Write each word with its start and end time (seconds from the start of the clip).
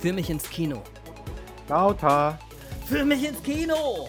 Für 0.00 0.12
mich 0.14 0.30
ins 0.30 0.48
Kino. 0.48 0.82
Lauter. 1.68 2.38
Für 2.86 3.04
mich 3.04 3.22
ins 3.22 3.42
Kino. 3.42 4.08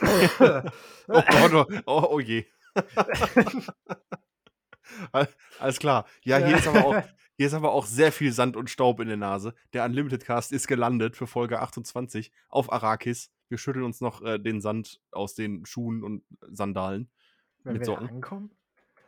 oh, 1.08 1.08
oh, 1.08 1.64
oh, 1.86 2.06
oh 2.10 2.20
je. 2.20 2.44
Alles 5.58 5.78
klar. 5.78 6.04
Ja, 6.22 6.36
hier 6.36 6.58
ist, 6.58 6.68
aber 6.68 6.84
auch, 6.84 7.02
hier 7.38 7.46
ist 7.46 7.54
aber 7.54 7.72
auch 7.72 7.86
sehr 7.86 8.12
viel 8.12 8.30
Sand 8.30 8.56
und 8.56 8.68
Staub 8.68 9.00
in 9.00 9.08
der 9.08 9.16
Nase. 9.16 9.54
Der 9.72 9.86
Unlimited 9.86 10.26
Cast 10.26 10.52
ist 10.52 10.68
gelandet 10.68 11.16
für 11.16 11.26
Folge 11.26 11.60
28 11.60 12.30
auf 12.50 12.70
Arrakis. 12.70 13.30
Wir 13.48 13.56
schütteln 13.56 13.86
uns 13.86 14.02
noch 14.02 14.20
äh, 14.20 14.38
den 14.38 14.60
Sand 14.60 15.00
aus 15.12 15.34
den 15.34 15.64
Schuhen 15.64 16.04
und 16.04 16.24
Sandalen. 16.42 17.10
Wenn 17.64 17.72
mit 17.72 17.80
wir 17.80 17.86
Socken. 17.86 18.06
da 18.06 18.12
ankommen? 18.12 18.50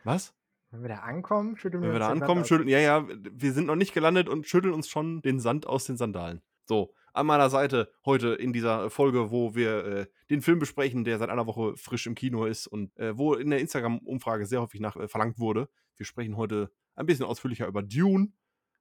Was? 0.04 0.32
Wenn 0.72 0.82
wir 0.82 0.88
da 0.88 0.96
ankommen, 0.96 1.56
schütteln 1.56 1.82
Wenn 1.82 1.90
wir 1.90 1.96
uns 1.96 2.00
da 2.00 2.08
den 2.08 2.18
Sand 2.18 2.22
ankommen, 2.22 2.40
aus. 2.42 2.48
schütteln, 2.48 2.68
ja, 2.68 2.78
ja, 2.78 3.06
wir 3.08 3.52
sind 3.52 3.66
noch 3.66 3.76
nicht 3.76 3.92
gelandet 3.92 4.28
und 4.28 4.46
schütteln 4.46 4.72
uns 4.72 4.88
schon 4.88 5.20
den 5.20 5.38
Sand 5.38 5.66
aus 5.66 5.84
den 5.84 5.98
Sandalen. 5.98 6.40
So, 6.64 6.94
an 7.12 7.26
meiner 7.26 7.50
Seite 7.50 7.92
heute 8.06 8.28
in 8.28 8.54
dieser 8.54 8.88
Folge, 8.88 9.30
wo 9.30 9.54
wir 9.54 9.84
äh, 9.84 10.06
den 10.30 10.40
Film 10.40 10.58
besprechen, 10.58 11.04
der 11.04 11.18
seit 11.18 11.28
einer 11.28 11.46
Woche 11.46 11.76
frisch 11.76 12.06
im 12.06 12.14
Kino 12.14 12.46
ist 12.46 12.66
und 12.66 12.96
äh, 12.96 13.16
wo 13.18 13.34
in 13.34 13.50
der 13.50 13.60
Instagram-Umfrage 13.60 14.46
sehr 14.46 14.62
häufig 14.62 14.80
nach 14.80 14.96
äh, 14.96 15.08
verlangt 15.08 15.38
wurde. 15.38 15.68
Wir 15.96 16.06
sprechen 16.06 16.38
heute 16.38 16.70
ein 16.94 17.04
bisschen 17.04 17.26
ausführlicher 17.26 17.66
über 17.66 17.82
Dune. 17.82 18.32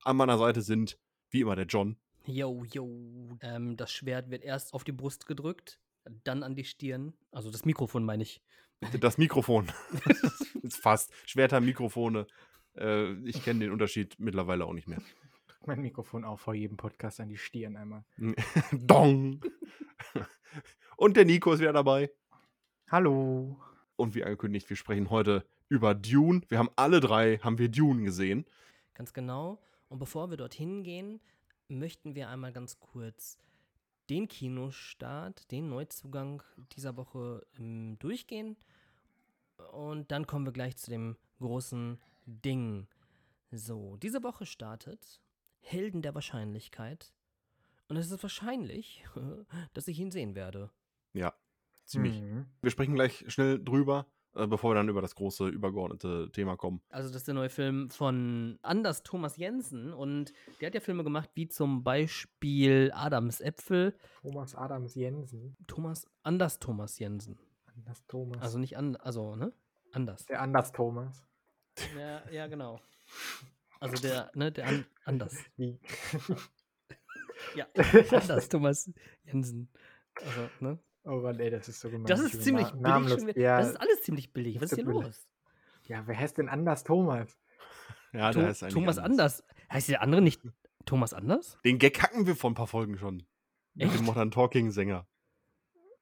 An 0.04 0.16
meiner 0.16 0.38
Seite 0.38 0.62
sind, 0.62 0.98
wie 1.30 1.42
immer, 1.42 1.58
der 1.58 1.66
John. 1.66 1.98
Yo, 2.26 2.64
yo. 2.72 3.38
Ähm, 3.42 3.76
das 3.76 3.92
Schwert 3.92 4.30
wird 4.30 4.44
erst 4.44 4.74
auf 4.74 4.86
die 4.86 4.94
Brust 4.94 5.26
gedrückt, 5.26 5.82
dann 6.24 6.44
an 6.44 6.56
die 6.56 6.64
Stirn. 6.64 7.14
Also 7.32 7.52
das 7.52 7.66
Mikrofon 7.66 8.06
meine 8.06 8.24
ich. 8.24 8.42
Das 9.00 9.18
Mikrofon. 9.18 9.72
ist 10.64 10.78
fast. 10.82 11.12
Schwerter, 11.26 11.62
Mikrofone. 11.62 12.28
Äh, 12.76 13.14
ich 13.28 13.44
kenne 13.44 13.62
den 13.62 13.72
Unterschied 13.72 14.16
mittlerweile 14.20 14.66
auch 14.66 14.74
nicht 14.74 14.88
mehr. 14.88 15.02
Drück 15.48 15.68
mein 15.68 15.82
Mikrofon 15.82 16.26
auch 16.26 16.40
vor 16.40 16.54
jedem 16.54 16.78
Podcast 16.78 17.20
an 17.20 17.30
die 17.30 17.38
Stirn 17.38 17.78
einmal. 17.78 18.04
Dong! 18.72 19.42
Und 20.98 21.18
der 21.18 21.26
Nico 21.26 21.54
ist 21.54 21.60
wieder 21.60 21.74
dabei. 21.74 22.12
Hallo. 22.90 23.60
Und 23.96 24.16
wie 24.16 24.24
angekündigt, 24.24 24.70
wir 24.70 24.78
sprechen 24.78 25.10
heute 25.10 25.46
über 25.70 25.94
Dune. 25.94 26.42
Wir 26.50 26.58
haben 26.58 26.70
alle 26.76 27.00
drei, 27.00 27.38
haben 27.38 27.58
wir 27.58 27.70
Dune 27.70 28.04
gesehen. 28.04 28.46
Ganz 28.94 29.14
genau. 29.14 29.60
Und 29.90 30.00
bevor 30.00 30.30
wir 30.30 30.38
dorthin 30.38 30.84
gehen, 30.84 31.22
möchten 31.68 32.16
wir 32.16 32.30
einmal 32.30 32.52
ganz 32.52 32.80
kurz 32.80 33.38
den 34.10 34.28
Kinostart, 34.28 35.50
den 35.52 35.70
Neuzugang 35.70 36.44
dieser 36.74 36.98
Woche 36.98 37.46
ähm, 37.58 37.98
durchgehen. 38.00 38.58
Und 39.72 40.12
dann 40.12 40.28
kommen 40.28 40.46
wir 40.46 40.54
gleich 40.54 40.78
zu 40.78 40.90
dem 40.90 41.18
großen 41.40 42.00
Ding. 42.26 42.88
So, 43.52 43.98
diese 43.98 44.24
Woche 44.24 44.46
startet 44.46 45.22
Helden 45.60 46.02
der 46.02 46.16
Wahrscheinlichkeit. 46.16 47.14
Und 47.88 47.98
es 47.98 48.10
ist 48.10 48.24
wahrscheinlich, 48.24 49.04
dass 49.74 49.88
ich 49.88 50.00
ihn 50.00 50.12
sehen 50.12 50.36
werde. 50.36 50.72
Ja, 51.14 51.34
ziemlich. 51.86 52.22
Mhm. 52.22 52.46
Wir 52.62 52.72
sprechen 52.72 52.96
gleich 52.96 53.26
schnell 53.28 53.62
drüber, 53.62 54.08
äh, 54.34 54.48
bevor 54.48 54.72
wir 54.72 54.76
dann 54.76 54.88
über 54.88 55.02
das 55.02 55.16
große 55.16 55.50
übergeordnete 55.50 56.30
Thema 56.32 56.56
kommen. 56.56 56.82
Also, 56.90 57.10
das 57.10 57.18
ist 57.18 57.28
der 57.28 57.36
neue 57.36 57.50
Film 57.50 57.90
von 57.90 58.58
Anders 58.62 59.04
Thomas 59.04 59.36
Jensen. 59.36 59.92
Und 59.92 60.32
der 60.62 60.68
hat 60.68 60.76
ja 60.76 60.80
Filme 60.80 61.04
gemacht, 61.04 61.30
wie 61.34 61.50
zum 61.50 61.84
Beispiel 61.84 62.92
Adams 62.94 63.42
Äpfel. 63.42 63.94
Thomas 64.22 64.56
Adams 64.56 64.96
Jensen. 64.96 65.58
Thomas, 65.68 66.08
Anders 66.24 66.60
Thomas 66.60 66.98
Jensen. 66.98 67.38
Anders 67.86 68.06
Thomas. 68.08 68.42
Also 68.42 68.58
nicht 68.60 68.78
an, 68.78 68.96
also, 68.98 69.36
ne? 69.36 69.52
Anders. 69.92 70.26
der 70.26 70.42
Anders 70.42 70.72
Thomas. 70.72 71.26
Ja, 71.98 72.30
ja, 72.30 72.48
genau. 72.48 72.80
Also 73.80 73.96
der, 74.02 74.32
ne, 74.36 74.52
der 74.52 74.68
an, 74.68 74.86
Anders. 75.06 75.36
Wie? 75.58 75.80
Ja, 77.56 77.66
Anders 78.12 78.50
Thomas 78.50 78.92
Jensen. 79.24 79.70
Also, 80.16 80.50
ne? 80.60 80.80
Oh 81.04 81.16
Mann, 81.22 81.40
ey, 81.40 81.50
das 81.50 81.68
ist 81.68 81.80
so 81.80 81.90
gemein. 81.90 82.06
Das 82.06 82.20
ist 82.20 82.44
ziemlich 82.44 82.66
na- 82.68 82.72
billig. 82.74 82.82
namenlos. 82.84 83.20
Schon 83.20 83.28
wieder. 83.30 83.42
Ja, 83.42 83.58
Das 83.60 83.70
ist 83.70 83.76
alles 83.78 84.02
ziemlich 84.04 84.32
billig. 84.34 84.58
Was 84.62 84.72
ist 84.72 84.76
hier 84.76 84.86
billig. 84.86 85.04
los? 85.04 85.28
ja, 85.88 86.06
wer 86.06 86.18
heißt 86.18 86.38
denn 86.38 86.48
Anders 86.50 86.84
Thomas? 86.84 87.38
Ja, 88.14 88.32
der 88.32 88.50
ist 88.52 88.62
eigentlich 88.62 88.74
Thomas 88.76 88.98
Anders. 89.00 89.44
Heißt 89.72 89.90
der 89.90 90.02
andere 90.02 90.22
nicht 90.22 90.42
Thomas 90.86 91.14
Anders? 91.14 91.58
Den 91.66 91.80
Gag 91.80 92.02
hacken 92.02 92.28
wir 92.28 92.36
vor 92.36 92.52
ein 92.52 92.56
paar 92.56 92.68
Folgen 92.68 92.98
schon. 92.98 93.24
Mit 93.74 93.88
Echt? 93.88 93.98
dem 94.00 94.06
Modern 94.06 94.32
Talking 94.32 94.70
Sänger. 94.72 95.08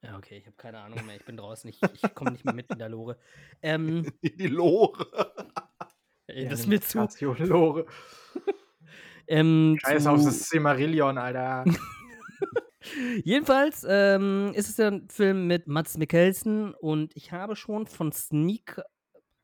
Ja, 0.01 0.17
okay, 0.17 0.37
ich 0.37 0.45
habe 0.45 0.55
keine 0.55 0.79
Ahnung 0.79 1.05
mehr. 1.05 1.15
Ich 1.17 1.25
bin 1.25 1.37
draußen. 1.37 1.69
Ich, 1.69 1.81
ich 1.81 2.13
komme 2.15 2.31
nicht 2.31 2.45
mehr 2.45 2.53
mit 2.53 2.69
in 2.69 2.79
der 2.79 2.89
Lore. 2.89 3.17
Ähm, 3.61 4.05
Die 4.23 4.47
Lore. 4.47 5.05
ey, 6.27 6.43
Ja, 6.43 6.49
das 6.49 6.61
ist 6.61 6.65
eine 6.65 6.75
mir 6.75 7.09
zu. 7.09 7.33
Lore. 7.43 7.85
Ähm, 9.31 9.77
Scheiß 9.79 10.03
zu 10.05 10.09
auf 10.09 10.23
das 10.23 10.49
Silmarillion, 10.49 11.19
Alter. 11.19 11.63
Jedenfalls 13.23 13.85
ähm, 13.87 14.51
ist 14.55 14.69
es 14.69 14.77
ja 14.77 14.87
ein 14.87 15.07
Film 15.07 15.45
mit 15.45 15.67
Mats 15.67 15.97
Mikkelsen 15.99 16.73
und 16.73 17.15
ich 17.15 17.31
habe 17.31 17.55
schon 17.55 17.85
von 17.85 18.11
Sneak, 18.11 18.81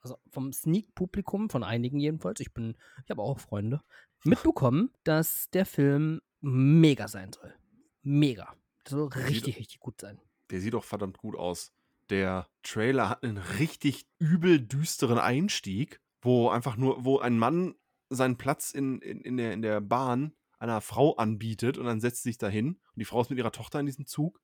also 0.02 0.18
vom 0.32 0.52
Sneak-Publikum, 0.52 1.52
von 1.52 1.64
einigen 1.64 2.00
jedenfalls, 2.00 2.40
ich 2.40 2.52
bin, 2.52 2.76
ich 3.04 3.12
habe 3.12 3.22
auch 3.22 3.40
Freunde, 3.40 3.82
mitbekommen, 4.24 4.92
dass 5.04 5.52
der 5.52 5.68
Film 5.68 6.22
mega 6.42 7.08
sein 7.08 7.32
soll. 7.32 7.54
Mega. 8.02 8.56
Das 8.86 8.94
soll 8.94 9.08
richtig, 9.10 9.60
richtig 9.60 9.80
gut 9.80 10.02
sein. 10.02 10.20
Der 10.51 10.61
sieht 10.61 10.73
doch 10.73 10.83
verdammt 10.83 11.17
gut 11.17 11.35
aus. 11.35 11.73
Der 12.09 12.47
Trailer 12.61 13.09
hat 13.09 13.23
einen 13.23 13.38
richtig 13.38 14.07
übel 14.19 14.59
düsteren 14.59 15.17
Einstieg, 15.17 16.01
wo 16.22 16.50
einfach 16.50 16.78
nur, 16.78 17.03
wo 17.03 17.19
ein 17.19 17.39
Mann 17.39 17.75
seinen 18.09 18.38
Platz 18.38 18.72
in, 18.72 19.00
in, 19.00 19.22
in, 19.22 19.38
der, 19.38 19.53
in 19.53 19.61
der 19.61 19.81
Bahn 19.81 20.33
einer 20.59 20.81
Frau 20.81 21.16
anbietet 21.16 21.78
und 21.78 21.85
dann 21.85 22.00
setzt 22.00 22.23
sie 22.23 22.29
sich 22.29 22.38
dahin 22.38 22.67
und 22.67 23.00
die 23.00 23.06
Frau 23.06 23.22
ist 23.22 23.29
mit 23.29 23.39
ihrer 23.39 23.51
Tochter 23.51 23.79
in 23.79 23.85
diesem 23.85 24.06
Zug. 24.06 24.39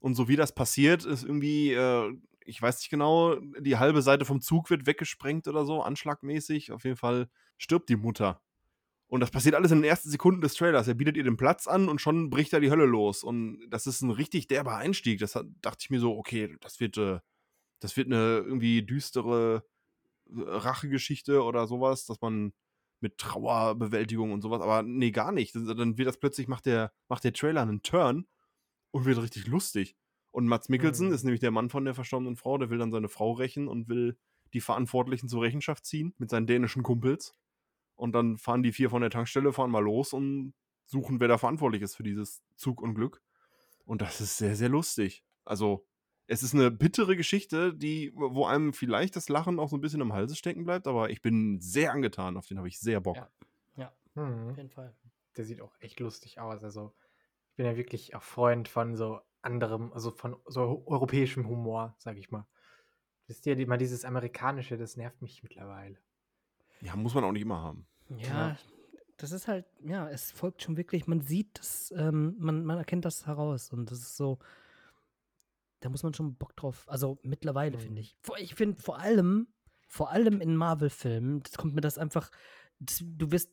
Und 0.00 0.14
so 0.14 0.28
wie 0.28 0.36
das 0.36 0.54
passiert, 0.54 1.04
ist 1.04 1.24
irgendwie, 1.24 1.72
äh, 1.72 2.16
ich 2.44 2.60
weiß 2.60 2.78
nicht 2.78 2.90
genau, 2.90 3.36
die 3.60 3.78
halbe 3.78 4.02
Seite 4.02 4.24
vom 4.24 4.40
Zug 4.40 4.70
wird 4.70 4.86
weggesprengt 4.86 5.48
oder 5.48 5.64
so, 5.64 5.82
anschlagmäßig. 5.82 6.72
Auf 6.72 6.84
jeden 6.84 6.96
Fall 6.96 7.28
stirbt 7.56 7.88
die 7.88 7.96
Mutter. 7.96 8.42
Und 9.06 9.20
das 9.20 9.30
passiert 9.30 9.54
alles 9.54 9.70
in 9.70 9.78
den 9.78 9.88
ersten 9.88 10.10
Sekunden 10.10 10.40
des 10.40 10.54
Trailers. 10.54 10.88
Er 10.88 10.94
bietet 10.94 11.16
ihr 11.16 11.24
den 11.24 11.36
Platz 11.36 11.66
an 11.68 11.88
und 11.88 12.00
schon 12.00 12.30
bricht 12.30 12.52
da 12.52 12.60
die 12.60 12.70
Hölle 12.70 12.86
los. 12.86 13.22
Und 13.22 13.60
das 13.70 13.86
ist 13.86 14.02
ein 14.02 14.10
richtig 14.10 14.48
derber 14.48 14.76
Einstieg. 14.76 15.20
Das 15.20 15.34
hat, 15.36 15.46
dachte 15.60 15.78
ich 15.82 15.90
mir 15.90 16.00
so, 16.00 16.16
okay, 16.16 16.56
das 16.60 16.80
wird, 16.80 16.96
äh, 16.98 17.20
das 17.80 17.96
wird 17.96 18.06
eine 18.08 18.38
irgendwie 18.38 18.82
düstere 18.84 19.64
äh, 20.28 20.40
Rachegeschichte 20.40 21.42
oder 21.42 21.66
sowas, 21.66 22.06
dass 22.06 22.20
man 22.20 22.52
mit 23.00 23.18
Trauerbewältigung 23.18 24.32
und 24.32 24.40
sowas, 24.40 24.62
aber 24.62 24.82
nee, 24.82 25.10
gar 25.10 25.30
nicht. 25.32 25.54
Dann 25.54 25.66
dann 25.76 25.98
wird 25.98 26.08
das 26.08 26.18
plötzlich, 26.18 26.48
macht 26.48 26.64
der, 26.66 26.92
macht 27.08 27.24
der 27.24 27.34
Trailer 27.34 27.60
einen 27.62 27.82
Turn 27.82 28.26
und 28.92 29.04
wird 29.04 29.20
richtig 29.22 29.46
lustig. 29.46 29.96
Und 30.30 30.46
Mats 30.46 30.68
Mikkelsen 30.70 31.08
Mhm. 31.08 31.14
ist 31.14 31.24
nämlich 31.24 31.40
der 31.40 31.50
Mann 31.50 31.68
von 31.70 31.84
der 31.84 31.94
verstorbenen 31.94 32.36
Frau, 32.36 32.56
der 32.58 32.70
will 32.70 32.78
dann 32.78 32.92
seine 32.92 33.08
Frau 33.10 33.32
rächen 33.32 33.68
und 33.68 33.88
will 33.88 34.18
die 34.54 34.60
Verantwortlichen 34.60 35.28
zur 35.28 35.42
Rechenschaft 35.42 35.84
ziehen 35.84 36.14
mit 36.18 36.30
seinen 36.30 36.46
dänischen 36.46 36.82
Kumpels. 36.82 37.34
Und 37.96 38.12
dann 38.12 38.36
fahren 38.38 38.62
die 38.62 38.72
vier 38.72 38.90
von 38.90 39.00
der 39.02 39.10
Tankstelle, 39.10 39.52
fahren 39.52 39.70
mal 39.70 39.82
los 39.82 40.12
und 40.12 40.54
suchen, 40.84 41.20
wer 41.20 41.28
da 41.28 41.38
verantwortlich 41.38 41.82
ist 41.82 41.96
für 41.96 42.02
dieses 42.02 42.42
Zugunglück. 42.56 43.22
Und 43.84 44.02
das 44.02 44.20
ist 44.20 44.36
sehr, 44.38 44.56
sehr 44.56 44.68
lustig. 44.68 45.24
Also, 45.44 45.86
es 46.26 46.42
ist 46.42 46.54
eine 46.54 46.70
bittere 46.70 47.16
Geschichte, 47.16 47.74
die, 47.74 48.12
wo 48.14 48.46
einem 48.46 48.72
vielleicht 48.72 49.14
das 49.14 49.28
Lachen 49.28 49.58
auch 49.58 49.68
so 49.68 49.76
ein 49.76 49.82
bisschen 49.82 50.00
im 50.00 50.12
Halse 50.12 50.34
stecken 50.36 50.64
bleibt, 50.64 50.86
aber 50.86 51.10
ich 51.10 51.20
bin 51.20 51.60
sehr 51.60 51.92
angetan, 51.92 52.36
auf 52.36 52.46
den 52.46 52.56
habe 52.58 52.68
ich 52.68 52.80
sehr 52.80 53.00
Bock. 53.00 53.16
Ja. 53.16 53.30
Ja, 53.76 53.92
Mhm. 54.14 54.50
auf 54.50 54.56
jeden 54.56 54.70
Fall. 54.70 54.96
Der 55.36 55.44
sieht 55.44 55.60
auch 55.60 55.74
echt 55.80 56.00
lustig 56.00 56.40
aus. 56.40 56.62
Also, 56.64 56.94
ich 57.50 57.56
bin 57.56 57.66
ja 57.66 57.76
wirklich 57.76 58.14
auch 58.14 58.22
Freund 58.22 58.68
von 58.68 58.96
so 58.96 59.20
anderem, 59.42 59.92
also 59.92 60.10
von 60.10 60.36
so 60.46 60.82
europäischem 60.86 61.46
Humor, 61.46 61.94
sag 61.98 62.16
ich 62.16 62.30
mal. 62.30 62.46
Wisst 63.26 63.46
ihr, 63.46 63.58
immer 63.58 63.76
dieses 63.76 64.04
Amerikanische, 64.04 64.76
das 64.78 64.96
nervt 64.96 65.20
mich 65.22 65.42
mittlerweile. 65.42 65.98
Ja, 66.80 66.96
muss 66.96 67.14
man 67.14 67.24
auch 67.24 67.32
nicht 67.32 67.42
immer 67.42 67.60
haben. 67.60 67.86
Ja, 68.18 68.56
das 69.16 69.32
ist 69.32 69.48
halt, 69.48 69.64
ja, 69.84 70.08
es 70.08 70.30
folgt 70.30 70.62
schon 70.62 70.76
wirklich, 70.76 71.06
man 71.06 71.20
sieht 71.20 71.58
das, 71.58 71.92
ähm, 71.96 72.34
man, 72.38 72.64
man 72.64 72.78
erkennt 72.78 73.04
das 73.04 73.26
heraus 73.26 73.72
und 73.72 73.90
das 73.90 73.98
ist 74.00 74.16
so, 74.16 74.38
da 75.80 75.88
muss 75.88 76.02
man 76.02 76.14
schon 76.14 76.34
Bock 76.36 76.56
drauf, 76.56 76.84
also 76.88 77.18
mittlerweile 77.22 77.76
Mhm. 77.76 77.80
finde 77.80 78.00
ich. 78.02 78.16
Ich 78.38 78.54
finde 78.54 78.80
vor 78.80 78.98
allem, 78.98 79.48
vor 79.88 80.10
allem 80.10 80.40
in 80.40 80.56
Marvel-Filmen, 80.56 81.42
das 81.42 81.52
kommt 81.56 81.74
mir 81.74 81.80
das 81.80 81.98
einfach, 81.98 82.30
das, 82.80 83.02
du 83.02 83.30
wirst, 83.30 83.50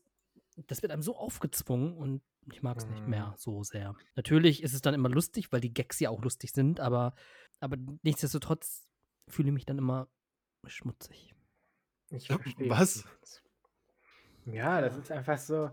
das 0.67 0.81
wird 0.81 0.91
einem 0.91 1.01
so 1.03 1.15
aufgezwungen 1.15 1.95
und 1.95 2.21
ich 2.51 2.63
mag 2.63 2.77
es 2.77 2.89
nicht 2.89 3.05
Mhm. 3.05 3.11
mehr 3.11 3.35
so 3.37 3.63
sehr. 3.63 3.95
Natürlich 4.15 4.63
ist 4.63 4.73
es 4.73 4.81
dann 4.81 4.93
immer 4.93 5.09
lustig, 5.09 5.51
weil 5.51 5.61
die 5.61 5.73
Gags 5.73 5.99
ja 5.99 6.09
auch 6.09 6.21
lustig 6.21 6.51
sind, 6.51 6.79
aber, 6.79 7.13
aber 7.59 7.77
nichtsdestotrotz 8.01 8.87
fühle 9.27 9.49
ich 9.49 9.53
mich 9.53 9.65
dann 9.65 9.77
immer 9.77 10.07
schmutzig. 10.65 11.35
Ich 12.11 12.29
Äh, 12.29 12.37
verstehe. 12.37 12.69
was? 12.69 13.05
Ja, 14.45 14.81
das 14.81 14.97
ist 14.97 15.11
einfach 15.11 15.37
so 15.37 15.71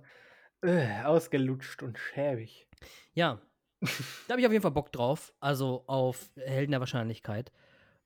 äh, 0.62 1.02
ausgelutscht 1.02 1.82
und 1.82 1.98
schäbig. 1.98 2.68
Ja, 3.12 3.40
da 3.80 4.32
habe 4.32 4.40
ich 4.40 4.46
auf 4.46 4.52
jeden 4.52 4.62
Fall 4.62 4.70
Bock 4.72 4.92
drauf. 4.92 5.32
Also 5.40 5.84
auf 5.86 6.30
Helden 6.36 6.72
der 6.72 6.80
Wahrscheinlichkeit. 6.80 7.52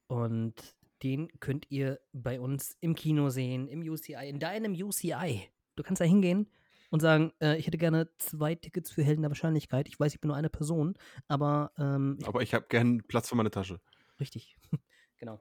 Und 0.06 0.54
den 1.02 1.28
könnt 1.40 1.66
ihr 1.70 2.00
bei 2.12 2.38
uns 2.40 2.76
im 2.80 2.94
Kino 2.94 3.30
sehen, 3.30 3.68
im 3.68 3.80
UCI, 3.82 4.28
in 4.28 4.38
deinem 4.38 4.72
UCI. 4.74 5.48
Du 5.74 5.82
kannst 5.82 6.00
da 6.00 6.04
hingehen 6.04 6.48
und 6.90 7.00
sagen, 7.00 7.32
äh, 7.40 7.56
ich 7.56 7.66
hätte 7.66 7.78
gerne 7.78 8.08
zwei 8.18 8.54
Tickets 8.54 8.90
für 8.90 9.02
Helden 9.02 9.22
der 9.22 9.30
Wahrscheinlichkeit. 9.30 9.88
Ich 9.88 9.98
weiß, 9.98 10.14
ich 10.14 10.20
bin 10.20 10.28
nur 10.28 10.36
eine 10.36 10.50
Person, 10.50 10.94
aber 11.26 11.72
ähm, 11.78 12.18
ich, 12.20 12.28
Aber 12.28 12.42
ich 12.42 12.54
habe 12.54 12.66
gern 12.68 13.02
Platz 13.08 13.28
für 13.28 13.34
meine 13.34 13.50
Tasche. 13.50 13.80
richtig. 14.20 14.56
genau. 15.18 15.40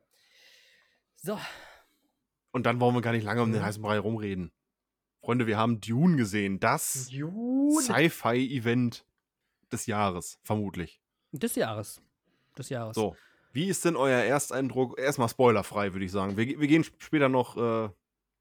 So, 1.17 1.37
Und 2.51 2.65
dann 2.65 2.79
wollen 2.79 2.93
wir 2.95 3.01
gar 3.01 3.11
nicht 3.13 3.23
lange 3.23 3.41
um 3.41 3.51
den 3.51 3.61
Mhm. 3.61 3.65
heißen 3.65 3.81
Brei 3.81 3.97
rumreden. 3.99 4.51
Freunde, 5.23 5.47
wir 5.47 5.57
haben 5.57 5.79
Dune 5.81 6.17
gesehen. 6.17 6.59
Das. 6.59 7.09
Sci-Fi-Event 7.79 9.05
des 9.71 9.85
Jahres, 9.85 10.39
vermutlich. 10.43 11.01
des 11.31 11.55
Jahres. 11.55 12.01
Des 12.57 12.69
Jahres. 12.69 12.95
So, 12.95 13.15
wie 13.53 13.67
ist 13.69 13.85
denn 13.85 13.95
euer 13.95 14.19
Ersteindruck? 14.23 14.99
Erstmal 14.99 15.29
spoilerfrei, 15.29 15.93
würde 15.93 16.05
ich 16.05 16.11
sagen. 16.11 16.35
Wir, 16.37 16.59
wir 16.59 16.67
gehen 16.67 16.83
später 16.97 17.29
noch, 17.29 17.55
äh, 17.57 17.89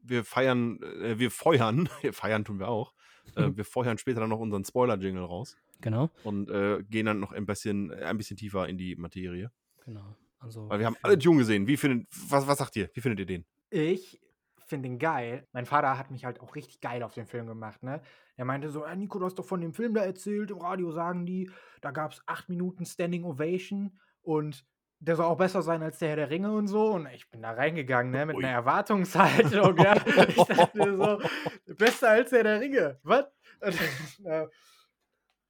wir 0.02 0.24
feiern, 0.24 0.80
äh, 0.82 1.18
wir 1.18 1.30
feuern, 1.30 1.88
feiern 2.12 2.44
tun 2.44 2.58
wir 2.58 2.68
auch. 2.68 2.92
Äh, 3.36 3.50
wir 3.54 3.64
feuern 3.64 3.98
später 3.98 4.20
dann 4.20 4.30
noch 4.30 4.40
unseren 4.40 4.64
Spoiler-Jingle 4.64 5.22
raus 5.24 5.56
Genau, 5.82 6.10
und 6.24 6.50
äh, 6.50 6.82
gehen 6.90 7.06
dann 7.06 7.20
noch 7.20 7.32
ein 7.32 7.46
bisschen, 7.46 7.92
ein 7.92 8.16
bisschen 8.18 8.36
tiefer 8.36 8.68
in 8.68 8.76
die 8.76 8.96
Materie. 8.96 9.50
genau. 9.84 10.16
Also, 10.42 10.68
Weil 10.70 10.78
wir 10.78 10.86
haben 10.86 10.96
alle 11.02 11.18
Dune 11.18 11.36
gesehen. 11.40 11.66
Wie 11.66 11.76
findet, 11.76 12.08
was, 12.30 12.46
was 12.46 12.56
sagt 12.58 12.74
ihr? 12.74 12.88
Wie 12.94 13.00
findet 13.02 13.20
ihr 13.20 13.26
den? 13.26 13.44
Ich 13.70 14.20
finde 14.66 14.88
ihn 14.88 14.98
geil. 14.98 15.46
Mein 15.52 15.66
Vater 15.66 15.98
hat 15.98 16.10
mich 16.10 16.24
halt 16.24 16.40
auch 16.40 16.54
richtig 16.54 16.80
geil 16.80 17.02
auf 17.02 17.14
den 17.14 17.26
Film 17.26 17.46
gemacht, 17.46 17.82
ne? 17.82 18.00
Er 18.36 18.44
meinte 18.44 18.70
so, 18.70 18.84
ah, 18.84 18.94
Nico, 18.94 19.18
du 19.18 19.26
hast 19.26 19.38
doch 19.38 19.44
von 19.44 19.60
dem 19.60 19.74
Film 19.74 19.94
da 19.94 20.02
erzählt, 20.02 20.50
im 20.50 20.58
Radio 20.58 20.90
sagen 20.92 21.26
die, 21.26 21.50
da 21.82 21.90
gab 21.90 22.12
es 22.12 22.22
acht 22.26 22.48
Minuten 22.48 22.86
Standing 22.86 23.24
Ovation 23.24 23.98
und 24.22 24.64
der 25.00 25.16
soll 25.16 25.26
auch 25.26 25.36
besser 25.36 25.62
sein 25.62 25.82
als 25.82 25.98
der 25.98 26.10
Herr 26.10 26.16
der 26.16 26.30
Ringe 26.30 26.52
und 26.52 26.68
so. 26.68 26.92
Und 26.92 27.06
ich 27.14 27.28
bin 27.30 27.42
da 27.42 27.52
reingegangen, 27.52 28.12
ne, 28.12 28.26
mit 28.26 28.36
Ui. 28.36 28.44
einer 28.44 28.52
Erwartungshaltung, 28.54 29.76
ja. 29.78 29.94
Ich 30.28 30.36
dachte 30.36 30.78
mir 30.78 30.96
so, 30.96 31.74
besser 31.74 32.10
als 32.10 32.30
der 32.30 32.44
der 32.44 32.60
Ringe. 32.60 32.98
Was? 33.02 33.26
Äh, 34.24 34.46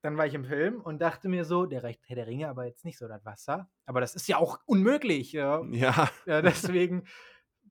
dann 0.02 0.16
war 0.16 0.26
ich 0.26 0.34
im 0.34 0.44
Film 0.44 0.80
und 0.80 1.00
dachte 1.00 1.28
mir 1.28 1.44
so, 1.44 1.66
der 1.66 1.84
reicht 1.84 2.08
Herr 2.08 2.16
der 2.16 2.26
Ringe, 2.26 2.48
aber 2.48 2.64
jetzt 2.64 2.84
nicht 2.84 2.98
so 2.98 3.06
das 3.06 3.24
Wasser. 3.24 3.68
Aber 3.86 4.00
das 4.00 4.14
ist 4.14 4.26
ja 4.28 4.38
auch 4.38 4.58
unmöglich, 4.66 5.32
ja. 5.32 5.62
Ja, 5.70 6.08
Ja, 6.26 6.40
deswegen 6.42 7.04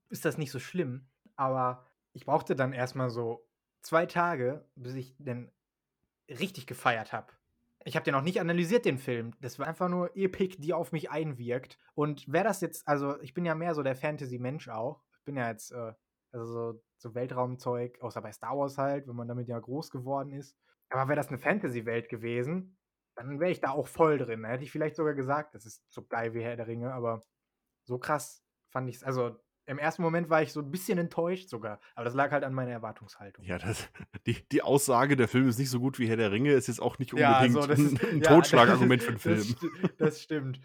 ist 0.10 0.26
das 0.26 0.38
nicht 0.38 0.52
so 0.52 0.60
schlimm. 0.60 1.08
Aber 1.36 1.86
ich 2.14 2.26
brauchte 2.26 2.56
dann 2.56 2.74
erstmal 2.74 3.10
so 3.10 3.48
zwei 3.82 4.06
Tage, 4.06 4.66
bis 4.76 4.96
ich 4.96 5.16
den 5.18 5.52
richtig 6.28 6.68
gefeiert 6.68 7.14
habe. 7.14 7.34
Ich 7.86 7.96
habe 7.96 8.04
den 8.04 8.16
auch 8.16 8.22
nicht 8.22 8.42
analysiert, 8.42 8.86
den 8.86 8.98
Film. 8.98 9.34
Das 9.40 9.58
war 9.58 9.68
einfach 9.68 9.88
nur 9.88 10.16
Epic, 10.16 10.58
die 10.60 10.74
auf 10.74 10.92
mich 10.92 11.10
einwirkt. 11.10 11.78
Und 11.96 12.26
wer 12.28 12.44
das 12.44 12.62
jetzt, 12.62 12.88
also 12.88 13.20
ich 13.22 13.34
bin 13.34 13.46
ja 13.46 13.56
mehr 13.56 13.74
so 13.74 13.84
der 13.84 13.96
Fantasy-Mensch 13.96 14.68
auch. 14.68 15.02
Ich 15.20 15.24
bin 15.24 15.38
ja 15.38 15.50
jetzt, 15.50 15.72
äh, 15.72 15.94
also 16.32 16.46
so, 16.46 16.84
so 16.98 17.16
Weltraumzeug, 17.16 18.02
außer 18.02 18.22
bei 18.22 18.32
Star 18.32 18.58
Wars 18.58 18.78
halt, 18.78 19.08
wenn 19.08 19.16
man 19.16 19.28
damit 19.28 19.48
ja 19.48 19.58
groß 19.58 19.92
geworden 19.92 20.34
ist. 20.34 20.58
Aber 20.90 21.08
wäre 21.08 21.16
das 21.16 21.30
eine 21.30 21.38
Fantasy-Welt 21.38 22.10
gewesen, 22.10 22.78
dann 23.16 23.40
wäre 23.40 23.52
ich 23.52 23.62
da 23.62 23.72
auch 23.72 23.88
voll 23.88 24.18
drin. 24.18 24.44
Da 24.44 24.50
hätte 24.50 24.64
ich 24.64 24.72
vielleicht 24.72 24.96
sogar 24.96 25.14
gesagt, 25.14 25.56
das 25.56 25.66
ist 25.66 25.84
so 25.90 26.06
geil 26.06 26.34
wie 26.34 26.42
Herr 26.42 26.56
der 26.56 26.68
Ringe, 26.68 26.94
aber 26.94 27.22
so 27.84 27.98
krass 27.98 28.44
fand 28.70 28.90
ich 28.90 28.98
es. 28.98 29.04
Also 29.04 29.38
im 29.69 29.77
ersten 29.80 30.01
Moment 30.01 30.30
war 30.30 30.42
ich 30.42 30.51
so 30.51 30.60
ein 30.62 30.71
bisschen 30.71 30.98
enttäuscht 30.98 31.48
sogar, 31.50 31.80
aber 31.95 32.04
das 32.06 32.13
lag 32.16 32.31
halt 32.31 32.44
an 32.44 32.54
meiner 32.54 32.71
Erwartungshaltung. 32.71 33.45
ja 33.45 33.57
das, 33.57 33.88
die, 34.25 34.33
die 34.51 34.62
Aussage, 34.62 35.16
der 35.16 35.27
Film 35.27 35.48
ist 35.48 35.60
nicht 35.60 35.69
so 35.69 35.80
gut 35.80 36.00
wie 36.00 36.07
Herr 36.10 36.18
der 36.18 36.31
Ringe, 36.31 36.51
ist 36.54 36.68
jetzt 36.68 36.81
auch 36.81 37.00
nicht 37.00 37.13
Ja, 37.13 37.38
unbedingt 37.39 37.56
also 37.57 37.68
das 37.68 37.80
ein, 37.80 37.86
ist- 37.95 38.04
ein 38.04 38.21
ja, 38.21 38.27
Totschlagargument 38.36 39.04
für 39.04 39.12
das- 39.13 39.48
den 39.48 39.56
das 39.56 39.62
Film. 39.62 39.71
sti- 39.81 39.89
Das 39.98 40.21
stimmt. 40.21 40.60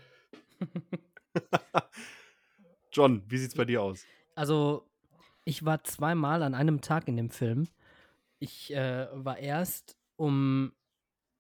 John, 2.93 3.23
wie 3.29 3.39
sieht's 3.39 3.55
bei 3.55 3.65
dir 3.65 3.83
aus? 3.83 4.05
Also, 4.37 4.89
ich 5.45 5.65
war 5.65 5.83
zweimal 5.85 6.43
an 6.43 6.55
einem 6.55 6.81
Tag 6.81 7.09
in 7.09 7.17
dem 7.17 7.31
Film. 7.31 7.67
Ich 8.39 8.73
äh, 8.73 9.09
war 9.13 9.39
erst 9.39 9.97
um 10.17 10.73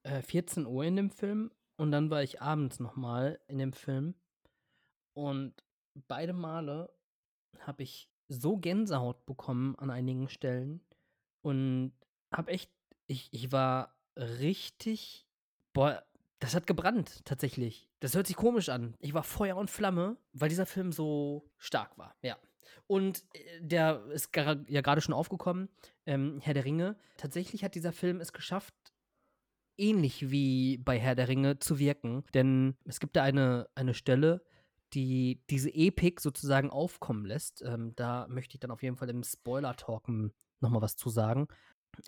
äh, 0.02 0.20
14 0.22 0.66
Uhr 0.66 0.84
in 0.84 0.96
dem 0.96 1.11
Film 1.11 1.50
und 1.76 1.90
dann 1.93 2.11
war 2.11 2.22
ich 2.22 2.43
abends 2.43 2.81
nochmal 2.81 3.40
in 3.46 3.58
dem 3.58 3.72
Film. 3.72 4.14
Und 5.14 5.55
beide 6.08 6.32
Male 6.32 6.93
habe 7.66 7.82
ich 7.82 8.11
so 8.28 8.56
Gänsehaut 8.56 9.26
bekommen 9.26 9.76
an 9.76 9.90
einigen 9.90 10.28
Stellen 10.28 10.81
und 11.43 11.93
habe 12.32 12.50
echt, 12.52 12.70
ich, 13.06 13.28
ich 13.32 13.52
war 13.52 13.94
richtig, 14.16 15.26
boah, 15.72 16.02
das 16.38 16.55
hat 16.55 16.66
gebrannt 16.66 17.25
tatsächlich. 17.25 17.88
Das 18.00 18.14
hört 18.14 18.26
sich 18.26 18.37
komisch 18.37 18.69
an. 18.69 18.94
Ich 18.99 19.14
war 19.14 19.22
Feuer 19.22 19.56
und 19.56 19.70
Flamme, 19.70 20.16
weil 20.32 20.49
dieser 20.49 20.66
Film 20.66 20.93
so 20.93 21.50
stark 21.58 21.96
war, 21.99 22.14
ja. 22.22 22.37
Und 22.87 23.25
äh, 23.34 23.61
der 23.61 24.05
ist 24.06 24.34
gra- 24.34 24.64
ja 24.69 24.81
gerade 24.81 25.00
schon 25.00 25.14
aufgekommen, 25.14 25.69
ähm, 26.06 26.40
Herr 26.40 26.55
der 26.55 26.64
Ringe. 26.64 26.96
Tatsächlich 27.16 27.64
hat 27.64 27.75
dieser 27.75 27.93
Film 27.93 28.20
es 28.20 28.32
geschafft, 28.32 28.75
ähnlich 29.76 30.31
wie 30.31 30.78
bei 30.78 30.99
Herr 30.99 31.14
der 31.14 31.28
Ringe 31.28 31.58
zu 31.58 31.78
wirken. 31.78 32.25
Denn 32.34 32.76
es 32.84 33.00
gibt 33.00 33.16
da 33.16 33.22
eine, 33.22 33.69
eine 33.75 33.94
Stelle, 33.94 34.44
die 34.94 35.43
diese 35.50 35.70
Epik 35.75 36.20
sozusagen 36.20 36.70
aufkommen 36.70 37.25
lässt. 37.25 37.62
Ähm, 37.62 37.94
da 37.96 38.26
möchte 38.29 38.55
ich 38.55 38.61
dann 38.61 38.70
auf 38.70 38.82
jeden 38.82 38.96
Fall 38.96 39.11
im 39.11 39.23
Spoiler-Talk 39.23 40.08
nochmal 40.61 40.82
was 40.82 40.96
zu 40.96 41.11
sagen. 41.11 41.49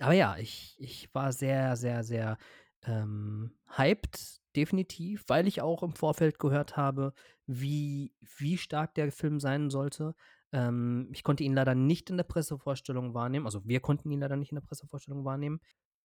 Aber 0.01 0.13
ja, 0.13 0.37
ich, 0.39 0.77
ich 0.79 1.15
war 1.15 1.33
sehr, 1.33 1.77
sehr, 1.77 2.03
sehr 2.05 2.39
ähm, 2.85 3.53
hyped, 3.77 4.41
definitiv, 4.55 5.25
weil 5.29 5.47
ich 5.47 5.61
auch 5.61 5.83
im 5.83 5.93
Vorfeld 5.93 6.39
gehört 6.39 6.77
habe, 6.77 7.13
wie, 7.47 8.15
wie 8.39 8.59
stark 8.59 8.95
der 8.95 9.13
Film 9.13 9.41
sein 9.41 9.71
sollte. 9.71 10.15
Ähm, 10.53 11.09
ich 11.13 11.23
konnte 11.23 11.45
ihn 11.45 11.55
leider 11.55 11.75
nicht 11.75 12.11
in 12.11 12.17
der 12.17 12.25
Pressevorstellung 12.25 13.15
wahrnehmen. 13.15 13.47
Also 13.47 13.67
wir 13.67 13.81
konnten 13.81 14.11
ihn 14.11 14.21
leider 14.21 14.37
nicht 14.37 14.53
in 14.53 14.57
der 14.57 14.67
Pressevorstellung 14.67 15.25
wahrnehmen. 15.25 15.61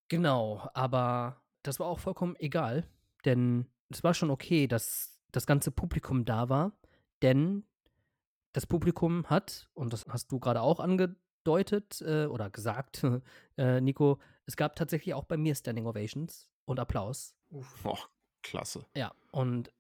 Genau, 0.10 0.70
aber 0.74 1.42
das 1.64 1.80
war 1.80 1.88
auch 1.88 2.00
vollkommen 2.00 2.36
egal, 2.38 2.88
denn 3.24 3.68
es 3.90 4.04
war 4.04 4.14
schon 4.14 4.32
okay, 4.32 4.68
dass 4.68 5.11
das 5.32 5.46
ganze 5.46 5.72
Publikum 5.72 6.26
da 6.26 6.50
war, 6.50 6.74
denn 7.22 7.64
das 8.54 8.66
Publikum 8.66 9.26
hat, 9.28 9.70
und 9.74 9.94
das 9.94 10.06
hast 10.10 10.32
du 10.32 10.40
gerade 10.40 10.62
auch 10.62 10.80
angedeutet 10.80 12.02
äh, 12.02 12.26
oder 12.26 12.50
gesagt, 12.50 13.06
äh, 13.58 13.82
Nico, 13.82 14.20
es 14.46 14.56
gab 14.56 14.76
tatsächlich 14.76 15.14
auch 15.14 15.26
bei 15.26 15.38
mir 15.38 15.56
Standing 15.56 15.86
Ovations 15.86 16.50
und 16.66 16.80
Applaus. 16.80 17.36
Oh, 17.50 17.98
klasse. 18.44 18.86
Ja, 18.96 19.14
und 19.32 19.72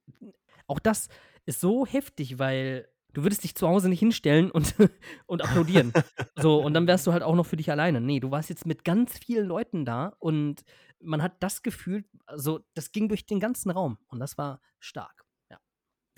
auch 0.67 0.79
das 0.79 1.09
ist 1.45 1.59
so 1.59 1.85
heftig, 1.85 2.39
weil 2.39 2.87
du 3.13 3.23
würdest 3.23 3.43
dich 3.43 3.55
zu 3.55 3.67
Hause 3.67 3.89
nicht 3.89 3.99
hinstellen 3.99 4.51
und, 4.51 4.75
und 5.25 5.41
applaudieren. 5.41 5.91
so, 6.37 6.63
und 6.63 6.73
dann 6.73 6.87
wärst 6.87 7.07
du 7.07 7.13
halt 7.13 7.23
auch 7.23 7.35
noch 7.35 7.45
für 7.45 7.57
dich 7.57 7.71
alleine. 7.71 7.99
Nee, 7.99 8.19
du 8.19 8.31
warst 8.31 8.49
jetzt 8.49 8.65
mit 8.65 8.85
ganz 8.85 9.17
vielen 9.17 9.47
Leuten 9.47 9.85
da 9.85 10.13
und 10.19 10.63
man 11.01 11.21
hat 11.21 11.41
das 11.41 11.63
Gefühl, 11.63 12.05
also 12.25 12.61
das 12.73 12.91
ging 12.91 13.09
durch 13.09 13.25
den 13.25 13.39
ganzen 13.39 13.71
Raum 13.71 13.97
und 14.07 14.19
das 14.19 14.37
war 14.37 14.61
stark. 14.79 15.25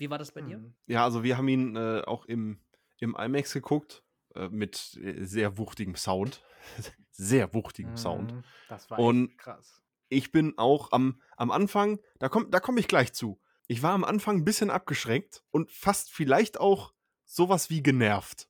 Ja. 0.04 0.08
Wie 0.08 0.10
war 0.10 0.18
das 0.18 0.32
bei 0.32 0.40
dir? 0.42 0.56
Hm. 0.56 0.74
Ja, 0.86 1.04
also 1.04 1.22
wir 1.22 1.36
haben 1.38 1.48
ihn 1.48 1.76
äh, 1.76 2.02
auch 2.06 2.24
im, 2.26 2.60
im 2.98 3.16
IMAX 3.16 3.52
geguckt, 3.52 4.04
äh, 4.34 4.48
mit 4.48 4.98
äh, 5.02 5.24
sehr 5.24 5.58
wuchtigem 5.58 5.96
Sound. 5.96 6.42
sehr 7.10 7.52
wuchtigem 7.54 7.96
Sound. 7.96 8.32
Mhm, 8.32 8.44
Das 8.68 8.90
war 8.90 8.98
Und- 8.98 9.36
krass. 9.38 9.80
Ich 10.10 10.30
bin 10.30 10.58
auch 10.58 10.92
am, 10.92 11.20
am 11.36 11.50
Anfang, 11.50 11.98
da 12.18 12.28
komme 12.28 12.48
da 12.50 12.60
komm 12.60 12.76
ich 12.78 12.86
gleich 12.88 13.12
zu. 13.14 13.40
Ich 13.66 13.82
war 13.82 13.92
am 13.92 14.04
Anfang 14.04 14.36
ein 14.36 14.44
bisschen 14.44 14.70
abgeschreckt 14.70 15.42
und 15.50 15.70
fast 15.72 16.12
vielleicht 16.12 16.60
auch 16.60 16.92
sowas 17.24 17.70
wie 17.70 17.82
genervt. 17.82 18.48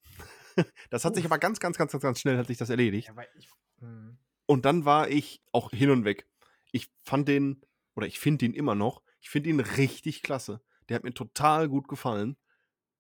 Das 0.90 1.04
hat 1.04 1.14
sich 1.16 1.24
Uff. 1.24 1.30
aber 1.32 1.38
ganz, 1.38 1.58
ganz, 1.60 1.78
ganz, 1.78 1.90
ganz, 1.92 2.02
ganz 2.02 2.20
schnell 2.20 2.36
hat 2.38 2.46
sich 2.48 2.58
das 2.58 2.70
erledigt. 2.70 3.08
Ja, 3.08 3.22
ich, 3.36 3.48
hm. 3.80 4.18
Und 4.46 4.64
dann 4.64 4.84
war 4.84 5.08
ich 5.08 5.42
auch 5.52 5.70
hin 5.70 5.90
und 5.90 6.04
weg. 6.04 6.28
Ich 6.70 6.90
fand 7.04 7.26
den, 7.28 7.62
oder 7.96 8.06
ich 8.06 8.18
finde 8.20 8.44
ihn 8.44 8.52
immer 8.54 8.74
noch, 8.74 9.02
ich 9.20 9.30
finde 9.30 9.50
ihn 9.50 9.60
richtig 9.60 10.22
klasse. 10.22 10.60
Der 10.88 10.96
hat 10.96 11.04
mir 11.04 11.14
total 11.14 11.68
gut 11.68 11.88
gefallen. 11.88 12.36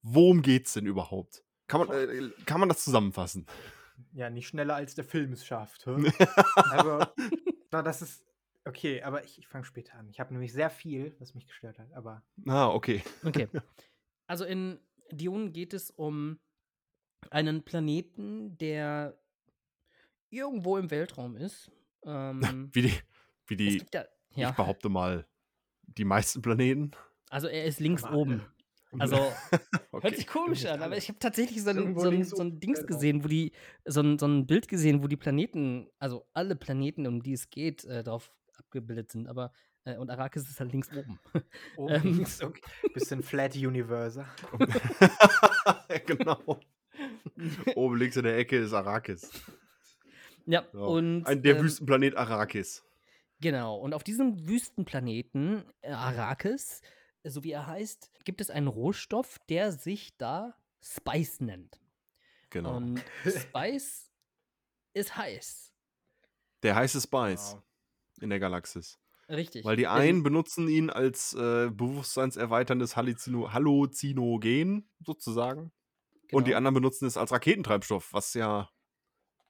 Worum 0.02 0.42
geht's 0.42 0.74
denn 0.74 0.86
überhaupt? 0.86 1.44
Kann 1.66 1.86
man, 1.86 1.90
äh, 1.90 2.30
kann 2.44 2.60
man 2.60 2.68
das 2.68 2.84
zusammenfassen? 2.84 3.46
Ja, 4.12 4.28
nicht 4.28 4.48
schneller 4.48 4.74
als 4.74 4.94
der 4.94 5.04
Film 5.04 5.32
es 5.32 5.46
schafft. 5.46 5.86
hä? 5.86 5.92
also, 6.56 7.06
na, 7.70 7.82
das 7.82 8.02
ist. 8.02 8.24
Okay, 8.66 9.02
aber 9.02 9.24
ich, 9.24 9.38
ich 9.38 9.46
fange 9.46 9.64
später 9.64 9.94
an. 9.94 10.08
Ich 10.08 10.20
habe 10.20 10.32
nämlich 10.32 10.52
sehr 10.52 10.70
viel, 10.70 11.14
was 11.18 11.34
mich 11.34 11.46
gestört 11.46 11.78
hat. 11.78 11.92
Aber 11.92 12.22
Ah, 12.46 12.68
okay. 12.68 13.02
Okay. 13.24 13.48
Also 14.26 14.46
in 14.46 14.80
Dune 15.12 15.50
geht 15.50 15.74
es 15.74 15.90
um 15.90 16.40
einen 17.28 17.62
Planeten, 17.62 18.56
der 18.56 19.18
irgendwo 20.30 20.78
im 20.78 20.90
Weltraum 20.90 21.36
ist. 21.36 21.70
Ähm, 22.06 22.68
Wie 22.74 22.82
die, 22.82 22.92
wie 23.46 23.56
die 23.56 23.78
gibt 23.78 23.94
ja, 23.94 24.04
ich 24.28 24.36
ja, 24.36 24.50
behaupte 24.50 24.90
mal, 24.90 25.26
die 25.86 26.04
meisten 26.04 26.42
Planeten. 26.42 26.90
Also 27.34 27.48
er 27.48 27.64
ist 27.64 27.80
links 27.80 28.04
Aber 28.04 28.16
oben. 28.16 28.42
Also 28.96 29.16
Okay. 29.90 30.08
hört 30.08 30.16
sich 30.16 30.26
komisch 30.28 30.64
an, 30.66 30.82
aber 30.82 30.96
ich 30.96 31.08
habe 31.08 31.18
tatsächlich 31.18 31.62
so 31.62 31.70
ein, 31.70 31.98
so 31.98 32.08
ein, 32.08 32.22
so 32.22 32.42
ein 32.42 32.60
Dings 32.60 32.86
gesehen, 32.86 33.24
wo 33.24 33.28
die, 33.28 33.50
so 33.84 34.00
ein, 34.02 34.18
so 34.20 34.26
ein 34.26 34.46
Bild 34.46 34.68
gesehen, 34.68 35.02
wo 35.02 35.08
die 35.08 35.16
Planeten, 35.16 35.88
also 35.98 36.26
alle 36.32 36.54
Planeten, 36.54 37.06
um 37.08 37.22
die 37.22 37.32
es 37.32 37.50
geht, 37.50 37.84
äh, 37.84 38.04
drauf 38.04 38.32
abgebildet 38.56 39.10
sind. 39.10 39.26
Aber, 39.28 39.52
äh, 39.84 39.96
und 39.96 40.10
Arrakis 40.10 40.48
ist 40.48 40.60
halt 40.60 40.70
links 40.72 40.90
oben. 40.96 41.18
oben 41.76 41.94
Ähm. 41.94 42.02
links, 42.18 42.40
okay. 42.42 42.60
bisschen 42.92 43.22
Flat 43.24 43.56
Universe. 43.56 44.24
genau. 46.06 46.60
Oben 47.74 47.96
links 47.96 48.16
in 48.16 48.22
der 48.24 48.38
Ecke 48.38 48.58
ist 48.58 48.72
Arrakis. 48.72 49.28
Ja, 50.46 50.64
Ja. 50.72 50.80
und 50.80 51.26
Ein, 51.26 51.42
der 51.42 51.56
ähm, 51.56 51.62
Wüstenplanet 51.64 52.16
Arrakis. 52.16 52.84
Genau, 53.40 53.76
und 53.76 53.92
auf 53.94 54.04
diesem 54.04 54.48
Wüstenplaneten 54.48 55.64
äh, 55.82 55.90
Arrakis, 55.90 56.80
so 57.24 57.42
wie 57.44 57.52
er 57.52 57.66
heißt, 57.66 58.10
gibt 58.24 58.40
es 58.40 58.50
einen 58.50 58.68
Rohstoff, 58.68 59.38
der 59.48 59.72
sich 59.72 60.16
da 60.16 60.54
Spice 60.82 61.40
nennt. 61.40 61.80
Genau. 62.50 62.76
Und 62.76 63.02
Spice 63.26 64.10
ist 64.92 65.16
heiß. 65.16 65.72
der 66.62 66.76
heiße 66.76 67.00
Spice 67.00 67.54
Wow. 67.54 67.62
in 68.20 68.30
der 68.30 68.38
Galaxis. 68.38 68.98
Richtig. 69.28 69.64
Weil 69.64 69.76
die 69.76 69.86
einen 69.86 70.22
benutzen 70.22 70.68
ihn 70.68 70.90
als 70.90 71.32
äh, 71.34 71.70
bewusstseinserweiterndes 71.70 72.94
Halluzino 72.96 73.52
Halluzinogen 73.52 74.90
sozusagen. 75.00 75.72
Und 76.30 76.44
die 76.46 76.50
genau. 76.50 76.58
anderen 76.58 76.74
benutzen 76.74 77.06
es 77.06 77.16
als 77.16 77.32
Raketentreibstoff, 77.32 78.12
was 78.12 78.34
ja 78.34 78.70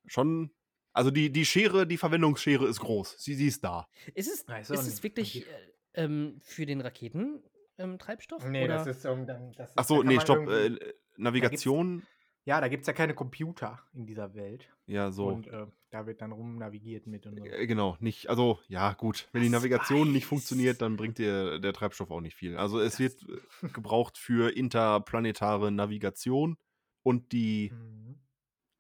schon. 0.07 0.55
Also 0.93 1.11
die, 1.11 1.33
die 1.33 1.45
Schere, 1.45 1.89
die 1.89 1.97
Verwendungsschere 1.97 2.69
ist 2.69 2.79
groß. 2.79 3.17
Sie, 3.19 3.35
sie 3.35 3.49
ist 3.49 3.65
da. 3.65 3.89
Ist 4.15 4.33
es, 4.33 4.47
Weiß 4.47 4.71
ist 4.71 4.79
auch 4.79 4.85
es 4.85 5.03
wirklich 5.03 5.45
äh, 5.45 5.73
ähm, 5.95 6.39
für 6.41 6.67
den 6.67 6.81
Raketentreibstoff? 6.81 7.51
Ähm, 7.79 7.99
Treibstoff? 7.99 8.45
Nee, 8.49 8.65
oder? 8.65 8.79
das 8.85 8.87
ist 8.87 9.07
um, 9.07 9.27
dann. 9.27 9.53
Das 9.53 9.71
ist, 9.71 9.79
Ach 9.79 9.83
da 9.83 9.85
so, 9.85 9.97
kann 9.99 10.07
nee, 10.07 10.15
man 10.17 10.21
stopp. 10.23 10.49
Äh, 10.49 10.79
Navigation. 11.17 12.03
ja, 12.45 12.61
da 12.61 12.69
gibt 12.69 12.83
es 12.83 12.87
ja 12.87 12.93
keine 12.93 13.15
Computer 13.15 13.81
in 13.95 14.07
dieser 14.07 14.35
Welt. 14.35 14.69
Ja, 14.87 15.11
so. 15.11 15.27
Und 15.29 15.47
äh, 15.49 15.67
da 15.91 16.07
wird 16.07 16.21
dann 16.21 16.33
rum 16.33 16.57
navigiert 16.59 17.07
mit 17.07 17.27
und 17.27 17.39
so. 17.39 17.45
Äh, 17.45 17.67
Genau, 17.67 17.97
nicht, 18.01 18.29
also 18.29 18.59
ja, 18.69 18.93
gut. 18.95 19.29
Wenn 19.33 19.43
die 19.43 19.49
Das 19.51 19.61
Navigation 19.61 20.13
nicht 20.13 20.25
weiß. 20.25 20.29
funktioniert, 20.29 20.83
dann 20.83 20.97
bringt 20.97 21.19
dir 21.19 21.59
der 21.59 21.73
Treibstoff 21.73 22.11
auch 22.11 22.21
nicht 22.21 22.35
viel. 22.37 22.57
Also 22.57 22.81
es 22.81 22.93
Das- 22.97 23.01
wird 23.01 23.23
äh, 23.63 23.69
gebraucht 23.69 24.19
für 24.19 24.55
interplanetare 24.57 25.71
Navigation 25.73 26.57
und 27.03 27.33
die 27.33 27.71
Mhm. 27.73 28.19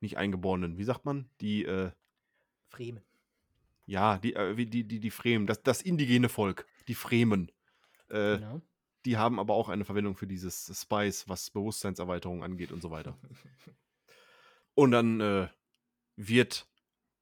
nicht 0.01 0.19
Eingeborenen, 0.19 0.77
wie 0.77 0.85
sagt 0.85 1.05
man? 1.05 1.31
Die, 1.41 1.65
äh, 1.65 1.91
Fremen. 2.69 3.03
ja, 3.87 4.19
die, 4.19 4.35
äh, 4.35 4.57
wie 4.57 4.67
die, 4.67 4.85
die, 4.85 4.99
die 5.01 5.11
Fremen, 5.11 5.47
das, 5.47 5.63
das 5.63 5.81
indigene 5.83 6.29
Volk, 6.29 6.67
die 6.89 6.95
Fremen. 6.95 7.51
Äh, 8.09 8.37
Genau. 8.39 8.61
Die 9.05 9.17
haben 9.17 9.39
aber 9.39 9.55
auch 9.55 9.69
eine 9.69 9.85
Verwendung 9.85 10.17
für 10.17 10.27
dieses 10.27 10.71
Spice, 10.81 11.29
was 11.29 11.51
Bewusstseinserweiterung 11.51 12.43
angeht 12.43 12.73
und 12.73 12.81
so 12.81 12.91
weiter. 12.91 13.19
Und 14.75 14.91
dann 14.91 15.21
äh, 15.21 15.49
wird 16.17 16.67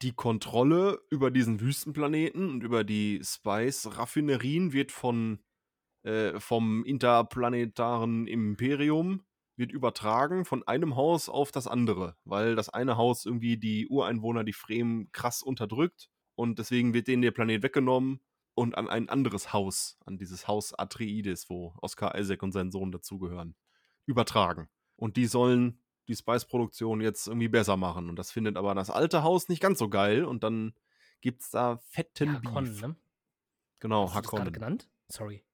die 0.02 0.12
Kontrolle 0.12 1.00
über 1.10 1.30
diesen 1.30 1.60
Wüstenplaneten 1.60 2.50
und 2.50 2.62
über 2.62 2.82
die 2.82 3.20
Spice-Raffinerien 3.22 4.72
wird 4.72 4.90
von 4.90 5.38
äh, 6.02 6.40
vom 6.40 6.84
interplanetaren 6.84 8.26
Imperium 8.26 9.24
wird 9.56 9.70
übertragen 9.70 10.44
von 10.44 10.66
einem 10.66 10.96
Haus 10.96 11.28
auf 11.28 11.52
das 11.52 11.66
andere, 11.66 12.16
weil 12.24 12.56
das 12.56 12.68
eine 12.68 12.96
Haus 12.96 13.26
irgendwie 13.26 13.58
die 13.58 13.86
Ureinwohner, 13.86 14.44
die 14.44 14.54
Fremen, 14.54 15.12
krass 15.12 15.42
unterdrückt 15.42 16.10
und 16.34 16.58
deswegen 16.58 16.94
wird 16.94 17.06
denen 17.06 17.22
der 17.22 17.30
Planet 17.30 17.62
weggenommen 17.62 18.20
und 18.54 18.76
an 18.76 18.88
ein 18.88 19.08
anderes 19.08 19.52
Haus, 19.52 19.98
an 20.04 20.18
dieses 20.18 20.46
Haus 20.48 20.72
Atreides, 20.74 21.48
wo 21.48 21.74
Oscar 21.80 22.18
Isaac 22.18 22.42
und 22.42 22.52
sein 22.52 22.70
Sohn 22.70 22.92
dazugehören, 22.92 23.54
übertragen. 24.06 24.68
Und 24.96 25.16
die 25.16 25.26
sollen 25.26 25.78
die 26.08 26.16
Spice-Produktion 26.16 27.00
jetzt 27.00 27.28
irgendwie 27.28 27.48
besser 27.48 27.76
machen. 27.76 28.08
Und 28.08 28.16
das 28.16 28.30
findet 28.30 28.56
aber 28.56 28.74
das 28.74 28.90
alte 28.90 29.22
Haus 29.22 29.48
nicht 29.48 29.62
ganz 29.62 29.78
so 29.78 29.88
geil. 29.88 30.24
Und 30.24 30.42
dann 30.42 30.74
gibt 31.20 31.42
es 31.42 31.50
da 31.50 31.78
fetten 31.88 32.34
Hakon, 32.42 32.64
Beef. 32.64 32.82
ne? 32.82 32.96
Genau, 33.80 34.04
Hast 34.06 34.16
du 34.16 34.20
das 34.20 34.30
gerade 34.30 34.40
Hakon. 34.42 34.52
genannt? 34.52 34.90
Sorry. 35.08 35.44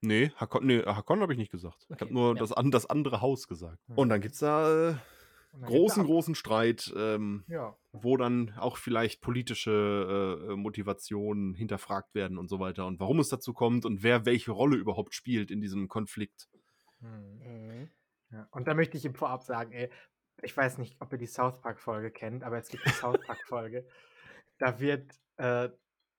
Nee, 0.00 0.30
Hakon, 0.36 0.66
nee, 0.66 0.82
Hakon 0.84 1.20
habe 1.20 1.32
ich 1.32 1.38
nicht 1.38 1.50
gesagt. 1.50 1.84
ich 1.88 1.90
Okay, 1.90 2.04
habe 2.06 2.14
nur 2.14 2.34
ja. 2.34 2.40
das, 2.40 2.50
das 2.70 2.86
andere 2.86 3.20
Haus 3.20 3.48
gesagt. 3.48 3.78
Und 3.94 4.08
dann 4.08 4.20
gibt 4.20 4.34
es 4.34 4.40
da 4.40 4.90
äh, 4.90 4.94
großen, 5.52 6.02
gibt's 6.02 6.06
großen 6.06 6.34
Streit, 6.34 6.92
ähm, 6.96 7.44
Ja. 7.48 7.76
Wo 8.02 8.16
dann 8.16 8.52
auch 8.58 8.76
vielleicht 8.76 9.20
politische 9.20 10.48
äh, 10.50 10.56
Motivationen 10.56 11.54
hinterfragt 11.54 12.14
werden 12.14 12.38
und 12.38 12.48
so 12.48 12.58
weiter 12.60 12.86
und 12.86 13.00
warum 13.00 13.18
es 13.20 13.28
dazu 13.28 13.52
kommt 13.52 13.84
und 13.84 14.02
wer 14.02 14.26
welche 14.26 14.52
Rolle 14.52 14.76
überhaupt 14.76 15.14
spielt 15.14 15.50
in 15.50 15.60
diesem 15.60 15.88
Konflikt. 15.88 16.48
Mhm. 17.00 17.40
Mhm. 17.42 17.90
Ja, 18.30 18.46
und 18.50 18.68
da 18.68 18.74
möchte 18.74 18.96
ich 18.96 19.04
ihm 19.04 19.14
vorab 19.14 19.42
sagen, 19.42 19.72
ey, 19.72 19.90
ich 20.42 20.56
weiß 20.56 20.78
nicht, 20.78 20.96
ob 21.00 21.12
ihr 21.12 21.18
die 21.18 21.26
South 21.26 21.60
Park-Folge 21.60 22.10
kennt, 22.10 22.44
aber 22.44 22.58
es 22.58 22.68
gibt 22.68 22.84
eine 22.86 22.94
South 22.94 23.20
Park-Folge. 23.26 23.86
Da 24.58 24.80
wird, 24.80 25.10
äh, 25.36 25.68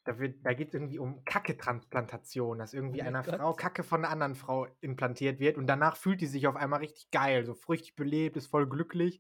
da 0.03 0.19
wird, 0.19 0.45
da 0.45 0.53
geht 0.53 0.69
es 0.69 0.73
irgendwie 0.73 0.99
um 0.99 1.23
Kacke-Transplantation, 1.25 2.57
dass 2.57 2.73
irgendwie 2.73 3.01
Oh 3.01 3.05
einer 3.05 3.23
Gott. 3.23 3.35
Frau 3.35 3.53
Kacke 3.53 3.83
von 3.83 4.03
einer 4.03 4.11
anderen 4.11 4.35
Frau 4.35 4.67
implantiert 4.81 5.39
wird 5.39 5.57
und 5.57 5.67
danach 5.67 5.97
fühlt 5.97 6.21
die 6.21 6.25
sich 6.25 6.47
auf 6.47 6.55
einmal 6.55 6.79
richtig 6.79 7.11
geil, 7.11 7.45
so 7.45 7.55
richtig 7.69 7.95
belebt, 7.95 8.37
ist 8.37 8.47
voll 8.47 8.67
glücklich. 8.67 9.19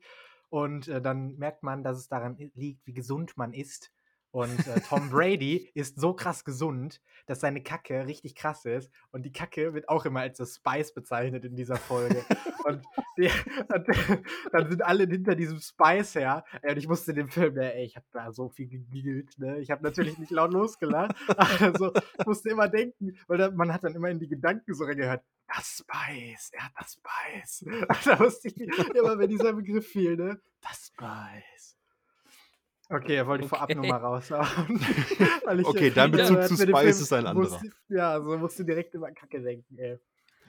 Und 0.49 0.87
äh, 0.87 1.01
dann 1.01 1.37
merkt 1.37 1.63
man, 1.63 1.83
dass 1.83 1.97
es 1.97 2.07
daran 2.07 2.37
liegt, 2.55 2.85
wie 2.85 2.93
gesund 2.93 3.37
man 3.37 3.53
ist. 3.53 3.91
Und 4.31 4.67
äh, 4.67 4.79
Tom 4.87 5.09
Brady 5.11 5.71
ist 5.73 5.99
so 5.99 6.13
krass 6.13 6.45
gesund, 6.45 7.01
dass 7.25 7.39
seine 7.39 7.63
Kacke 7.63 8.05
richtig 8.05 8.35
krass 8.35 8.65
ist. 8.65 8.91
Und 9.11 9.23
die 9.23 9.31
Kacke 9.31 9.73
wird 9.73 9.89
auch 9.89 10.05
immer 10.05 10.21
als 10.21 10.37
das 10.37 10.55
Spice 10.55 10.93
bezeichnet 10.93 11.45
in 11.45 11.55
dieser 11.55 11.77
Folge. 11.77 12.23
und, 12.65 12.83
die, 13.17 13.29
und 13.73 13.87
dann 14.51 14.69
sind 14.69 14.83
alle 14.83 15.05
hinter 15.05 15.35
diesem 15.35 15.59
Spice 15.59 16.15
her. 16.15 16.43
Und 16.61 16.77
ich 16.77 16.87
musste 16.87 17.13
den 17.13 17.29
Film, 17.29 17.55
ne, 17.55 17.73
ey, 17.73 17.85
ich 17.85 17.95
habe 17.95 18.05
da 18.11 18.31
so 18.31 18.49
viel 18.49 18.67
gegiegelt. 18.67 19.37
Ne? 19.39 19.59
Ich 19.59 19.71
habe 19.71 19.83
natürlich 19.83 20.17
nicht 20.19 20.31
laut 20.31 20.53
losgelacht. 20.53 21.15
Also 21.59 21.91
ich 22.19 22.25
musste 22.25 22.49
immer 22.49 22.67
denken, 22.67 23.17
weil 23.27 23.51
man 23.51 23.73
hat 23.73 23.83
dann 23.83 23.95
immer 23.95 24.09
in 24.09 24.19
die 24.19 24.27
Gedanken 24.27 24.73
so 24.73 24.85
reingehört. 24.85 25.23
Das 25.55 25.79
Spice, 25.79 26.51
er 26.53 26.65
hat 26.65 26.71
das 26.77 26.93
Spice. 26.93 27.65
da 28.05 28.17
musste 28.23 28.47
ich 28.49 28.57
immer, 28.95 29.17
wenn 29.17 29.29
dieser 29.29 29.53
Begriff 29.53 29.87
fiel, 29.87 30.15
ne? 30.15 30.39
Das 30.61 30.87
Spice. 30.93 31.75
Okay, 32.91 33.15
er 33.15 33.27
wollte 33.27 33.47
vorab 33.47 33.69
nur 33.69 33.79
Okay. 33.79 33.89
mal 33.89 33.97
raushauen. 33.97 34.45
Weil 35.45 35.59
ich, 35.59 35.65
Okay, 35.67 35.91
dein 35.91 36.11
Bezug 36.11 36.41
zu 36.43 36.55
Spice 36.55 36.65
Film- 36.65 36.87
ist 36.89 37.13
ein 37.13 37.25
anderer. 37.27 37.49
musste- 37.49 37.71
Ja, 37.87 38.19
so 38.21 38.37
musst 38.37 38.57
du 38.59 38.63
direkt 38.63 38.95
immer 38.95 39.11
Kacke 39.11 39.41
denken, 39.41 39.77
ey. 39.77 39.99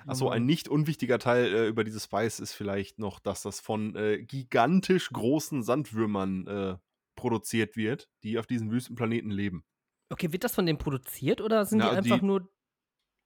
Achso, 0.07 0.31
ein 0.31 0.43
Mhm. 0.43 0.47
nicht 0.47 0.69
unwichtiger 0.69 1.19
Teil 1.19 1.53
äh, 1.55 1.67
über 1.69 1.85
dieses 1.85 2.05
Spice 2.05 2.41
ist 2.41 2.53
vielleicht 2.55 2.99
noch, 2.99 3.21
dass 3.21 3.43
das 3.43 3.61
von 3.61 3.95
äh, 3.97 4.23
gigantisch 4.23 5.11
großen 5.11 5.63
Sandwürmern 5.63 6.47
äh, 6.47 6.77
produziert 7.15 7.77
wird, 7.77 8.09
die 8.23 8.39
auf 8.39 8.47
diesem 8.47 8.71
Wüstenplaneten 8.71 9.31
leben. 9.31 9.63
Okay, 10.09 10.33
wird 10.33 10.43
das 10.45 10.55
von 10.55 10.65
denen 10.65 10.79
produziert 10.79 11.43
oder 11.43 11.67
sind 11.67 11.81
Na, 11.81 11.91
die 11.91 11.97
einfach 11.99 12.21
die- 12.21 12.25
nur. 12.27 12.49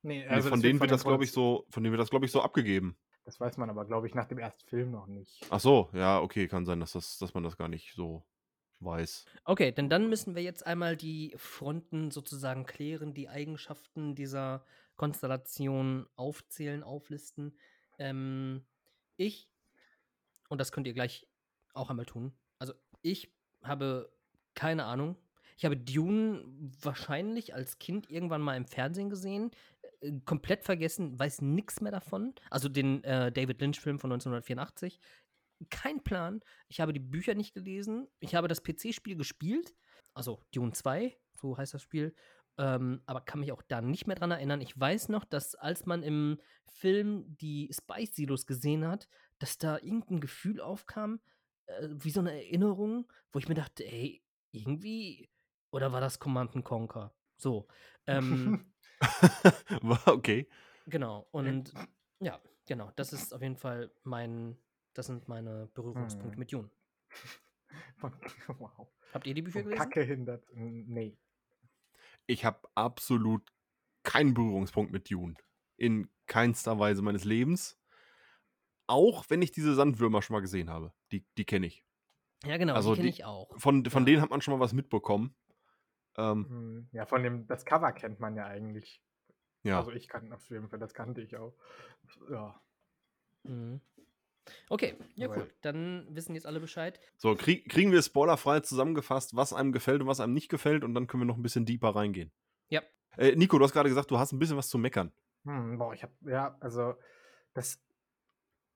Nee, 0.04 0.20
Nee, 0.20 0.26
also 0.28 0.50
von 0.50 0.58
das 0.58 0.62
denen 0.62 0.78
von 0.78 0.84
wird 0.88 0.92
das, 0.92 1.04
glaube 1.04 1.24
ich, 1.24 1.32
so, 1.32 1.66
von 1.70 1.82
denen 1.82 1.92
wird 1.92 2.00
das, 2.00 2.10
glaube 2.10 2.26
ich, 2.26 2.32
so 2.32 2.42
abgegeben. 2.42 2.96
Das 3.24 3.40
weiß 3.40 3.56
man 3.56 3.70
aber, 3.70 3.86
glaube 3.86 4.06
ich, 4.06 4.14
nach 4.14 4.26
dem 4.26 4.38
ersten 4.38 4.68
Film 4.68 4.90
noch 4.90 5.06
nicht. 5.06 5.40
Ach 5.50 5.60
so, 5.60 5.88
ja, 5.94 6.20
okay, 6.20 6.46
kann 6.46 6.66
sein, 6.66 6.78
dass, 6.80 6.92
das, 6.92 7.18
dass 7.18 7.32
man 7.32 7.42
das 7.42 7.56
gar 7.56 7.68
nicht 7.68 7.94
so 7.94 8.22
weiß. 8.80 9.24
Okay, 9.44 9.72
denn 9.72 9.88
dann 9.88 10.08
müssen 10.10 10.34
wir 10.34 10.42
jetzt 10.42 10.66
einmal 10.66 10.96
die 10.96 11.32
Fronten 11.36 12.10
sozusagen 12.10 12.66
klären, 12.66 13.14
die 13.14 13.28
Eigenschaften 13.30 14.14
dieser 14.14 14.64
Konstellation 14.96 16.06
aufzählen, 16.16 16.82
auflisten. 16.82 17.56
Ähm, 17.98 18.66
ich, 19.16 19.48
und 20.48 20.60
das 20.60 20.70
könnt 20.70 20.86
ihr 20.86 20.94
gleich 20.94 21.26
auch 21.72 21.88
einmal 21.88 22.06
tun, 22.06 22.32
also 22.58 22.74
ich 23.02 23.32
habe 23.62 24.12
keine 24.54 24.84
Ahnung. 24.84 25.16
Ich 25.56 25.64
habe 25.64 25.76
Dune 25.76 26.44
wahrscheinlich 26.82 27.54
als 27.54 27.78
Kind 27.78 28.10
irgendwann 28.10 28.42
mal 28.42 28.56
im 28.56 28.66
Fernsehen 28.66 29.08
gesehen, 29.08 29.50
komplett 30.24 30.64
vergessen, 30.64 31.18
weiß 31.18 31.42
nichts 31.42 31.80
mehr 31.80 31.92
davon. 31.92 32.34
Also 32.50 32.68
den 32.68 33.02
äh, 33.04 33.32
David 33.32 33.60
Lynch-Film 33.60 33.98
von 33.98 34.12
1984. 34.12 34.98
Kein 35.70 36.02
Plan. 36.02 36.40
Ich 36.68 36.80
habe 36.80 36.92
die 36.92 37.00
Bücher 37.00 37.34
nicht 37.34 37.54
gelesen. 37.54 38.08
Ich 38.20 38.34
habe 38.34 38.48
das 38.48 38.62
PC-Spiel 38.62 39.16
gespielt. 39.16 39.74
Also 40.12 40.42
Dune 40.52 40.72
2, 40.72 41.16
so 41.34 41.56
heißt 41.56 41.74
das 41.74 41.82
Spiel. 41.82 42.14
Ähm, 42.56 43.02
aber 43.06 43.20
kann 43.20 43.40
mich 43.40 43.52
auch 43.52 43.62
da 43.62 43.80
nicht 43.80 44.06
mehr 44.06 44.16
dran 44.16 44.30
erinnern. 44.30 44.60
Ich 44.60 44.78
weiß 44.78 45.08
noch, 45.08 45.24
dass 45.24 45.54
als 45.54 45.86
man 45.86 46.02
im 46.02 46.40
Film 46.66 47.24
die 47.36 47.70
Spice 47.72 48.14
Silos 48.14 48.46
gesehen 48.46 48.86
hat, 48.86 49.08
dass 49.38 49.58
da 49.58 49.78
irgendein 49.78 50.20
Gefühl 50.20 50.60
aufkam, 50.60 51.20
äh, 51.66 51.88
wie 51.90 52.10
so 52.10 52.20
eine 52.20 52.32
Erinnerung, 52.32 53.10
wo 53.32 53.38
ich 53.38 53.48
mir 53.48 53.54
dachte, 53.54 53.84
ey, 53.84 54.22
irgendwie. 54.52 55.28
Oder 55.72 55.92
war 55.92 56.00
das 56.00 56.20
Command 56.20 56.54
and 56.54 56.64
Conquer? 56.64 57.12
So. 57.36 57.66
Ähm, 58.06 58.66
okay. 60.06 60.48
genau. 60.86 61.26
Und 61.30 61.72
ja, 62.20 62.40
genau. 62.66 62.90
Das 62.96 63.12
ist 63.12 63.32
auf 63.34 63.42
jeden 63.42 63.56
Fall 63.56 63.90
mein. 64.02 64.56
Das 64.94 65.06
sind 65.06 65.26
meine 65.28 65.68
Berührungspunkte 65.74 66.32
Hm. 66.34 66.38
mit 66.38 66.52
Dune. 66.52 66.70
wow. 68.58 68.88
Habt 69.12 69.26
ihr 69.26 69.34
die 69.34 69.42
Bücher 69.42 69.60
Von 69.60 69.70
gelesen? 69.70 69.82
Kacke 69.82 70.02
hindert. 70.02 70.46
Nee. 70.54 71.16
Ich 72.26 72.44
habe 72.44 72.68
absolut 72.74 73.42
keinen 74.02 74.34
Berührungspunkt 74.34 74.92
mit 74.92 75.10
Dune. 75.10 75.34
In 75.76 76.08
keinster 76.26 76.78
Weise 76.78 77.02
meines 77.02 77.24
Lebens. 77.24 77.78
Auch 78.86 79.24
wenn 79.28 79.42
ich 79.42 79.50
diese 79.50 79.74
Sandwürmer 79.74 80.22
schon 80.22 80.34
mal 80.34 80.40
gesehen 80.40 80.70
habe. 80.70 80.92
Die, 81.10 81.24
die 81.38 81.44
kenne 81.44 81.66
ich. 81.66 81.84
Ja, 82.44 82.56
genau, 82.58 82.74
Also 82.74 82.92
die 82.94 82.98
kenne 83.00 83.08
ich 83.10 83.24
auch. 83.24 83.48
Von, 83.58 83.84
von 83.86 84.02
Ja. 84.02 84.06
denen 84.06 84.22
hat 84.22 84.30
man 84.30 84.40
schon 84.42 84.52
mal 84.54 84.60
was 84.60 84.72
mitbekommen. 84.74 85.34
Ähm, 86.16 86.46
Hm, 86.48 86.88
Ja, 86.92 87.06
von 87.06 87.22
dem, 87.22 87.46
das 87.46 87.64
Cover 87.64 87.92
kennt 87.92 88.20
man 88.20 88.36
ja 88.36 88.46
eigentlich. 88.46 89.02
ja. 89.62 89.78
Also 89.78 89.92
ich 89.92 90.08
kannte 90.08 90.34
auf 90.34 90.48
jeden 90.50 90.68
Fall, 90.68 90.78
das 90.78 90.94
kannte 90.94 91.20
ich 91.22 91.36
auch. 91.36 91.54
Ja. 92.30 92.60
Mhm. 93.44 93.80
Okay, 94.68 94.96
ja 95.14 95.28
cool. 95.28 95.50
Dann 95.62 96.06
wissen 96.10 96.34
jetzt 96.34 96.46
alle 96.46 96.60
Bescheid. 96.60 97.00
So, 97.16 97.34
krieg, 97.34 97.68
kriegen 97.68 97.92
wir 97.92 98.02
spoilerfrei 98.02 98.60
zusammengefasst, 98.60 99.34
was 99.34 99.52
einem 99.54 99.72
gefällt 99.72 100.02
und 100.02 100.06
was 100.06 100.20
einem 100.20 100.34
nicht 100.34 100.50
gefällt 100.50 100.84
und 100.84 100.94
dann 100.94 101.06
können 101.06 101.22
wir 101.22 101.26
noch 101.26 101.36
ein 101.36 101.42
bisschen 101.42 101.64
deeper 101.64 101.94
reingehen. 101.94 102.30
Ja. 102.68 102.82
Äh, 103.16 103.36
Nico, 103.36 103.58
du 103.58 103.64
hast 103.64 103.72
gerade 103.72 103.88
gesagt, 103.88 104.10
du 104.10 104.18
hast 104.18 104.32
ein 104.32 104.38
bisschen 104.38 104.56
was 104.56 104.68
zu 104.68 104.76
meckern. 104.76 105.12
Hm, 105.44 105.78
boah, 105.78 105.94
ich 105.94 106.02
hab, 106.02 106.10
ja, 106.22 106.56
also, 106.60 106.94
das, 107.54 107.80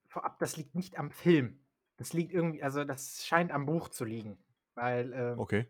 vorab, 0.07 0.39
das 0.39 0.57
liegt 0.57 0.75
nicht 0.75 0.97
am 0.97 1.11
Film. 1.11 1.59
Das 1.97 2.13
liegt 2.13 2.31
irgendwie, 2.31 2.63
also, 2.63 2.83
das 2.83 3.25
scheint 3.25 3.51
am 3.51 3.65
Buch 3.65 3.89
zu 3.89 4.05
liegen. 4.05 4.43
Weil, 4.75 5.13
ähm, 5.13 5.39
Okay. 5.39 5.67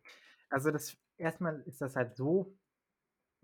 also, 0.49 0.71
das, 0.71 0.97
erstmal 1.19 1.61
ist 1.61 1.81
das 1.81 1.95
halt 1.95 2.15
so, 2.15 2.55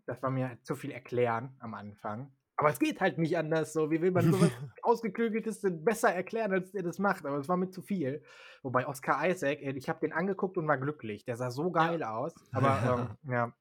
das 0.05 0.21
war 0.21 0.29
mir 0.29 0.49
halt 0.49 0.65
zu 0.65 0.75
viel 0.75 0.91
erklären 0.91 1.55
am 1.59 1.73
Anfang. 1.73 2.31
Aber 2.57 2.69
es 2.69 2.79
geht 2.79 3.01
halt 3.01 3.17
nicht 3.17 3.37
anders 3.37 3.73
so. 3.73 3.91
Wie 3.91 4.01
will 4.01 4.11
man 4.11 4.31
sowas 4.31 4.51
Ausgeklügeltes 4.81 5.59
denn 5.59 5.83
besser 5.83 6.13
erklären, 6.13 6.53
als 6.53 6.71
der 6.71 6.83
das 6.83 6.99
macht? 6.99 7.25
Aber 7.25 7.37
es 7.37 7.49
war 7.49 7.57
mir 7.57 7.69
zu 7.69 7.81
viel. 7.81 8.23
Wobei 8.63 8.87
Oscar 8.87 9.27
Isaac, 9.27 9.61
äh, 9.61 9.71
ich 9.71 9.89
habe 9.89 9.99
den 9.99 10.13
angeguckt 10.13 10.57
und 10.57 10.67
war 10.67 10.77
glücklich. 10.77 11.25
Der 11.25 11.35
sah 11.35 11.51
so 11.51 11.71
geil 11.71 12.01
aus. 12.03 12.33
Aber 12.53 13.17
ähm, 13.25 13.31
ja. 13.31 13.53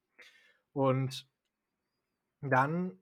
Und 0.73 1.28
dann 2.40 2.99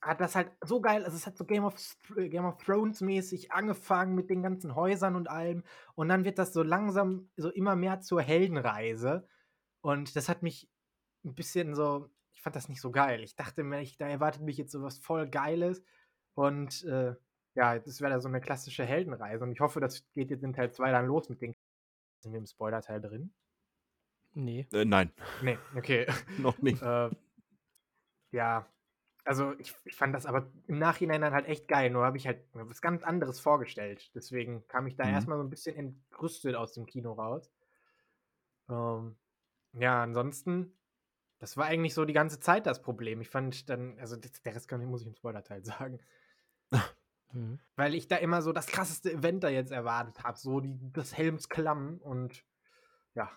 hat 0.00 0.20
das 0.20 0.36
halt 0.36 0.50
so 0.64 0.80
geil, 0.80 1.04
also 1.04 1.16
es 1.16 1.26
hat 1.26 1.36
so 1.36 1.44
Game 1.44 1.64
of, 1.64 1.74
Game 2.16 2.44
of 2.44 2.56
Thrones 2.58 3.00
mäßig 3.00 3.52
angefangen 3.52 4.14
mit 4.14 4.30
den 4.30 4.42
ganzen 4.42 4.74
Häusern 4.74 5.16
und 5.16 5.28
allem. 5.28 5.64
Und 5.94 6.08
dann 6.08 6.24
wird 6.24 6.38
das 6.38 6.52
so 6.52 6.62
langsam 6.62 7.30
so 7.36 7.50
immer 7.50 7.76
mehr 7.76 8.00
zur 8.00 8.22
Heldenreise. 8.22 9.28
Und 9.80 10.16
das 10.16 10.28
hat 10.28 10.42
mich 10.42 10.68
ein 11.24 11.34
bisschen 11.34 11.74
so, 11.74 12.10
ich 12.32 12.42
fand 12.42 12.56
das 12.56 12.68
nicht 12.68 12.80
so 12.80 12.90
geil. 12.90 13.22
Ich 13.22 13.36
dachte 13.36 13.62
mir, 13.64 13.80
ich, 13.80 13.96
da 13.96 14.06
erwartet 14.08 14.42
mich 14.42 14.56
jetzt 14.56 14.72
sowas 14.72 14.98
voll 14.98 15.28
Geiles. 15.28 15.82
Und 16.34 16.84
äh, 16.84 17.14
ja, 17.54 17.78
das 17.78 18.00
wäre 18.00 18.12
da 18.12 18.20
so 18.20 18.28
eine 18.28 18.40
klassische 18.40 18.84
Heldenreise. 18.84 19.44
Und 19.44 19.52
ich 19.52 19.60
hoffe, 19.60 19.80
das 19.80 20.08
geht 20.12 20.30
jetzt 20.30 20.44
in 20.44 20.52
Teil 20.52 20.70
2 20.72 20.90
dann 20.92 21.06
los 21.06 21.28
mit 21.28 21.40
den. 21.42 21.54
Sind 22.20 22.32
wir 22.32 22.38
im 22.38 22.46
Spoiler-Teil 22.46 23.00
drin? 23.00 23.32
Nee. 24.34 24.66
Äh, 24.72 24.84
nein, 24.84 25.12
Nee, 25.42 25.58
okay. 25.76 26.06
noch 26.38 26.58
nicht. 26.58 26.82
äh, 26.82 27.10
ja, 28.32 28.66
also 29.24 29.52
ich, 29.58 29.74
ich 29.84 29.94
fand 29.96 30.14
das 30.14 30.26
aber 30.26 30.50
im 30.66 30.78
Nachhinein 30.78 31.20
dann 31.20 31.32
halt 31.32 31.46
echt 31.46 31.66
geil. 31.68 31.90
Nur 31.90 32.04
habe 32.04 32.16
ich 32.16 32.26
halt 32.26 32.54
mir 32.54 32.68
was 32.68 32.80
ganz 32.82 33.02
anderes 33.02 33.40
vorgestellt. 33.40 34.10
Deswegen 34.14 34.66
kam 34.68 34.86
ich 34.86 34.96
da 34.96 35.04
Mhm. 35.06 35.14
erstmal 35.14 35.38
so 35.38 35.44
ein 35.44 35.50
bisschen 35.50 35.76
entrüstet 35.76 36.54
aus 36.54 36.72
dem 36.74 36.86
Kino 36.86 37.12
raus. 37.12 37.50
Ähm, 38.68 39.16
ja, 39.74 40.02
ansonsten, 40.02 40.72
das 41.38 41.56
war 41.56 41.66
eigentlich 41.66 41.94
so 41.94 42.04
die 42.04 42.12
ganze 42.12 42.40
Zeit 42.40 42.66
das 42.66 42.82
Problem. 42.82 43.20
Ich 43.20 43.28
fand 43.28 43.68
dann, 43.68 43.98
also 43.98 44.16
das- 44.16 44.42
der 44.42 44.54
Rest 44.54 44.68
kann, 44.68 44.84
muss 44.84 45.02
ich 45.02 45.06
im 45.06 45.14
Spoilerteil 45.14 45.64
sagen. 45.90 46.00
Mhm. 47.32 47.58
Weil 47.76 47.94
ich 47.94 48.08
da 48.08 48.16
immer 48.16 48.42
so 48.42 48.52
das 48.52 48.66
krasseste 48.66 49.12
Event 49.12 49.44
da 49.44 49.48
jetzt 49.48 49.70
erwartet 49.70 50.22
habe. 50.24 50.38
So 50.38 50.60
die, 50.60 50.78
das 50.92 51.16
Helms 51.16 51.48
Klamm 51.48 51.98
und 51.98 52.44
ja, 53.14 53.30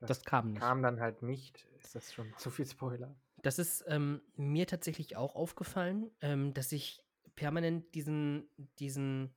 Das 0.00 0.24
kam 0.24 0.52
nicht. 0.52 0.60
kam 0.60 0.82
dann 0.82 1.00
halt 1.00 1.22
nicht. 1.22 1.66
Ist 1.82 1.94
das 1.94 2.12
schon 2.12 2.32
zu 2.38 2.50
viel 2.50 2.66
Spoiler? 2.66 3.14
Das 3.42 3.58
ist 3.58 3.84
ähm, 3.88 4.22
mir 4.36 4.66
tatsächlich 4.68 5.16
auch 5.16 5.34
aufgefallen, 5.34 6.10
ähm, 6.20 6.54
dass 6.54 6.70
ich 6.70 7.04
permanent 7.34 7.92
diesen, 7.94 8.48
diesen, 8.78 9.34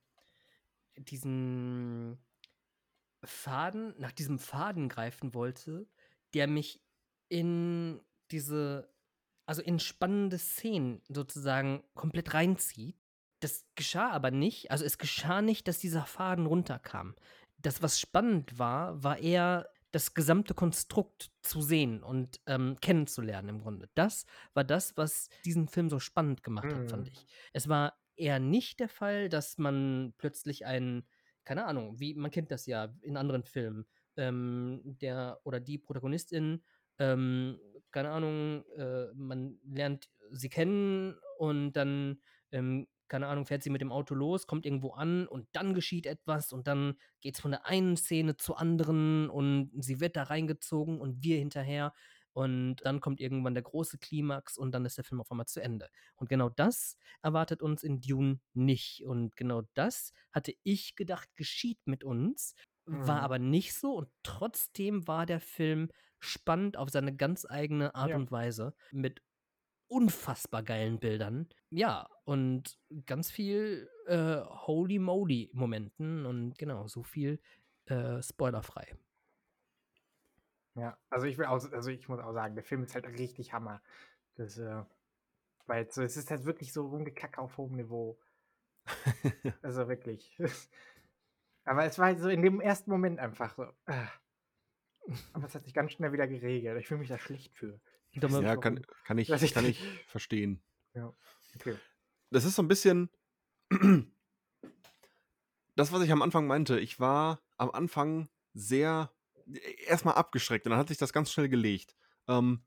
diesen 0.96 2.18
Faden, 3.24 3.94
nach 3.98 4.12
diesem 4.12 4.38
Faden 4.38 4.88
greifen 4.88 5.34
wollte, 5.34 5.88
der 6.34 6.46
mich 6.46 6.82
in 7.28 8.00
diese, 8.30 8.92
also 9.46 9.62
in 9.62 9.78
spannende 9.80 10.38
Szenen 10.38 11.02
sozusagen 11.08 11.84
komplett 11.94 12.34
reinzieht. 12.34 12.96
Das 13.40 13.66
geschah 13.74 14.10
aber 14.10 14.30
nicht, 14.30 14.70
also 14.70 14.84
es 14.84 14.98
geschah 14.98 15.42
nicht, 15.42 15.68
dass 15.68 15.78
dieser 15.78 16.06
Faden 16.06 16.46
runterkam. 16.46 17.14
Das, 17.58 17.82
was 17.82 18.00
spannend 18.00 18.58
war, 18.58 19.02
war 19.02 19.18
eher 19.18 19.68
das 19.92 20.14
gesamte 20.14 20.52
Konstrukt 20.54 21.30
zu 21.42 21.62
sehen 21.62 22.02
und 22.02 22.40
ähm, 22.46 22.76
kennenzulernen 22.80 23.48
im 23.48 23.60
Grunde. 23.60 23.88
Das 23.94 24.26
war 24.52 24.64
das, 24.64 24.96
was 24.96 25.28
diesen 25.44 25.68
Film 25.68 25.88
so 25.88 25.98
spannend 26.00 26.42
gemacht 26.42 26.74
hat, 26.74 26.90
fand 26.90 27.08
Mhm. 27.08 27.12
ich. 27.12 27.26
Es 27.52 27.68
war 27.68 27.94
eher 28.16 28.38
nicht 28.40 28.80
der 28.80 28.88
Fall, 28.88 29.28
dass 29.28 29.58
man 29.58 30.14
plötzlich 30.18 30.66
einen, 30.66 31.06
keine 31.44 31.64
Ahnung, 31.66 31.98
wie 32.00 32.14
man 32.14 32.30
kennt 32.30 32.50
das 32.50 32.66
ja 32.66 32.94
in 33.02 33.16
anderen 33.16 33.44
Filmen, 33.44 33.86
ähm, 34.16 34.80
der 34.84 35.40
oder 35.44 35.60
die 35.60 35.78
Protagonistin, 35.78 36.62
ähm, 36.98 37.58
keine 37.90 38.10
Ahnung, 38.10 38.64
äh, 38.76 39.12
man 39.14 39.58
lernt 39.64 40.08
sie 40.32 40.48
kennen 40.48 41.16
und 41.38 41.72
dann 41.72 42.20
ähm, 42.52 42.86
keine 43.08 43.28
Ahnung, 43.28 43.46
fährt 43.46 43.62
sie 43.62 43.70
mit 43.70 43.80
dem 43.80 43.92
Auto 43.92 44.14
los, 44.14 44.46
kommt 44.46 44.66
irgendwo 44.66 44.90
an 44.90 45.26
und 45.26 45.46
dann 45.52 45.74
geschieht 45.74 46.06
etwas 46.06 46.52
und 46.52 46.66
dann 46.66 46.96
geht 47.20 47.36
es 47.36 47.40
von 47.40 47.52
der 47.52 47.66
einen 47.66 47.96
Szene 47.96 48.36
zur 48.36 48.58
anderen 48.60 49.30
und 49.30 49.70
sie 49.76 50.00
wird 50.00 50.16
da 50.16 50.24
reingezogen 50.24 51.00
und 51.00 51.22
wir 51.22 51.38
hinterher 51.38 51.92
und 52.32 52.76
dann 52.84 53.00
kommt 53.00 53.20
irgendwann 53.20 53.54
der 53.54 53.62
große 53.62 53.98
Klimax 53.98 54.58
und 54.58 54.72
dann 54.72 54.84
ist 54.84 54.98
der 54.98 55.04
Film 55.04 55.20
auf 55.20 55.30
einmal 55.30 55.46
zu 55.46 55.60
Ende. 55.60 55.88
Und 56.16 56.28
genau 56.28 56.50
das 56.50 56.98
erwartet 57.22 57.62
uns 57.62 57.82
in 57.82 58.00
Dune 58.00 58.40
nicht 58.52 59.04
und 59.04 59.36
genau 59.36 59.62
das 59.74 60.12
hatte 60.32 60.52
ich 60.62 60.96
gedacht, 60.96 61.28
geschieht 61.36 61.78
mit 61.86 62.04
uns, 62.04 62.54
war 62.86 63.18
Mhm. 63.18 63.24
aber 63.24 63.38
nicht 63.38 63.74
so 63.74 63.94
und 63.96 64.08
trotzdem 64.22 65.06
war 65.08 65.26
der 65.26 65.40
Film 65.40 65.90
spannend 66.20 66.76
auf 66.76 66.90
seine 66.90 67.14
ganz 67.14 67.44
eigene 67.48 67.94
Art 67.94 68.10
Ja. 68.10 68.16
und 68.16 68.30
Weise 68.30 68.74
mit 68.90 69.22
unfassbar 69.88 70.62
geilen 70.62 70.98
Bildern. 70.98 71.48
Ja, 71.70 72.08
und 72.24 72.78
ganz 73.06 73.30
viel 73.30 73.88
äh, 74.06 74.38
Holy 74.44 74.98
Moly 74.98 75.50
Momenten 75.52 76.26
und 76.26 76.58
genau, 76.58 76.88
so 76.88 77.02
viel 77.02 77.40
äh, 77.86 78.22
spoilerfrei. 78.22 78.96
Ja, 80.74 80.98
also 81.10 81.26
ich 81.26 81.38
will 81.38 81.46
auch, 81.46 81.72
also 81.72 81.90
ich 81.90 82.08
muss 82.08 82.20
auch 82.20 82.32
sagen, 82.32 82.54
der 82.54 82.64
Film 82.64 82.82
ist 82.82 82.94
halt 82.94 83.06
richtig 83.06 83.52
Hammer. 83.52 83.82
Das, 84.34 84.58
äh, 84.58 84.82
weil 85.66 85.90
so, 85.90 86.02
es 86.02 86.16
ist 86.16 86.30
halt 86.30 86.44
wirklich 86.44 86.72
so 86.72 86.86
rumgekacke 86.88 87.40
auf 87.40 87.56
hohem 87.58 87.76
Niveau. 87.76 88.18
Also 89.62 89.88
wirklich. 89.88 90.36
Aber 91.66 91.84
es 91.84 91.98
war 91.98 92.06
halt 92.06 92.20
so 92.20 92.28
in 92.28 92.42
dem 92.42 92.60
ersten 92.60 92.90
Moment 92.90 93.18
einfach 93.18 93.54
so. 93.56 93.64
ah. 93.86 94.08
Aber 95.32 95.46
es 95.46 95.54
hat 95.54 95.64
sich 95.64 95.74
ganz 95.74 95.92
schnell 95.92 96.12
wieder 96.12 96.26
geregelt. 96.26 96.80
Ich 96.80 96.88
fühle 96.88 97.00
mich 97.00 97.08
da 97.08 97.18
schlecht 97.18 97.54
für. 97.54 97.80
Ich 98.10 98.22
nicht, 98.22 98.40
Ja, 98.40 98.56
kann, 98.56 98.84
kann, 99.04 99.18
ich, 99.18 99.30
ich 99.30 99.54
kann 99.54 99.64
ich 99.66 99.80
verstehen. 100.06 100.62
Okay. 101.54 101.76
Das 102.30 102.44
ist 102.44 102.56
so 102.56 102.62
ein 102.62 102.68
bisschen 102.68 103.10
das, 105.76 105.92
was 105.92 106.02
ich 106.02 106.12
am 106.12 106.22
Anfang 106.22 106.46
meinte. 106.46 106.80
Ich 106.80 106.98
war 106.98 107.40
am 107.56 107.70
Anfang 107.70 108.28
sehr 108.54 109.12
erstmal 109.86 110.14
abgeschreckt 110.14 110.66
und 110.66 110.70
dann 110.70 110.78
hat 110.78 110.88
sich 110.88 110.98
das 110.98 111.12
ganz 111.12 111.30
schnell 111.30 111.48
gelegt. 111.48 111.94
Ähm, 112.28 112.64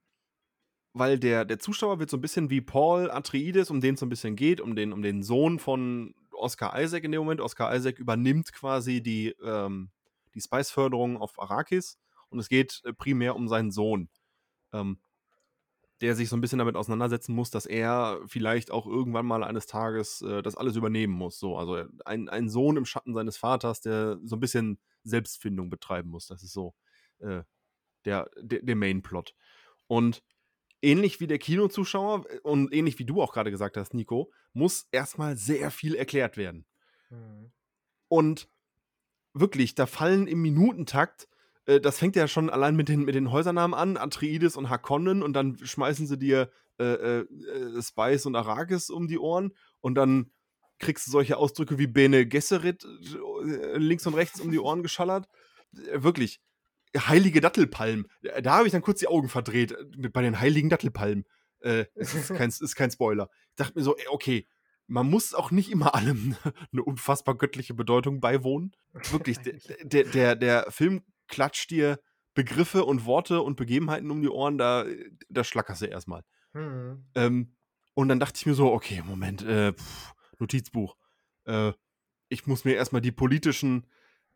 weil 0.94 1.20
der, 1.20 1.46
der 1.46 1.60
Zuschauer 1.60 2.00
wird 2.00 2.10
so 2.10 2.18
ein 2.18 2.22
bisschen 2.22 2.50
wie 2.50 2.62
Paul 2.62 3.12
Atreides, 3.12 3.70
um 3.70 3.80
den 3.80 3.94
es 3.94 4.00
so 4.00 4.06
ein 4.06 4.10
bisschen 4.10 4.36
geht, 4.36 4.60
um 4.60 4.76
den, 4.76 4.92
um 4.92 5.02
den 5.02 5.24
Sohn 5.24 5.60
von 5.60 6.16
Oscar 6.39 6.80
Isaac 6.82 7.04
in 7.04 7.12
dem 7.12 7.21
Moment. 7.21 7.41
Oscar 7.41 7.75
Isaac 7.75 7.99
übernimmt 7.99 8.54
quasi 8.54 9.02
die, 9.02 9.36
ähm, 9.43 9.91
die 10.34 10.41
Spice-Förderung 10.41 11.17
auf 11.17 11.39
Arrakis 11.39 11.97
und 12.30 12.39
es 12.39 12.49
geht 12.49 12.82
äh, 12.86 12.93
primär 12.93 13.36
um 13.36 13.47
seinen 13.47 13.71
Sohn. 13.71 14.10
Ähm, 14.73 14.99
der 16.02 16.15
sich 16.15 16.30
so 16.30 16.38
ein 16.38 16.41
bisschen 16.41 16.60
damit 16.60 16.75
auseinandersetzen 16.75 17.36
muss, 17.36 17.52
dass 17.52 17.65
er 17.65 18.21
vielleicht 18.25 18.71
auch 18.71 18.88
irgendwann 18.88 19.25
mal 19.25 19.43
eines 19.43 19.67
Tages 19.67 20.21
äh, 20.21 20.41
das 20.41 20.56
alles 20.56 20.75
übernehmen 20.75 21.13
muss. 21.13 21.39
So, 21.39 21.58
also 21.58 21.84
ein, 22.06 22.30
ein 22.30 22.49
Sohn 22.49 22.78
im 22.78 22.86
Schatten 22.86 23.13
seines 23.13 23.38
Vaters, 23.38 23.82
der 23.82 24.17
so 24.23 24.38
ein 24.38 24.39
bisschen 24.39 24.80
Selbstfindung 25.04 25.69
betreiben 25.69 26.10
muss. 26.10 26.28
Das 26.28 26.41
ist 26.41 26.54
so 26.54 26.73
äh, 27.19 27.43
der, 28.06 28.30
der, 28.41 28.62
der 28.62 28.75
Main-Plot. 28.75 29.36
Und 29.88 30.23
ähnlich 30.82 31.20
wie 31.20 31.28
der 31.28 31.39
Kinozuschauer 31.39 32.26
äh, 32.30 32.39
und 32.39 32.74
ähnlich 32.74 33.00
wie 33.00 33.06
du 33.06 33.22
auch 33.22 33.34
gerade 33.34 33.52
gesagt 33.52 33.78
hast, 33.78 33.94
Nico, 33.94 34.32
muss 34.54 34.88
erstmal 34.92 35.38
sehr 35.38 35.72
viel 35.72 35.96
erklärt 35.96 36.38
werden. 36.38 36.65
Mhm. 37.10 37.52
Und 38.08 38.50
wirklich, 39.34 39.76
da 39.76 39.86
fallen 39.86 40.28
im 40.28 40.42
Minutentakt, 40.42 41.28
äh, 41.65 41.80
das 41.80 42.00
fängt 42.00 42.15
ja 42.15 42.28
schon 42.28 42.50
allein 42.50 42.76
mit 42.76 42.89
den, 42.89 43.06
mit 43.06 43.15
den 43.15 43.32
Häusernamen 43.32 43.78
an, 43.78 43.98
Atreides 43.98 44.58
und 44.58 44.70
Hakonnen, 44.70 45.24
und 45.24 45.34
dann 45.34 45.58
schmeißen 45.58 46.08
sie 46.08 46.18
dir 46.18 46.52
äh, 46.80 46.84
äh, 46.84 47.20
äh, 47.20 47.82
Spice 47.82 48.26
und 48.26 48.38
Arrakis 48.38 48.89
um 48.89 49.10
die 49.10 49.20
Ohren 49.20 49.52
und 49.82 49.96
dann 49.96 50.32
kriegst 50.80 51.06
du 51.08 51.12
solche 51.12 51.36
Ausdrücke 51.36 51.78
wie 51.78 51.88
Bene 51.88 52.26
Gesserit 52.26 52.86
äh, 52.86 53.78
links 53.78 54.08
und 54.08 54.13
rechts 54.13 54.39
um 54.39 54.50
die 54.50 54.60
Ohren 54.60 54.82
geschallert. 54.84 55.28
Wirklich, 55.94 56.39
heilige 56.97 57.41
Dattelpalmen. 57.41 58.08
Da 58.21 58.41
da 58.41 58.54
habe 58.56 58.67
ich 58.67 58.71
dann 58.71 58.82
kurz 58.82 58.99
die 58.99 59.08
Augen 59.08 59.30
verdreht 59.30 59.71
äh, 59.71 60.10
bei 60.10 60.21
den 60.21 60.39
heiligen 60.39 60.69
Dattelpalmen. 60.69 61.25
Äh, 61.62 61.86
ist 61.95 62.34
kein, 62.34 62.49
ist 62.49 62.75
kein 62.75 62.91
Spoiler. 62.91 63.30
Ich 63.52 63.56
dachte 63.56 63.78
mir 63.78 63.84
so, 63.84 63.95
okay, 64.10 64.47
man 64.88 65.10
muss 65.10 65.34
auch 65.34 65.52
nicht 65.52 65.71
immer 65.71 65.95
allem 65.95 66.36
eine 66.71 66.84
unfassbar 66.84 67.36
göttliche 67.36 67.73
Bedeutung 67.73 68.19
beiwohnen. 68.19 68.75
Wirklich, 69.12 69.38
der, 69.84 70.04
der, 70.06 70.36
der, 70.36 70.71
Film 70.71 71.04
klatscht 71.28 71.69
dir 71.69 71.99
Begriffe 72.34 72.86
und 72.86 73.06
Worte 73.06 73.41
und 73.41 73.56
Begebenheiten 73.56 74.10
um 74.12 74.21
die 74.21 74.30
Ohren, 74.30 74.58
da, 74.58 74.86
da 75.30 75.43
schlackerst 75.43 75.84
du 75.84 75.86
erstmal. 75.86 76.23
Mhm. 76.54 77.06
Ähm, 77.15 77.56
und 77.93 78.08
dann 78.08 78.19
dachte 78.19 78.38
ich 78.38 78.45
mir 78.45 78.54
so, 78.54 78.71
okay, 78.71 79.04
Moment, 79.06 79.43
äh, 79.43 79.73
pff, 79.73 80.13
Notizbuch. 80.39 80.95
Äh, 81.45 81.73
ich 82.30 82.47
muss 82.47 82.65
mir 82.65 82.75
erstmal 82.75 83.02
die 83.02 83.12
politischen, 83.12 83.88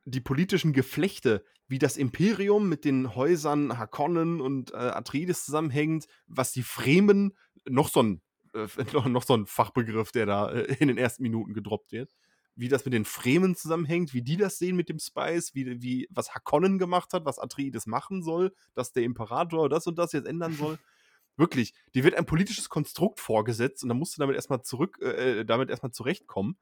die 0.06 0.22
politischen 0.22 0.74
Geflechte, 0.74 1.46
wie 1.68 1.80
das 1.80 1.98
Imperium 1.98 2.68
mit 2.68 2.86
den 2.86 3.16
Häusern 3.16 3.78
Hakonnen 3.78 4.42
und 4.42 4.72
äh, 4.72 4.78
Atreides 4.78 5.46
zusammenhängt, 5.46 6.08
was 6.28 6.52
die 6.52 6.64
Fremen, 6.64 7.38
noch 7.68 7.90
so 7.90 8.04
ein, 8.04 8.22
äh, 8.54 8.68
noch, 9.10 9.24
so 9.24 9.36
ein 9.36 9.46
Fachbegriff, 9.46 10.12
der 10.12 10.26
da 10.26 10.52
äh, 10.52 10.76
in 10.80 10.88
den 10.88 10.98
ersten 10.98 11.24
Minuten 11.24 11.54
gedroppt 11.54 11.92
wird, 11.92 12.12
wie 12.56 12.68
das 12.68 12.86
mit 12.86 12.94
den 12.94 13.06
Fremen 13.06 13.56
zusammenhängt, 13.56 14.14
wie 14.14 14.22
die 14.22 14.38
das 14.38 14.58
sehen 14.58 14.76
mit 14.76 14.90
dem 14.90 15.00
Spice, 15.00 15.56
wie, 15.56 15.82
wie 15.82 16.08
was 16.12 16.36
Hakonnen 16.36 16.78
gemacht 16.78 17.14
hat, 17.14 17.26
was 17.26 17.40
Atreides 17.40 17.88
machen 17.88 18.24
soll, 18.24 18.54
dass 18.74 18.92
der 18.92 19.04
Imperator 19.04 19.70
das 19.70 19.88
und 19.88 19.98
das 19.98 20.12
jetzt 20.12 20.28
ändern 20.28 20.54
soll. 20.54 20.78
Wirklich, 21.38 21.74
dir 21.96 22.04
wird 22.04 22.14
ein 22.14 22.28
politisches 22.28 22.70
Konstrukt 22.70 23.20
vorgesetzt 23.20 23.82
und 23.82 23.90
dann 23.90 23.98
musst 23.98 24.16
du 24.16 24.20
damit 24.20 24.36
erstmal 24.36 24.62
zurück, 24.62 25.02
äh, 25.02 25.46
damit 25.46 25.72
erstmal 25.72 25.92
zurechtkommen. 25.92 26.58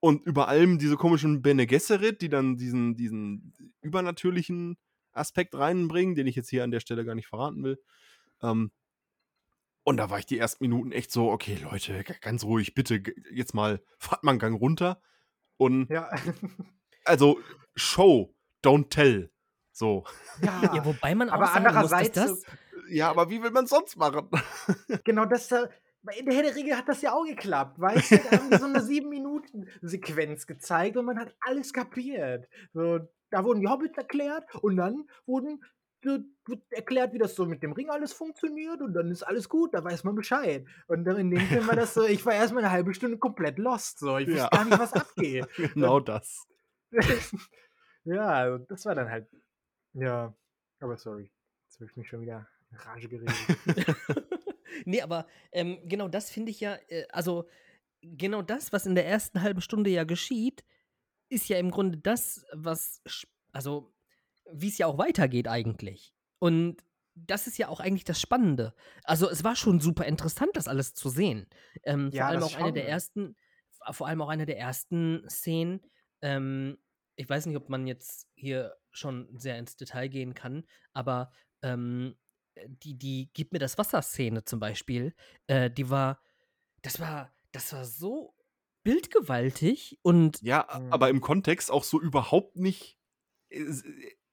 Und 0.00 0.24
über 0.26 0.48
allem 0.48 0.78
diese 0.78 0.96
komischen 0.96 1.42
Bene 1.42 1.66
Gesserit, 1.66 2.22
die 2.22 2.28
dann 2.28 2.56
diesen, 2.56 2.94
diesen 2.94 3.52
übernatürlichen 3.80 4.78
Aspekt 5.12 5.54
reinbringen, 5.54 6.14
den 6.14 6.26
ich 6.26 6.36
jetzt 6.36 6.50
hier 6.50 6.62
an 6.64 6.70
der 6.70 6.80
Stelle 6.80 7.04
gar 7.04 7.14
nicht 7.14 7.26
verraten 7.26 7.64
will. 7.64 7.82
Ähm, 8.42 8.70
und 9.82 9.96
da 9.96 10.10
war 10.10 10.18
ich 10.18 10.26
die 10.26 10.38
ersten 10.38 10.64
Minuten 10.64 10.92
echt 10.92 11.10
so, 11.10 11.30
okay, 11.30 11.58
Leute, 11.62 12.04
ganz 12.20 12.44
ruhig, 12.44 12.74
bitte 12.74 13.02
jetzt 13.32 13.54
mal, 13.54 13.82
fahrt 13.98 14.22
mal 14.22 14.32
einen 14.32 14.38
Gang 14.38 14.60
runter. 14.60 15.00
Und 15.56 15.88
Ja. 15.90 16.10
also 17.04 17.40
Show, 17.74 18.34
don't 18.62 18.90
tell. 18.90 19.32
So. 19.72 20.04
ja. 20.42 20.74
Ja, 20.74 20.84
wobei 20.84 21.14
man 21.14 21.30
auch 21.30 21.34
aber 21.34 21.46
sagen 21.46 21.64
muss, 21.64 21.90
dass 21.90 21.92
andererseits, 21.92 22.14
das, 22.14 22.42
Ja, 22.90 23.10
aber 23.10 23.30
wie 23.30 23.42
will 23.42 23.50
man 23.50 23.66
sonst 23.66 23.96
machen? 23.96 24.28
genau 25.04 25.24
das 25.24 25.48
da. 25.48 25.68
In 26.16 26.26
der 26.26 26.34
Herr 26.34 26.42
der 26.44 26.54
Ringe 26.56 26.76
hat 26.76 26.88
das 26.88 27.02
ja 27.02 27.12
auch 27.12 27.24
geklappt, 27.24 27.78
weißt 27.80 28.10
du? 28.12 28.16
Da 28.18 28.30
haben 28.38 28.50
die 28.50 28.56
so 28.56 28.64
eine 28.66 28.80
7-Minuten-Sequenz 28.80 30.46
gezeigt 30.46 30.96
und 30.96 31.04
man 31.04 31.18
hat 31.18 31.34
alles 31.40 31.72
kapiert. 31.72 32.48
So, 32.72 33.00
da 33.30 33.44
wurden 33.44 33.60
die 33.60 33.66
Hobbits 33.68 33.98
erklärt 33.98 34.44
und 34.62 34.76
dann 34.76 35.08
wurden 35.26 35.62
so, 36.04 36.18
wird 36.46 36.62
erklärt, 36.70 37.12
wie 37.12 37.18
das 37.18 37.34
so 37.34 37.44
mit 37.44 37.62
dem 37.62 37.72
Ring 37.72 37.90
alles 37.90 38.12
funktioniert 38.12 38.80
und 38.80 38.94
dann 38.94 39.10
ist 39.10 39.24
alles 39.24 39.48
gut, 39.48 39.74
da 39.74 39.82
weiß 39.82 40.04
man 40.04 40.14
Bescheid. 40.14 40.64
Und 40.86 41.04
dann 41.04 41.16
in 41.16 41.30
dem 41.30 41.40
Film 41.40 41.66
war 41.66 41.74
das 41.76 41.92
so, 41.94 42.04
ich 42.04 42.24
war 42.24 42.34
erstmal 42.34 42.62
eine 42.64 42.72
halbe 42.72 42.94
Stunde 42.94 43.18
komplett 43.18 43.58
lost. 43.58 43.98
So. 43.98 44.16
Ich 44.18 44.28
Ja. 44.28 44.44
wusste 44.44 44.56
gar 44.56 44.64
nicht, 44.64 44.78
was 44.78 44.92
abgeht. 44.92 45.48
genau 45.74 45.98
das. 46.00 46.46
ja, 48.04 48.58
das 48.58 48.86
war 48.86 48.94
dann 48.94 49.10
halt. 49.10 49.28
Ja, 49.94 50.32
aber 50.80 50.96
sorry. 50.96 51.32
Jetzt 51.66 51.80
habe 51.80 51.86
ich 51.90 51.96
mich 51.96 52.08
schon 52.08 52.20
wieder 52.20 52.48
in 52.70 52.76
Rage 52.78 53.08
geredet. 53.08 53.34
nee, 54.88 55.02
aber 55.02 55.26
ähm, 55.52 55.78
genau 55.84 56.08
das 56.08 56.30
finde 56.30 56.50
ich 56.50 56.60
ja, 56.60 56.76
äh, 56.88 57.06
also 57.10 57.48
genau 58.02 58.42
das, 58.42 58.72
was 58.72 58.86
in 58.86 58.94
der 58.94 59.06
ersten 59.06 59.42
halben 59.42 59.60
Stunde 59.60 59.90
ja 59.90 60.04
geschieht, 60.04 60.64
ist 61.28 61.48
ja 61.48 61.58
im 61.58 61.70
Grunde 61.70 61.98
das, 61.98 62.44
was, 62.52 63.02
also 63.52 63.92
wie 64.50 64.68
es 64.68 64.78
ja 64.78 64.86
auch 64.86 64.98
weitergeht 64.98 65.46
eigentlich. 65.46 66.14
Und 66.38 66.82
das 67.14 67.46
ist 67.46 67.58
ja 67.58 67.68
auch 67.68 67.80
eigentlich 67.80 68.04
das 68.04 68.20
Spannende. 68.20 68.74
Also 69.04 69.28
es 69.28 69.44
war 69.44 69.56
schon 69.56 69.80
super 69.80 70.06
interessant, 70.06 70.52
das 70.54 70.68
alles 70.68 70.94
zu 70.94 71.08
sehen. 71.08 71.48
Ähm, 71.84 72.10
Ja, 72.12 72.26
vor 72.26 72.30
allem 72.30 72.42
auch 72.44 72.54
eine 72.56 72.72
der 72.72 72.88
ersten, 72.88 73.36
vor 73.90 74.06
allem 74.06 74.22
auch 74.22 74.28
eine 74.28 74.46
der 74.46 74.58
ersten 74.58 75.28
Szenen. 75.28 75.80
Ähm, 76.22 76.78
ich 77.16 77.28
weiß 77.28 77.46
nicht, 77.46 77.56
ob 77.56 77.68
man 77.68 77.86
jetzt 77.86 78.28
hier 78.34 78.76
schon 78.90 79.28
sehr 79.36 79.58
ins 79.58 79.76
Detail 79.76 80.08
gehen 80.08 80.34
kann, 80.34 80.64
aber 80.92 81.32
ähm, 81.62 82.16
die, 82.66 82.94
die 82.98 83.30
Gib 83.34 83.52
mir 83.52 83.58
das 83.58 83.78
Wasser-Szene 83.78 84.44
zum 84.44 84.60
Beispiel, 84.60 85.14
äh, 85.46 85.70
die 85.70 85.90
war, 85.90 86.22
das 86.82 87.00
war, 87.00 87.32
das 87.52 87.72
war 87.72 87.84
so 87.84 88.34
bildgewaltig 88.82 89.98
und 90.02 90.40
Ja, 90.42 90.66
Mhm. 90.80 90.92
aber 90.92 91.08
im 91.10 91.20
Kontext 91.20 91.70
auch 91.70 91.84
so 91.84 92.00
überhaupt 92.00 92.56
nicht 92.56 92.98
äh, 93.50 93.62
s- 93.62 93.84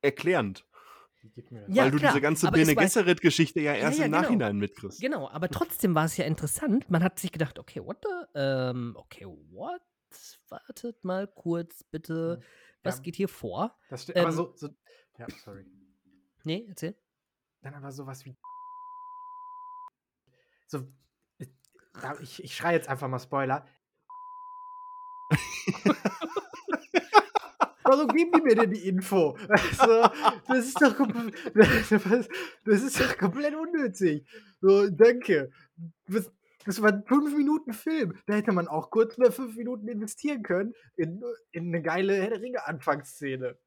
erklärend. 0.01 0.65
Ja, 1.49 1.83
weil 1.85 1.91
du 1.91 1.97
klar, 1.97 2.11
diese 2.11 2.21
ganze 2.21 2.47
aber 2.47 2.57
Bene 2.57 2.75
Gesserit-Geschichte 2.75 3.59
ja 3.59 3.73
erst 3.73 3.97
ja, 3.97 4.05
im 4.05 4.11
genau. 4.11 4.21
Nachhinein 4.21 4.57
mitkriegst. 4.57 5.01
Genau, 5.01 5.27
aber 5.27 5.49
trotzdem 5.49 5.95
war 5.95 6.05
es 6.05 6.15
ja 6.17 6.25
interessant. 6.25 6.89
Man 6.91 7.03
hat 7.03 7.17
sich 7.19 7.31
gedacht, 7.31 7.57
okay, 7.57 7.83
what 7.83 7.97
the, 8.03 8.39
ähm, 8.39 8.93
okay, 8.95 9.25
what? 9.25 9.81
Wartet 10.49 11.03
mal 11.03 11.27
kurz, 11.27 11.83
bitte. 11.83 12.39
Ja. 12.41 12.47
Was 12.83 12.97
Ja. 12.97 13.01
geht 13.01 13.15
hier 13.15 13.27
vor? 13.27 13.75
Das 13.89 14.03
steht, 14.03 14.15
aber 14.17 14.29
Ähm, 14.29 14.35
so, 14.35 14.53
so. 14.55 14.69
Ja, 15.17 15.27
sorry. 15.43 15.65
Nee, 16.43 16.65
erzähl. 16.69 16.95
Dann 17.65 17.73
aber 17.73 17.91
sowas 17.91 18.23
wie. 18.25 18.37
So. 20.67 20.87
äh, 21.39 21.47
Ich, 22.21 22.43
ich 22.43 22.55
schreie 22.55 22.75
jetzt 22.75 22.87
einfach 22.87 23.07
mal 23.07 23.17
Spoiler. 23.17 23.65
Warum 27.83 28.07
geben 28.09 28.33
die 28.35 28.41
mir 28.41 28.55
denn 28.55 28.71
die 28.71 28.87
Info? 28.87 29.35
Also, 29.49 30.07
das 30.47 30.67
ist 30.67 30.79
doch 30.79 30.95
das, 32.65 32.83
ist 32.83 32.99
doch 32.99 33.17
komplett 33.17 33.55
unnötig. 33.55 34.27
So, 34.61 34.87
danke. 34.91 35.49
Das, 36.07 36.31
das 36.65 36.79
war 36.83 36.91
ein 36.91 37.03
5 37.03 37.35
Minuten 37.35 37.73
Film. 37.73 38.15
Da 38.27 38.35
hätte 38.35 38.51
man 38.51 38.67
auch 38.67 38.91
kurz 38.91 39.17
mehr 39.17 39.31
5 39.31 39.55
Minuten 39.55 39.87
investieren 39.87 40.43
können 40.43 40.75
in, 40.97 41.19
in 41.51 41.69
eine 41.69 41.81
geile 41.81 42.13
Herr 42.13 42.29
der 42.29 42.41
Ringe 42.41 42.63
Anfangsszene. 42.67 43.57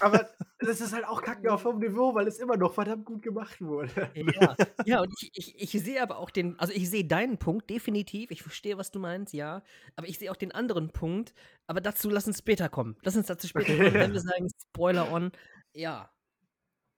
Aber 0.00 0.28
das 0.58 0.80
ist 0.80 0.92
halt 0.92 1.04
auch 1.06 1.22
kacke 1.22 1.52
auf 1.52 1.64
hohem 1.64 1.78
Niveau, 1.78 2.14
weil 2.14 2.26
es 2.26 2.38
immer 2.38 2.56
noch 2.56 2.74
verdammt 2.74 3.04
gut 3.04 3.22
gemacht 3.22 3.60
wurde. 3.60 4.10
Ja, 4.14 4.56
ja 4.86 5.00
und 5.00 5.12
ich, 5.20 5.30
ich, 5.34 5.74
ich 5.74 5.82
sehe 5.82 6.02
aber 6.02 6.18
auch 6.18 6.30
den, 6.30 6.58
also 6.58 6.72
ich 6.72 6.88
sehe 6.90 7.04
deinen 7.04 7.38
Punkt 7.38 7.70
definitiv. 7.70 8.30
Ich 8.30 8.42
verstehe, 8.42 8.78
was 8.78 8.90
du 8.90 8.98
meinst, 8.98 9.32
ja. 9.34 9.62
Aber 9.96 10.08
ich 10.08 10.18
sehe 10.18 10.30
auch 10.30 10.36
den 10.36 10.52
anderen 10.52 10.90
Punkt. 10.90 11.34
Aber 11.66 11.80
dazu 11.80 12.10
lass 12.10 12.26
uns 12.26 12.38
später 12.38 12.68
kommen. 12.68 12.96
Lass 13.02 13.16
uns 13.16 13.26
dazu 13.26 13.46
später 13.48 13.72
Okay. 13.72 13.84
kommen, 13.90 13.94
wenn 13.94 14.12
wir 14.12 14.20
sagen, 14.20 14.48
Spoiler 14.70 15.12
on. 15.12 15.32
Ja. 15.72 16.10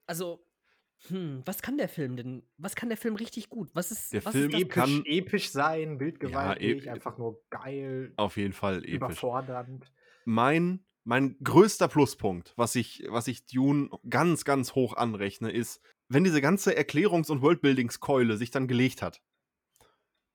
Also, 0.06 0.44
hm, 1.08 1.42
was 1.46 1.62
kann 1.62 1.78
der 1.78 1.88
Film 1.88 2.16
denn? 2.16 2.42
Was 2.58 2.74
kann 2.74 2.88
der 2.90 2.98
Film 2.98 3.14
richtig 3.16 3.48
gut? 3.48 3.70
Was 3.74 3.90
ist, 3.90 4.12
Der 4.12 4.24
was 4.24 4.32
Film 4.32 4.50
ist 4.50 4.54
das? 4.54 4.60
Episch, 4.62 4.74
kann- 4.74 5.02
episch 5.06 5.50
sein, 5.50 5.98
bildgewaltig, 5.98 6.86
e- 6.86 6.90
einfach 6.90 7.16
nur 7.16 7.40
geil, 7.48 8.12
Auf 8.16 8.36
jeden 8.36 8.52
Fall 8.52 8.78
episch. 8.78 8.94
überfordernd. 8.94 9.90
Mein, 10.26 10.84
mein 11.10 11.36
größter 11.42 11.88
Pluspunkt, 11.88 12.52
was 12.54 12.76
ich, 12.76 13.02
was 13.08 13.26
ich 13.26 13.44
Dune 13.44 13.90
ganz, 14.08 14.44
ganz 14.44 14.76
hoch 14.76 14.94
anrechne, 14.94 15.50
ist, 15.50 15.80
wenn 16.06 16.22
diese 16.22 16.40
ganze 16.40 16.78
Erklärungs- 16.78 17.32
und 17.32 17.42
Worldbuildingskeule 17.42 18.36
sich 18.36 18.52
dann 18.52 18.68
gelegt 18.68 19.02
hat. 19.02 19.20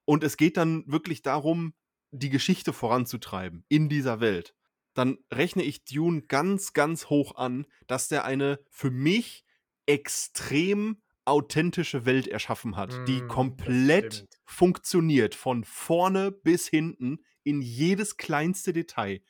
Und 0.04 0.22
es 0.22 0.36
geht 0.36 0.58
dann 0.58 0.84
wirklich 0.86 1.22
darum, 1.22 1.76
die 2.12 2.30
Geschichte 2.30 2.74
voranzutreiben 2.74 3.64
in 3.70 3.88
dieser 3.88 4.20
Welt. 4.20 4.54
Dann 4.94 5.18
rechne 5.32 5.64
ich 5.64 5.86
Dune 5.86 6.24
ganz, 6.24 6.74
ganz 6.74 7.06
hoch 7.10 7.36
an, 7.36 7.66
dass 7.88 8.10
der 8.10 8.26
eine 8.26 8.60
für 8.70 8.92
mich 8.92 9.46
extrem 9.86 11.02
authentische 11.24 12.06
Welt 12.06 12.28
erschaffen 12.28 12.76
hat, 12.76 13.08
die 13.08 13.22
Mm, 13.22 13.28
das 13.30 13.34
komplett 13.34 14.14
stimmt. 14.14 14.40
funktioniert, 14.44 15.36
von 15.36 15.64
vorne 15.64 16.34
bis 16.34 16.68
hinten, 16.68 17.20
in 17.44 17.62
jedes 17.62 18.18
kleinste 18.18 18.74
Detail. 18.74 19.22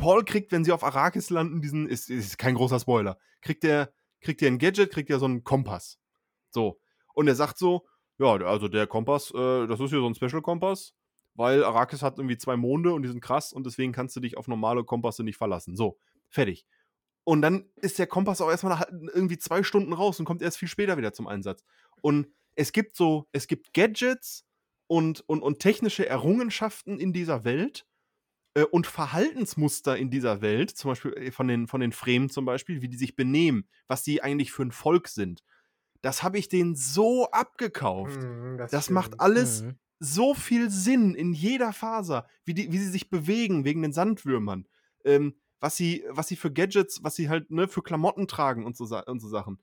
Paul 0.00 0.24
kriegt, 0.24 0.50
wenn 0.50 0.64
sie 0.64 0.72
auf 0.72 0.82
Arrakis 0.82 1.30
landen, 1.30 1.60
diesen, 1.60 1.88
ist, 1.88 2.10
ist 2.10 2.38
kein 2.38 2.54
großer 2.54 2.80
Spoiler, 2.80 3.18
kriegt 3.40 3.64
er 3.64 3.92
kriegt 4.20 4.42
ein 4.42 4.58
Gadget, 4.58 4.92
kriegt 4.92 5.10
er 5.10 5.18
so 5.18 5.26
einen 5.26 5.44
Kompass. 5.44 5.98
So. 6.50 6.80
Und 7.14 7.28
er 7.28 7.34
sagt 7.34 7.58
so, 7.58 7.86
ja, 8.18 8.34
also 8.34 8.68
der 8.68 8.86
Kompass, 8.86 9.30
äh, 9.34 9.66
das 9.66 9.80
ist 9.80 9.90
hier 9.90 10.00
so 10.00 10.06
ein 10.06 10.14
Special-Kompass, 10.14 10.94
weil 11.34 11.64
Arrakis 11.64 12.02
hat 12.02 12.18
irgendwie 12.18 12.36
zwei 12.36 12.56
Monde 12.56 12.92
und 12.92 13.02
die 13.02 13.08
sind 13.08 13.22
krass 13.22 13.52
und 13.52 13.64
deswegen 13.64 13.92
kannst 13.92 14.14
du 14.16 14.20
dich 14.20 14.36
auf 14.36 14.48
normale 14.48 14.84
Kompasse 14.84 15.24
nicht 15.24 15.38
verlassen. 15.38 15.76
So, 15.76 15.98
fertig. 16.28 16.66
Und 17.24 17.42
dann 17.42 17.70
ist 17.76 17.98
der 17.98 18.06
Kompass 18.06 18.40
auch 18.40 18.50
erstmal 18.50 18.86
irgendwie 19.14 19.38
zwei 19.38 19.62
Stunden 19.62 19.92
raus 19.92 20.18
und 20.18 20.26
kommt 20.26 20.42
erst 20.42 20.58
viel 20.58 20.68
später 20.68 20.96
wieder 20.96 21.12
zum 21.12 21.26
Einsatz. 21.26 21.64
Und 22.02 22.28
es 22.56 22.72
gibt 22.72 22.96
so, 22.96 23.28
es 23.32 23.46
gibt 23.46 23.72
Gadgets 23.72 24.44
und, 24.86 25.20
und, 25.28 25.42
und 25.42 25.60
technische 25.60 26.06
Errungenschaften 26.06 26.98
in 26.98 27.12
dieser 27.12 27.44
Welt 27.44 27.86
äh, 28.54 28.64
und 28.64 28.86
Verhaltensmuster 28.86 29.96
in 29.96 30.10
dieser 30.10 30.40
Welt, 30.42 30.70
zum 30.70 30.90
Beispiel 30.92 31.12
äh, 31.14 31.30
von 31.32 31.48
den, 31.48 31.66
von 31.68 31.80
den 31.80 31.92
Fremen 31.92 32.30
zum 32.30 32.44
Beispiel, 32.44 32.82
wie 32.82 32.88
die 32.88 32.96
sich 32.96 33.16
benehmen, 33.16 33.68
was 33.88 34.02
die 34.02 34.22
eigentlich 34.22 34.52
für 34.52 34.62
ein 34.62 34.72
Volk 34.72 35.08
sind. 35.08 35.42
Das 36.02 36.22
habe 36.22 36.38
ich 36.38 36.48
denen 36.48 36.76
so 36.76 37.30
abgekauft. 37.30 38.20
Mm, 38.22 38.56
Das 38.58 38.84
stimmt. 38.84 38.94
macht 38.94 39.20
alles 39.20 39.62
Mhm. 39.62 39.78
so 40.00 40.34
viel 40.34 40.70
Sinn 40.70 41.14
in 41.14 41.32
jeder 41.34 41.72
Faser, 41.72 42.26
wie, 42.44 42.54
die, 42.54 42.72
wie 42.72 42.78
sie 42.78 42.88
sich 42.88 43.10
bewegen 43.10 43.64
wegen 43.64 43.82
den 43.82 43.92
Sandwürmern, 43.92 44.66
ähm, 45.04 45.36
was, 45.60 45.76
sie, 45.76 46.04
was 46.08 46.28
sie 46.28 46.36
für 46.36 46.52
Gadgets, 46.52 47.02
was 47.04 47.16
sie 47.16 47.28
halt 47.28 47.50
ne, 47.50 47.68
für 47.68 47.82
Klamotten 47.82 48.26
tragen 48.28 48.64
und 48.64 48.76
so, 48.76 48.84
und 49.06 49.20
so 49.20 49.28
Sachen. 49.28 49.60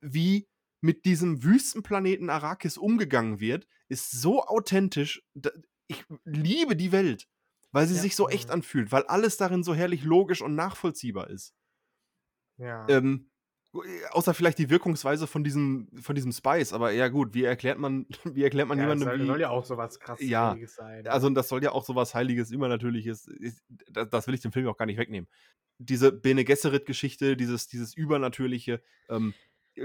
Wie 0.00 0.48
mit 0.80 1.04
diesem 1.04 1.42
Wüstenplaneten 1.44 2.28
Arrakis 2.28 2.76
umgegangen 2.76 3.40
wird, 3.40 3.66
ist 3.88 4.10
so 4.10 4.42
authentisch. 4.44 5.22
Da, 5.34 5.50
ich 5.86 6.04
liebe 6.24 6.76
die 6.76 6.92
Welt, 6.92 7.28
weil 7.72 7.86
sie 7.86 7.96
Ja. 7.96 8.00
sich 8.02 8.14
so 8.16 8.28
echt 8.28 8.48
Mhm. 8.48 8.54
anfühlt, 8.54 8.92
weil 8.92 9.02
alles 9.04 9.36
darin 9.36 9.62
so 9.64 9.74
herrlich 9.74 10.04
logisch 10.04 10.40
und 10.42 10.54
nachvollziehbar 10.54 11.28
ist. 11.30 11.54
Ja. 12.58 12.86
Ähm, 12.88 13.28
Außer 14.10 14.34
vielleicht 14.34 14.58
die 14.58 14.68
Wirkungsweise 14.68 15.26
von 15.26 15.44
diesem, 15.44 15.88
von 16.02 16.14
diesem 16.14 16.30
Spice, 16.30 16.74
aber 16.74 16.90
ja 16.90 17.08
gut, 17.08 17.32
wie 17.32 17.44
erklärt 17.44 17.78
man, 17.78 18.04
wie 18.36 18.44
erklärt 18.44 18.68
man 18.68 18.76
Ja, 18.76 18.84
das 18.84 18.98
jemandem, 19.00 19.08
soll, 19.08 19.20
wie. 19.22 19.26
soll 19.26 19.40
ja 19.40 19.48
auch 19.48 19.64
sowas 19.64 19.98
krass 19.98 20.18
Ja, 20.20 20.50
Heiliges 20.50 20.74
sein. 20.74 21.06
Also, 21.06 21.30
das 21.30 21.48
soll 21.48 21.64
ja 21.64 21.72
auch 21.72 21.82
sowas 21.82 22.14
Heiliges, 22.14 22.50
Übernatürliches. 22.50 23.26
ist- 23.28 23.62
Das, 23.88 24.10
das 24.10 24.26
will 24.26 24.34
ich 24.34 24.42
dem 24.42 24.52
Film 24.52 24.66
auch 24.68 24.76
gar 24.76 24.84
nicht 24.84 24.98
wegnehmen. 24.98 25.26
Diese 25.78 26.12
Bene 26.12 26.44
Gesserit-Geschichte, 26.44 27.34
dieses, 27.34 27.66
dieses 27.66 27.94
Übernatürliche, 27.94 28.82
ähm, 29.08 29.32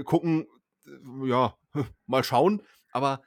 gucken, 0.04 0.46
äh, 0.86 1.26
ja, 1.26 1.56
mal 2.06 2.22
schauen. 2.24 2.60
Aber 2.92 3.22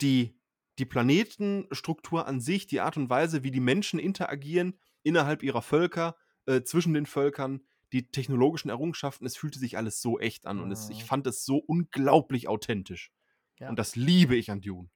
die, 0.00 0.36
die 0.78 0.84
Planetenstruktur 0.86 2.26
an 2.26 2.40
sich, 2.40 2.66
die 2.66 2.80
Art 2.80 2.96
und 2.96 3.10
Weise, 3.10 3.42
wie 3.44 3.50
die 3.50 3.60
Menschen 3.60 3.98
interagieren 3.98 4.78
innerhalb 5.02 5.42
ihrer 5.42 5.62
Völker, 5.62 6.16
äh, 6.46 6.62
zwischen 6.62 6.94
den 6.94 7.06
Völkern, 7.06 7.62
die 7.92 8.10
technologischen 8.10 8.70
Errungenschaften, 8.70 9.26
es 9.26 9.36
fühlte 9.36 9.58
sich 9.58 9.76
alles 9.76 10.00
so 10.00 10.18
echt 10.18 10.46
an 10.46 10.60
und 10.60 10.70
es, 10.72 10.88
ich 10.88 11.02
Mhm. 11.02 11.06
fand 11.06 11.26
es 11.26 11.44
so 11.44 11.58
unglaublich 11.58 12.48
authentisch. 12.48 13.12
Ja. 13.58 13.68
Und 13.68 13.78
das 13.78 13.96
liebe 13.96 14.34
ich 14.34 14.50
an 14.50 14.60
Dune. 14.62 14.88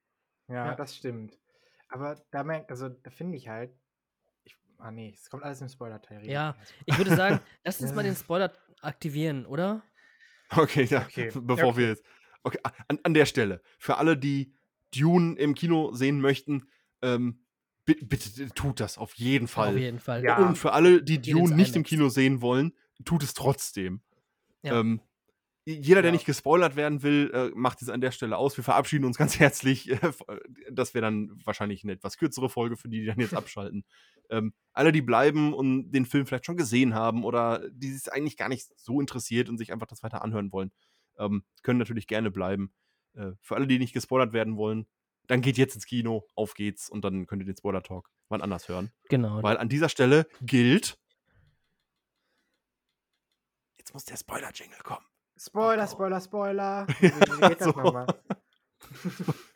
Ja, 0.48 0.66
Ja. 0.66 0.74
das 0.74 0.96
stimmt. 0.96 1.38
Aber 1.88 2.16
da 2.30 2.42
merkt, 2.42 2.70
also 2.70 2.88
da 2.88 3.10
finde 3.10 3.36
ich 3.36 3.48
halt, 3.48 3.72
ich, 4.44 4.56
ah 4.78 4.90
nee, 4.90 5.12
es 5.14 5.28
kommt 5.30 5.42
alles 5.44 5.60
im 5.60 5.68
Spoiler-Teil. 5.68 6.24
Ja, 6.28 6.56
ich 6.86 6.96
würde 6.98 7.14
sagen, 7.14 7.40
lass 7.64 7.80
uns 7.80 7.94
mal 7.94 8.02
den 8.02 8.16
Spoiler 8.16 8.52
aktivieren, 8.80 9.46
oder? 9.46 9.82
Okay, 10.50 10.84
ja, 10.84 11.02
Okay, 11.02 11.30
bevor 11.34 11.70
okay. 11.70 11.76
wir 11.76 11.88
jetzt. 11.88 12.04
Okay, 12.42 12.58
an, 12.88 12.98
an 13.02 13.14
der 13.14 13.26
Stelle, 13.26 13.62
für 13.78 13.96
alle, 13.98 14.16
die 14.16 14.55
Dune 14.98 15.36
im 15.38 15.54
Kino 15.54 15.92
sehen 15.92 16.20
möchten, 16.20 16.64
ähm, 17.02 17.40
bi- 17.84 17.98
bitte 18.04 18.48
tut 18.54 18.80
das 18.80 18.98
auf 18.98 19.14
jeden 19.14 19.48
Fall. 19.48 19.74
Auf 19.74 19.80
jeden 19.80 20.00
Fall. 20.00 20.24
Ja. 20.24 20.36
Und 20.46 20.56
für 20.58 20.72
alle, 20.72 21.02
die 21.02 21.20
Geht 21.20 21.34
Dune 21.34 21.54
nicht 21.54 21.76
im. 21.76 21.82
Kino 21.82 22.08
sehen 22.08 22.40
wollen, 22.40 22.72
tut 23.04 23.22
es 23.22 23.34
trotzdem. 23.34 24.00
Ja. 24.62 24.80
Ähm, 24.80 25.00
jeder, 25.68 26.00
der 26.00 26.10
Ja. 26.10 26.12
nicht 26.12 26.26
gespoilert 26.26 26.76
werden 26.76 27.02
will, 27.02 27.30
äh, 27.34 27.50
macht 27.56 27.82
es 27.82 27.88
an 27.88 28.00
der 28.00 28.12
Stelle 28.12 28.36
aus. 28.38 28.56
Wir 28.56 28.62
verabschieden 28.62 29.04
uns 29.04 29.16
ganz 29.18 29.38
herzlich. 29.40 29.90
Äh, 29.90 29.98
das 30.70 30.94
wäre 30.94 31.02
dann 31.02 31.32
wahrscheinlich 31.44 31.82
eine 31.82 31.92
etwas 31.92 32.16
kürzere 32.18 32.48
Folge 32.48 32.76
für 32.76 32.88
die, 32.88 33.00
die 33.00 33.06
dann 33.06 33.18
jetzt 33.18 33.34
abschalten. 33.34 33.84
Ähm, 34.30 34.54
alle, 34.72 34.92
die 34.92 35.02
bleiben 35.02 35.52
und 35.54 35.90
den 35.90 36.06
Film 36.06 36.24
vielleicht 36.26 36.46
schon 36.46 36.56
gesehen 36.56 36.94
haben 36.94 37.24
oder 37.24 37.68
die 37.70 37.90
es 37.92 38.08
eigentlich 38.08 38.36
gar 38.36 38.48
nicht 38.48 38.68
so 38.76 39.00
interessiert 39.00 39.48
und 39.48 39.58
sich 39.58 39.72
einfach 39.72 39.86
das 39.88 40.02
weiter 40.04 40.22
anhören 40.22 40.52
wollen, 40.52 40.70
ähm, 41.18 41.42
können 41.62 41.78
natürlich 41.80 42.06
gerne 42.06 42.30
bleiben. 42.30 42.72
Äh, 43.16 43.32
für 43.40 43.56
alle, 43.56 43.66
die 43.66 43.78
nicht 43.78 43.92
gespoilert 43.92 44.32
werden 44.32 44.56
wollen, 44.56 44.86
dann 45.26 45.40
geht 45.40 45.56
jetzt 45.58 45.74
ins 45.74 45.86
Kino, 45.86 46.26
auf 46.36 46.54
geht's 46.54 46.88
und 46.88 47.04
dann 47.04 47.26
könnt 47.26 47.42
ihr 47.42 47.46
den 47.46 47.56
Spoiler-Talk 47.56 48.10
wann 48.28 48.42
anders 48.42 48.68
hören. 48.68 48.90
Genau. 49.08 49.42
Weil 49.42 49.56
an 49.56 49.68
dieser 49.68 49.88
Stelle 49.88 50.26
gilt. 50.40 50.98
Jetzt 53.78 53.94
muss 53.94 54.04
der 54.04 54.16
Spoiler-Jingle 54.16 54.78
kommen. 54.82 55.04
Spoiler, 55.38 55.84
Oh. 55.84 55.92
Spoiler, 55.92 56.20
Spoiler. 56.20 56.86
Wie, 57.00 57.06
wie 57.10 57.48
geht 57.48 57.60
das 57.60 57.64
So. 57.66 57.70
nochmal? 57.80 58.06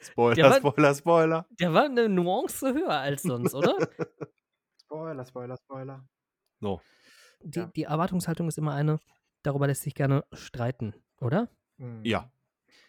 Spoiler, 0.01 0.35
Der 0.35 0.45
war- 0.51 0.57
Spoiler, 0.59 0.95
Spoiler. 0.95 1.47
Der 1.59 1.73
war 1.73 1.85
eine 1.85 2.09
Nuance 2.09 2.73
höher 2.75 2.91
als 3.01 3.23
sonst, 3.23 3.55
oder? 3.55 3.77
Spoiler, 4.83 5.25
Spoiler, 5.25 5.57
Spoiler. 5.57 6.09
So. 6.61 6.81
Die, 7.43 7.59
Ja. 7.61 7.67
die 7.67 7.83
Erwartungshaltung 7.85 8.49
ist 8.49 8.59
immer 8.59 8.75
eine, 8.75 9.01
darüber 9.43 9.67
lässt 9.67 9.83
sich 9.83 9.95
gerne 9.95 10.25
streiten, 10.33 10.95
oder? 11.21 11.49
Hm. 11.79 12.05
Ja. 12.05 12.31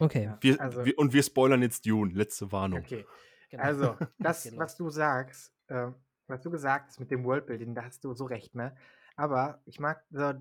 Okay. 0.02 0.34
Wir, 0.42 0.60
also, 0.60 0.84
wir, 0.84 0.98
und 0.98 1.14
wir 1.14 1.22
spoilern 1.24 1.62
jetzt 1.62 1.86
Dune. 1.86 2.14
Letzte 2.14 2.52
Warnung. 2.52 2.80
okay. 2.80 3.06
Genau. 3.52 3.64
Also, 3.64 3.98
das, 4.20 4.44
Genau. 4.44 4.62
was 4.62 4.78
du 4.78 4.90
sagst, 4.90 5.54
äh, 5.68 5.88
was 6.28 6.42
du 6.42 6.50
gesagt 6.50 6.88
hast 6.88 7.02
mit 7.02 7.12
dem 7.12 7.26
Worldbuilding, 7.26 7.76
da 7.76 7.84
hast 7.84 8.02
du 8.06 8.14
so 8.14 8.24
recht, 8.24 8.56
ne? 8.56 8.74
Aber 9.18 9.62
ich 9.66 9.78
mag 9.78 10.02
so, 10.10 10.34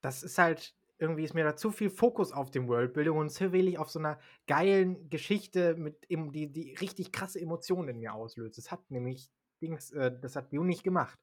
das 0.00 0.22
ist 0.22 0.38
halt, 0.38 0.74
irgendwie 0.98 1.24
ist 1.24 1.34
mir 1.34 1.44
da 1.44 1.54
zu 1.54 1.70
viel 1.70 1.90
Fokus 1.90 2.32
auf 2.32 2.50
dem 2.50 2.66
Worldbuilding 2.66 3.12
und 3.12 3.28
zu 3.28 3.52
wenig 3.52 3.78
auf 3.78 3.90
so 3.90 3.98
einer 3.98 4.18
geilen 4.46 5.10
Geschichte, 5.10 5.74
mit 5.76 6.06
die, 6.08 6.50
die 6.50 6.74
richtig 6.80 7.12
krasse 7.12 7.38
Emotionen 7.42 7.88
in 7.90 7.98
mir 7.98 8.14
auslöst. 8.14 8.56
Das 8.56 8.70
hat 8.70 8.90
nämlich 8.90 9.30
Dings, 9.60 9.90
äh, 9.90 10.10
das 10.18 10.34
hat 10.34 10.50
Dune 10.50 10.66
nicht 10.66 10.84
gemacht. 10.84 11.18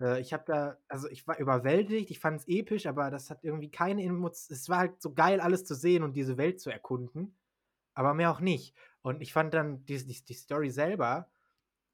Äh, 0.00 0.20
ich 0.20 0.32
habe 0.32 0.44
da, 0.46 0.78
also 0.88 1.08
ich 1.08 1.26
war 1.26 1.38
überwältigt, 1.38 2.10
ich 2.10 2.20
fand 2.20 2.40
es 2.40 2.48
episch, 2.48 2.86
aber 2.86 3.10
das 3.10 3.30
hat 3.30 3.44
irgendwie 3.44 3.70
keine 3.70 4.02
Emotion. 4.02 4.54
Es 4.56 4.68
war 4.68 4.78
halt 4.78 5.02
so 5.02 5.14
geil, 5.14 5.40
alles 5.40 5.64
zu 5.64 5.74
sehen 5.74 6.02
und 6.02 6.14
diese 6.16 6.36
Welt 6.38 6.60
zu 6.60 6.70
erkunden, 6.70 7.36
aber 7.94 8.14
mehr 8.14 8.30
auch 8.30 8.40
nicht. 8.40 8.74
Und 9.02 9.22
ich 9.22 9.32
fand 9.32 9.54
dann 9.54 9.84
die, 9.86 10.04
die, 10.06 10.24
die 10.24 10.34
Story 10.34 10.70
selber, 10.70 11.30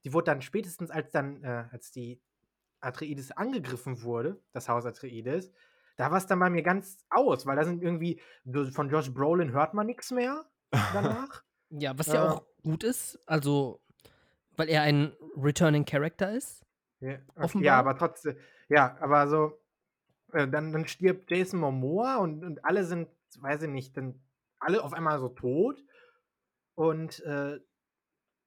die 0.05 0.13
wurde 0.13 0.27
dann 0.27 0.43
spätestens, 0.43 0.91
als 0.91 1.11
dann, 1.13 1.43
äh, 1.45 1.67
als 1.71 1.91
die 1.93 2.21
Atreides 2.81 3.31
angegriffen 3.33 4.03
wurde, 4.03 4.41
das 4.53 4.69
Haus 4.69 4.87
Atreides, 4.87 5.53
da 5.97 6.11
war 6.11 6.19
es 6.19 6.27
dann 6.27 6.41
bei 6.41 6.51
mir 6.51 6.63
ganz 6.63 6.99
aus, 7.11 7.47
weil 7.47 7.57
da 7.57 7.65
sind 7.65 7.83
irgendwie, 7.83 8.21
von 8.73 8.89
Josh 8.91 9.13
Brolin 9.13 9.53
hört 9.53 9.75
man 9.75 9.87
nichts 9.87 10.11
mehr 10.11 10.45
danach. 10.93 11.45
Ja, 11.71 11.99
was 11.99 12.09
ja 12.09 12.25
Äh, 12.25 12.35
auch 12.35 12.45
gut 12.63 12.85
ist, 12.85 13.19
also, 13.27 13.81
weil 14.57 14.69
er 14.69 14.83
ein 14.83 15.15
Returning 15.37 15.85
Character 15.85 16.33
ist. 16.33 16.65
Ja, 17.03 17.19
okay, 17.37 17.65
ja 17.65 17.79
aber 17.79 17.97
trotzdem, 17.99 18.37
ja, 18.69 18.97
aber 19.01 19.27
so, 19.27 19.61
äh, 20.33 20.49
dann, 20.49 20.73
dann 20.73 20.87
stirbt 20.87 21.31
Jason 21.31 21.61
Momoa 21.61 22.17
und, 22.17 22.45
und 22.45 22.65
alle 22.65 22.85
sind, 22.85 23.09
weiß 23.41 23.63
ich 23.63 23.69
nicht, 23.69 23.97
dann 23.97 24.21
alle 24.61 24.83
auf 24.83 24.93
einmal 24.93 25.19
so 25.19 25.29
tot. 25.29 25.83
Und 26.75 27.21
äh, 27.25 27.59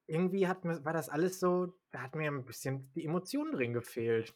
irgendwie 0.07 0.47
hat 0.47 0.63
war 0.63 0.93
das 0.93 1.09
alles 1.09 1.39
so, 1.39 1.77
da 1.91 1.99
hat 1.99 2.15
mir 2.15 2.31
ein 2.31 2.45
bisschen 2.45 2.91
die 2.95 3.05
Emotionen 3.05 3.51
drin 3.51 3.73
gefehlt. 3.73 4.33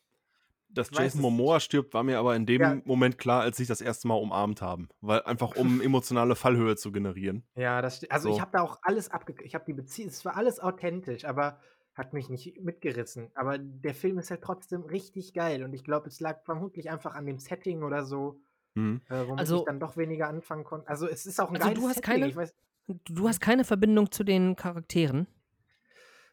Dass 0.68 0.92
Ich 0.92 0.98
weiß 0.98 1.14
Jason 1.16 1.22
Momoa 1.22 1.60
stirbt, 1.60 1.94
war 1.94 2.04
mir 2.04 2.20
aber 2.20 2.36
in 2.36 2.46
dem 2.46 2.62
Ja. 2.62 2.82
Moment 2.84 3.18
klar, 3.18 3.42
als 3.42 3.58
sie 3.58 3.64
sich 3.64 3.70
das 3.70 3.82
erste 3.82 4.08
Mal 4.08 4.16
umarmt 4.16 4.62
haben. 4.62 4.90
Weil 5.02 5.24
einfach 5.24 5.56
um 5.56 5.82
emotionale 5.82 6.36
Fallhöhe 6.36 6.76
zu 6.76 6.92
generieren. 6.92 7.44
Ja, 7.56 7.82
das 7.82 8.04
also 8.10 8.30
ich 8.30 8.36
So. 8.36 8.42
habe 8.42 8.52
da 8.52 8.62
auch 8.62 8.78
alles 8.84 9.10
abge... 9.10 9.34
Ich 9.44 9.56
habe 9.56 9.66
die 9.66 9.74
Beziehung... 9.74 10.10
Es 10.10 10.24
war 10.26 10.36
alles 10.36 10.60
authentisch, 10.60 11.26
aber 11.26 11.60
hat 12.00 12.14
mich 12.14 12.30
nicht 12.30 12.62
mitgerissen. 12.62 13.30
Aber 13.36 13.58
der 13.58 13.94
Film 13.94 14.18
ist 14.20 14.32
halt 14.32 14.42
trotzdem 14.42 14.84
richtig 14.84 15.34
geil 15.34 15.64
und 15.64 15.74
ich 15.74 15.84
glaube, 15.84 16.08
es 16.08 16.22
lag 16.22 16.42
vermutlich 16.46 16.90
einfach 16.90 17.14
an 17.14 17.26
dem 17.26 17.40
Setting 17.40 17.84
oder 17.84 18.06
so, 18.06 18.40
Mhm. 18.76 19.02
äh, 19.10 19.26
womit 19.28 19.40
Also- 19.40 19.58
ich 19.60 19.66
dann 19.66 19.80
doch 19.82 19.98
weniger 19.98 20.28
anfangen 20.30 20.64
konnte. 20.64 20.88
Also 20.88 21.08
es 21.08 21.26
ist 21.26 21.40
auch 21.42 21.50
ein 21.50 21.58
Also 21.58 21.68
geiles 21.68 21.80
du 21.82 21.88
hast 21.90 21.96
Setting. 21.96 22.12
keine- 22.14 22.28
Ich 22.30 22.36
weiß, 22.36 22.56
Du 22.88 23.00
du 23.14 23.28
hast 23.28 23.40
keine 23.42 23.66
Verbindung 23.66 24.12
zu 24.12 24.24
den 24.24 24.56
Charakteren. 24.56 25.28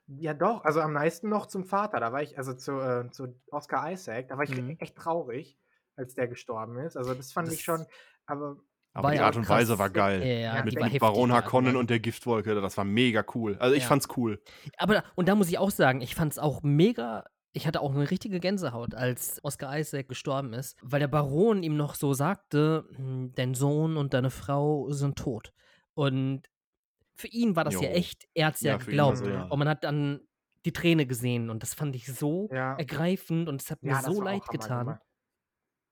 ja 0.07 0.33
doch, 0.35 0.65
also 0.65 0.81
am 0.81 0.93
meisten 0.93 1.29
noch 1.29 1.47
zum 1.47 1.65
Vater. 1.65 1.99
Da 2.01 2.13
war 2.13 2.23
ich, 2.23 2.39
also 2.39 2.55
zu, 2.55 2.79
äh, 2.81 3.11
zu 3.11 3.35
Oscar 3.51 3.91
Isaac, 3.93 4.29
da 4.29 4.37
war 4.39 4.45
ich 4.45 4.57
Mhm. 4.57 4.77
echt 4.79 4.97
traurig, 4.97 5.59
als 5.97 6.15
der 6.15 6.29
gestorben 6.29 6.79
ist. 6.79 6.97
Also 6.97 7.13
das 7.15 7.33
fand 7.33 7.49
Das- 7.49 7.55
ich 7.55 7.63
schon, 7.65 7.85
aber 8.27 8.57
Aber 8.97 9.11
die 9.11 9.17
ja 9.19 9.27
Art 9.27 9.37
und 9.37 9.49
Weise 9.49 9.73
krass. 9.73 9.79
war 9.79 9.91
geil. 9.91 10.21
Ja, 10.27 10.57
Ja, 10.57 10.65
mit 10.65 10.77
war 10.77 10.89
mit. 10.91 10.99
Baron 11.01 11.33
Harkonnen 11.33 11.71
Weise. 11.71 11.79
und 11.79 11.91
der 11.91 12.01
Giftwolke, 12.01 12.55
das 12.61 12.77
war 12.77 12.85
mega 12.85 13.25
cool. 13.35 13.57
Also 13.59 13.75
ich 13.75 13.83
Ja. 13.83 13.89
fand's 13.89 14.09
cool. 14.17 14.43
Aber, 14.79 15.03
und 15.15 15.29
da 15.29 15.35
muss 15.35 15.49
ich 15.49 15.59
auch 15.59 15.71
sagen, 15.71 16.01
ich 16.01 16.15
fand 16.15 16.33
es 16.33 16.39
auch 16.39 16.63
mega. 16.63 17.25
Ich 17.53 17.67
hatte 17.67 17.81
auch 17.81 17.95
eine 17.95 18.11
richtige 18.11 18.39
Gänsehaut, 18.39 18.95
als 18.95 19.41
Oscar 19.43 19.79
Isaac 19.79 20.09
gestorben 20.09 20.53
ist, 20.53 20.77
weil 20.83 21.01
der 21.01 21.09
Baron 21.09 21.63
ihm 21.63 21.77
noch 21.77 21.95
so 21.95 22.13
sagte: 22.13 22.87
"Hm, 22.97 23.33
Dein 23.35 23.55
Sohn 23.55 23.97
und 23.97 24.13
deine 24.15 24.31
Frau 24.31 24.91
sind 24.91 25.17
tot. 25.17 25.53
Und 25.95 26.43
für 27.15 27.29
ihn 27.29 27.57
war 27.57 27.65
das 27.65 27.75
ja 27.75 27.81
Jo. 27.83 27.89
echt, 27.89 28.27
er 28.35 28.49
hat 28.49 28.57
es 28.57 28.61
ja, 28.61 28.73
Ja, 28.73 28.77
geglaubt. 28.79 29.17
so, 29.19 29.29
ja. 29.29 29.45
Und 29.45 29.59
man 29.59 29.69
hat 29.69 29.85
dann 29.85 30.21
die 30.67 30.73
Träne 30.73 31.07
gesehen 31.07 31.49
und 31.49 31.63
das 31.63 31.73
fand 31.75 31.97
ich 31.97 32.07
so 32.13 32.49
ja, 32.53 32.75
ergreifend 32.77 33.49
und 33.49 33.63
es 33.63 33.71
hat 33.71 33.83
mir 33.83 33.93
ja, 33.93 34.03
so 34.03 34.21
leid 34.21 34.47
getan. 34.49 34.81
gemacht. 34.87 35.03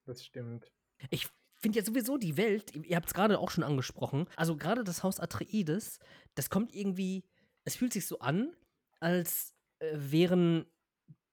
Das 0.07 0.23
stimmt. 0.23 0.71
Ich 1.11 1.29
finde 1.65 1.81
ja 1.81 1.85
sowieso 1.85 2.17
die 2.17 2.37
Welt, 2.37 2.73
ihr 2.77 2.95
habt 2.95 3.07
es 3.09 3.15
gerade 3.15 3.39
auch 3.41 3.51
schon 3.51 3.65
angesprochen, 3.65 4.27
also 4.37 4.57
gerade 4.57 4.85
das 4.85 5.03
Haus 5.03 5.19
Atreides, 5.19 5.99
das 6.37 6.49
kommt 6.51 6.73
irgendwie, 6.75 7.25
es 7.65 7.75
fühlt 7.75 7.93
sich 7.93 8.07
so 8.07 8.21
an, 8.21 8.55
als 9.01 9.55
äh, 9.81 9.91
wären 9.97 10.67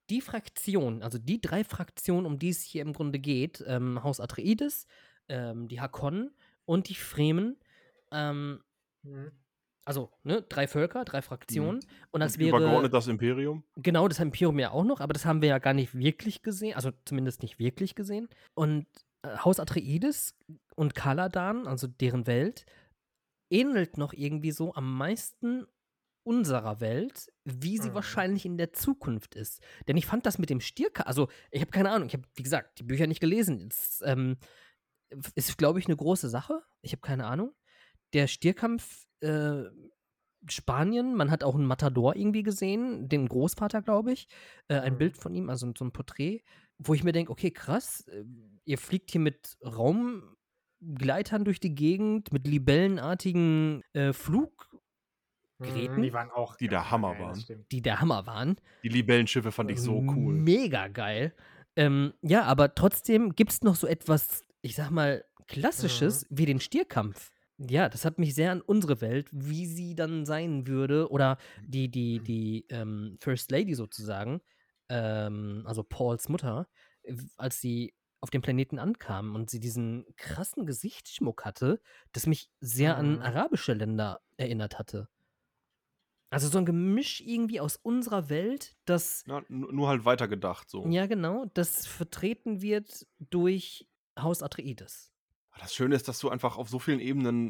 die 0.10 0.22
Fraktionen, 0.22 1.04
also 1.04 1.20
die 1.20 1.40
drei 1.40 1.64
Fraktionen, 1.64 2.26
um 2.26 2.40
die 2.40 2.50
es 2.50 2.64
hier 2.64 2.82
im 2.82 2.94
Grunde 2.94 3.20
geht, 3.20 3.64
ähm, 3.68 4.04
Haus 4.04 4.20
Atreides, 4.20 4.88
ähm, 5.30 5.68
die 5.68 5.80
Hakonnen 5.80 6.32
und 6.66 6.90
die 6.90 6.96
Fremen, 6.96 7.58
ähm, 8.12 8.62
Mhm. 9.04 9.32
also 9.86 10.12
ne, 10.24 10.44
drei 10.44 10.68
Völker, 10.68 11.06
drei 11.06 11.22
Fraktionen. 11.22 11.80
Und 12.12 12.20
das 12.20 12.34
Und 12.34 12.40
wäre 12.40 12.58
übergeordnet 12.58 12.94
das 12.94 13.08
Imperium. 13.08 13.64
Genau, 13.78 14.08
das 14.08 14.20
Imperium 14.20 14.60
ja 14.60 14.72
auch 14.72 14.84
noch, 14.84 15.00
aber 15.02 15.14
das 15.14 15.26
haben 15.26 15.42
wir 15.42 15.50
ja 15.50 15.60
gar 15.60 15.74
nicht 15.74 15.96
wirklich 15.96 16.44
gesehen, 16.44 16.76
also 16.76 16.92
zumindest 17.06 17.42
nicht 17.42 17.58
wirklich 17.58 17.96
gesehen. 17.96 18.30
Und 18.54 18.86
Haus 19.26 19.60
Atreides 19.60 20.36
und 20.76 20.96
Kaladan, 20.96 21.68
also 21.68 21.88
deren 21.88 22.28
Welt, 22.28 22.66
ähnelt 23.52 23.98
noch 23.98 24.14
irgendwie 24.14 24.52
so 24.52 24.74
am 24.74 24.98
meisten 24.98 25.68
unserer 26.24 26.80
Welt, 26.82 27.32
wie 27.46 27.78
sie 27.80 27.90
Mhm. 27.90 27.94
wahrscheinlich 27.96 28.46
in 28.46 28.58
der 28.58 28.74
Zukunft 28.74 29.36
ist. 29.36 29.62
Denn 29.88 29.98
ich 29.98 30.06
fand 30.06 30.26
das 30.26 30.38
mit 30.38 30.50
dem 30.50 30.62
Stierka, 30.62 31.04
also 31.04 31.30
ich 31.52 31.62
habe 31.62 31.72
keine 31.72 31.92
Ahnung, 31.92 32.08
ich 32.08 32.14
habe, 32.14 32.28
wie 32.36 32.44
gesagt, 32.44 32.80
die 32.80 32.84
Bücher 32.84 33.08
nicht 33.08 33.20
gelesen. 33.22 33.70
Es 33.72 34.02
ähm, 34.06 34.38
ist, 35.36 35.58
glaube 35.58 35.80
ich, 35.80 35.88
eine 35.88 35.96
große 35.98 36.30
Sache. 36.30 36.62
Ich 36.82 36.92
habe 36.94 37.02
keine 37.02 37.26
Ahnung. 37.28 37.54
Der 38.14 38.28
Stierkampf 38.28 39.08
äh, 39.22 39.64
Spanien, 40.48 41.16
man 41.16 41.30
hat 41.30 41.44
auch 41.44 41.56
einen 41.56 41.66
Matador 41.66 42.16
irgendwie 42.16 42.44
gesehen, 42.44 43.08
den 43.10 43.28
Großvater, 43.28 43.82
glaube 43.82 44.12
ich. 44.14 44.28
Äh, 44.70 44.80
ein 44.80 44.94
Mhm. 44.94 44.98
Bild 44.98 45.18
von 45.18 45.34
ihm, 45.36 45.50
also 45.50 45.72
so 45.78 45.86
ein 45.86 45.92
Porträt, 45.92 46.44
wo 46.84 46.94
ich 46.94 47.04
mir 47.04 47.12
denke, 47.12 47.32
okay, 47.32 47.52
krass, 47.52 48.08
äh, 48.08 48.24
ihr 48.66 48.78
fliegt 48.78 49.12
hier 49.12 49.22
mit 49.22 49.58
Gleitern 50.96 51.46
durch 51.46 51.60
die 51.60 51.76
Gegend 51.76 52.32
mit 52.34 52.48
libellenartigen 52.48 53.84
äh, 53.94 54.14
Flug, 54.14 54.70
Mhm, 55.62 55.66
Geräten? 55.66 56.02
Die 56.02 56.14
waren 56.14 56.32
auch 56.32 56.56
Die 56.56 56.68
der 56.68 56.90
Hammer 56.92 57.14
geil, 57.14 57.22
waren. 57.22 57.66
die 57.72 57.82
der 57.82 58.02
Hammer 58.02 58.26
waren. 58.26 58.56
Die 58.84 58.90
Libellenschiffe 58.90 59.52
fand 59.52 59.72
ich 59.72 59.80
so 59.80 60.00
cool. 60.16 60.34
Mega 60.34 60.88
geil. 60.88 61.34
Ähm, 61.76 62.14
ja, 62.22 62.44
aber 62.44 62.76
trotzdem 62.76 63.34
gibt 63.36 63.52
es 63.52 63.62
noch 63.62 63.76
so 63.76 63.88
etwas, 63.88 64.44
ich 64.62 64.76
sag 64.76 64.90
mal, 64.90 65.24
Klassisches 65.48 66.26
wie 66.30 66.46
den 66.46 66.60
Stierkampf. 66.60 67.32
Ja, 67.58 67.90
das 67.90 68.06
hat 68.06 68.18
mich 68.18 68.34
sehr 68.34 68.52
an 68.52 68.62
unsere 68.62 69.02
Welt, 69.02 69.28
wie 69.32 69.66
sie 69.68 69.96
dann 69.96 70.26
sein 70.26 70.66
würde, 70.66 71.12
oder 71.12 71.38
die, 71.68 71.90
die, 71.90 72.20
die 72.20 72.66
ähm, 72.70 73.18
First 73.20 73.52
Lady 73.52 73.76
sozusagen, 73.76 74.42
ähm, 74.92 75.64
also 75.66 75.84
Pauls 75.84 76.28
Mutter, 76.30 76.68
äh, 77.04 77.16
als 77.38 77.62
sie 77.62 77.94
auf 78.20 78.30
dem 78.30 78.42
Planeten 78.44 78.78
ankam 78.78 79.34
und 79.34 79.50
sie 79.50 79.60
diesen 79.60 80.06
krassen 80.18 80.66
Gesichtsschmuck 80.68 81.44
hatte, 81.46 81.82
das 82.12 82.28
mich 82.28 82.52
sehr 82.60 82.98
an 82.98 83.14
Mhm. 83.16 83.22
arabische 83.22 83.74
Länder 83.74 84.22
erinnert 84.38 84.78
hatte. 84.78 85.08
Also 86.30 86.48
so 86.48 86.58
ein 86.60 86.66
Gemisch 86.66 87.20
irgendwie 87.22 87.60
aus 87.60 87.76
unserer 87.78 88.30
Welt, 88.30 88.76
das 88.86 89.26
nu- 89.28 89.42
nur 89.50 89.88
halt 89.90 90.06
weitergedacht 90.06 90.70
so. 90.70 90.86
ja, 90.88 91.06
genau. 91.08 91.46
Das 91.54 91.86
vertreten 91.88 92.62
wird 92.62 93.06
durch 93.20 93.88
Haus 94.18 94.42
Atreides. 94.42 95.12
Das 95.60 95.74
Schöne 95.76 95.96
ist, 95.96 96.08
dass 96.08 96.20
du 96.20 96.30
einfach 96.30 96.58
auf 96.58 96.70
so 96.70 96.80
vielen 96.80 97.00
Ebenen 97.02 97.48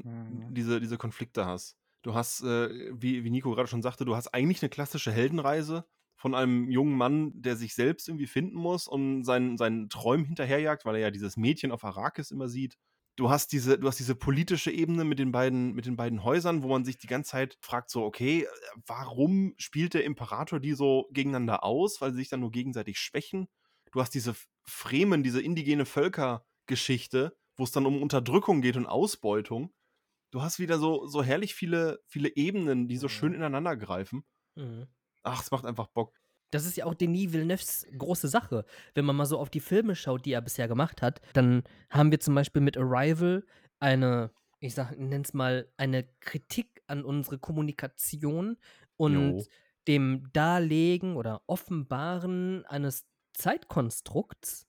Mhm. 0.47 0.54
diese, 0.56 0.80
diese 0.80 0.97
Konflikte 0.97 1.45
hast. 1.45 1.77
Du 2.01 2.15
hast, 2.15 2.41
äh, 2.41 2.89
wie, 2.99 3.23
wie 3.23 3.30
Nico 3.30 3.51
gerade 3.51 3.67
schon 3.67 3.84
sagte, 3.84 4.06
du 4.06 4.15
hast 4.15 4.30
eigentlich 4.34 4.63
eine 4.63 4.69
klassische 4.69 5.12
Heldenreise 5.12 5.86
von 6.22 6.36
einem 6.36 6.70
jungen 6.70 6.96
Mann, 6.96 7.32
der 7.42 7.56
sich 7.56 7.74
selbst 7.76 8.08
irgendwie 8.08 8.28
finden 8.28 8.56
muss 8.58 8.88
und 8.88 9.24
seinen, 9.24 9.58
seinen 9.58 9.90
Träumen 9.90 10.26
hinterherjagt, 10.26 10.86
weil 10.86 10.96
er 10.96 11.02
ja 11.02 11.12
dieses 11.12 11.36
Mädchen 11.38 11.72
auf 11.72 11.84
Arrakis 11.84 12.32
immer 12.32 12.48
sieht. 12.48 12.78
Du 13.18 13.30
hast 13.30 13.52
diese, 13.52 13.78
du 13.78 13.88
hast 13.88 14.00
diese 14.00 14.16
politische 14.16 14.72
Ebene 14.72 15.04
mit 15.04 15.20
den 15.20 15.32
beiden, 15.32 15.74
mit 15.74 15.86
den 15.86 15.98
beiden 15.98 16.24
Häusern, 16.24 16.64
wo 16.64 16.68
man 16.70 16.86
sich 16.86 16.98
die 16.98 17.08
ganze 17.08 17.32
Zeit 17.32 17.58
fragt, 17.62 17.90
so, 17.90 18.04
okay, 18.06 18.44
äh, 18.44 18.48
warum 18.88 19.54
spielt 19.58 19.94
der 19.94 20.06
Imperator 20.06 20.60
die 20.60 20.74
so 20.74 21.08
gegeneinander 21.12 21.64
aus, 21.64 22.00
weil 22.02 22.12
sie 22.12 22.18
sich 22.20 22.30
dann 22.30 22.40
nur 22.40 22.52
gegenseitig 22.52 23.00
schwächen? 23.00 23.48
Du 23.92 24.00
hast 24.02 24.12
diese 24.12 24.34
Fremen, 24.66 25.24
diese 25.24 25.42
indigene 25.42 25.86
Völkergeschichte, 25.86 27.36
wo 27.58 27.64
es 27.64 27.72
dann 27.72 27.86
um 27.86 28.02
Unterdrückung 28.02 28.62
geht 28.62 28.78
und 28.78 28.86
Ausbeutung. 28.88 29.74
Du 30.32 30.42
hast 30.42 30.60
wieder 30.60 30.80
so, 30.80 31.08
so 31.08 31.24
herrlich 31.24 31.56
viele, 31.56 32.02
viele 32.08 32.36
Ebenen, 32.36 32.88
die 32.90 32.98
so 32.98 33.08
schön 33.10 33.34
Mhm. 33.34 33.36
ineinander 33.36 33.78
greifen. 33.78 34.26
Mhm. 34.56 34.88
Ach, 35.24 35.42
es 35.42 35.52
macht 35.52 35.66
einfach 35.66 35.88
Bock. 35.88 36.14
Das 36.52 36.66
ist 36.66 36.76
ja 36.76 36.86
auch 36.86 36.94
Denis 36.96 37.32
Villeneuves 37.32 37.88
große 37.98 38.28
Sache. 38.28 38.66
Wenn 38.94 39.06
man 39.06 39.16
mal 39.16 39.26
so 39.26 39.40
auf 39.40 39.50
die 39.50 39.62
Filme 39.62 39.96
schaut, 39.96 40.26
die 40.26 40.34
er 40.34 40.42
bisher 40.42 40.68
gemacht 40.68 41.02
hat, 41.02 41.22
dann 41.34 41.64
haben 41.90 42.12
wir 42.12 42.20
zum 42.20 42.36
Beispiel 42.36 42.62
mit 42.62 42.78
Arrival 42.78 43.46
eine, 43.80 44.32
ich 44.60 44.74
sag, 44.74 44.98
nenn's 44.98 45.34
mal, 45.34 45.72
eine 45.78 46.04
Kritik 46.20 46.84
an 46.88 47.06
unsere 47.06 47.40
Kommunikation 47.40 48.58
und 48.98 49.38
Jo. 49.38 49.46
dem 49.88 50.28
Darlegen 50.34 51.16
oder 51.16 51.42
Offenbaren 51.48 52.66
eines 52.66 53.06
Zeitkonstrukts. 53.34 54.68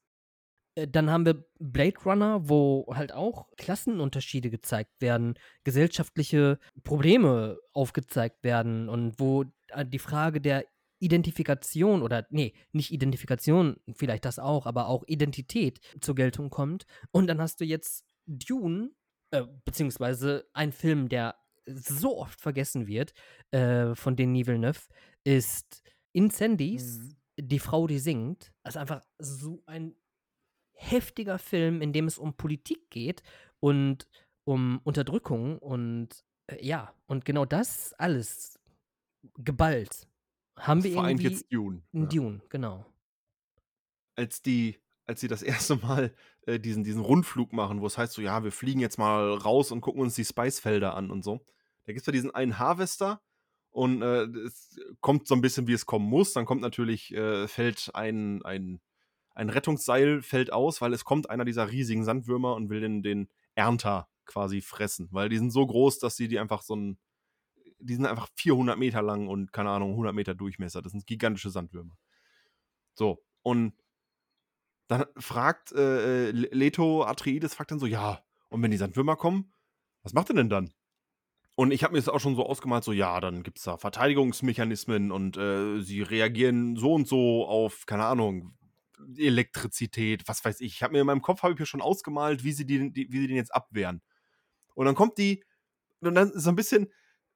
Äh, 0.76 0.88
Dann 0.88 1.10
haben 1.10 1.26
wir 1.26 1.44
Blade 1.58 1.98
Runner, 2.04 2.48
wo 2.48 2.86
halt 2.94 3.12
auch 3.12 3.48
Klassenunterschiede 3.56 4.50
gezeigt 4.50 5.00
werden, 5.00 5.34
gesellschaftliche 5.64 6.58
Probleme 6.84 7.58
aufgezeigt 7.72 8.44
werden 8.44 8.88
und 8.88 9.18
wo 9.18 9.44
die 9.84 9.98
Frage 9.98 10.40
der 10.40 10.64
Identifikation 11.00 12.02
oder, 12.02 12.26
nee, 12.30 12.54
nicht 12.72 12.92
Identifikation, 12.92 13.76
vielleicht 13.94 14.24
das 14.24 14.38
auch, 14.38 14.66
aber 14.66 14.86
auch 14.86 15.02
Identität 15.06 15.80
zur 16.00 16.14
Geltung 16.14 16.48
kommt. 16.50 16.86
Und 17.10 17.26
dann 17.26 17.40
hast 17.40 17.60
du 17.60 17.64
jetzt 17.64 18.04
Dune, 18.26 18.90
äh, 19.32 19.44
beziehungsweise 19.64 20.48
ein 20.52 20.72
Film, 20.72 21.08
der 21.08 21.34
so 21.66 22.18
oft 22.18 22.40
vergessen 22.40 22.86
wird, 22.86 23.14
äh, 23.50 23.94
von 23.94 24.16
Denis 24.16 24.46
Villeneuve, 24.46 24.80
ist 25.24 25.82
Incendies, 26.12 26.98
Mhm. 26.98 27.16
die 27.40 27.58
Frau, 27.58 27.86
die 27.86 27.98
singt. 27.98 28.52
Also 28.62 28.78
einfach 28.78 29.02
so 29.18 29.62
ein 29.66 29.96
heftiger 30.74 31.38
Film, 31.38 31.80
in 31.82 31.92
dem 31.92 32.06
es 32.06 32.18
um 32.18 32.36
Politik 32.36 32.90
geht 32.90 33.22
und 33.60 34.08
um 34.44 34.80
Unterdrückung 34.84 35.58
und 35.58 36.08
äh, 36.48 36.64
ja, 36.64 36.94
und 37.06 37.24
genau 37.24 37.44
das 37.44 37.92
alles 37.94 38.58
geballt 39.38 40.08
haben 40.56 40.84
wir 40.84 40.92
Vereint 40.92 41.20
irgendwie 41.20 41.34
jetzt 41.34 41.52
Dune. 41.52 41.82
in 41.92 42.02
Ja. 42.02 42.08
Dune, 42.08 42.42
genau. 42.48 42.86
Als 44.16 44.42
die, 44.42 44.78
als 45.06 45.20
sie 45.20 45.28
das 45.28 45.42
erste 45.42 45.76
Mal 45.76 46.14
äh, 46.46 46.58
diesen, 46.58 46.84
diesen 46.84 47.02
Rundflug 47.02 47.52
machen, 47.52 47.80
wo 47.80 47.86
es 47.86 47.98
heißt 47.98 48.12
so, 48.12 48.22
ja, 48.22 48.44
wir 48.44 48.52
fliegen 48.52 48.80
jetzt 48.80 48.98
mal 48.98 49.34
raus 49.34 49.72
und 49.72 49.80
gucken 49.80 50.02
uns 50.02 50.14
die 50.14 50.24
Spicefelder 50.24 50.94
an 50.94 51.10
und 51.10 51.24
so. 51.24 51.44
Da 51.84 51.92
gibt 51.92 52.00
es 52.00 52.06
ja 52.06 52.12
diesen 52.12 52.30
einen 52.32 52.58
Harvester 52.58 53.20
und 53.70 54.02
äh, 54.02 54.24
es 54.24 54.78
kommt 55.00 55.26
so 55.26 55.34
ein 55.34 55.40
bisschen, 55.40 55.66
wie 55.66 55.72
es 55.72 55.86
kommen 55.86 56.08
muss. 56.08 56.32
Dann 56.32 56.44
kommt 56.44 56.60
natürlich, 56.60 57.12
äh, 57.14 57.48
fällt 57.48 57.90
ein, 57.94 58.42
ein, 58.44 58.80
ein 59.34 59.48
Rettungsseil 59.48 60.20
fällt 60.22 60.52
aus, 60.52 60.80
weil 60.80 60.92
es 60.92 61.04
kommt 61.04 61.30
einer 61.30 61.44
dieser 61.44 61.70
riesigen 61.70 62.04
Sandwürmer 62.04 62.54
und 62.54 62.68
will 62.68 62.80
den, 62.80 63.02
den 63.02 63.28
Ernter 63.54 64.08
quasi 64.26 64.60
fressen. 64.60 65.08
Weil 65.10 65.30
die 65.30 65.38
sind 65.38 65.50
so 65.50 65.66
groß, 65.66 65.98
dass 65.98 66.16
sie 66.16 66.28
die 66.28 66.38
einfach 66.38 66.62
so 66.62 66.76
ein, 66.76 66.98
die 67.82 67.94
sind 67.94 68.06
einfach 68.06 68.28
400 68.36 68.78
Meter 68.78 69.02
lang 69.02 69.28
und 69.28 69.52
keine 69.52 69.70
Ahnung, 69.70 69.90
100 69.90 70.14
Meter 70.14 70.34
Durchmesser. 70.34 70.82
Das 70.82 70.92
sind 70.92 71.06
gigantische 71.06 71.50
Sandwürmer. 71.50 71.96
So, 72.94 73.24
und 73.42 73.74
dann 74.88 75.06
fragt 75.16 75.72
äh, 75.72 76.28
äh, 76.28 76.30
Leto 76.30 77.04
Atreides, 77.04 77.54
fragt 77.54 77.70
dann 77.70 77.78
so, 77.78 77.86
ja, 77.86 78.22
und 78.48 78.62
wenn 78.62 78.70
die 78.70 78.76
Sandwürmer 78.76 79.16
kommen, 79.16 79.52
was 80.02 80.12
macht 80.12 80.30
ihr 80.30 80.34
denn 80.34 80.50
dann? 80.50 80.72
Und 81.54 81.70
ich 81.70 81.84
habe 81.84 81.92
mir 81.92 81.98
das 81.98 82.08
auch 82.08 82.20
schon 82.20 82.34
so 82.34 82.46
ausgemalt, 82.46 82.84
so, 82.84 82.92
ja, 82.92 83.20
dann 83.20 83.42
gibt 83.42 83.58
es 83.58 83.64
da 83.64 83.76
Verteidigungsmechanismen 83.76 85.10
und 85.12 85.36
äh, 85.36 85.80
sie 85.80 86.02
reagieren 86.02 86.76
so 86.76 86.94
und 86.94 87.06
so 87.06 87.46
auf, 87.46 87.86
keine 87.86 88.04
Ahnung, 88.04 88.56
Elektrizität, 89.16 90.22
was 90.26 90.44
weiß 90.44 90.60
ich. 90.60 90.74
Ich 90.74 90.82
habe 90.82 90.92
mir 90.92 91.00
in 91.00 91.06
meinem 91.06 91.22
Kopf, 91.22 91.42
habe 91.42 91.52
ich 91.52 91.58
mir 91.58 91.66
schon 91.66 91.82
ausgemalt, 91.82 92.44
wie 92.44 92.52
sie, 92.52 92.66
die, 92.66 92.92
die, 92.92 93.12
wie 93.12 93.20
sie 93.20 93.26
den 93.26 93.36
jetzt 93.36 93.54
abwehren. 93.54 94.02
Und 94.74 94.86
dann 94.86 94.94
kommt 94.94 95.18
die, 95.18 95.44
und 96.00 96.14
dann 96.14 96.30
ist 96.30 96.42
so 96.42 96.50
ein 96.50 96.56
bisschen 96.56 96.88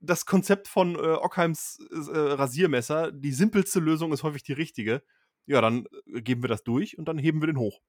das 0.06 0.26
Konzept 0.26 0.68
von 0.68 0.94
äh, 0.94 0.98
Ockheims 0.98 1.78
äh, 1.90 2.16
Rasiermesser, 2.16 3.12
die 3.12 3.32
simpelste 3.32 3.80
Lösung 3.80 4.12
ist 4.12 4.22
häufig 4.22 4.42
die 4.42 4.52
richtige. 4.52 5.02
Ja, 5.46 5.60
dann 5.60 5.86
äh, 6.12 6.22
geben 6.22 6.42
wir 6.42 6.48
das 6.48 6.64
durch 6.64 6.98
und 6.98 7.06
dann 7.06 7.18
heben 7.18 7.40
wir 7.40 7.46
den 7.46 7.58
hoch. 7.58 7.80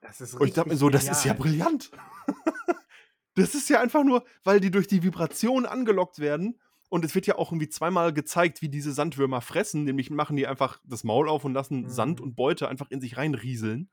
Das 0.00 0.20
ist 0.20 0.34
Und 0.34 0.46
ich 0.46 0.54
dachte 0.54 0.68
mir 0.70 0.76
so, 0.76 0.88
das 0.88 1.08
ist 1.08 1.24
ja 1.24 1.32
brillant. 1.32 1.90
das 3.34 3.54
ist 3.54 3.68
ja 3.68 3.80
einfach 3.80 4.04
nur, 4.04 4.24
weil 4.44 4.60
die 4.60 4.70
durch 4.70 4.86
die 4.86 5.02
Vibration 5.02 5.66
angelockt 5.66 6.18
werden. 6.18 6.60
Und 6.88 7.04
es 7.04 7.14
wird 7.14 7.26
ja 7.26 7.36
auch 7.36 7.50
irgendwie 7.50 7.68
zweimal 7.68 8.12
gezeigt, 8.12 8.62
wie 8.62 8.68
diese 8.68 8.92
Sandwürmer 8.92 9.40
fressen. 9.40 9.84
Nämlich 9.84 10.10
machen 10.10 10.36
die 10.36 10.46
einfach 10.46 10.80
das 10.84 11.02
Maul 11.02 11.28
auf 11.28 11.44
und 11.44 11.52
lassen 11.52 11.82
Mhm. 11.82 11.88
Sand 11.88 12.20
und 12.20 12.36
Beute 12.36 12.68
einfach 12.68 12.90
in 12.90 13.00
sich 13.00 13.16
reinrieseln. 13.16 13.90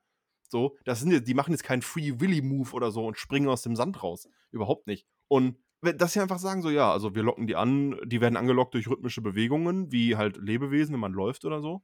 So, 0.48 0.78
das 0.86 1.00
sind 1.00 1.28
die 1.28 1.34
machen 1.34 1.52
jetzt 1.52 1.64
keinen 1.64 1.82
Free 1.82 2.20
Willy 2.20 2.44
Move 2.44 2.74
oder 2.74 2.92
so 2.92 3.08
und 3.08 3.18
springen 3.18 3.48
aus 3.48 3.64
dem 3.64 3.76
Sand 3.76 4.04
raus. 4.04 4.30
Überhaupt 4.52 4.86
nicht. 4.86 5.08
Und 5.28 5.58
dass 5.84 6.14
sie 6.14 6.22
einfach 6.22 6.40
sagen, 6.40 6.62
so, 6.62 6.70
ja, 6.70 6.92
also 6.92 7.16
wir 7.16 7.24
locken 7.24 7.48
die 7.48 7.56
an, 7.56 8.00
die 8.06 8.22
werden 8.22 8.38
angelockt 8.38 8.74
durch 8.74 8.88
rhythmische 8.88 9.22
Bewegungen, 9.22 9.92
wie 9.92 10.16
halt 10.16 10.38
Lebewesen, 10.38 10.94
wenn 10.94 11.00
man 11.02 11.14
läuft 11.14 11.46
oder 11.46 11.62
so. 11.62 11.84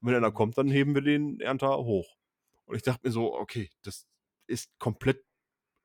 Und 0.00 0.08
wenn 0.08 0.14
einer 0.14 0.32
kommt, 0.32 0.56
dann 0.56 0.68
heben 0.68 0.94
wir 0.94 1.02
den 1.02 1.40
Ernter 1.40 1.76
hoch. 1.78 2.16
Und 2.66 2.76
ich 2.76 2.82
dachte 2.82 3.00
mir 3.06 3.12
so, 3.12 3.34
okay, 3.34 3.68
das 3.82 4.06
ist 4.46 4.70
komplett 4.78 5.24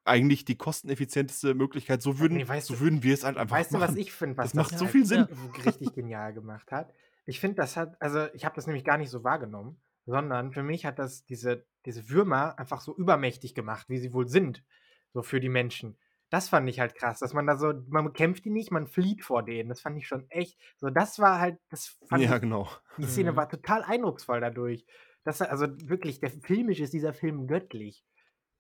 eigentlich 0.04 0.46
die 0.46 0.56
kosteneffizienteste 0.56 1.56
Möglichkeit. 1.56 2.02
So 2.02 2.20
würden, 2.20 2.38
Nee, 2.38 2.48
weißt 2.48 2.68
so 2.68 2.76
du- 2.76 2.80
würden 2.82 3.02
wir 3.04 3.14
es 3.14 3.24
halt 3.24 3.38
einfach 3.38 3.58
Weißt 3.58 3.72
du, 3.74 3.80
machen. 3.80 3.96
was 3.96 3.98
ich 3.98 4.12
finde, 4.12 4.38
was 4.38 4.48
Das 4.50 4.54
macht 4.54 4.78
so 4.78 4.86
halt 4.86 4.92
viel 4.92 5.06
Sinn. 5.06 5.28
richtig 5.66 5.94
genial 5.96 6.34
gemacht 6.34 6.72
hat? 6.72 6.94
Ich 7.26 7.40
finde, 7.40 7.56
das 7.56 7.76
hat, 7.76 8.00
also 8.02 8.28
ich 8.34 8.46
habe 8.46 8.56
das 8.56 8.68
nämlich 8.68 8.84
gar 8.86 8.98
nicht 9.00 9.10
so 9.10 9.24
wahrgenommen, 9.24 9.82
sondern 10.06 10.52
für 10.52 10.62
mich 10.62 10.86
hat 10.86 11.00
das 11.00 11.26
diese, 11.26 11.66
diese 11.86 12.08
Würmer 12.10 12.60
einfach 12.60 12.82
so 12.82 12.96
übermächtig 12.96 13.56
gemacht, 13.56 13.90
wie 13.90 13.98
sie 13.98 14.14
wohl 14.14 14.28
sind, 14.28 14.64
so 15.12 15.24
für 15.24 15.40
die 15.40 15.50
Menschen. 15.50 15.98
Das 16.36 16.50
fand 16.50 16.68
ich 16.70 16.82
halt 16.82 16.96
krass, 16.96 17.20
dass 17.20 17.34
man 17.34 17.48
da 17.48 17.56
so, 17.56 17.72
man 17.88 18.12
kämpft 18.12 18.44
die 18.44 18.50
nicht, 18.50 18.70
man 18.70 18.88
flieht 18.88 19.24
vor 19.24 19.42
denen. 19.42 19.70
Das 19.70 19.80
fand 19.80 19.98
ich 19.98 20.06
schon 20.06 20.30
echt, 20.30 20.60
so 20.76 20.90
das 20.90 21.18
war 21.18 21.40
halt, 21.40 21.60
das 21.70 21.98
fand 22.10 22.22
Ja, 22.24 22.36
ich, 22.36 22.42
genau. 22.42 22.68
die 22.98 23.04
Szene 23.06 23.32
Mhm. 23.32 23.36
war 23.38 23.48
total 23.48 23.84
eindrucksvoll 23.84 24.42
dadurch. 24.42 24.86
Das, 25.24 25.42
also 25.42 25.66
wirklich, 25.90 26.20
der 26.20 26.30
filmisch 26.32 26.82
ist 26.82 26.92
dieser 26.94 27.14
Film 27.14 27.48
göttlich. 27.48 28.04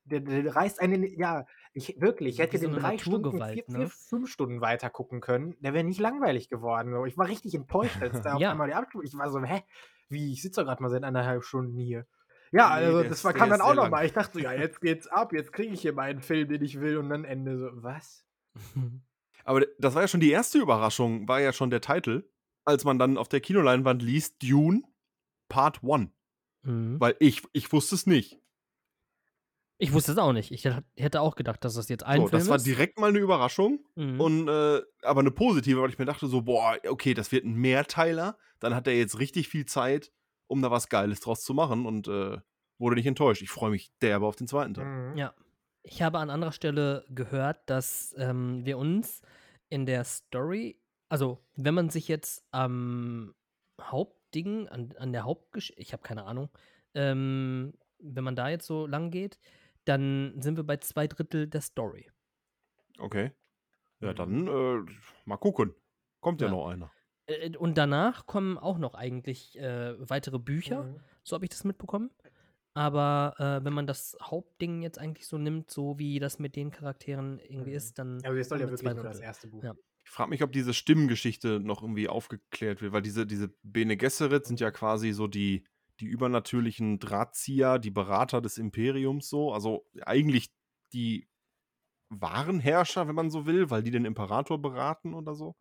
Der, 0.05 0.21
der 0.21 0.55
reißt 0.55 0.79
einen, 0.81 1.03
ja, 1.19 1.45
ich 1.73 1.99
wirklich, 1.99 2.35
ich 2.35 2.39
hätte 2.39 2.57
so 2.59 2.67
den 2.67 2.75
drei 2.79 2.97
Stunden, 2.97 3.31
vier, 3.31 3.63
ne? 3.67 3.77
vier, 3.79 3.89
fünf 3.89 4.29
Stunden 4.31 4.61
weiter 4.61 4.89
gucken 4.89 5.19
können. 5.19 5.55
Der 5.59 5.73
wäre 5.73 5.83
nicht 5.83 5.99
langweilig 5.99 6.47
geworden. 6.47 6.93
So. 6.93 7.05
Ich 7.05 7.17
war 7.17 7.27
richtig 7.27 7.55
enttäuscht, 7.55 8.01
als 8.01 8.21
da 8.21 8.33
auf 8.35 8.39
Ja. 8.41 8.51
einmal 8.51 8.67
die 8.69 8.73
Abspur. 8.75 9.03
Ich 9.03 9.17
war 9.17 9.29
so, 9.29 9.43
hä? 9.43 9.63
Wie, 10.07 10.31
ich 10.31 10.41
sitze 10.41 10.61
doch 10.61 10.67
gerade 10.67 10.81
mal 10.81 10.89
seit 10.89 11.03
anderthalb 11.03 11.43
Stunden 11.43 11.77
hier. 11.77 12.05
Ja, 12.55 12.69
Nee, 12.79 12.85
also 12.85 13.01
der 13.01 13.09
das 13.09 13.21
der 13.21 13.33
kam 13.33 13.49
dann 13.49 13.61
auch 13.61 13.75
nochmal. 13.75 14.05
Ich 14.05 14.13
dachte 14.13 14.33
so, 14.33 14.39
ja, 14.39 14.53
jetzt 14.53 14.81
geht's 14.81 15.07
ab, 15.07 15.33
jetzt 15.33 15.51
kriege 15.53 15.73
ich 15.73 15.81
hier 15.81 15.93
meinen 15.93 16.21
Film, 16.21 16.47
den 16.47 16.63
ich 16.63 16.79
will. 16.79 16.97
Und 16.97 17.09
dann 17.09 17.25
Ende 17.25 17.57
so, 17.57 17.69
was? 17.83 18.25
Aber 19.43 19.61
das 19.77 19.93
war 19.93 20.01
ja 20.03 20.07
schon 20.07 20.21
die 20.21 20.31
erste 20.31 20.57
Überraschung, 20.59 21.27
war 21.27 21.39
ja 21.41 21.53
schon 21.53 21.69
der 21.69 21.81
Titel, 21.81 22.27
als 22.65 22.83
man 22.83 22.97
dann 22.97 23.17
auf 23.17 23.27
der 23.29 23.41
Kinoleinwand 23.41 24.01
liest, 24.01 24.41
Dune 24.41 24.81
Part 25.49 25.81
1. 25.83 26.09
Mhm. 26.63 26.99
Weil 26.99 27.15
ich, 27.19 27.43
ich 27.53 27.71
wusste 27.71 27.93
es 27.95 28.07
nicht. 28.07 28.39
Ich 29.77 29.91
wusste 29.91 30.13
es 30.13 30.17
auch 30.17 30.31
nicht. 30.31 30.51
Ich 30.51 30.63
hätt- 30.65 30.85
hätte 30.97 31.19
auch 31.21 31.35
gedacht, 31.35 31.63
dass 31.65 31.73
das 31.73 31.89
jetzt 31.89 32.03
ein 32.05 32.21
So, 32.21 32.27
Film 32.27 32.39
das 32.39 32.47
war 32.49 32.55
ist. 32.55 32.65
direkt 32.65 32.97
mal 32.97 33.09
eine 33.09 33.19
Überraschung. 33.19 33.85
Mhm. 33.95 34.21
Und, 34.21 34.47
äh, 34.47 34.81
aber 35.03 35.19
eine 35.19 35.31
positive, 35.31 35.81
weil 35.81 35.89
ich 35.89 35.99
mir 35.99 36.05
dachte 36.05 36.27
so, 36.27 36.41
boah, 36.43 36.77
okay, 36.87 37.13
das 37.13 37.31
wird 37.33 37.43
ein 37.43 37.55
Mehrteiler. 37.55 38.37
Dann 38.59 38.73
hat 38.73 38.87
er 38.87 38.95
jetzt 38.97 39.19
richtig 39.19 39.49
viel 39.49 39.65
Zeit, 39.65 40.11
um 40.47 40.61
da 40.61 40.71
was 40.71 40.89
Geiles 40.89 41.19
draus 41.21 41.43
zu 41.43 41.53
machen 41.53 41.85
und 41.85 42.07
äh, 42.07 42.37
wurde 42.77 42.95
nicht 42.95 43.05
enttäuscht. 43.07 43.41
Ich 43.41 43.49
freue 43.49 43.71
mich 43.71 43.91
derbe 44.01 44.25
auf 44.25 44.35
den 44.35 44.47
zweiten 44.47 44.73
Teil. 44.73 44.85
Mhm. 44.85 45.17
Ja. 45.17 45.33
Ich 45.83 46.01
habe 46.01 46.17
an 46.19 46.29
anderer 46.31 46.51
Stelle 46.51 47.05
gehört, 47.09 47.69
dass 47.69 48.15
ähm, 48.17 48.65
wir 48.65 48.77
uns 48.79 49.21
in 49.69 49.85
der 49.85 50.03
Story, 50.03 50.79
also 51.09 51.43
wenn 51.55 51.75
man 51.75 51.89
sich 51.89 52.07
jetzt 52.07 52.43
am 52.51 53.35
Hauptding, 53.79 54.67
an, 54.67 54.93
an 54.97 55.13
der 55.13 55.23
Hauptgeschichte, 55.25 55.81
ich 55.81 55.93
habe 55.93 56.01
keine 56.01 56.25
Ahnung, 56.25 56.49
ähm, 56.95 57.73
wenn 57.99 58.23
man 58.23 58.35
da 58.35 58.49
jetzt 58.49 58.65
so 58.65 58.87
lang 58.87 59.11
geht, 59.11 59.39
dann 59.85 60.41
sind 60.41 60.57
wir 60.57 60.63
bei 60.63 60.77
zwei 60.77 61.07
Drittel 61.07 61.47
der 61.47 61.61
Story. 61.61 62.09
Okay. 62.97 63.31
Ja, 63.99 64.11
Mhm. 64.11 64.15
dann 64.15 64.47
äh, 64.47 64.91
mal 65.25 65.37
gucken. 65.37 65.75
Kommt 66.19 66.41
ja, 66.41 66.47
Ja. 66.47 66.53
noch 66.53 66.67
einer. 66.67 66.91
Äh, 67.27 67.55
Und 67.57 67.77
danach 67.77 68.25
kommen 68.25 68.57
auch 68.57 68.77
noch 68.77 68.93
eigentlich 68.93 69.57
äh, 69.59 69.95
weitere 70.09 70.39
Bücher, 70.39 70.83
Mhm. 70.83 70.99
so 71.23 71.35
habe 71.35 71.45
ich 71.45 71.49
das 71.49 71.63
mitbekommen. 71.63 72.11
Aber 72.73 73.35
äh, 73.39 73.63
wenn 73.63 73.73
man 73.73 73.87
das 73.87 74.17
Hauptding 74.21 74.81
jetzt 74.81 74.99
eigentlich 74.99 75.27
so 75.27 75.37
nimmt, 75.37 75.71
so 75.71 75.97
wie 75.97 76.19
das 76.19 76.39
mit 76.39 76.55
den 76.57 76.71
Charakteren 76.71 77.39
irgendwie 77.39 77.71
Mhm. 77.71 77.77
ist, 77.77 77.97
dann. 77.99 78.15
Also, 78.23 78.37
jetzt 78.37 78.49
soll 78.49 78.59
ja 78.59 78.69
wirklich 78.69 78.93
nur 78.93 79.03
das 79.03 79.19
erste 79.21 79.47
Buch. 79.47 79.63
Ja. 79.63 79.73
Ich 80.03 80.11
frage 80.11 80.29
mich, 80.29 80.43
ob 80.43 80.51
diese 80.51 80.73
Stimmengeschichte 80.73 81.59
noch 81.61 81.81
irgendwie 81.81 82.07
aufgeklärt 82.09 82.81
wird, 82.81 82.91
weil 82.93 83.01
diese, 83.01 83.25
diese 83.25 83.49
Bene 83.63 83.97
Gesserit 83.97 84.45
sind 84.45 84.59
ja 84.59 84.69
quasi 84.71 85.13
so 85.13 85.25
die, 85.27 85.65
die 85.99 86.05
übernatürlichen 86.05 86.99
Drahtzieher, 86.99 87.79
die 87.79 87.89
Berater 87.91 88.41
des 88.41 88.57
Imperiums 88.59 89.29
so. 89.29 89.51
Also 89.53 89.87
eigentlich 90.03 90.53
die 90.93 91.27
wahren 92.09 92.59
Herrscher, 92.59 93.07
wenn 93.07 93.15
man 93.15 93.31
so 93.31 93.45
will, 93.47 93.69
weil 93.71 93.81
die 93.83 93.91
den 93.91 94.05
Imperator 94.05 94.61
beraten 94.61 95.13
oder 95.15 95.33
so. 95.33 95.55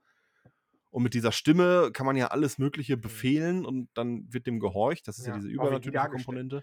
Und 0.95 1.03
mit 1.03 1.15
dieser 1.15 1.33
Stimme 1.33 1.91
kann 1.93 2.07
man 2.07 2.15
ja 2.15 2.29
alles 2.29 2.57
Mögliche 2.57 2.97
befehlen 2.97 3.67
und 3.67 3.89
dann 3.95 4.33
wird 4.33 4.47
dem 4.47 4.61
gehorcht. 4.61 5.09
Das 5.09 5.19
ist 5.19 5.27
ja, 5.27 5.33
Ja, 5.33 5.39
diese 5.41 5.49
übernatürliche. 5.49 6.09
Komponente. 6.09 6.63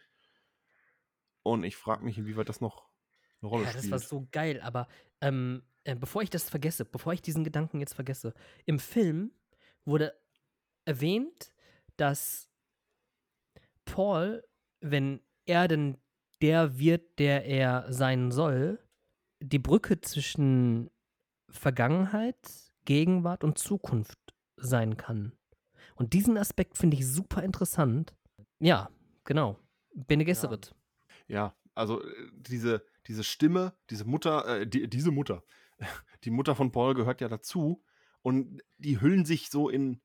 Und 1.43 1.65
ich 1.65 1.75
frage 1.75 2.05
mich, 2.05 2.17
inwieweit 2.17 2.47
das 2.47 2.61
noch 2.61 2.87
eine 3.41 3.49
Rolle 3.49 3.65
Ja, 3.65 3.71
das 3.73 3.79
spielt. 3.81 3.91
war 3.91 3.99
so 3.99 4.29
geil, 4.31 4.61
aber 4.61 4.87
ähm, 5.19 5.63
äh, 5.83 5.97
bevor 5.97 6.21
ich 6.21 6.29
das 6.29 6.49
vergesse, 6.49 6.85
bevor 6.85 7.11
ich 7.11 7.21
diesen 7.21 7.43
Gedanken 7.43 7.81
jetzt 7.81 7.93
vergesse, 7.93 8.33
im 8.65 8.79
Film 8.79 9.33
wurde 9.83 10.17
erwähnt, 10.85 11.51
dass 11.97 12.47
Paul, 13.83 14.47
wenn 14.79 15.19
er 15.45 15.67
denn 15.67 15.97
der 16.41 16.79
wird, 16.79 17.19
der 17.19 17.43
er 17.43 17.91
sein 17.91 18.31
soll, 18.31 18.79
die 19.41 19.59
Brücke 19.59 19.99
zwischen 19.99 20.89
Vergangenheit, 21.49 22.37
Gegenwart 22.85 23.43
und 23.43 23.57
Zukunft 23.57 24.20
sein 24.61 24.97
kann. 24.97 25.33
Und 25.95 26.13
diesen 26.13 26.37
Aspekt 26.37 26.77
finde 26.77 26.97
ich 26.97 27.07
super 27.07 27.43
interessant. 27.43 28.15
Ja, 28.59 28.89
genau. 29.23 29.59
Bene 29.93 30.25
Gesserit. 30.25 30.73
Ja, 31.27 31.55
also 31.75 32.01
äh, 32.03 32.31
diese, 32.33 32.83
diese 33.07 33.23
Stimme, 33.23 33.73
diese 33.89 34.05
Mutter, 34.05 34.61
äh, 34.61 34.67
die, 34.67 34.89
diese 34.89 35.11
Mutter, 35.11 35.43
die 36.23 36.31
Mutter 36.31 36.55
von 36.55 36.71
Paul 36.71 36.93
gehört 36.95 37.21
ja 37.21 37.27
dazu 37.27 37.83
und 38.21 38.61
die 38.77 39.01
hüllen 39.01 39.25
sich 39.25 39.49
so 39.49 39.69
in, 39.69 40.01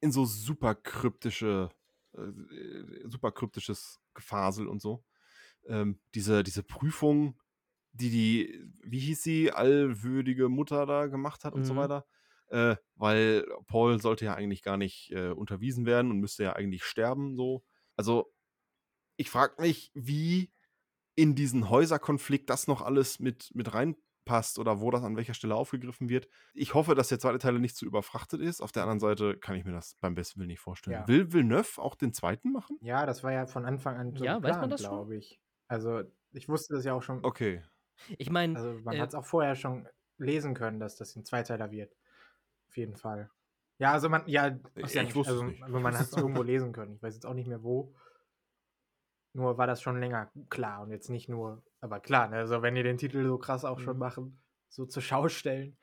in 0.00 0.12
so 0.12 0.24
super 0.24 0.74
kryptische, 0.74 1.70
äh, 2.12 3.08
super 3.08 3.32
kryptisches 3.32 4.00
Gefasel 4.14 4.66
und 4.68 4.80
so. 4.80 5.04
Ähm, 5.66 6.00
diese, 6.14 6.42
diese 6.42 6.62
Prüfung, 6.62 7.40
die 7.92 8.10
die, 8.10 8.72
wie 8.82 9.00
hieß 9.00 9.22
sie, 9.22 9.52
allwürdige 9.52 10.48
Mutter 10.48 10.86
da 10.86 11.06
gemacht 11.06 11.44
hat 11.44 11.54
und 11.54 11.64
so 11.64 11.74
Mhm. 11.74 11.78
weiter. 11.78 12.06
Äh, 12.50 12.76
weil 12.96 13.46
Paul 13.66 14.00
sollte 14.00 14.24
ja 14.26 14.34
eigentlich 14.34 14.62
gar 14.62 14.76
nicht 14.76 15.10
äh, 15.12 15.30
unterwiesen 15.30 15.86
werden 15.86 16.10
und 16.10 16.18
müsste 16.20 16.44
ja 16.44 16.54
eigentlich 16.54 16.84
sterben, 16.84 17.36
so. 17.36 17.64
Also, 17.96 18.32
ich 19.16 19.30
frage 19.30 19.60
mich, 19.60 19.90
wie 19.94 20.52
in 21.16 21.34
diesen 21.34 21.68
Häuserkonflikt 21.70 22.48
das 22.50 22.68
noch 22.68 22.82
alles 22.82 23.18
mit, 23.20 23.50
mit 23.54 23.74
reinpasst 23.74 24.58
oder 24.58 24.80
wo 24.80 24.90
das 24.90 25.02
an 25.02 25.16
welcher 25.16 25.34
Stelle 25.34 25.56
aufgegriffen 25.56 26.08
wird. 26.08 26.28
Ich 26.54 26.74
hoffe, 26.74 26.94
dass 26.94 27.08
der 27.08 27.18
zweite 27.18 27.38
Teil 27.38 27.58
nicht 27.58 27.76
zu 27.76 27.86
überfrachtet 27.86 28.40
ist. 28.40 28.60
Auf 28.60 28.72
der 28.72 28.84
anderen 28.84 29.00
Seite 29.00 29.36
kann 29.38 29.56
ich 29.56 29.64
mir 29.64 29.72
das 29.72 29.96
beim 30.00 30.14
besten 30.14 30.38
Willen 30.40 30.48
nicht 30.48 30.60
vorstellen. 30.60 30.94
Ja. 30.94 31.08
Will 31.08 31.32
Villeneuve 31.32 31.82
auch 31.82 31.96
den 31.96 32.12
zweiten 32.12 32.52
machen? 32.52 32.78
Ja, 32.80 33.04
das 33.04 33.24
war 33.24 33.32
ja 33.32 33.46
von 33.46 33.64
Anfang 33.64 33.96
an 33.96 34.16
so 34.16 34.24
Ja, 34.24 34.34
weiß 34.42 34.42
man 34.42 34.70
geplant, 34.70 34.72
das 34.72 34.80
schon? 34.82 34.90
glaube 34.90 35.16
ich. 35.16 35.40
Also, 35.66 36.02
ich 36.32 36.48
wusste 36.48 36.74
das 36.74 36.84
ja 36.84 36.94
auch 36.94 37.02
schon. 37.02 37.24
Okay. 37.24 37.62
Ich 38.16 38.30
meine, 38.30 38.54
Also, 38.56 38.74
man 38.84 38.94
äh, 38.94 39.00
hat 39.00 39.08
es 39.08 39.14
auch 39.16 39.26
vorher 39.26 39.56
schon 39.56 39.88
lesen 40.18 40.54
können, 40.54 40.78
dass 40.78 40.96
das 40.96 41.16
ein 41.16 41.24
Zweiteiler 41.24 41.70
wird. 41.72 41.96
Auf 42.68 42.76
jeden 42.76 42.96
Fall. 42.96 43.30
Ja, 43.78 43.92
also 43.92 44.08
man, 44.08 44.22
ja, 44.26 44.46
ja 44.48 44.58
Ich 44.76 44.94
nicht, 44.94 45.14
wusste 45.14 45.32
es 45.34 45.40
also, 45.40 45.44
nicht. 45.44 45.62
aber 45.62 45.80
man 45.80 45.94
hat 45.96 46.06
es 46.06 46.16
irgendwo 46.16 46.42
lesen 46.42 46.72
können. 46.72 46.96
Ich 46.96 47.02
weiß 47.02 47.14
jetzt 47.14 47.26
auch 47.26 47.34
nicht 47.34 47.46
mehr 47.48 47.62
wo. 47.62 47.94
Nur 49.34 49.56
war 49.58 49.66
das 49.66 49.80
schon 49.82 50.00
länger 50.00 50.30
klar 50.50 50.82
und 50.82 50.90
jetzt 50.90 51.10
nicht 51.10 51.28
nur, 51.28 51.62
aber 51.80 52.00
klar, 52.00 52.28
ne, 52.28 52.36
also 52.38 52.62
wenn 52.62 52.74
ihr 52.76 52.82
den 52.82 52.96
Titel 52.98 53.24
so 53.24 53.38
krass 53.38 53.64
auch 53.64 53.78
schon 53.78 53.94
Mhm. 53.94 53.98
machen, 54.00 54.42
so 54.68 54.84
zur 54.86 55.02
Schau 55.02 55.28
stellen, 55.28 55.76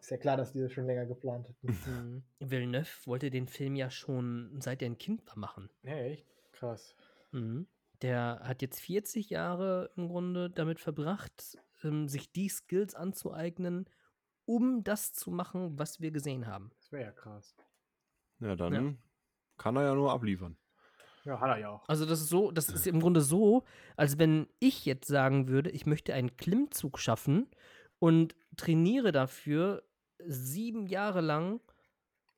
ist 0.00 0.10
ja 0.10 0.16
klar, 0.16 0.36
dass 0.36 0.52
die 0.52 0.60
das 0.60 0.72
schon 0.72 0.86
länger 0.86 1.06
geplant 1.06 1.48
hatten. 1.48 1.62
Mhm. 2.38 2.48
Villeneuve 2.50 2.88
wollte 3.06 3.30
den 3.30 3.48
Film 3.48 3.74
ja 3.74 3.90
schon 3.90 4.60
seit 4.60 4.82
er 4.82 4.86
ein 4.86 4.98
Kind 4.98 5.26
war 5.26 5.36
machen. 5.38 5.70
ja, 5.82 5.96
echt? 5.96 6.26
Krass. 6.52 6.94
Mhm. 7.32 7.66
Der 8.02 8.40
hat 8.44 8.62
jetzt 8.62 8.80
40 8.80 9.30
Jahre 9.30 9.90
im 9.96 10.08
Grunde 10.08 10.50
damit 10.50 10.78
verbracht, 10.78 11.58
ähm, 11.82 12.06
sich 12.08 12.30
die 12.32 12.48
Skills 12.48 12.94
anzueignen, 12.94 13.88
um 14.44 14.84
das 14.84 15.12
zu 15.12 15.30
machen, 15.30 15.78
was 15.78 16.00
wir 16.00 16.10
gesehen 16.10 16.46
haben. 16.46 16.70
Das 16.78 16.92
wäre 16.92 17.04
ja 17.04 17.12
krass. 17.12 17.56
Ja, 18.40 18.56
dann 18.56 18.98
kann 19.56 19.76
er 19.76 19.82
ja 19.84 19.94
nur 19.94 20.12
abliefern. 20.12 20.56
Ja, 21.24 21.40
hat 21.40 21.50
er 21.50 21.58
ja 21.58 21.68
auch. 21.70 21.88
Also 21.88 22.04
das 22.04 22.20
ist 22.20 22.28
so, 22.28 22.50
das 22.50 22.68
ist 22.68 22.86
im 22.86 23.00
Grunde 23.00 23.20
so, 23.20 23.64
als 23.96 24.18
wenn 24.18 24.48
ich 24.58 24.84
jetzt 24.84 25.06
sagen 25.06 25.46
würde, 25.46 25.70
ich 25.70 25.86
möchte 25.86 26.14
einen 26.14 26.36
Klimmzug 26.36 26.98
schaffen 26.98 27.48
und 28.00 28.34
trainiere 28.56 29.12
dafür 29.12 29.84
sieben 30.26 30.86
Jahre 30.86 31.20
lang 31.20 31.60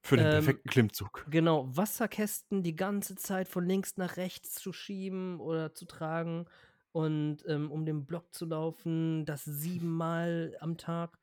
Für 0.02 0.18
den 0.18 0.26
Ähm, 0.26 0.32
perfekten 0.32 0.68
Klimmzug. 0.68 1.24
Genau, 1.30 1.66
Wasserkästen 1.74 2.62
die 2.62 2.76
ganze 2.76 3.14
Zeit 3.14 3.48
von 3.48 3.64
links 3.64 3.96
nach 3.96 4.18
rechts 4.18 4.54
zu 4.56 4.74
schieben 4.74 5.40
oder 5.40 5.72
zu 5.72 5.86
tragen 5.86 6.44
und 6.92 7.38
ähm, 7.48 7.70
um 7.70 7.86
den 7.86 8.04
Block 8.04 8.34
zu 8.34 8.44
laufen, 8.44 9.24
das 9.24 9.44
siebenmal 9.46 10.54
am 10.60 10.76
Tag, 10.76 11.18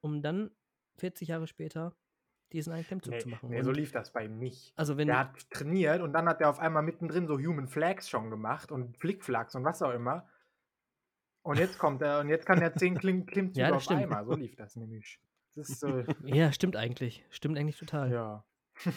um 0.00 0.22
dann 0.22 0.50
40 0.96 1.28
Jahre 1.28 1.46
später 1.46 1.94
diesen 2.52 2.72
einen 2.72 2.84
Klimmzug 2.84 3.12
Nee, 3.14 3.18
zu 3.20 3.28
machen. 3.28 3.50
nee 3.50 3.62
so 3.62 3.70
lief 3.70 3.92
das 3.92 4.12
bei 4.12 4.24
ihm 4.24 4.38
nicht. 4.38 4.72
also 4.76 4.96
wenn 4.96 5.06
Der 5.06 5.18
hat 5.20 5.50
trainiert 5.50 6.00
und 6.02 6.12
dann 6.12 6.28
hat 6.28 6.40
er 6.40 6.50
auf 6.50 6.58
einmal 6.58 6.82
mittendrin 6.82 7.26
so 7.28 7.38
Human 7.38 7.68
Flags 7.68 8.08
schon 8.08 8.28
gemacht 8.30 8.72
und 8.72 8.96
Flickflacks 8.98 9.54
und 9.54 9.64
was 9.64 9.82
auch 9.82 9.92
immer. 9.92 10.28
Und 11.42 11.58
jetzt 11.58 11.78
kommt 11.78 12.02
er 12.02 12.20
und 12.20 12.28
jetzt 12.28 12.44
kann 12.46 12.60
er 12.60 12.74
zehn 12.74 12.98
Klim 12.98 13.24
Klimmzüge 13.26 13.68
Ja, 13.68 13.74
auf 13.74 13.82
stimmt. 13.84 14.02
einmal. 14.02 14.24
So 14.24 14.34
lief 14.34 14.56
das 14.56 14.76
nämlich. 14.76 15.20
Das 15.54 15.68
ist 15.70 15.80
so, 15.80 15.98
ja, 16.24 16.52
stimmt 16.52 16.76
eigentlich, 16.76 17.24
stimmt 17.30 17.56
eigentlich 17.58 17.78
total. 17.78 18.10
ja. 18.12 18.44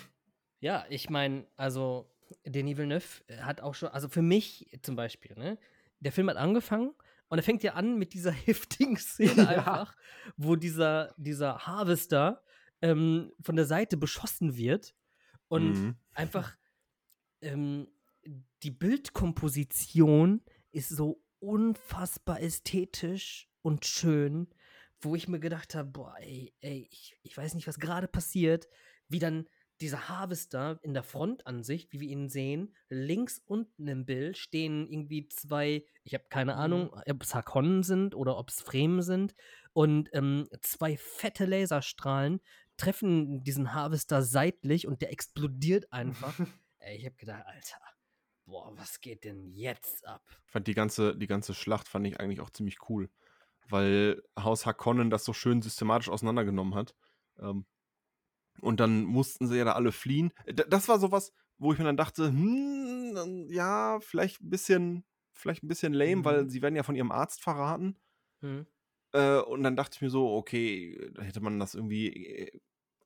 Ja, 0.59 0.85
ich 0.87 1.09
meine, 1.09 1.45
also 1.57 2.09
Denis 2.45 2.77
Villeneuve 2.77 3.03
hat 3.41 3.59
auch 3.59 3.75
schon, 3.75 3.89
also 3.89 4.07
für 4.07 4.21
mich 4.21 4.69
zum 4.81 4.95
Beispiel, 4.95 5.35
ne, 5.37 5.57
der 5.99 6.13
Film 6.13 6.29
hat 6.29 6.37
angefangen 6.37 6.93
und 7.33 7.39
er 7.39 7.43
fängt 7.43 7.63
ja 7.63 7.73
an 7.73 7.97
mit 7.97 8.13
dieser 8.13 8.31
heftigen 8.47 8.95
Szene 8.95 9.41
Ja. 9.41 9.47
einfach, 9.47 9.95
wo 10.37 10.55
dieser, 10.55 11.15
dieser 11.17 11.65
Harvester 11.65 12.43
ähm, 12.83 13.31
von 13.41 13.55
der 13.55 13.65
Seite 13.65 13.97
beschossen 13.97 14.55
wird 14.55 14.93
und 15.47 15.73
Mhm. 15.73 15.95
einfach 16.13 16.55
ähm, 17.41 17.87
die 18.61 18.69
Bildkomposition 18.69 20.43
ist 20.73 20.89
so 20.89 21.23
unfassbar 21.39 22.39
ästhetisch 22.39 23.49
und 23.63 23.83
schön, 23.87 24.47
wo 25.01 25.15
ich 25.15 25.27
mir 25.27 25.39
gedacht 25.39 25.73
habe, 25.73 25.89
boah, 25.89 26.15
ey, 26.19 26.53
ey 26.61 26.87
ich, 26.91 27.17
ich 27.23 27.35
weiß 27.35 27.55
nicht, 27.55 27.65
was 27.67 27.79
gerade 27.79 28.07
passiert, 28.07 28.67
wie 29.07 29.17
dann 29.17 29.49
dieser 29.83 30.09
Harvester 30.09 30.79
in 30.81 30.93
der 30.93 31.03
Frontansicht, 31.03 31.91
wie 31.91 31.99
wir 31.99 32.09
ihn 32.09 32.29
sehen, 32.29 32.75
links 32.89 33.39
unten 33.45 33.87
im 33.87 34.05
Bild 34.05 34.37
stehen 34.37 34.87
irgendwie 34.87 35.27
zwei, 35.29 35.85
ich 36.03 36.13
habe 36.13 36.25
keine 36.29 36.53
Mhm. 36.53 36.59
Ahnung, 36.59 36.93
ob 36.93 37.23
es 37.23 37.35
Hakonnen 37.35 37.83
sind 37.83 38.15
oder 38.15 38.37
ob 38.37 38.49
es 38.49 38.61
Fremen 38.61 39.01
sind, 39.01 39.35
und 39.73 40.09
ähm, 40.13 40.47
zwei 40.61 40.97
fette 40.97 41.45
Laserstrahlen 41.45 42.39
treffen 42.77 43.43
diesen 43.43 43.73
Harvester 43.73 44.21
seitlich 44.21 44.87
und 44.87 45.01
der 45.01 45.11
explodiert 45.11 45.91
einfach. 45.91 46.33
Ey, 46.79 46.97
ich 46.97 47.05
habe 47.05 47.15
gedacht, 47.15 47.43
Alter, 47.45 47.77
boah, 48.45 48.71
was 48.77 48.99
geht 48.99 49.23
denn 49.23 49.51
jetzt 49.51 50.05
ab? 50.05 50.23
Ich 50.45 50.51
fand 50.51 50.67
die 50.67 50.73
ganze, 50.75 51.15
die 51.15 51.27
ganze 51.27 51.53
Schlacht 51.53 51.87
fand 51.87 52.05
ich 52.05 52.19
eigentlich 52.19 52.41
auch 52.41 52.51
ziemlich 52.51 52.77
cool, 52.89 53.09
weil 53.69 54.21
Haus 54.37 54.65
Harkonnen 54.65 55.09
das 55.09 55.25
so 55.25 55.33
schön 55.33 55.61
systematisch 55.61 56.09
auseinandergenommen 56.09 56.75
hat. 56.75 56.93
Ähm, 57.39 57.65
und 58.61 58.79
dann 58.79 59.03
mussten 59.03 59.47
sie 59.47 59.57
ja 59.57 59.65
da 59.65 59.73
alle 59.73 59.91
fliehen. 59.91 60.33
Das 60.67 60.87
war 60.89 60.99
sowas, 60.99 61.33
wo 61.57 61.73
ich 61.73 61.79
mir 61.79 61.85
dann 61.85 61.97
dachte, 61.97 62.27
hm, 62.27 63.47
ja, 63.49 63.99
vielleicht 64.01 64.41
ein 64.41 64.49
bisschen 64.49 65.05
vielleicht 65.35 65.63
ein 65.63 65.67
bisschen 65.67 65.93
lame, 65.93 66.23
weil 66.25 66.47
Mhm. 66.47 66.49
sie 66.49 66.61
werden 66.61 66.75
ja 66.75 66.83
von 66.83 66.95
ihrem 66.95 67.11
Arzt 67.11 67.41
verraten. 67.41 67.97
Hm. 68.41 68.63
Äh, 69.11 69.39
und 69.39 69.63
dann 69.63 69.75
dachte 69.75 69.95
ich 69.95 70.01
mir 70.01 70.09
so, 70.09 70.33
okay, 70.35 71.11
da 71.13 71.21
hätte 71.23 71.41
man 71.41 71.59
das 71.59 71.75
irgendwie 71.75 72.07
äh, 72.47 72.59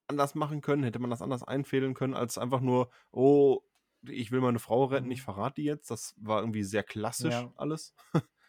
anders 0.07 0.35
machen 0.35 0.61
können, 0.61 0.83
hätte 0.83 0.99
man 0.99 1.09
das 1.09 1.21
anders 1.21 1.43
einfädeln 1.43 1.93
können, 1.93 2.13
als 2.15 2.37
einfach 2.37 2.61
nur, 2.61 2.91
oh, 3.11 3.61
ich 4.03 4.31
will 4.31 4.41
meine 4.41 4.59
Frau 4.59 4.85
retten, 4.85 5.11
Mhm. 5.11 5.11
ich 5.11 5.21
verrate 5.23 5.55
die 5.61 5.65
jetzt. 5.67 5.91
Das 5.91 6.15
war 6.17 6.41
irgendwie 6.41 6.63
sehr 6.63 6.83
klassisch 6.83 7.47
Ja. 7.47 7.53
alles. 7.55 7.93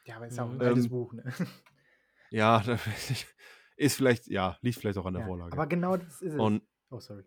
Ja, 0.05 0.16
aber 0.16 0.26
ist 0.26 0.38
ja 0.38 0.44
auch 0.44 0.51
ein 0.51 0.61
Mhm. 0.61 0.62
altes 0.62 0.88
Ähm, 0.88 0.88
Buch, 0.88 1.12
ne? 1.12 1.24
Ja, 2.30 2.62
ist 3.76 3.96
vielleicht, 3.96 4.26
ja, 4.28 4.59
liegt 4.61 4.78
vielleicht 4.78 4.99
auch 4.99 5.07
an 5.07 5.14
der 5.14 5.22
Ja, 5.22 5.24
Vorlage. 5.24 5.51
aber 5.51 5.66
genau 5.66 5.96
das 5.96 6.20
ist 6.22 6.32
es. 6.34 6.46
und 6.46 6.62
oh, 6.91 7.01
sorry. 7.01 7.24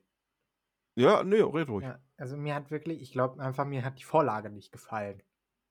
ja, 0.96 1.24
nee, 1.24 1.42
red 1.42 1.70
ruhig. 1.70 1.86
Ja, 1.86 2.00
also 2.18 2.38
mir 2.38 2.56
hat 2.56 2.72
wirklich, 2.72 3.02
ich 3.02 3.12
glaube 3.12 3.42
einfach, 3.42 3.66
mir 3.66 3.84
hat 3.84 4.00
die 4.00 4.04
Vorlage 4.04 4.50
nicht 4.50 4.72
gefallen. 4.72 5.22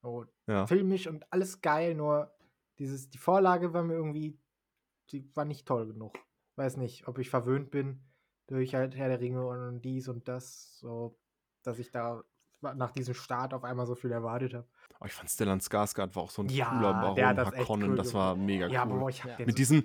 So, 0.03 0.27
Ja. 0.47 0.67
filmisch 0.67 1.07
und 1.07 1.31
alles 1.33 1.61
geil, 1.61 1.95
nur 1.95 2.33
dieses, 2.79 3.11
die 3.11 3.19
Vorlage 3.19 3.75
war 3.75 3.83
mir 3.83 3.95
irgendwie, 3.95 4.39
die 5.11 5.31
war 5.37 5.45
nicht 5.45 5.67
toll 5.67 5.87
genug. 5.87 6.17
Weiß 6.57 6.77
nicht, 6.77 7.07
ob 7.09 7.19
ich 7.19 7.29
verwöhnt 7.31 7.71
bin 7.71 8.03
durch 8.47 8.75
halt 8.75 8.97
Herr 8.97 9.09
der 9.09 9.21
Ringe 9.21 9.47
und 9.47 9.83
dies 9.83 10.09
und 10.09 10.27
das, 10.27 10.79
so, 10.79 11.19
dass 11.63 11.79
ich 11.79 11.91
da 11.91 12.25
nach 12.63 12.91
diesem 12.91 13.15
Start 13.15 13.55
auf 13.55 13.65
einmal 13.65 13.87
so 13.87 13.95
viel 13.95 14.11
erwartet 14.11 14.55
habe. 14.55 14.69
Oh, 15.01 15.07
ich 15.07 15.13
fand 15.13 15.31
Stellan 15.31 15.61
Skarsgård 15.61 16.15
war 16.15 16.25
auch 16.25 16.31
so 16.31 16.43
ein 16.43 16.49
Ja, 16.49 16.67
cooler 16.71 16.93
Baron 16.95 17.15
der 17.17 17.29
hat 17.29 17.39
das 17.39 17.49
echt 17.49 17.59
Harkonnen, 17.59 17.91
cool 17.91 17.97
das 17.97 18.13
war 18.15 18.37
mega 18.37 18.67
Ja, 18.69 18.87
cool. 18.87 18.99
boah, 18.99 19.09
ich 19.09 19.23
hab 19.25 19.31
Ja. 19.31 19.37
den 19.37 19.47
mit 19.47 19.55
so- 19.57 19.61
diesem 19.61 19.85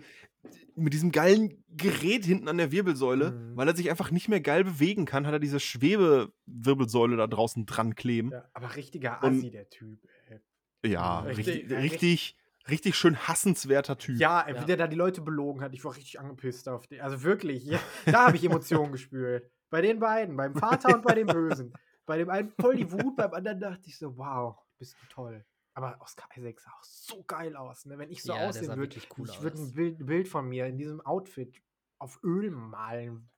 mit 0.76 0.94
diesem 0.94 1.12
geilen 1.12 1.64
Gerät 1.70 2.24
hinten 2.26 2.48
an 2.50 2.58
der 2.58 2.72
Wirbelsäule, 2.72 3.32
Mhm. 3.32 3.56
weil 3.58 3.68
er 3.68 3.76
sich 3.76 3.90
einfach 3.90 4.12
nicht 4.12 4.28
mehr 4.30 4.42
geil 4.42 4.64
bewegen 4.64 5.06
kann, 5.06 5.26
hat 5.26 5.34
er 5.34 5.40
diese 5.40 5.60
Schwebewirbelsäule 5.60 7.18
da 7.18 7.28
draußen 7.28 7.66
dran 7.66 7.96
kleben. 7.96 8.32
ja, 8.32 8.46
aber 8.54 8.76
richtiger 8.76 9.24
Und- 9.24 9.38
Assi, 9.40 9.52
der 9.52 9.70
Typ. 9.70 10.00
Ey. 10.30 10.92
Ja, 10.92 11.22
Mhm. 11.22 11.28
richtig, 11.28 11.48
Richtig- 11.48 11.78
richtig, 11.78 12.38
richtig, 12.70 12.96
schön 12.96 13.18
hassenswerter 13.18 13.98
Typ. 13.98 14.20
Ja, 14.20 14.48
Ja. 14.48 14.62
wie 14.62 14.66
der 14.66 14.78
da 14.78 14.88
die 14.88 14.96
Leute 14.96 15.22
belogen 15.22 15.62
hat. 15.62 15.74
Ich 15.74 15.84
war 15.84 15.96
richtig 15.96 16.20
angepisst 16.20 16.70
auf 16.70 16.86
den. 16.88 17.02
Also 17.02 17.24
wirklich, 17.24 17.66
ja, 17.66 17.80
da 18.06 18.28
habe 18.28 18.36
ich 18.38 18.44
Emotionen 18.44 18.92
gespürt. 18.92 19.50
Bei 19.72 19.82
den 19.82 20.00
beiden, 20.00 20.36
beim 20.38 20.54
Vater 20.56 20.94
und 20.94 21.04
bei 21.04 21.16
dem 21.16 21.28
Bösen. 21.28 21.74
Bei 22.06 22.18
dem 22.20 22.30
einen 22.30 22.52
voll 22.60 22.76
die 22.76 22.92
Wut, 22.92 23.16
beim 23.16 23.34
anderen 23.34 23.60
dachte 23.60 23.82
ich 23.88 23.98
so, 23.98 24.16
wow, 24.18 24.58
bist 24.78 24.96
du 25.02 25.08
toll. 25.08 25.46
Aber 25.74 25.98
Oscar 26.00 26.30
Isaac 26.38 26.62
sah 26.62 26.72
auch 26.72 26.84
so 26.84 27.24
geil 27.24 27.56
aus. 27.56 27.86
Ne? 27.86 27.98
Wenn 27.98 28.10
ich 28.10 28.24
so 28.24 28.34
Ja, 28.34 28.48
aussehen 28.48 28.68
würde, 28.70 28.82
wirklich 28.82 29.10
cool 29.18 29.28
ich 29.30 29.42
würde 29.42 29.62
ein 29.62 29.74
Bild, 29.74 30.06
Bild 30.06 30.28
von 30.28 30.48
mir 30.48 30.68
in 30.68 30.78
diesem 30.78 31.02
Outfit 31.02 31.62
auf 32.00 32.20
Öl 32.24 32.50
malen 32.50 33.30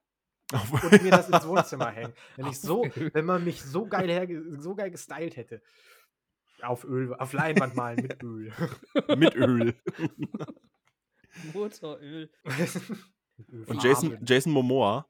Auf- 0.54 0.72
und 0.84 1.02
mir 1.02 1.12
das 1.12 1.30
ins 1.30 1.48
Wohnzimmer 1.48 1.90
hängen. 1.92 2.14
Wenn 2.36 2.46
ich 2.46 2.60
so, 2.60 2.84
wenn 3.14 3.26
man 3.26 3.44
mich 3.44 3.64
so 3.64 3.88
geil, 3.88 4.10
herge 4.10 4.62
so 4.62 4.76
geil 4.76 4.92
gestylt 4.92 5.36
hätte. 5.36 5.62
Auf 6.62 6.84
Öl, 6.86 7.14
auf 7.16 7.34
Leinwand 7.34 7.76
malen 7.76 8.02
mit 8.02 8.22
Öl. 8.24 8.54
mit 9.18 9.36
Öl. 9.36 9.76
Motoröl. 11.54 12.30
Und 13.68 13.84
Jason. 13.84 14.18
Jason 14.24 14.52
Momoa 14.52 15.08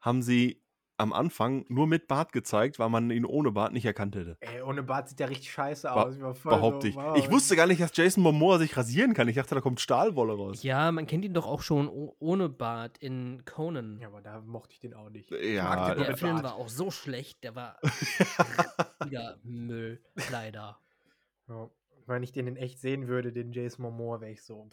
haben 0.00 0.22
sie 0.22 0.62
am 0.98 1.12
Anfang 1.12 1.64
nur 1.68 1.86
mit 1.86 2.08
Bart 2.08 2.32
gezeigt, 2.32 2.78
weil 2.78 2.88
man 2.90 3.10
ihn 3.10 3.24
ohne 3.24 3.52
Bart 3.52 3.72
nicht 3.72 3.84
erkannt 3.86 4.16
hätte. 4.16 4.36
Ey, 4.40 4.60
ohne 4.62 4.82
Bart 4.82 5.08
sieht 5.08 5.18
der 5.20 5.30
richtig 5.30 5.50
scheiße 5.52 5.86
Ba- 5.86 6.02
aus. 6.02 6.16
Ich 6.16 6.20
war 6.22 6.34
voll 6.34 6.52
Behaupte 6.54 6.82
so, 6.82 6.88
ich. 6.88 6.96
wow. 6.96 7.16
Ich 7.16 7.30
wusste 7.30 7.56
gar 7.56 7.66
nicht, 7.66 7.80
dass 7.80 7.96
Jason 7.96 8.22
Momoa 8.22 8.58
sich 8.58 8.76
rasieren 8.76 9.14
kann. 9.14 9.28
Ich 9.28 9.36
dachte, 9.36 9.54
da 9.54 9.60
kommt 9.60 9.80
Stahlwolle 9.80 10.34
raus. 10.34 10.62
Ja, 10.62 10.90
man 10.92 11.06
kennt 11.06 11.24
ihn 11.24 11.32
doch 11.34 11.46
auch 11.46 11.62
schon 11.62 11.88
oh- 11.88 12.14
ohne 12.18 12.48
Bart 12.48 12.98
in 12.98 13.44
Conan. 13.44 13.98
Ja, 14.00 14.08
aber 14.08 14.20
da 14.20 14.40
mochte 14.40 14.72
ich 14.74 14.80
den 14.80 14.92
auch 14.94 15.08
nicht. 15.08 15.30
Ja, 15.30 15.38
ich 15.38 15.56
mag 15.62 15.86
den 15.86 15.96
nur 15.96 16.04
der 16.04 16.10
mit 16.10 16.18
Film 16.18 16.32
Bart. 16.34 16.44
war 16.44 16.54
auch 16.56 16.68
so 16.68 16.90
schlecht, 16.90 17.44
der 17.44 17.54
war 17.54 17.78
wieder 19.04 19.38
Müll, 19.44 20.00
leider. 20.30 20.78
Ja. 21.48 21.70
Wenn 22.06 22.22
ich 22.22 22.32
den 22.32 22.46
in 22.46 22.56
echt 22.56 22.80
sehen 22.80 23.06
würde, 23.06 23.32
den 23.32 23.52
Jason 23.52 23.82
Momoa, 23.82 24.20
wäre 24.20 24.32
ich 24.32 24.42
so, 24.42 24.66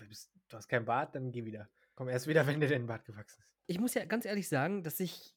du 0.50 0.58
hast 0.58 0.68
keinen 0.70 0.86
Bart, 0.86 1.16
dann 1.16 1.32
geh 1.32 1.46
wieder. 1.46 1.68
Komm 1.96 2.08
erst 2.10 2.28
wieder, 2.28 2.48
wenn 2.48 2.60
dir 2.60 2.68
den 2.70 2.88
Bart 2.88 3.06
gewachsen 3.06 3.42
ist. 3.42 3.52
Ich 3.68 3.80
muss 3.80 3.94
ja 3.94 4.06
ganz 4.06 4.26
ehrlich 4.26 4.48
sagen, 4.48 4.84
dass 4.84 5.00
ich, 5.00 5.35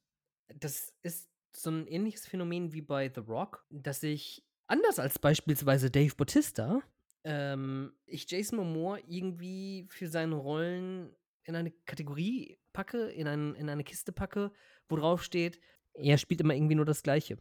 das 0.55 0.95
ist 1.03 1.29
so 1.53 1.71
ein 1.71 1.87
ähnliches 1.87 2.27
Phänomen 2.27 2.73
wie 2.73 2.83
bei 2.83 3.11
The 3.13 3.21
Rock, 3.21 3.65
dass 3.71 4.03
ich, 4.03 4.45
anders 4.67 4.99
als 4.99 5.19
beispielsweise 5.19 5.91
Dave 5.91 6.15
Bautista, 6.15 6.83
ähm, 7.25 7.93
ich 8.07 8.31
Jason 8.31 8.59
Momoa 8.59 8.99
irgendwie 9.07 9.87
für 9.89 10.09
seine 10.09 10.37
Rollen 10.37 11.15
in 11.45 11.57
eine 11.57 11.71
Kategorie 11.87 12.59
packe, 12.73 13.09
in, 13.09 13.27
ein, 13.27 13.55
in 13.55 13.69
eine 13.69 13.85
Kiste 13.85 14.13
packe, 14.13 14.53
wo 14.89 14.97
drauf 14.97 15.23
steht, 15.23 15.61
er 15.95 16.19
spielt 16.19 16.41
immer 16.41 16.55
irgendwie 16.55 16.75
nur 16.75 16.85
das 16.85 17.03
Gleiche. 17.03 17.39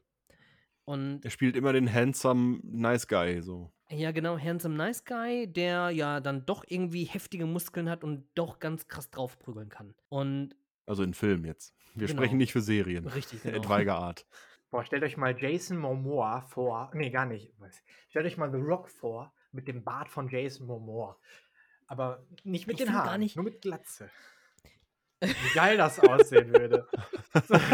Und 0.86 1.24
Er 1.24 1.32
spielt 1.32 1.58
immer 1.58 1.74
den 1.74 1.94
handsome 1.94 2.60
Nice 2.64 3.08
Guy. 3.08 3.42
So. 3.42 3.72
ja, 3.90 4.12
genau, 4.12 4.40
Handsome 4.40 4.76
Nice 4.76 5.04
Guy, 5.04 5.46
der 5.46 5.90
ja 5.90 6.22
dann 6.22 6.46
doch 6.46 6.64
irgendwie 6.68 7.04
heftige 7.04 7.46
Muskeln 7.46 7.90
hat 7.90 8.06
und 8.06 8.26
doch 8.36 8.60
ganz 8.60 8.88
krass 8.88 9.10
draufprügeln 9.10 9.68
kann. 9.70 9.94
Und 10.08 10.56
Also 10.88 11.04
in 11.04 11.14
Film 11.14 11.46
jetzt. 11.46 11.76
Wir 11.94 12.08
Genau. 12.08 12.20
sprechen 12.20 12.38
nicht 12.38 12.52
für 12.54 12.62
Serien. 12.62 13.06
richtig, 13.08 13.44
genau. 13.44 13.58
Etwaiger 13.58 13.96
Art. 13.96 14.26
Boah, 14.72 14.84
stellt 14.84 15.04
euch 15.04 15.16
mal 15.18 15.38
Jason 15.40 15.78
Momoa 15.78 16.42
vor. 16.42 16.90
Nee, 16.94 17.10
gar 17.12 17.26
nicht. 17.26 17.54
Stellt 18.10 18.26
euch 18.26 18.38
mal 18.38 18.52
The 18.52 18.58
Rock 18.58 18.90
vor 18.90 19.32
mit 19.52 19.68
dem 19.68 19.84
Bart 19.84 20.10
von 20.10 20.28
Jason 20.30 20.66
Momoa. 20.68 21.18
Aber 21.88 22.26
nicht 22.44 22.68
mit 22.68 22.80
Ich 22.80 22.86
den 22.86 22.94
Haaren, 22.94 23.06
gar 23.06 23.18
nicht- 23.18 23.36
nur 23.36 23.46
mit 23.46 23.62
Glatze. 23.62 24.10
Wie 25.22 25.54
geil 25.56 25.78
das 25.78 26.00
aussehen 26.00 26.52
würde. 26.52 26.88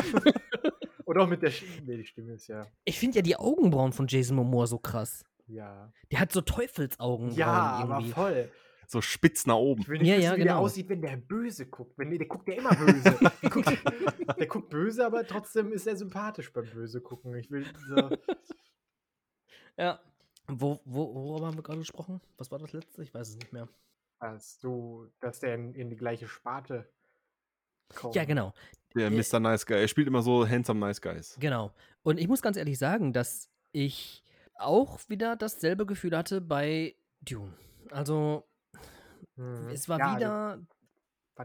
Oder 1.05 1.23
auch 1.23 1.27
mit 1.27 1.41
der 1.41 1.51
Stimme. 1.51 1.71
Nee, 1.85 1.97
die 1.97 2.05
Stimme 2.05 2.33
ist 2.33 2.47
ja. 2.47 2.65
Ich 2.85 2.97
finde 2.99 3.17
ja 3.17 3.21
die 3.21 3.35
Augenbrauen 3.35 3.91
von 3.91 4.07
Jason 4.07 4.35
Momoa 4.37 4.67
so 4.67 4.77
krass. 4.79 5.23
Ja, 5.47 5.91
Der 6.11 6.19
hat 6.21 6.31
so 6.31 6.39
Teufelsaugenbrauen 6.41 7.37
ja 7.37 7.47
aber 7.51 8.01
voll. 8.05 8.49
So 8.93 9.01
spitz 9.01 9.47
nach 9.47 9.55
oben. 9.55 9.81
Ich 9.81 9.87
will 9.89 9.97
nicht 9.97 10.07
Ja, 10.07 10.17
wissen, 10.17 10.23
ja, 10.23 10.31
wie 10.33 10.37
der 10.37 10.45
genau. 10.45 10.59
aussieht, 10.59 10.87
wenn 10.87 11.01
der 11.01 11.17
böse 11.17 11.65
guckt. 11.65 11.97
Wenn, 11.97 12.11
der 12.11 12.27
guckt 12.27 12.47
ja 12.47 12.53
immer 12.53 12.75
böse. 12.75 13.17
der, 13.41 13.49
guckt, 13.49 14.37
der 14.37 14.45
guckt 14.45 14.69
böse, 14.69 15.03
aber 15.03 15.25
trotzdem 15.25 15.73
ist 15.73 15.87
er 15.87 15.95
sympathisch 15.97 16.53
beim 16.53 16.69
böse 16.69 17.01
gucken. 17.01 17.33
Ich 17.33 17.49
will 17.49 17.65
so. 17.87 18.15
Ja. 19.77 19.99
Wo, 20.47 20.79
wo, 20.85 21.11
worüber 21.15 21.47
haben 21.47 21.57
wir 21.57 21.63
gerade 21.63 21.79
gesprochen? 21.79 22.21
Was 22.37 22.51
war 22.51 22.59
das 22.59 22.71
letzte? 22.71 23.01
Ich 23.01 23.11
weiß 23.15 23.29
es 23.29 23.35
nicht 23.37 23.51
mehr. 23.51 23.67
Dass 24.19 24.59
du, 24.59 25.07
dass 25.21 25.39
der 25.39 25.55
in, 25.55 25.73
in 25.73 25.89
die 25.89 25.95
gleiche 25.95 26.27
Sparte 26.27 26.87
kommt. 27.95 28.13
Ja, 28.13 28.25
genau. 28.25 28.53
Der 28.93 29.07
Äh, 29.07 29.09
Mr. 29.09 29.39
Nice 29.39 29.65
Guy. 29.65 29.77
Er 29.77 29.87
spielt 29.87 30.05
immer 30.05 30.21
so 30.21 30.47
handsome 30.47 30.79
Nice 30.79 31.01
Guys. 31.01 31.35
Genau. 31.39 31.71
Und 32.03 32.19
ich 32.19 32.27
muss 32.27 32.43
ganz 32.43 32.57
ehrlich 32.57 32.77
sagen, 32.77 33.11
dass 33.11 33.49
ich 33.71 34.23
auch 34.59 34.99
wieder 35.09 35.35
dasselbe 35.35 35.87
Gefühl 35.87 36.15
hatte 36.15 36.41
bei 36.41 36.95
Dune. 37.21 37.53
Also, 37.89 38.43
Mhm. 39.35 39.69
es 39.69 39.89
war 39.89 39.99
Ja, 39.99 40.13
also 40.13 40.25
wieder 40.25 40.59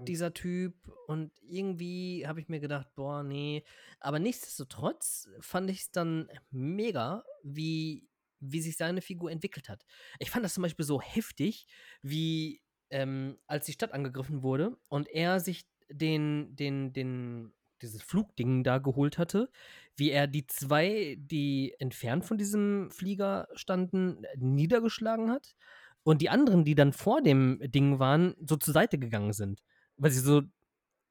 dieser 0.07 0.35
Typ 0.35 0.75
und 1.07 1.33
irgendwie 1.43 2.27
habe 2.27 2.41
ich 2.41 2.49
mir 2.49 2.61
gedacht, 2.61 2.89
boah, 2.95 3.23
nee. 3.23 3.65
Aber 4.01 4.19
nichtsdestotrotz 4.19 5.29
fand 5.41 5.71
ich 5.71 5.81
es 5.81 5.91
dann 5.91 6.29
mega, 6.51 7.25
wie, 7.43 8.09
wie 8.41 8.61
sich 8.61 8.77
seine 8.77 9.01
Figur 9.01 9.31
entwickelt 9.31 9.69
hat. 9.69 9.85
Ich 10.19 10.31
fand 10.31 10.45
das 10.45 10.55
zum 10.55 10.63
Beispiel 10.63 10.85
so 10.85 11.01
heftig, 11.01 11.67
wie 12.03 12.61
ähm, 12.91 13.39
als 13.47 13.67
die 13.67 13.73
Stadt 13.73 13.93
angegriffen 13.93 14.43
wurde 14.43 14.77
und 14.89 15.09
er 15.09 15.41
sich 15.41 15.67
den, 15.91 16.55
den, 16.55 16.93
den, 16.93 17.55
dieses 17.81 18.03
Flugding 18.03 18.65
da 18.65 18.79
geholt 18.79 19.17
hatte, 19.19 19.51
wie 19.97 20.11
er 20.11 20.27
die 20.27 20.47
zwei, 20.47 21.17
die 21.19 21.75
entfernt 21.79 22.25
von 22.27 22.37
diesem 22.37 22.91
Flieger 22.91 23.49
standen, 23.55 24.23
niedergeschlagen 24.37 25.31
hat 25.31 25.57
und 26.05 26.23
die 26.23 26.31
anderen, 26.31 26.65
die 26.65 26.75
dann 26.75 26.93
vor 26.93 27.23
dem 27.23 27.61
Ding 27.63 27.99
waren, 27.99 28.35
so 28.41 28.57
zur 28.57 28.75
Seite 28.75 28.99
gegangen 28.99 29.33
sind. 29.33 29.63
Weil 29.97 30.11
sie 30.11 30.21
so 30.21 30.43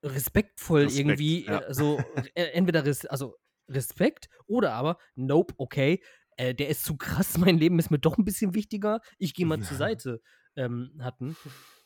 respektvoll 0.04 0.84
Respekt, 0.84 1.00
irgendwie 1.00 1.46
ja. 1.46 1.60
äh, 1.62 1.74
so 1.74 2.00
äh, 2.36 2.44
entweder 2.54 2.86
res 2.86 3.06
also 3.06 3.36
Respekt 3.70 4.30
oder 4.46 4.74
aber 4.74 4.98
nope, 5.16 5.54
okay, 5.58 6.02
äh, 6.38 6.54
der 6.56 6.70
ist 6.70 6.84
zu 6.84 6.98
krass, 6.98 7.38
mein 7.38 7.58
Leben 7.58 7.80
ist 7.80 7.92
mir 7.92 8.00
doch 8.00 8.18
ein 8.18 8.26
bisschen 8.26 8.54
wichtiger, 8.54 9.02
ich 9.18 9.34
gehe 9.34 9.46
mal 9.46 9.60
zur 9.60 9.78
Seite 9.78 10.22
ähm, 10.56 10.98
hatten. 11.02 11.36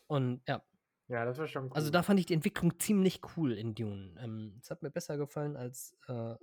Und 0.08 0.42
ja, 0.48 0.64
Ja, 1.08 1.26
das 1.26 1.38
war 1.40 1.48
schon 1.48 1.66
cool. 1.66 1.72
also 1.74 1.90
da 1.90 2.04
fand 2.04 2.20
ich 2.20 2.26
die 2.26 2.34
Entwicklung 2.34 2.80
ziemlich 2.80 3.22
cool 3.36 3.54
in 3.54 3.76
Dune. 3.76 4.16
Ähm, 4.20 4.60
Es 4.62 4.70
hat 4.70 4.82
mir 4.84 4.92
besser 4.92 5.18
gefallen 5.18 5.56
als, 5.56 5.96
äh, 6.08 6.36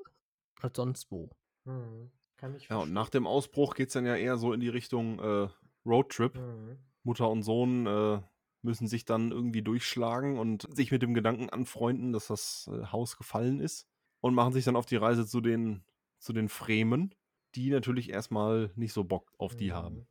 als 0.60 0.76
sonst 0.76 1.10
wo. 1.10 1.30
Mhm. 1.64 2.10
Kann 2.36 2.54
ich 2.56 2.68
Ja, 2.68 2.78
und 2.78 2.92
nach 2.92 3.10
dem 3.10 3.26
Ausbruch 3.26 3.74
geht 3.74 3.88
es 3.88 3.94
dann 3.94 4.06
ja 4.06 4.16
eher 4.16 4.38
so 4.38 4.52
in 4.52 4.60
die 4.60 4.68
Richtung 4.68 5.18
äh, 5.20 5.48
Roadtrip. 5.88 6.36
Mhm. 6.36 6.78
Mutter 7.02 7.28
und 7.30 7.42
Sohn 7.42 7.86
äh, 7.86 8.20
müssen 8.62 8.86
sich 8.86 9.04
dann 9.04 9.30
irgendwie 9.30 9.62
durchschlagen 9.62 10.38
und 10.38 10.68
sich 10.74 10.90
mit 10.90 11.02
dem 11.02 11.14
Gedanken 11.14 11.48
anfreunden, 11.48 12.12
dass 12.12 12.26
das 12.26 12.70
äh, 12.72 12.86
Haus 12.86 13.16
gefallen 13.16 13.60
ist. 13.60 13.88
Und 14.20 14.34
machen 14.34 14.52
sich 14.52 14.64
dann 14.64 14.76
auf 14.76 14.86
die 14.86 14.96
Reise 14.96 15.26
zu 15.26 15.40
den, 15.40 15.84
zu 16.18 16.32
den 16.32 16.48
Fremen, 16.48 17.14
die 17.54 17.70
natürlich 17.70 18.10
erstmal 18.10 18.72
nicht 18.74 18.92
so 18.92 19.04
Bock 19.04 19.32
auf 19.38 19.54
die 19.56 19.68
Mhm. 19.68 19.74
haben. 19.74 20.06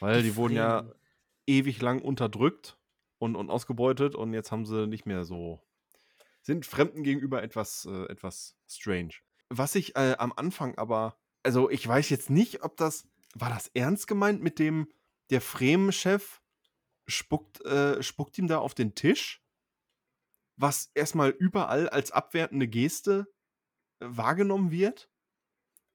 Weil 0.00 0.22
die, 0.22 0.36
wurden 0.36 0.54
ja 0.54 0.92
ewig 1.46 1.80
lang 1.80 2.02
unterdrückt 2.02 2.78
und, 3.18 3.36
und 3.36 3.50
ausgebeutet 3.50 4.14
und 4.14 4.34
jetzt 4.34 4.52
haben 4.52 4.66
sie 4.66 4.86
nicht 4.86 5.06
mehr 5.06 5.24
so. 5.24 5.60
Sind 6.42 6.66
Fremden 6.66 7.02
gegenüber 7.04 7.42
etwas, 7.42 7.86
äh, 7.86 8.04
etwas 8.06 8.56
strange. 8.68 9.14
Was 9.48 9.74
ich 9.74 9.96
äh, 9.96 10.16
am 10.18 10.32
Anfang 10.34 10.76
aber, 10.76 11.16
also 11.42 11.70
ich 11.70 11.86
weiß 11.86 12.10
jetzt 12.10 12.30
nicht, 12.30 12.62
ob 12.64 12.76
das 12.76 13.08
war 13.34 13.50
das 13.50 13.68
ernst 13.68 14.06
gemeint 14.06 14.42
mit 14.42 14.58
dem, 14.58 14.88
der 15.30 15.40
Fremen-Chef 15.40 16.40
spuckt, 17.06 17.64
äh, 17.64 18.02
spuckt 18.02 18.38
ihm 18.38 18.46
da 18.46 18.58
auf 18.58 18.74
den 18.74 18.94
Tisch, 18.94 19.42
was 20.56 20.90
erstmal 20.94 21.30
überall 21.30 21.88
als 21.88 22.12
abwertende 22.12 22.68
Geste 22.68 23.26
äh, 24.00 24.06
wahrgenommen 24.08 24.70
wird. 24.70 25.08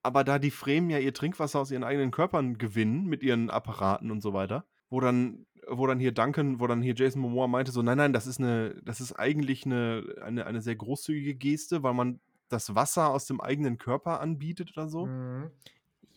Aber 0.04 0.24
da 0.24 0.40
die 0.40 0.52
Fremen 0.52 0.90
ja 0.90 1.00
ihr 1.00 1.14
Trinkwasser 1.14 1.60
aus 1.60 1.72
ihren 1.72 1.84
eigenen 1.84 2.12
Körpern 2.12 2.58
gewinnen 2.58 3.06
mit 3.06 3.24
ihren 3.24 3.50
Apparaten 3.50 4.12
und 4.12 4.22
so 4.22 4.34
weiter, 4.34 4.66
wo 4.90 5.00
dann, 5.00 5.46
wo 5.68 5.86
dann 5.86 6.00
hier 6.00 6.14
Duncan, 6.14 6.60
wo 6.60 6.68
dann 6.68 6.82
hier 6.82 6.96
Jason 6.96 7.22
Momoa 7.22 7.48
meinte, 7.48 7.72
so, 7.72 7.82
nein, 7.82 7.98
nein, 7.98 8.14
das 8.14 8.26
ist 8.26 8.40
eine, 8.40 8.80
das 8.84 9.02
ist 9.02 9.14
eigentlich 9.14 9.66
eine, 9.66 10.16
eine, 10.22 10.46
eine 10.46 10.62
sehr 10.62 10.76
großzügige 10.76 11.36
Geste, 11.36 11.84
weil 11.84 11.94
man 11.94 12.22
das 12.48 12.74
Wasser 12.76 13.10
aus 13.10 13.26
dem 13.26 13.42
eigenen 13.42 13.78
Körper 13.78 14.22
anbietet 14.22 14.72
oder 14.78 14.88
so. 14.88 15.08
Mhm. 15.08 15.52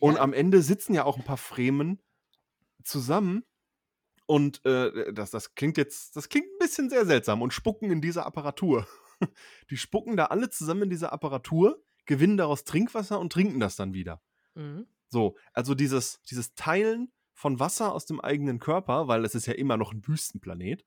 Und 0.01 0.17
am 0.17 0.33
Ende 0.33 0.63
sitzen 0.63 0.95
ja 0.95 1.05
auch 1.05 1.17
ein 1.17 1.23
paar 1.23 1.37
Fremen 1.37 2.01
zusammen 2.83 3.45
und 4.25 4.65
äh, 4.65 5.13
das, 5.13 5.29
das 5.29 5.53
klingt 5.53 5.77
jetzt, 5.77 6.15
das 6.15 6.27
klingt 6.27 6.47
ein 6.47 6.57
bisschen 6.57 6.89
sehr 6.89 7.05
seltsam 7.05 7.43
und 7.43 7.53
spucken 7.53 7.91
in 7.91 8.01
dieser 8.01 8.25
Apparatur. 8.25 8.87
Die 9.69 9.77
spucken 9.77 10.17
da 10.17 10.25
alle 10.25 10.49
zusammen 10.49 10.83
in 10.83 10.89
dieser 10.89 11.13
Apparatur, 11.13 11.83
gewinnen 12.07 12.37
daraus 12.37 12.63
Trinkwasser 12.63 13.19
und 13.19 13.31
trinken 13.31 13.59
das 13.59 13.75
dann 13.75 13.93
wieder. 13.93 14.23
Mhm. 14.55 14.87
So, 15.07 15.35
also 15.53 15.75
dieses, 15.75 16.19
dieses 16.23 16.55
Teilen 16.55 17.11
von 17.33 17.59
Wasser 17.59 17.93
aus 17.93 18.07
dem 18.07 18.19
eigenen 18.21 18.57
Körper, 18.57 19.07
weil 19.07 19.23
es 19.23 19.35
ist 19.35 19.45
ja 19.45 19.53
immer 19.53 19.77
noch 19.77 19.93
ein 19.93 20.07
Wüstenplanet. 20.07 20.83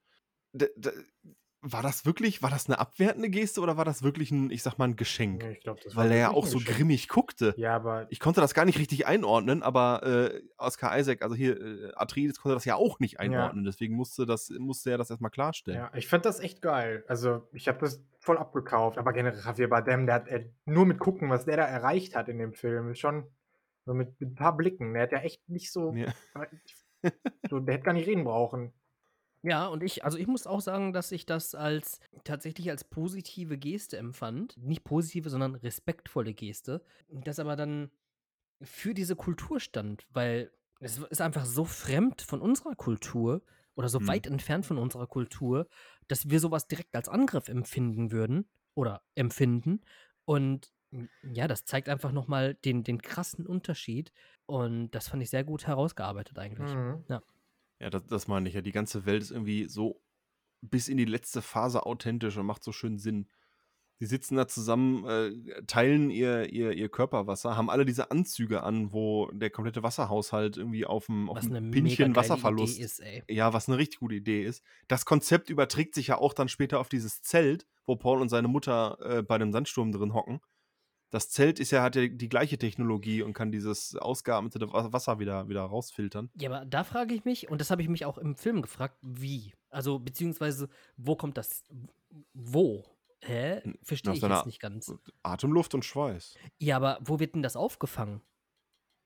War 1.67 1.83
das 1.83 2.05
wirklich, 2.05 2.43
war 2.43 2.51
das 2.51 2.67
eine 2.67 2.79
abwertende 2.79 3.31
Geste 3.31 3.63
oder 3.63 3.79
war 3.79 3.87
das 3.87 4.03
wirklich 4.03 4.31
ein, 4.31 4.51
ich 4.51 4.63
sag 4.63 4.77
mal, 4.77 4.85
ein 4.85 4.97
Geschenk? 4.97 5.43
Ja, 5.65 5.73
war 5.73 5.77
Weil 5.95 6.13
er 6.13 6.19
ja 6.19 6.31
auch 6.31 6.47
so 6.47 6.59
Geschenk. 6.59 6.77
grimmig 6.77 7.09
guckte. 7.09 7.55
Ja, 7.57 7.75
aber 7.77 8.07
Ich 8.11 8.21
konnte 8.21 8.43
das 8.43 8.53
gar 8.53 8.67
nicht 8.67 8.79
richtig 8.79 9.07
einordnen, 9.07 9.63
aber 9.63 10.03
äh, 10.03 10.43
Oscar 10.59 10.99
Isaac, 10.99 11.23
also 11.23 11.35
hier 11.35 11.59
äh, 11.59 11.93
Atreides 11.95 12.39
konnte 12.41 12.55
das 12.55 12.67
ja 12.67 12.75
auch 12.75 13.01
nicht 13.01 13.19
einordnen, 13.19 13.65
deswegen 13.65 13.95
musste, 13.95 14.27
das, 14.27 14.51
musste 14.51 14.91
er 14.91 14.99
das 14.99 15.09
erstmal 15.09 15.31
klarstellen. 15.31 15.79
Ja, 15.79 15.91
ich 15.95 16.07
fand 16.07 16.27
das 16.27 16.39
echt 16.39 16.61
geil. 16.61 17.03
Also, 17.09 17.49
ich 17.53 17.67
habe 17.67 17.79
das 17.79 18.03
voll 18.21 18.37
abgekauft. 18.37 18.99
Aber 18.99 19.13
generell 19.15 19.41
Javier 19.43 19.69
Bardem, 19.69 20.07
der 20.07 20.15
hat 20.17 20.29
äh, 20.29 20.51
nur 20.67 20.85
mit 20.85 20.99
gucken, 20.99 21.31
was 21.31 21.47
der 21.47 21.57
da 21.57 21.65
erreicht 21.65 22.15
hat 22.15 22.29
in 22.29 22.39
dem 22.39 22.53
Film, 22.53 22.91
ist 22.91 22.99
schon 22.99 23.25
so 23.87 23.95
mit, 23.95 24.21
mit 24.21 24.33
ein 24.33 24.35
paar 24.35 24.57
Blicken. 24.57 24.95
Der 24.95 25.05
hat 25.05 25.13
ja 25.13 25.19
echt 25.19 25.49
nicht 25.49 25.73
so, 25.73 25.93
Ja. 25.95 26.13
so 27.51 27.61
der 27.61 27.75
hätte 27.75 27.85
gar 27.85 27.93
nicht 27.93 28.07
reden 28.07 28.25
brauchen. 28.25 28.73
Ja, 29.47 29.67
und 29.67 29.83
ich, 29.83 30.05
also 30.05 30.17
ich 30.17 30.27
muss 30.27 30.47
auch 30.47 30.61
sagen, 30.63 30.95
dass 30.95 31.13
ich 31.13 31.27
das 31.27 31.55
als 31.55 32.01
tatsächlich 32.25 32.71
als 32.71 32.85
positive 32.85 33.59
Geste 33.59 33.99
empfand. 33.99 34.57
Nicht 34.57 34.85
positive, 34.85 35.29
sondern 35.29 35.55
respektvolle 35.55 36.33
Geste. 36.33 36.83
Das 37.09 37.39
aber 37.39 37.55
dann 37.55 37.91
für 38.63 38.95
diese 38.95 39.17
Kultur 39.17 39.61
stand, 39.61 40.07
weil 40.13 40.53
es 40.81 40.99
ist 40.99 41.21
einfach 41.21 41.47
so 41.47 41.65
fremd 41.65 42.23
von 42.23 42.41
unserer 42.41 42.75
Kultur 42.77 43.43
oder 43.77 43.89
so 43.89 44.01
Hm. 44.01 44.07
weit 44.07 44.27
entfernt 44.27 44.67
von 44.67 44.79
unserer 44.79 45.07
Kultur, 45.09 45.69
dass 46.09 46.31
wir 46.31 46.41
sowas 46.41 46.69
direkt 46.69 46.97
als 46.97 47.09
Angriff 47.09 47.49
empfinden 47.49 48.13
würden 48.13 48.49
oder 48.75 49.03
empfinden. 49.15 49.83
Und 50.25 50.73
ja, 51.23 51.49
das 51.49 51.65
zeigt 51.65 51.89
einfach 51.89 52.13
nochmal 52.13 52.55
den, 52.55 52.85
den 52.85 53.03
krassen 53.03 53.47
Unterschied. 53.47 54.13
Und 54.47 54.93
das 54.93 55.09
fand 55.09 55.23
ich 55.23 55.31
sehr 55.31 55.45
gut 55.45 55.67
herausgearbeitet 55.67 56.39
eigentlich. 56.39 56.79
Mhm. 56.79 57.05
Ja, 57.09 57.23
das, 57.79 58.07
das 58.07 58.29
meine 58.29 58.49
ich 58.49 58.55
ja. 58.55 58.61
Die 58.61 58.73
ganze 58.73 59.07
Welt 59.07 59.23
ist 59.23 59.31
irgendwie 59.31 59.69
so 59.69 60.01
bis 60.61 60.89
in 60.89 60.97
die 60.97 61.05
letzte 61.05 61.43
Phase 61.43 61.87
authentisch 61.87 62.37
und 62.37 62.47
macht 62.47 62.65
so 62.65 62.73
schön 62.73 62.99
Sinn. 62.99 63.29
Die 64.01 64.07
sitzen 64.07 64.37
da 64.37 64.49
zusammen, 64.49 65.07
äh, 65.07 65.63
teilen 65.67 66.11
ihr, 66.11 66.53
ihr, 66.53 66.73
ihr 66.73 66.89
Körperwasser, 66.89 67.57
haben 67.57 67.71
alle 67.71 67.85
diese 67.85 68.11
Anzüge 68.11 68.65
an, 68.65 68.93
wo 68.93 69.31
der 69.33 69.51
komplette 69.51 69.85
Wasserhaushalt 69.85 70.57
irgendwie 70.57 70.85
auf 70.85 71.07
dem, 71.07 71.31
auf 71.31 71.41
Pinchen 71.41 72.17
Wasserverlust 72.17 72.81
ist, 72.81 72.99
ey. 72.99 73.23
Ja, 73.29 73.53
was 73.53 73.69
eine 73.69 73.79
richtig 73.79 74.01
gute 74.01 74.17
Idee 74.17 74.45
ist. 74.45 74.65
Das 74.89 75.05
Konzept 75.05 75.49
überträgt 75.49 75.95
sich 75.95 76.09
ja 76.09 76.19
auch 76.19 76.35
dann 76.35 76.49
später 76.49 76.81
auf 76.81 76.89
dieses 76.89 77.23
Zelt, 77.23 77.67
wo 77.87 77.95
Paul 77.95 78.21
und 78.21 78.31
seine 78.31 78.49
Mutter 78.49 78.99
äh, 79.01 79.23
bei 79.23 79.39
dem 79.39 79.53
Sandsturm 79.53 79.93
drin 79.93 80.13
hocken. 80.13 80.41
Das 81.15 81.31
Zelt 81.31 81.61
ist 81.61 81.71
ja, 81.71 81.81
hat 81.81 81.95
ja 81.95 82.09
die 82.09 82.29
gleiche 82.29 82.59
Technologie 82.59 83.23
und 83.23 83.35
kann 83.35 83.53
dieses 83.53 83.95
ausgeatmete 83.95 84.61
Wa- 84.73 84.93
Wasser 84.93 85.21
wieder, 85.21 85.49
wieder 85.49 85.63
rausfiltern. 85.63 86.29
Ja, 86.35 86.51
aber 86.51 86.65
da 86.67 86.83
frage 86.83 87.15
ich 87.15 87.25
mich, 87.25 87.49
und 87.49 87.61
das 87.61 87.71
habe 87.71 87.83
ich 87.83 87.89
mich 87.89 88.05
auch 88.05 88.19
im 88.19 88.35
Film 88.35 88.63
gefragt, 88.63 88.99
wie? 89.01 89.55
Also, 89.71 90.01
beziehungsweise, 90.01 90.69
wo 90.97 91.15
kommt 91.15 91.37
das? 91.37 91.63
Wo? 92.33 92.85
Hä? 93.21 93.63
Verstehe 93.85 94.11
Aus 94.11 94.19
ich 94.19 94.25
jetzt 94.25 94.47
nicht 94.47 94.61
ganz. 94.61 94.93
Atemluft 95.23 95.73
und 95.75 95.85
Schweiß. 95.85 96.37
Ja, 96.59 96.75
aber 96.75 96.99
wo 97.01 97.21
wird 97.21 97.37
denn 97.37 97.45
das 97.45 97.55
aufgefangen? 97.55 98.21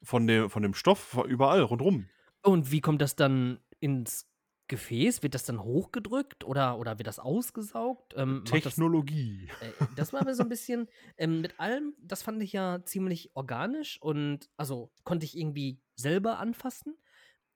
Von 0.03 0.27
dem, 0.27 0.49
von 0.49 0.63
dem 0.63 0.73
Stoff 0.73 1.23
überall 1.29 1.61
rundrum. 1.61 2.09
Und 2.43 2.71
wie 2.73 2.81
kommt 2.81 3.03
das 3.03 3.17
dann 3.17 3.61
ins 3.81 4.27
Gefäß? 4.69 5.23
Wird 5.23 5.35
das 5.35 5.45
dann 5.45 5.63
hochgedrückt 5.63 6.45
oder, 6.45 6.79
oder 6.79 6.99
wird 6.99 7.07
das 7.07 7.19
ausgesaugt? 7.19 8.15
Ähm, 8.17 8.45
macht 8.45 8.67
das, 8.67 8.75
Technologie. 8.75 9.51
äh, 9.61 9.73
das 9.89 10.13
war 10.13 10.25
mir 10.25 10.35
so 10.35 10.43
ein 10.43 10.49
bisschen, 10.49 10.89
ähm, 11.17 11.41
mit 11.41 11.59
allem, 11.59 11.95
das 11.99 12.23
fand 12.23 12.43
ich 12.43 12.53
ja 12.53 12.85
ziemlich 12.85 13.31
organisch 13.35 14.01
und 14.03 14.51
also 14.57 14.93
konnte 15.05 15.25
ich 15.27 15.37
irgendwie 15.37 15.81
selber 15.97 16.39
anfassen. 16.39 16.97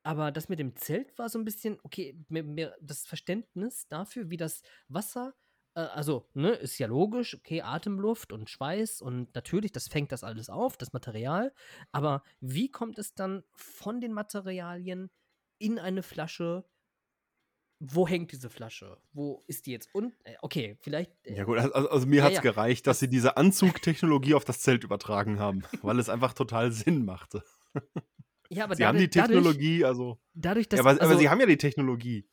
Aber 0.04 0.32
das 0.32 0.48
mit 0.48 0.58
dem 0.58 0.76
Zelt 0.76 1.16
war 1.18 1.28
so 1.28 1.38
ein 1.38 1.44
bisschen, 1.44 1.78
okay, 1.84 2.18
mir, 2.28 2.42
mir 2.42 2.76
das 2.80 3.06
Verständnis 3.06 3.88
dafür, 3.88 4.30
wie 4.30 4.36
das 4.36 4.62
Wasser, 4.88 5.34
äh, 5.74 5.80
also, 5.80 6.28
ne, 6.34 6.50
ist 6.52 6.78
ja 6.78 6.86
logisch, 6.86 7.34
okay, 7.34 7.62
Atemluft 7.62 8.32
und 8.32 8.50
Schweiß 8.50 9.02
und 9.02 9.34
natürlich, 9.34 9.72
das 9.72 9.88
fängt 9.88 10.12
das 10.12 10.24
alles 10.24 10.50
auf, 10.50 10.76
das 10.76 10.92
Material. 10.92 11.52
Aber 11.92 12.22
wie 12.40 12.70
kommt 12.70 12.98
es 12.98 13.14
dann 13.14 13.44
von 13.54 14.00
den 14.00 14.12
Materialien 14.12 15.10
in 15.58 15.78
eine 15.78 16.02
Flasche? 16.02 16.64
Wo 17.84 18.06
hängt 18.06 18.30
diese 18.30 18.48
Flasche? 18.48 18.96
Wo 19.12 19.42
ist 19.48 19.66
die 19.66 19.72
jetzt? 19.72 19.88
Und, 19.92 20.14
äh, 20.22 20.34
okay, 20.40 20.76
vielleicht. 20.82 21.10
äh, 21.26 21.34
Ja 21.38 21.44
gut, 21.44 21.58
also, 21.58 21.88
also 21.90 22.06
mir 22.06 22.18
Ja, 22.18 22.22
hat 22.24 22.30
es 22.32 22.36
ja. 22.36 22.42
gereicht, 22.42 22.86
dass 22.86 23.00
sie 23.00 23.08
diese 23.08 23.36
Anzugtechnologie 23.36 24.34
auf 24.34 24.44
das 24.44 24.60
Zelt 24.60 24.84
übertragen 24.84 25.40
haben, 25.40 25.62
weil 25.82 25.98
es 25.98 26.08
einfach 26.08 26.32
total 26.32 26.70
Sinn 26.70 27.04
machte. 27.04 27.42
ja, 28.48 28.64
aber 28.64 28.76
sie 28.76 28.86
haben 28.86 28.98
die 28.98 29.08
dadurch- 29.10 29.30
Technologie, 29.34 29.84
also. 29.84 30.20
Dadurch, 30.34 30.68
dass. 30.68 30.78
ja, 30.78 30.82
aber, 30.84 30.92
aber 30.92 31.02
also- 31.02 31.18
sie 31.18 31.28
haben 31.28 31.40
ja 31.40 31.46
die 31.46 31.56
Technologie. 31.56 32.28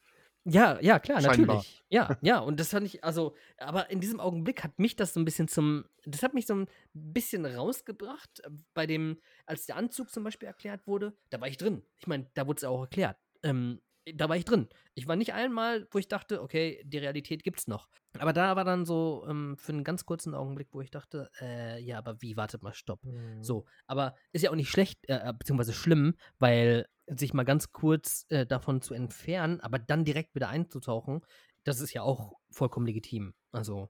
Ja, 0.46 0.80
ja, 0.82 1.00
klar, 1.00 1.22
Scheinbar. 1.22 1.58
natürlich. 1.58 1.84
Ja, 1.90 2.18
ja, 2.22 2.40
und 2.40 2.60
das 2.60 2.70
fand 2.70 2.86
ich, 2.86 3.04
also, 3.04 3.36
aber 3.58 3.90
in 3.92 4.00
diesem 4.00 4.20
Augenblick 4.20 4.64
hat 4.64 4.80
mich 4.80 4.96
das 4.96 5.14
so 5.14 5.20
ein 5.20 5.26
bisschen 5.26 5.48
zum, 5.48 5.84
das 6.06 6.24
hat 6.24 6.34
mich 6.34 6.46
so 6.48 6.56
ein 6.56 6.68
bisschen 6.94 7.46
rausgebracht, 7.46 8.40
äh, 8.46 8.50
bei 8.74 8.86
dem, 8.88 9.20
als 9.46 9.66
der 9.66 9.76
Anzug 9.76 10.10
zum 10.12 10.24
Beispiel 10.24 10.48
erklärt 10.48 10.88
wurde, 10.88 11.14
da 11.30 11.42
war 11.42 11.48
ich 11.50 11.58
drin. 11.58 11.84
Ich 11.98 12.08
meine, 12.08 12.30
da 12.36 12.48
wurde 12.48 12.58
es 12.60 12.64
auch 12.64 12.82
erklärt. 12.82 13.18
Ähm, 13.44 13.82
da 14.16 14.30
war 14.30 14.36
ich 14.36 14.46
drin. 14.46 14.68
Ich 14.96 15.08
war 15.08 15.16
nicht 15.16 15.34
einmal, 15.34 15.88
wo 15.92 16.00
ich 16.00 16.08
dachte, 16.08 16.42
okay, 16.42 16.82
die 16.86 16.98
Realität 16.98 17.44
gibt's 17.44 17.68
noch. 17.68 17.90
Aber 18.18 18.34
da 18.34 18.56
war 18.56 18.64
dann 18.64 18.86
so 18.86 19.26
ähm, 19.30 19.58
für 19.58 19.72
einen 19.72 19.84
ganz 19.84 20.06
kurzen 20.06 20.34
Augenblick, 20.34 20.70
wo 20.72 20.82
ich 20.82 20.92
dachte, 20.92 21.30
äh, 21.42 21.82
ja, 21.82 21.98
aber 21.98 22.22
wie, 22.22 22.38
wartet 22.38 22.64
mal, 22.64 22.74
stopp. 22.74 23.04
Mhm. 23.04 23.44
So, 23.44 23.66
aber 23.88 24.16
ist 24.32 24.44
ja 24.44 24.52
auch 24.52 24.56
nicht 24.56 24.70
schlecht, 24.70 25.00
äh, 25.08 25.34
beziehungsweise 25.38 25.74
schlimm, 25.74 26.16
weil 26.38 26.88
sich 27.08 27.34
mal 27.34 27.44
ganz 27.44 27.72
kurz 27.72 28.26
äh, 28.30 28.46
davon 28.46 28.82
zu 28.82 28.94
entfernen, 28.94 29.60
aber 29.62 29.80
dann 29.80 30.06
direkt 30.06 30.36
wieder 30.36 30.50
einzutauchen, 30.50 31.22
das 31.64 31.82
ist 31.82 31.94
ja 31.94 32.04
auch 32.04 32.34
vollkommen 32.52 32.86
legitim. 32.86 33.34
Also, 33.52 33.90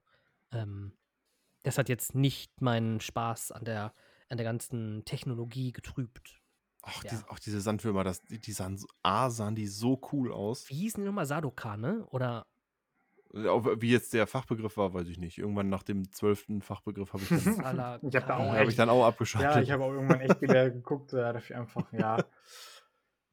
ähm, 0.52 0.96
das 1.62 1.78
hat 1.78 1.88
jetzt 1.88 2.14
nicht 2.14 2.60
meinen 2.60 3.00
Spaß 3.00 3.52
an 3.52 3.64
der, 3.64 3.94
an 4.28 4.38
der 4.38 4.44
ganzen 4.44 5.04
Technologie 5.04 5.72
getrübt. 5.72 6.39
Ach, 6.82 7.04
Ja. 7.04 7.10
diese, 7.10 7.30
auch 7.30 7.38
diese 7.38 7.60
Sandwürmer, 7.60 8.04
das, 8.04 8.22
die, 8.22 8.38
die 8.40 8.52
sahen, 8.52 8.78
so- 8.78 8.86
A, 9.02 9.30
sahen 9.30 9.54
die 9.54 9.66
so 9.66 10.00
cool 10.12 10.32
aus. 10.32 10.68
Wie 10.70 10.74
hießen 10.74 11.02
die 11.02 11.06
nochmal? 11.06 11.26
Sadoka, 11.26 11.76
ne? 11.76 12.06
Oder 12.10 12.46
Äh, 13.34 13.38
Wie 13.80 13.90
jetzt 13.90 14.12
der 14.12 14.26
Fachbegriff 14.26 14.76
war, 14.76 14.92
weiß 14.94 15.06
ich 15.08 15.18
nicht. 15.18 15.38
Irgendwann 15.38 15.68
nach 15.68 15.82
dem 15.84 16.10
zwölften 16.10 16.62
Fachbegriff 16.62 17.12
habe 17.12 17.22
ich, 17.22 17.28
dann-? 17.28 18.00
Ich 18.08 18.16
hab 18.16 18.26
da 18.26 18.36
auch 18.38 18.48
hab 18.52 18.62
ich 18.62 18.68
echt- 18.70 18.78
dann 18.78 18.88
auch 18.90 19.02
Ja, 19.02 19.08
abgeschaltet. 19.08 19.62
ich 19.64 19.70
habe 19.70 19.84
auch 19.84 19.92
irgendwann 19.92 20.20
echt 20.20 20.40
wieder 20.40 20.68
geguckt, 20.70 21.12
äh, 21.12 21.32
dafür 21.32 21.58
einfach, 21.60 21.92
ja. 21.92 22.24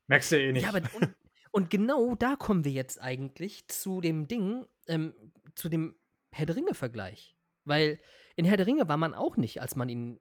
Merkst 0.08 0.32
du 0.32 0.40
eh 0.40 0.52
nicht. 0.52 0.64
Ja, 0.64 0.70
aber 0.70 0.82
und, 0.96 1.16
und 1.52 1.70
genau 1.70 2.16
da 2.16 2.36
kommen 2.36 2.64
wir 2.64 2.72
jetzt 2.72 3.02
eigentlich 3.02 3.68
zu 3.70 4.00
dem 4.02 4.28
Ding, 4.28 4.66
ähm, 4.88 5.14
zu 5.56 5.68
dem 5.70 5.96
Herr 6.32 6.46
der 6.46 6.56
Ringe-Vergleich. 6.58 7.36
Weil 7.66 8.00
in 8.36 8.46
Herr 8.46 8.58
der 8.58 8.68
Ringe 8.68 8.88
war 8.88 8.98
man 8.98 9.14
auch 9.14 9.36
nicht, 9.38 9.62
als 9.62 9.76
man 9.76 9.90
ihn, 9.90 10.20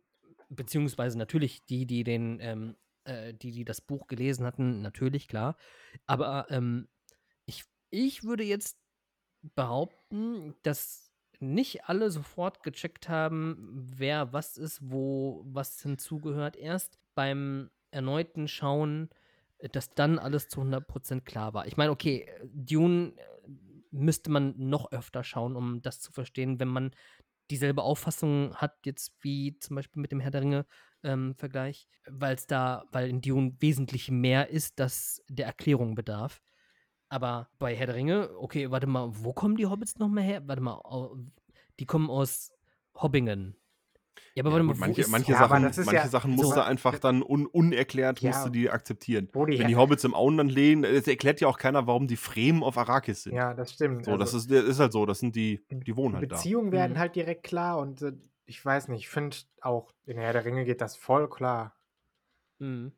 beziehungsweise 0.48 1.18
natürlich 1.18 1.64
die, 1.66 1.86
die 1.86 2.02
den, 2.02 2.38
ähm, 2.40 2.76
äh, 3.06 3.34
die, 3.34 3.52
die 3.52 3.64
das 3.64 3.80
Buch 3.80 4.06
gelesen 4.06 4.44
hatten, 4.46 4.82
natürlich, 4.82 5.28
klar. 5.28 5.56
Aber 6.06 6.46
ähm, 6.50 6.88
ich, 7.46 7.64
ich 7.90 8.24
würde 8.24 8.44
jetzt 8.44 8.78
behaupten, 9.54 10.54
dass 10.62 11.12
nicht 11.38 11.84
alle 11.84 12.10
sofort 12.10 12.62
gecheckt 12.62 13.08
haben, 13.08 13.86
wer 13.96 14.32
was 14.32 14.56
ist, 14.56 14.80
wo 14.82 15.44
was 15.46 15.80
hinzugehört. 15.82 16.56
Erst 16.56 16.98
beim 17.14 17.70
erneuten 17.90 18.48
Schauen, 18.48 19.10
äh, 19.58 19.68
dass 19.68 19.94
dann 19.94 20.18
alles 20.18 20.48
zu 20.48 20.60
100% 20.60 21.20
klar 21.22 21.54
war. 21.54 21.66
Ich 21.66 21.76
meine, 21.76 21.90
okay, 21.90 22.22
äh, 22.22 22.46
Dune 22.52 23.14
müsste 23.90 24.30
man 24.30 24.54
noch 24.58 24.92
öfter 24.92 25.24
schauen, 25.24 25.56
um 25.56 25.82
das 25.82 26.00
zu 26.00 26.12
verstehen, 26.12 26.60
wenn 26.60 26.68
man 26.68 26.90
dieselbe 27.50 27.82
Auffassung 27.82 28.54
hat, 28.56 28.74
jetzt 28.84 29.12
wie 29.20 29.58
zum 29.58 29.76
Beispiel 29.76 30.00
mit 30.00 30.12
dem 30.12 30.20
Herr 30.20 30.30
der 30.30 30.42
Ringe 30.42 30.66
ähm, 31.02 31.34
Vergleich, 31.34 31.88
weil 32.06 32.34
es 32.34 32.46
da, 32.46 32.84
weil 32.92 33.08
in 33.08 33.20
Dune 33.20 33.56
wesentlich 33.60 34.10
mehr 34.10 34.50
ist, 34.50 34.78
das 34.78 35.22
der 35.28 35.46
Erklärung 35.46 35.94
bedarf. 35.94 36.42
Aber 37.08 37.48
bei 37.58 37.74
Herr 37.76 37.86
der 37.86 37.94
Ringe, 37.94 38.30
okay, 38.38 38.70
warte 38.70 38.86
mal, 38.86 39.08
wo 39.12 39.32
kommen 39.32 39.56
die 39.56 39.66
Hobbits 39.66 39.98
nochmal 39.98 40.24
her? 40.24 40.42
Warte 40.46 40.62
mal, 40.62 40.80
die 41.78 41.86
kommen 41.86 42.10
aus 42.10 42.52
Hobbingen. 42.94 43.56
Ja, 44.34 44.44
aber 44.44 44.56
Ja, 44.56 44.62
gut, 44.62 44.78
manche 44.78 45.06
manche 45.08 45.32
Ja, 45.32 45.38
aber 45.38 45.48
Sachen, 45.48 45.62
das 45.64 45.78
ist 45.78 45.86
manche 45.86 46.02
ja 46.02 46.08
Sachen 46.08 46.36
so- 46.36 46.42
musste 46.44 46.64
einfach 46.64 46.98
dann 46.98 47.22
un, 47.22 47.46
unerklärt, 47.46 48.20
Ja. 48.20 48.30
musste 48.30 48.50
die 48.50 48.70
akzeptieren. 48.70 49.28
Die 49.32 49.58
Wenn 49.58 49.68
die 49.68 49.76
Hobbits 49.76 50.04
im 50.04 50.14
Auenland 50.14 50.52
leben, 50.52 50.84
es 50.84 51.06
erklärt 51.06 51.40
ja 51.40 51.48
auch 51.48 51.58
keiner, 51.58 51.86
warum 51.86 52.06
die 52.06 52.16
Fremen 52.16 52.62
auf 52.62 52.76
Arrakis 52.78 53.24
sind. 53.24 53.34
Ja, 53.34 53.54
das 53.54 53.72
stimmt. 53.72 54.04
So, 54.04 54.16
das 54.16 54.34
Also, 54.34 54.54
ist, 54.54 54.66
ist 54.68 54.78
halt 54.80 54.92
so, 54.92 55.06
das 55.06 55.20
sind 55.20 55.36
die, 55.36 55.64
die 55.70 55.96
wohnen 55.96 56.14
die 56.14 56.18
halt 56.20 56.32
da. 56.32 56.36
Beziehungen 56.36 56.72
werden 56.72 56.92
Mhm. 56.94 56.98
halt 56.98 57.16
direkt 57.16 57.42
klar 57.44 57.78
und 57.78 58.02
äh, 58.02 58.12
ich 58.44 58.64
weiß 58.64 58.88
nicht, 58.88 59.00
ich 59.00 59.08
finde 59.08 59.36
auch 59.60 59.92
in 60.06 60.18
Herr 60.18 60.32
der 60.32 60.44
Ringe 60.44 60.64
geht 60.64 60.80
das 60.80 60.96
voll 60.96 61.28
klar. 61.28 61.74
Mhm. 62.58 62.92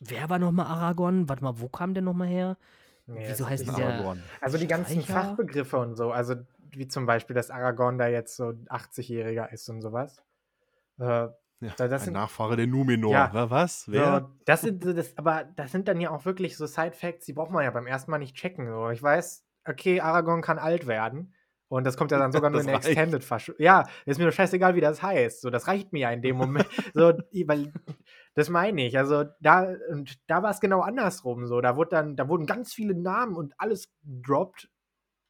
Wer 0.00 0.28
war 0.30 0.38
nochmal 0.38 0.66
Aragorn? 0.66 1.28
Warte 1.28 1.44
mal, 1.44 1.60
wo 1.60 1.68
kam 1.68 1.94
der 1.94 2.02
nochmal 2.02 2.28
her? 2.28 2.56
Nee, 3.06 3.26
Wieso 3.28 3.48
heißt 3.48 3.66
der- 3.66 3.74
Aragorn. 3.74 4.22
Also 4.40 4.58
die 4.58 4.66
ganzen 4.68 5.02
Streicher? 5.02 5.22
Fachbegriffe 5.30 5.78
und 5.78 5.96
so, 5.96 6.12
also 6.12 6.34
wie 6.70 6.88
zum 6.88 7.04
Beispiel, 7.06 7.34
dass 7.34 7.50
Aragorn 7.50 7.98
da 7.98 8.06
jetzt 8.08 8.36
so 8.36 8.52
80-Jähriger 8.68 9.50
ist 9.52 9.68
und 9.68 9.80
sowas. 9.82 10.22
Äh, 10.98 11.28
Ja, 11.64 11.70
Da- 11.76 11.86
das 11.86 12.02
ein 12.02 12.04
sind- 12.06 12.14
Nachfahre 12.14 12.56
der 12.56 12.66
Numenor. 12.66 13.12
Ja. 13.12 13.32
Wa- 13.32 13.48
Was? 13.48 13.84
Wer? 13.86 14.20
So, 14.22 14.28
das 14.46 14.62
sind 14.62 14.82
so 14.82 14.92
das, 14.92 15.16
aber 15.16 15.44
das 15.44 15.70
sind 15.70 15.86
dann 15.86 16.00
ja 16.00 16.10
auch 16.10 16.24
wirklich 16.24 16.56
so 16.56 16.66
Side-Facts, 16.66 17.24
die 17.26 17.34
braucht 17.34 17.52
man 17.52 17.62
ja 17.62 17.70
beim 17.70 17.86
ersten 17.86 18.10
Mal 18.10 18.18
nicht 18.18 18.34
checken. 18.34 18.66
So. 18.66 18.90
Ich 18.90 19.00
weiß, 19.00 19.44
okay, 19.68 20.00
Aragorn 20.00 20.42
kann 20.42 20.58
alt 20.58 20.88
werden. 20.88 21.34
Und 21.72 21.84
das 21.84 21.96
kommt 21.96 22.10
ja 22.10 22.18
dann 22.18 22.32
sogar 22.32 22.50
nur 22.50 22.60
in 22.60 22.66
der. 22.66 22.76
Extended 22.76 23.24
Fassung. 23.24 23.54
Ja, 23.58 23.88
ist 24.04 24.18
mir 24.18 24.26
doch 24.26 24.32
scheißegal, 24.32 24.74
wie 24.74 24.82
das 24.82 25.02
heißt. 25.02 25.40
So, 25.40 25.48
das 25.48 25.68
reicht 25.68 25.90
mir 25.94 26.00
ja 26.00 26.10
in 26.10 26.20
dem 26.20 26.36
Moment. 26.36 26.68
so, 26.92 27.14
weil, 27.46 27.72
das 28.34 28.50
meine 28.50 28.86
ich. 28.86 28.98
Also 28.98 29.24
da, 29.40 29.74
und 29.88 30.20
da 30.26 30.42
war 30.42 30.50
es 30.50 30.60
genau 30.60 30.82
andersrum. 30.82 31.46
So, 31.46 31.62
da 31.62 31.74
wurde 31.74 31.88
dann, 31.88 32.14
da 32.14 32.28
wurden 32.28 32.44
ganz 32.44 32.74
viele 32.74 32.94
Namen 32.94 33.36
und 33.36 33.54
alles 33.56 33.90
gedroppt, 34.04 34.68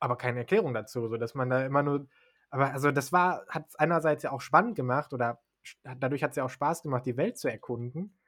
aber 0.00 0.16
keine 0.16 0.40
Erklärung 0.40 0.74
dazu. 0.74 1.06
So, 1.06 1.16
dass 1.16 1.34
man 1.34 1.48
da 1.48 1.64
immer 1.64 1.84
nur. 1.84 2.08
Aber 2.50 2.72
also 2.72 2.90
das 2.90 3.12
war, 3.12 3.46
hat 3.48 3.68
es 3.68 3.76
einerseits 3.76 4.24
ja 4.24 4.32
auch 4.32 4.40
spannend 4.40 4.74
gemacht 4.74 5.12
oder 5.12 5.40
dadurch 5.84 6.24
hat 6.24 6.30
es 6.30 6.36
ja 6.36 6.44
auch 6.44 6.50
Spaß 6.50 6.82
gemacht, 6.82 7.06
die 7.06 7.16
Welt 7.16 7.38
zu 7.38 7.48
erkunden. 7.48 8.18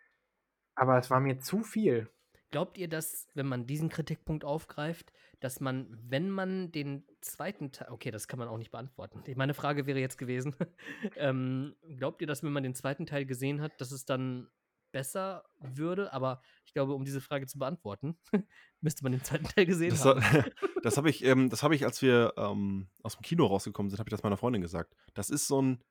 Aber 0.77 0.99
es 0.99 1.11
war 1.11 1.19
mir 1.19 1.41
zu 1.41 1.65
viel. 1.65 2.09
Glaubt 2.53 2.79
ihr, 2.79 2.89
dass, 2.89 3.27
wenn 3.35 3.49
man 3.49 3.67
diesen 3.67 3.89
Kritikpunkt 3.89 4.45
aufgreift, 4.45 5.13
dass 5.45 5.61
man, 5.61 5.87
wenn 6.09 6.31
man 6.31 6.73
den 6.73 7.05
zweiten 7.21 7.71
Teil, 7.71 7.89
okay, 7.91 8.11
das 8.11 8.29
kann 8.29 8.39
man 8.39 8.49
auch 8.49 8.57
nicht 8.57 8.71
beantworten. 8.71 9.23
Meine 9.37 9.53
Frage 9.53 9.85
wäre 9.85 10.01
jetzt 10.01 10.17
gewesen, 10.17 10.57
ähm, 11.17 11.77
glaubt 11.99 12.23
ihr, 12.23 12.27
dass 12.27 12.43
wenn 12.43 12.53
man 12.53 12.63
den 12.63 12.75
zweiten 12.75 13.05
Teil 13.05 13.27
gesehen 13.27 13.61
hat, 13.61 13.79
dass 13.79 13.93
es 13.93 14.07
dann 14.07 14.49
besser 14.91 15.45
würde? 15.59 16.15
Aber 16.15 16.41
ich 16.65 16.73
glaube, 16.73 16.95
um 16.95 17.05
diese 17.05 17.21
Frage 17.21 17.47
zu 17.47 17.59
beantworten, 17.59 18.17
müsste 18.81 19.03
man 19.03 19.13
den 19.13 19.23
zweiten 19.23 19.45
Teil 19.45 19.67
gesehen 19.67 19.91
Das, 19.91 20.07
haben. 20.07 20.23
das 20.83 20.97
habe 20.97 21.11
ich, 21.11 21.23
ähm, 21.25 21.51
das 21.51 21.63
hab 21.63 21.73
ich, 21.73 21.85
als 21.85 22.01
wir 22.01 22.33
ähm, 22.39 22.89
aus 23.03 23.17
dem 23.17 23.23
Kino 23.23 23.45
rausgekommen 23.45 23.91
sind, 23.91 23.99
habe 23.99 24.09
ich 24.09 24.13
das 24.13 24.23
meiner 24.23 24.39
Freundin 24.39 24.63
gesagt. 24.63 24.95
Das 25.13 25.29
ist 25.29 25.47
so 25.47 25.61
ein, 25.61 25.85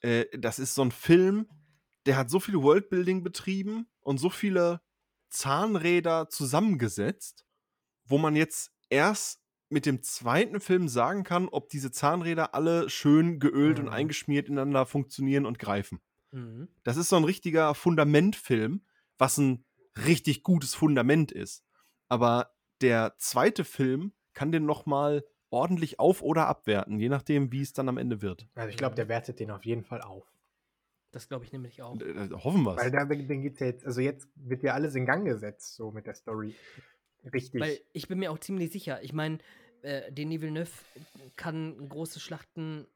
äh, 0.00 0.24
das 0.38 0.58
ist 0.58 0.74
so 0.74 0.80
ein 0.80 0.92
Film, 0.92 1.46
der 2.06 2.16
hat 2.16 2.30
so 2.30 2.40
viel 2.40 2.54
Worldbuilding 2.54 3.22
betrieben 3.22 3.86
und 4.00 4.16
so 4.16 4.30
viele 4.30 4.80
Zahnräder 5.28 6.30
zusammengesetzt, 6.30 7.44
wo 8.06 8.16
man 8.16 8.34
jetzt 8.34 8.72
erst 8.90 9.40
mit 9.70 9.84
dem 9.84 10.02
zweiten 10.02 10.60
Film 10.60 10.88
sagen 10.88 11.24
kann, 11.24 11.48
ob 11.48 11.68
diese 11.68 11.90
Zahnräder 11.90 12.54
alle 12.54 12.88
schön 12.88 13.38
geölt 13.38 13.78
und 13.78 13.86
Mhm. 13.86 13.92
eingeschmiert 13.92 14.48
ineinander 14.48 14.86
funktionieren 14.86 15.44
und 15.44 15.58
greifen. 15.58 16.00
Mhm. 16.30 16.68
Das 16.84 16.96
ist 16.96 17.08
so 17.10 17.16
ein 17.16 17.24
richtiger 17.24 17.74
Fundamentfilm, 17.74 18.82
was 19.18 19.36
ein 19.38 19.64
richtig 20.06 20.42
gutes 20.42 20.74
Fundament 20.74 21.32
ist. 21.32 21.64
Aber 22.08 22.50
der 22.80 23.14
zweite 23.18 23.64
Film 23.64 24.12
kann 24.32 24.52
den 24.52 24.64
noch 24.64 24.86
mal 24.86 25.24
ordentlich 25.50 25.98
auf- 25.98 26.22
oder 26.22 26.46
abwerten, 26.46 26.98
je 26.98 27.08
nachdem, 27.08 27.52
wie 27.52 27.62
es 27.62 27.72
dann 27.72 27.88
am 27.88 27.98
Ende 27.98 28.22
wird. 28.22 28.46
Also 28.54 28.68
ich 28.70 28.76
glaube, 28.76 28.94
der 28.94 29.08
wertet 29.08 29.40
den 29.40 29.50
auf 29.50 29.64
jeden 29.64 29.82
Fall 29.84 30.00
auf. 30.02 30.24
Das 31.10 31.26
glaube 31.28 31.44
ich 31.44 31.52
nämlich 31.52 31.82
auch. 31.82 31.98
Äh, 32.00 32.04
äh, 32.04 32.30
hoffen 32.32 32.62
wir 32.64 32.76
Weil 32.76 32.86
es. 32.86 32.92
da, 32.92 33.04
den 33.06 33.42
geht's 33.42 33.60
ja 33.60 33.66
jetzt, 33.66 33.84
also 33.86 34.00
jetzt 34.00 34.28
wird 34.36 34.62
ja 34.62 34.74
alles 34.74 34.94
in 34.94 35.06
Gang 35.06 35.24
gesetzt, 35.26 35.74
so 35.74 35.90
mit 35.90 36.06
der 36.06 36.14
Story. 36.14 36.54
Richtig. 37.32 37.60
Weil 37.60 37.78
ich 37.92 38.08
bin 38.08 38.18
mir 38.18 38.30
auch 38.32 38.38
ziemlich 38.38 38.70
sicher. 38.72 39.02
Ich 39.02 39.12
meine, 39.12 39.38
äh, 39.82 40.10
Denis 40.12 40.40
Villeneuve 40.40 40.70
kann 41.36 41.88
große 41.88 42.20
Schlachten 42.20 42.86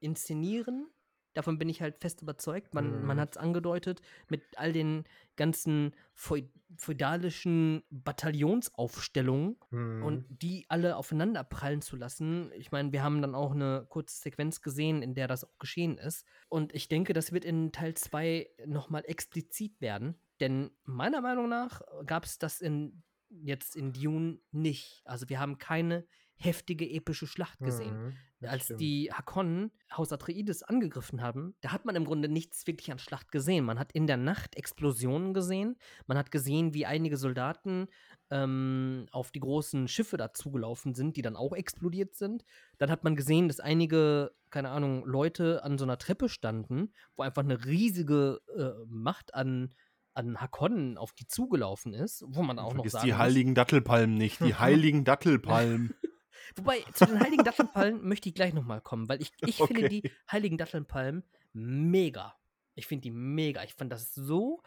inszenieren. 0.00 0.88
Davon 1.32 1.58
bin 1.58 1.68
ich 1.68 1.82
halt 1.82 1.98
fest 1.98 2.22
überzeugt. 2.22 2.74
Man, 2.74 3.04
man 3.06 3.16
Mhm. 3.16 3.20
hat 3.20 3.30
es 3.32 3.36
angedeutet 3.36 4.00
mit 4.28 4.42
all 4.56 4.72
den 4.72 5.04
ganzen 5.36 5.94
feu 6.14 6.42
feudalischen 6.76 7.84
Bataillonsaufstellungen 7.90 9.56
Mhm. 9.70 10.02
und 10.02 10.24
die 10.28 10.66
alle 10.68 10.96
aufeinander 10.96 11.44
prallen 11.44 11.82
zu 11.82 11.94
lassen. 11.96 12.50
Ich 12.56 12.72
meine, 12.72 12.92
wir 12.92 13.02
haben 13.04 13.22
dann 13.22 13.34
auch 13.36 13.52
eine 13.52 13.86
kurze 13.88 14.20
Sequenz 14.20 14.60
gesehen, 14.60 15.00
in 15.02 15.14
der 15.14 15.28
das 15.28 15.44
auch 15.44 15.56
geschehen 15.58 15.98
ist. 15.98 16.26
Und 16.48 16.74
ich 16.74 16.88
denke, 16.88 17.12
das 17.12 17.30
wird 17.32 17.44
in 17.44 17.70
Teil 17.70 17.94
2 17.94 18.48
nochmal 18.66 19.04
explizit 19.06 19.80
werden. 19.80 20.16
Denn 20.40 20.72
meiner 20.84 21.20
Meinung 21.20 21.48
nach 21.48 21.80
gab 22.06 22.24
es 22.24 22.38
das 22.38 22.60
in, 22.60 23.02
jetzt 23.42 23.76
in 23.76 23.92
Dune 23.92 24.38
nicht. 24.52 25.02
Also 25.04 25.28
wir 25.28 25.40
haben 25.40 25.58
keine 25.58 26.06
heftige 26.36 26.88
epische 26.90 27.26
Schlacht 27.26 27.60
gesehen. 27.60 28.16
Mhm, 28.40 28.48
Als 28.48 28.64
stimmt. 28.64 28.80
die 28.80 29.10
Hakonnen 29.12 29.70
Haus 29.96 30.12
Atreides 30.12 30.62
angegriffen 30.62 31.22
haben, 31.22 31.54
da 31.60 31.70
hat 31.70 31.84
man 31.84 31.94
im 31.94 32.04
Grunde 32.04 32.28
nichts 32.28 32.66
wirklich 32.66 32.90
an 32.90 32.98
Schlacht 32.98 33.30
gesehen. 33.30 33.64
Man 33.64 33.78
hat 33.78 33.92
in 33.92 34.06
der 34.06 34.16
Nacht 34.16 34.56
Explosionen 34.56 35.32
gesehen. 35.32 35.76
Man 36.06 36.18
hat 36.18 36.30
gesehen, 36.30 36.74
wie 36.74 36.86
einige 36.86 37.16
Soldaten 37.16 37.86
ähm, 38.30 39.06
auf 39.12 39.30
die 39.30 39.40
großen 39.40 39.86
Schiffe 39.86 40.16
dazugelaufen 40.16 40.94
sind, 40.94 41.16
die 41.16 41.22
dann 41.22 41.36
auch 41.36 41.52
explodiert 41.52 42.14
sind. 42.16 42.44
Dann 42.78 42.90
hat 42.90 43.04
man 43.04 43.16
gesehen, 43.16 43.48
dass 43.48 43.60
einige, 43.60 44.32
keine 44.50 44.70
Ahnung, 44.70 45.04
Leute 45.06 45.62
an 45.62 45.78
so 45.78 45.84
einer 45.84 45.98
Treppe 45.98 46.28
standen, 46.28 46.92
wo 47.16 47.22
einfach 47.22 47.44
eine 47.44 47.64
riesige 47.64 48.40
äh, 48.56 48.84
Macht 48.88 49.34
an, 49.34 49.72
an 50.14 50.40
Hakonnen 50.40 50.96
auf 50.96 51.12
die 51.12 51.26
zugelaufen 51.26 51.92
ist, 51.92 52.24
wo 52.28 52.42
man 52.42 52.58
auch 52.58 52.68
noch 52.70 52.76
Vergiss 52.76 52.92
sagen 52.92 53.06
die 53.06 53.12
muss- 53.12 53.18
heiligen 53.20 53.54
Dattelpalmen 53.54 54.14
nicht. 54.16 54.40
Die 54.40 54.54
heiligen 54.58 55.04
Dattelpalmen. 55.04 55.94
Wobei, 56.56 56.84
zu 56.92 57.06
den 57.06 57.20
heiligen 57.20 57.42
Dattelpalmen 57.44 58.06
möchte 58.06 58.28
ich 58.28 58.34
gleich 58.34 58.52
nochmal 58.54 58.80
kommen, 58.80 59.08
weil 59.08 59.20
ich, 59.22 59.32
ich 59.40 59.56
finde 59.56 59.86
Okay. 59.86 59.88
die 59.88 60.10
heiligen 60.30 60.56
Dattelpalmen 60.58 61.24
mega. 61.52 62.34
Ich 62.74 62.86
finde 62.86 63.02
die 63.02 63.10
mega. 63.10 63.62
Ich 63.64 63.74
fand 63.74 63.90
das 63.92 64.14
so 64.14 64.60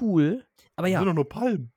cool. 0.00 0.44
Aber 0.76 0.86
Das 0.88 0.92
ja, 0.92 0.98
sind 1.00 1.08
doch 1.08 1.14
nur 1.14 1.28
Palmen. 1.28 1.72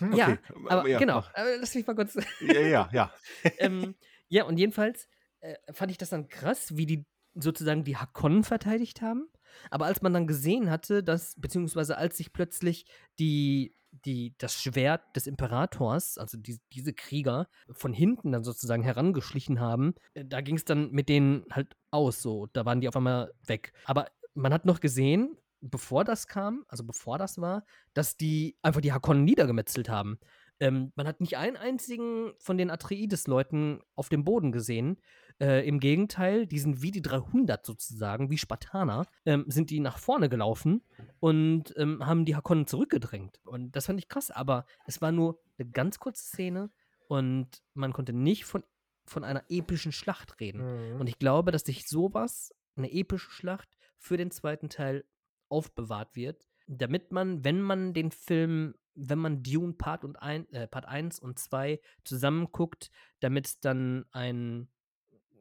ja, 0.14 0.32
Okay, 0.32 0.38
aber 0.68 0.88
ja, 0.88 0.98
genau. 0.98 1.18
Aber 1.34 1.56
lass 1.58 1.74
mich 1.74 1.86
mal 1.86 1.94
kurz. 1.94 2.14
Ja, 2.40 2.60
ja, 2.60 2.88
ja. 2.92 3.12
ähm, 3.58 3.94
ja, 4.28 4.44
und 4.44 4.58
jedenfalls 4.58 5.08
äh, 5.40 5.54
fand 5.72 5.90
ich 5.90 5.98
das 5.98 6.10
dann 6.10 6.28
krass, 6.28 6.76
wie 6.76 6.84
die 6.86 7.06
sozusagen 7.34 7.82
die 7.84 7.96
Hakonnen 7.96 8.44
verteidigt 8.44 9.00
haben. 9.00 9.28
Aber 9.70 9.86
als 9.86 10.02
man 10.02 10.12
dann 10.12 10.26
gesehen 10.26 10.70
hatte, 10.70 11.02
dass, 11.02 11.34
beziehungsweise 11.38 11.96
als 11.96 12.16
sich 12.16 12.32
plötzlich 12.32 12.86
die, 13.18 13.74
die, 14.04 14.34
das 14.38 14.60
Schwert 14.60 15.14
des 15.16 15.26
Imperators, 15.26 16.18
also 16.18 16.38
die, 16.38 16.58
diese 16.72 16.92
Krieger, 16.92 17.48
von 17.70 17.92
hinten 17.92 18.32
dann 18.32 18.44
sozusagen 18.44 18.82
herangeschlichen 18.82 19.60
haben, 19.60 19.94
äh, 20.14 20.24
da 20.24 20.40
ging 20.40 20.56
es 20.56 20.64
dann 20.64 20.90
mit 20.90 21.08
denen 21.08 21.44
halt 21.50 21.76
aus, 21.90 22.22
so. 22.22 22.48
Da 22.52 22.64
waren 22.64 22.80
die 22.80 22.88
auf 22.88 22.96
einmal 22.96 23.32
weg. 23.46 23.72
Aber 23.84 24.06
man 24.34 24.52
hat 24.52 24.64
noch 24.64 24.80
gesehen, 24.80 25.36
bevor 25.60 26.04
das 26.04 26.26
kam, 26.26 26.64
also 26.68 26.84
bevor 26.84 27.18
das 27.18 27.40
war, 27.40 27.64
dass 27.94 28.16
die 28.16 28.56
einfach 28.62 28.80
die 28.80 28.92
Hakonnen 28.92 29.24
niedergemetzelt 29.24 29.88
haben. 29.88 30.18
Ähm, 30.62 30.92
man 30.94 31.08
hat 31.08 31.20
nicht 31.20 31.36
einen 31.36 31.56
einzigen 31.56 32.34
von 32.38 32.56
den 32.56 32.70
Atreides-Leuten 32.70 33.80
auf 33.96 34.08
dem 34.08 34.22
Boden 34.22 34.52
gesehen. 34.52 35.00
Äh, 35.40 35.66
Im 35.66 35.80
Gegenteil, 35.80 36.46
die 36.46 36.60
sind 36.60 36.82
wie 36.82 36.92
die 36.92 37.02
300 37.02 37.66
sozusagen, 37.66 38.30
wie 38.30 38.38
Spartaner, 38.38 39.06
ähm, 39.26 39.44
sind 39.48 39.70
die 39.70 39.80
nach 39.80 39.98
vorne 39.98 40.28
gelaufen 40.28 40.84
und 41.18 41.74
ähm, 41.76 42.06
haben 42.06 42.24
die 42.24 42.36
Hakonnen 42.36 42.68
zurückgedrängt. 42.68 43.40
Und 43.44 43.74
das 43.74 43.86
fand 43.86 43.98
ich 43.98 44.06
krass, 44.08 44.30
aber 44.30 44.64
es 44.86 45.02
war 45.02 45.10
nur 45.10 45.40
eine 45.58 45.68
ganz 45.68 45.98
kurze 45.98 46.22
Szene 46.22 46.70
und 47.08 47.48
man 47.74 47.92
konnte 47.92 48.12
nicht 48.12 48.44
von, 48.44 48.62
von 49.04 49.24
einer 49.24 49.42
epischen 49.48 49.90
Schlacht 49.90 50.38
reden. 50.38 50.92
Mhm. 50.92 51.00
Und 51.00 51.08
ich 51.08 51.18
glaube, 51.18 51.50
dass 51.50 51.62
sich 51.62 51.88
sowas, 51.88 52.54
eine 52.76 52.92
epische 52.92 53.32
Schlacht, 53.32 53.68
für 53.98 54.16
den 54.16 54.30
zweiten 54.30 54.68
Teil 54.68 55.04
aufbewahrt 55.48 56.14
wird, 56.14 56.46
damit 56.68 57.10
man, 57.10 57.42
wenn 57.42 57.60
man 57.60 57.94
den 57.94 58.12
Film, 58.12 58.74
wenn 58.94 59.18
man 59.18 59.42
Dune 59.42 59.74
Part, 59.74 60.04
und 60.04 60.16
ein, 60.22 60.50
äh, 60.52 60.66
Part 60.68 60.86
1 60.86 61.18
und 61.20 61.38
2 61.38 61.80
zusammenguckt, 62.04 62.90
damit 63.20 63.46
es 63.46 63.60
dann 63.60 64.04
ein, 64.12 64.68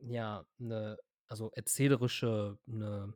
ja, 0.04 0.46
eine, 0.60 0.98
also 1.28 1.52
erzählerische, 1.54 2.58
eine, 2.68 3.14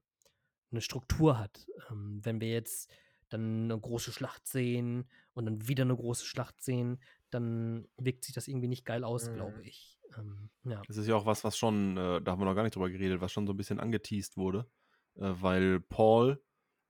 eine 0.72 0.82
Struktur 0.82 1.40
hat. 1.40 1.68
Ähm, 1.90 2.20
wenn 2.24 2.42
wir 2.42 2.50
jetzt 2.50 2.92
dann 3.30 3.66
eine 3.66 3.80
große 3.80 4.12
Schlacht 4.12 4.48
sehen 4.48 5.10
und 5.34 5.46
dann 5.46 5.68
wieder 5.68 5.84
eine 5.84 5.96
große 5.96 6.26
Schlacht 6.26 6.62
sehen, 6.62 7.02
dann 7.32 7.88
wirkt 7.98 8.24
sich 8.26 8.36
das 8.36 8.48
irgendwie 8.48 8.68
nicht 8.68 8.86
geil 8.86 9.04
aus, 9.04 9.32
glaube 9.34 9.58
Mhm. 9.58 9.64
ich. 9.64 10.00
Ähm, 10.18 10.50
ja. 10.64 10.82
Das 10.88 10.98
ist 10.98 11.08
ja 11.08 11.16
auch 11.16 11.26
was, 11.26 11.44
was 11.44 11.58
schon, 11.58 11.98
äh, 11.98 12.22
da 12.22 12.32
haben 12.32 12.40
wir 12.42 12.46
noch 12.46 12.56
gar 12.56 12.64
nicht 12.64 12.76
drüber 12.76 12.90
geredet, 12.90 13.22
was 13.22 13.32
schon 13.32 13.48
so 13.48 13.54
ein 13.54 13.58
bisschen 13.58 13.80
angeteased 13.80 14.38
wurde. 14.38 14.70
äh, 15.18 15.32
weil 15.42 15.80
Paul, 15.80 16.44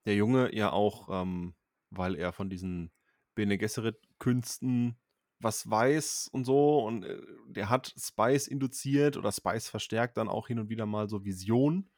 der 0.04 0.16
Junge, 0.16 0.54
ja 0.54 0.72
auch, 0.72 1.08
ähm, 1.10 1.54
weil 1.90 2.16
er 2.16 2.32
von 2.32 2.50
diesen 2.50 2.90
Bene 3.36 3.56
Gesserit-Künsten 3.58 4.96
was 5.38 5.68
weiß 5.68 6.28
und 6.32 6.44
so 6.46 6.80
und 6.84 7.04
äh, 7.04 7.20
der 7.46 7.68
hat 7.68 7.94
Spice 7.98 8.48
induziert 8.48 9.16
oder 9.18 9.30
Spice 9.30 9.68
verstärkt 9.68 10.16
dann 10.16 10.28
auch 10.28 10.48
hin 10.48 10.58
und 10.58 10.70
wieder 10.70 10.86
mal 10.86 11.08
so 11.10 11.24
Visionen, 11.26 11.90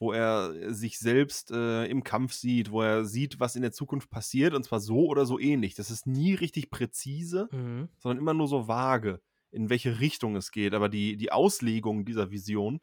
wo 0.00 0.12
er 0.12 0.74
sich 0.74 0.98
selbst 0.98 1.52
äh, 1.52 1.86
im 1.86 2.02
Kampf 2.02 2.32
sieht, 2.32 2.72
wo 2.72 2.82
er 2.82 3.04
sieht, 3.04 3.38
was 3.38 3.54
in 3.54 3.62
der 3.62 3.70
Zukunft 3.70 4.10
passiert 4.10 4.54
und 4.54 4.64
zwar 4.64 4.80
so 4.80 5.06
oder 5.06 5.24
so 5.24 5.38
ähnlich. 5.38 5.74
Das 5.76 5.88
ist 5.90 6.06
nie 6.08 6.34
richtig 6.34 6.70
präzise, 6.70 7.48
Mhm. 7.52 7.88
sondern 7.98 8.18
immer 8.18 8.34
nur 8.34 8.48
so 8.48 8.66
vage, 8.66 9.20
in 9.52 9.70
welche 9.70 10.00
Richtung 10.00 10.34
es 10.34 10.50
geht. 10.50 10.74
Aber 10.74 10.88
die, 10.88 11.16
die 11.16 11.30
Auslegung 11.30 12.04
dieser 12.04 12.32
Vision 12.32 12.80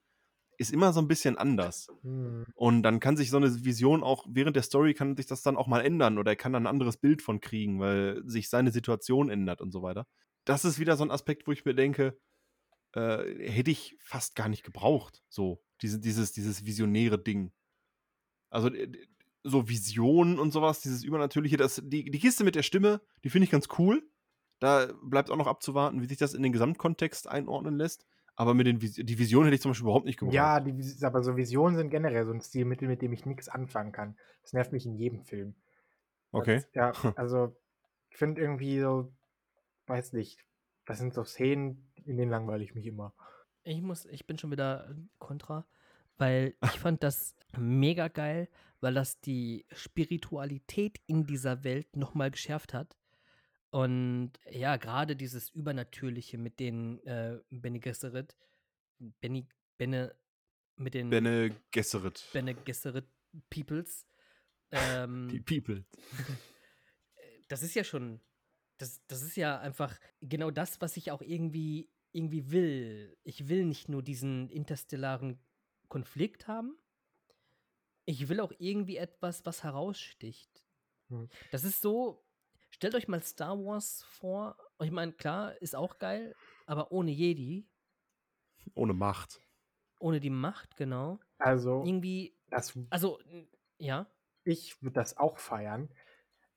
ist 0.61 0.71
immer 0.71 0.93
so 0.93 1.01
ein 1.01 1.07
bisschen 1.07 1.37
anders. 1.37 1.87
Hm. 2.03 2.45
Und 2.55 2.83
dann 2.83 2.99
kann 2.99 3.17
sich 3.17 3.31
so 3.31 3.37
eine 3.37 3.65
Vision 3.65 4.03
auch, 4.03 4.25
während 4.29 4.55
der 4.55 4.63
Story 4.63 4.93
kann 4.93 5.17
sich 5.17 5.25
das 5.25 5.41
dann 5.41 5.57
auch 5.57 5.67
mal 5.67 5.81
ändern 5.81 6.17
oder 6.17 6.31
er 6.31 6.35
kann 6.35 6.53
dann 6.53 6.63
ein 6.63 6.71
anderes 6.71 6.97
Bild 6.97 7.21
von 7.21 7.41
kriegen, 7.41 7.79
weil 7.79 8.21
sich 8.25 8.47
seine 8.47 8.71
Situation 8.71 9.29
ändert 9.29 9.59
und 9.59 9.71
so 9.71 9.81
weiter. 9.81 10.07
Das 10.45 10.63
ist 10.63 10.79
wieder 10.79 10.95
so 10.95 11.03
ein 11.03 11.11
Aspekt, 11.11 11.47
wo 11.47 11.51
ich 11.51 11.65
mir 11.65 11.73
denke, 11.73 12.17
äh, 12.93 13.49
hätte 13.49 13.71
ich 13.71 13.97
fast 13.99 14.35
gar 14.35 14.49
nicht 14.49 14.63
gebraucht, 14.63 15.23
so, 15.29 15.63
diese, 15.81 15.99
dieses, 15.99 16.31
dieses 16.31 16.65
visionäre 16.65 17.21
Ding. 17.21 17.51
Also, 18.49 18.69
äh, 18.69 18.91
so 19.43 19.67
Visionen 19.67 20.37
und 20.37 20.51
sowas, 20.51 20.81
dieses 20.81 21.03
Übernatürliche, 21.03 21.57
das, 21.57 21.81
die, 21.83 22.11
die 22.11 22.19
Kiste 22.19 22.43
mit 22.43 22.53
der 22.53 22.61
Stimme, 22.63 23.01
die 23.23 23.31
finde 23.31 23.45
ich 23.45 23.51
ganz 23.51 23.67
cool. 23.79 24.07
Da 24.59 24.93
bleibt 25.01 25.31
auch 25.31 25.37
noch 25.37 25.47
abzuwarten, 25.47 26.01
wie 26.01 26.05
sich 26.05 26.19
das 26.19 26.35
in 26.35 26.43
den 26.43 26.51
Gesamtkontext 26.51 27.27
einordnen 27.27 27.77
lässt. 27.77 28.05
Aber 28.35 28.53
mit 28.53 28.65
den 28.65 28.81
Vis 28.81 28.95
die 28.95 29.19
Vision 29.19 29.43
hätte 29.43 29.55
ich 29.55 29.61
zum 29.61 29.71
Beispiel 29.71 29.85
überhaupt 29.85 30.05
nicht 30.05 30.17
gebraucht. 30.17 30.33
Ja, 30.33 30.59
die, 30.59 30.83
aber 31.03 31.21
so 31.21 31.35
Visionen 31.35 31.75
sind 31.75 31.89
generell 31.89 32.25
so 32.25 32.31
ein 32.31 32.41
Stilmittel, 32.41 32.87
mit 32.87 33.01
dem 33.01 33.13
ich 33.13 33.25
nichts 33.25 33.49
anfangen 33.49 33.91
kann. 33.91 34.17
Das 34.41 34.53
nervt 34.53 34.71
mich 34.71 34.85
in 34.85 34.95
jedem 34.95 35.23
Film. 35.23 35.55
Okay. 36.31 36.63
Das, 36.73 36.73
ja, 36.73 36.91
also 37.15 37.55
ich 38.09 38.17
finde 38.17 38.41
irgendwie 38.41 38.79
so, 38.79 39.11
weiß 39.87 40.13
nicht, 40.13 40.39
das 40.85 40.99
sind 40.99 41.13
so 41.13 41.23
Szenen, 41.23 41.91
in 42.05 42.17
denen 42.17 42.31
langweile 42.31 42.63
ich 42.63 42.75
mich 42.75 42.85
immer. 42.85 43.13
Ich 43.63 43.81
muss, 43.81 44.05
ich 44.05 44.25
bin 44.25 44.37
schon 44.37 44.51
wieder 44.51 44.89
äh, 44.89 44.95
kontra, 45.19 45.65
weil 46.17 46.55
ich 46.63 46.79
fand 46.79 47.03
das 47.03 47.35
mega 47.57 48.07
geil, 48.07 48.49
weil 48.79 48.93
das 48.93 49.19
die 49.19 49.65
Spiritualität 49.71 50.99
in 51.05 51.25
dieser 51.25 51.63
Welt 51.63 51.95
nochmal 51.95 52.31
geschärft 52.31 52.73
hat. 52.73 52.97
Und 53.71 54.33
ja, 54.49 54.75
gerade 54.75 55.15
dieses 55.15 55.49
Übernatürliche 55.49 56.37
mit 56.37 56.59
den 56.59 57.01
äh, 57.05 57.39
Bene 57.49 57.79
Gesserit, 57.79 58.35
Bene, 58.99 59.47
Bene, 59.77 60.13
mit 60.75 60.93
den 60.93 61.09
Bene 61.09 61.55
Gesserit. 61.71 62.27
Bene 62.33 62.53
Gesserit 62.53 63.07
Peoples. 63.49 64.05
Ähm, 64.73 65.27
Die 65.27 65.41
People. 65.41 65.83
das 67.49 67.61
ist 67.61 67.75
ja 67.75 67.83
schon, 67.83 68.21
das, 68.77 69.05
das 69.07 69.21
ist 69.21 69.35
ja 69.35 69.59
einfach 69.59 69.99
genau 70.21 70.49
das, 70.49 70.79
was 70.79 70.95
ich 70.95 71.11
auch 71.11 71.21
irgendwie, 71.21 71.89
irgendwie 72.13 72.51
will. 72.51 73.17
Ich 73.23 73.49
will 73.49 73.65
nicht 73.65 73.89
nur 73.89 74.01
diesen 74.01 74.49
interstellaren 74.49 75.37
Konflikt 75.89 76.47
haben. 76.47 76.77
Ich 78.05 78.29
will 78.29 78.39
auch 78.39 78.53
irgendwie 78.59 78.95
etwas, 78.95 79.45
was 79.45 79.61
heraussticht. 79.63 80.63
Hm. 81.09 81.27
Das 81.51 81.65
ist 81.65 81.81
so, 81.81 82.23
stellt 82.81 82.95
euch 82.95 83.07
mal 83.07 83.21
Star 83.21 83.59
Wars 83.63 84.01
vor. 84.09 84.57
Ich 84.81 84.89
meine, 84.89 85.11
klar, 85.11 85.53
ist 85.61 85.75
auch 85.75 85.99
geil, 85.99 86.33
aber 86.65 86.91
ohne 86.91 87.11
Jedi, 87.11 87.67
Ohne 88.73 88.93
Macht. 88.93 89.39
ohne 89.99 90.19
die 90.19 90.31
Macht, 90.31 90.77
genau. 90.77 91.19
Also, 91.37 91.83
Irgendwie, 91.85 92.35
das, 92.49 92.75
also, 92.89 93.19
ja. 93.77 94.07
ich 94.45 94.81
würde 94.81 94.95
das 94.95 95.15
auch 95.15 95.37
feiern, 95.37 95.89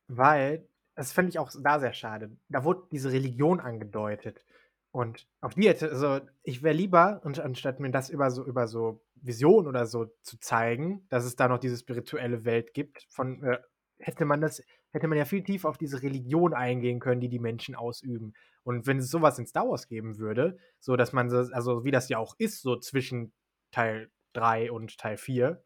weil 0.09 0.67
das 0.95 1.13
fände 1.13 1.29
ich 1.29 1.39
auch 1.39 1.51
da 1.63 1.79
sehr 1.79 1.93
schade. 1.93 2.39
Da 2.49 2.65
wurde 2.65 2.89
diese 2.91 3.13
Religion 3.13 3.61
angedeutet. 3.61 4.47
Und 4.93 5.29
auf 5.43 5.53
die 5.53 5.69
hätte, 5.69 5.91
also 5.91 6.21
ich 6.43 6.63
wäre 6.63 6.75
lieber, 6.75 7.21
und 7.25 7.39
anstatt 7.39 7.81
mir 7.81 7.91
das 7.91 8.09
über 8.09 8.31
so, 8.31 8.47
über 8.47 8.67
so 8.67 9.05
Visionen 9.17 9.67
oder 9.67 9.85
so 9.85 10.07
zu 10.23 10.39
zeigen, 10.39 11.07
dass 11.11 11.27
es 11.27 11.37
da 11.37 11.49
noch 11.49 11.59
diese 11.59 11.77
spirituelle 11.77 12.47
Welt 12.47 12.73
gibt, 12.73 13.07
von, 13.11 13.43
äh, 13.43 13.59
hätte 13.99 14.25
man 14.25 14.41
das, 14.41 14.63
hätte 14.95 15.09
man 15.09 15.19
ja 15.19 15.25
viel 15.25 15.43
tiefer 15.43 15.69
auf 15.69 15.77
diese 15.77 16.03
Religion 16.03 16.55
eingehen 16.55 17.01
können, 17.01 17.21
die 17.21 17.29
die 17.29 17.41
Menschen 17.41 17.75
ausüben. 17.75 18.33
Und 18.63 18.87
wenn 18.87 18.99
es 18.99 19.11
sowas 19.11 19.39
in 19.41 19.47
Star 19.47 19.69
Wars 19.69 19.89
geben 19.89 20.19
würde, 20.19 20.57
so 20.79 20.97
dass 20.97 21.13
man, 21.13 21.29
so, 21.29 21.39
also 21.53 21.85
wie 21.85 21.91
das 21.91 22.09
ja 22.09 22.19
auch 22.19 22.37
ist, 22.39 22.63
so 22.63 22.77
zwischen 22.77 23.33
Teil 23.73 24.11
3 24.35 24.71
und 24.71 24.97
Teil 24.97 25.17
4, 25.17 25.63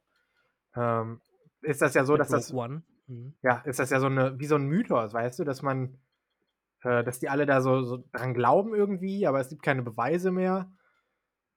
ähm, 0.77 1.21
ist 1.61 1.83
das 1.83 1.93
ja 1.93 2.05
so, 2.05 2.17
dass 2.17 2.29
das. 2.29 2.53
Mhm. 2.53 3.35
ja, 3.43 3.59
ist 3.67 3.79
das 3.79 3.91
ja 3.91 4.01
so 4.01 4.07
eine, 4.07 4.39
wie 4.39 4.47
so 4.47 4.55
ein 4.55 4.67
Mythos, 4.67 5.13
weißt 5.13 5.39
du, 5.39 5.45
dass 5.45 5.61
man, 5.61 5.99
äh, 6.83 7.05
dass 7.05 7.21
die 7.21 7.29
alle 7.29 7.45
da 7.45 7.61
so, 7.61 7.83
so 7.83 8.05
dran 8.13 8.33
glauben 8.33 8.75
irgendwie, 8.75 9.27
aber 9.27 9.41
es 9.41 9.51
gibt 9.51 9.63
keine 9.63 9.83
Beweise 9.83 10.31
mehr. 10.31 10.73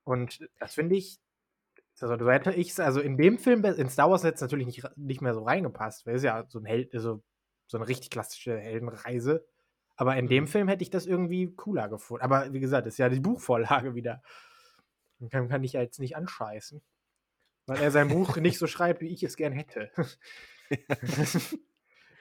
Und 0.04 0.40
das 0.60 0.74
finde 0.74 0.96
ich, 0.98 1.20
also 2.02 2.18
so 2.18 2.32
hätte 2.32 2.52
ich 2.54 2.78
also 2.80 3.00
in 3.00 3.16
dem 3.16 3.38
Film, 3.38 3.64
in 3.64 3.90
Star 3.90 4.10
Wars 4.10 4.24
hätte 4.24 4.36
es 4.36 4.42
natürlich 4.42 4.66
nicht, 4.66 4.84
nicht 4.98 5.22
mehr 5.22 5.34
so 5.34 5.44
reingepasst, 5.44 6.06
weil 6.06 6.16
es 6.16 6.22
ist 6.22 6.26
ja 6.26 6.46
so 6.48 6.60
ein 6.60 6.66
Held, 6.66 6.94
also 6.94 7.22
so 7.72 7.78
eine 7.78 7.88
richtig 7.88 8.10
klassische 8.10 8.58
Heldenreise. 8.60 9.46
Aber 9.96 10.18
in 10.18 10.28
dem 10.28 10.44
Mhm. 10.44 10.48
Film 10.48 10.68
hätte 10.68 10.84
ich 10.84 10.90
das 10.90 11.06
irgendwie 11.06 11.56
cooler 11.56 11.88
gefunden. 11.88 12.24
Aber 12.24 12.52
wie 12.52 12.60
gesagt, 12.60 12.86
ist 12.86 12.98
ja 12.98 13.08
die 13.08 13.20
Buchvorlage 13.22 13.96
wieder. 13.96 14.22
Den 15.20 15.30
kann, 15.30 15.48
kann 15.48 15.64
ich 15.64 15.74
ja 15.74 15.82
jetzt 15.82 16.00
nicht 16.00 16.16
anscheißen. 16.18 16.82
Weil 17.68 17.82
er 17.82 17.92
sein 17.92 18.10
Buch 18.10 18.36
nicht 18.38 18.58
so 18.58 18.68
schreibt, 18.68 19.02
wie 19.02 19.08
ich 19.08 19.24
es 19.24 19.38
gern 19.38 19.54
hätte. 19.54 19.90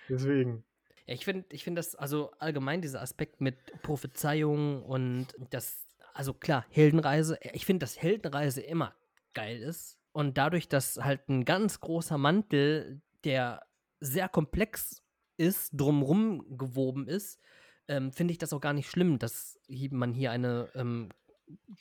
Deswegen. 0.08 0.64
Ja, 1.06 1.14
ich 1.14 1.24
finde, 1.24 1.46
ich 1.50 1.64
finde 1.64 1.80
das, 1.80 1.96
also 1.96 2.30
allgemein 2.38 2.80
dieser 2.82 3.00
Aspekt 3.02 3.40
mit 3.40 3.56
Prophezeiung 3.82 4.84
und 4.84 5.28
das, 5.50 5.86
also 6.14 6.32
klar, 6.32 6.64
Heldenreise, 6.70 7.38
ich 7.54 7.66
finde, 7.66 7.80
dass 7.84 8.00
Heldenreise 8.00 8.60
immer 8.60 8.94
geil 9.34 9.60
ist. 9.62 9.98
Und 10.12 10.38
dadurch, 10.38 10.68
dass 10.68 10.96
halt 10.96 11.28
ein 11.28 11.44
ganz 11.44 11.80
großer 11.80 12.18
Mantel, 12.18 13.00
der 13.24 13.62
sehr 14.00 14.28
komplex 14.28 15.02
ist, 15.40 15.70
drumrum 15.72 16.56
gewoben 16.58 17.08
ist, 17.08 17.40
ähm, 17.88 18.12
finde 18.12 18.32
ich 18.32 18.38
das 18.38 18.52
auch 18.52 18.60
gar 18.60 18.74
nicht 18.74 18.90
schlimm, 18.90 19.18
dass 19.18 19.58
man 19.90 20.12
hier 20.12 20.30
eine 20.30 20.68
ähm, 20.74 21.08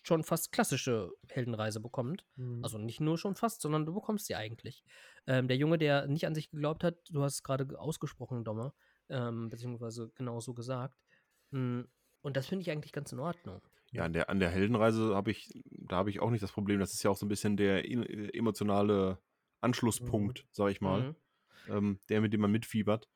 schon 0.04 0.24
fast 0.24 0.52
klassische 0.52 1.12
Heldenreise 1.28 1.80
bekommt. 1.80 2.26
Hm. 2.38 2.64
Also 2.64 2.78
nicht 2.80 3.02
nur 3.02 3.18
schon 3.18 3.36
fast, 3.36 3.62
sondern 3.62 3.86
du 3.86 3.94
bekommst 3.94 4.26
sie 4.26 4.36
eigentlich. 4.36 4.84
Ähm, 5.28 5.48
der 5.48 5.58
Junge, 5.58 5.78
der 5.78 6.08
nicht 6.08 6.26
an 6.26 6.34
sich 6.34 6.50
geglaubt 6.50 6.84
hat, 6.84 6.96
du 7.12 7.22
hast 7.22 7.36
es 7.36 7.44
gerade 7.44 7.68
ge- 7.68 7.78
ausgesprochen, 7.78 8.44
Dommer, 8.44 8.74
ähm, 9.10 9.50
beziehungsweise 9.50 10.10
genau 10.16 10.40
so 10.40 10.54
gesagt. 10.54 10.96
Mm, 11.52 11.82
Und 12.22 12.36
das 12.38 12.48
finde 12.48 12.64
ich 12.64 12.72
eigentlich 12.72 12.92
ganz 12.94 13.12
in 13.12 13.20
Ordnung. 13.20 13.62
Ja, 13.92 14.04
an 14.06 14.14
der, 14.14 14.30
an 14.30 14.40
der 14.40 14.50
Heldenreise 14.50 15.16
habe 15.16 15.32
ich, 15.32 15.64
da 15.66 15.98
habe 15.98 16.10
ich 16.10 16.20
auch 16.20 16.30
nicht 16.32 16.44
das 16.44 16.52
Problem. 16.52 16.80
Das 16.80 16.94
ist 16.94 17.04
ja 17.04 17.12
auch 17.12 17.18
so 17.18 17.26
ein 17.26 17.30
bisschen 17.30 17.58
der 17.58 17.84
emotionale 18.34 19.18
Anschlusspunkt, 19.62 20.46
sag 20.52 20.72
ich 20.72 20.82
mal, 20.82 21.02
Mhm. 21.02 21.16
ähm, 21.68 22.00
der, 22.10 22.22
mit 22.22 22.34
dem 22.34 22.42
man 22.42 22.52
mitfiebert. 22.52 23.08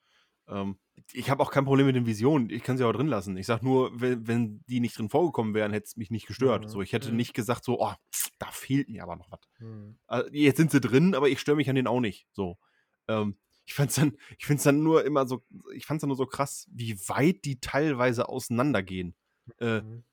Ähm, 0.47 0.77
ich 1.11 1.29
habe 1.29 1.41
auch 1.41 1.51
kein 1.51 1.65
Problem 1.65 1.85
mit 1.87 1.95
den 1.95 2.05
Visionen. 2.05 2.49
Ich 2.49 2.63
kann 2.63 2.77
sie 2.77 2.85
auch 2.85 2.91
drin 2.93 3.07
lassen. 3.07 3.37
Ich 3.37 3.45
sage 3.47 3.65
nur, 3.65 3.99
wenn, 3.99 4.27
wenn 4.27 4.63
die 4.67 4.79
nicht 4.79 4.97
drin 4.97 5.09
vorgekommen 5.09 5.53
wären, 5.53 5.71
hätte 5.71 5.85
es 5.85 5.97
mich 5.97 6.11
nicht 6.11 6.27
gestört. 6.27 6.65
Mhm. 6.65 6.69
So, 6.69 6.81
ich 6.81 6.93
hätte 6.93 7.09
Mhm. 7.11 7.17
nicht 7.17 7.33
gesagt, 7.33 7.63
so, 7.63 7.79
oh, 7.81 7.93
da 8.39 8.47
fehlt 8.51 8.89
mir 8.89 9.03
aber 9.03 9.15
noch 9.15 9.31
was. 9.31 9.39
Hm. 9.59 9.97
Also, 10.07 10.29
jetzt 10.31 10.57
sind 10.57 10.71
sie 10.71 10.81
drin, 10.81 11.15
aber 11.15 11.29
ich 11.29 11.39
störe 11.39 11.55
mich 11.57 11.69
an 11.69 11.75
denen 11.75 11.87
auch 11.87 11.99
nicht. 12.01 12.27
So. 12.33 12.57
Ähm, 13.07 13.37
ich 13.65 13.73
fand's 13.73 13.95
dann, 13.95 14.17
ich 14.37 14.45
find's 14.45 14.63
dann 14.63 14.83
nur 14.83 15.05
immer 15.05 15.25
so, 15.27 15.43
ich 15.73 15.85
fand's 15.85 16.01
dann 16.01 16.09
nur 16.09 16.17
so 16.17 16.25
krass, 16.25 16.67
wie 16.71 16.97
weit 17.07 17.45
die 17.45 17.59
teilweise 17.61 18.27
auseinandergehen. 18.29 19.15
Äh, 19.57 19.79
Hm. 19.81 20.03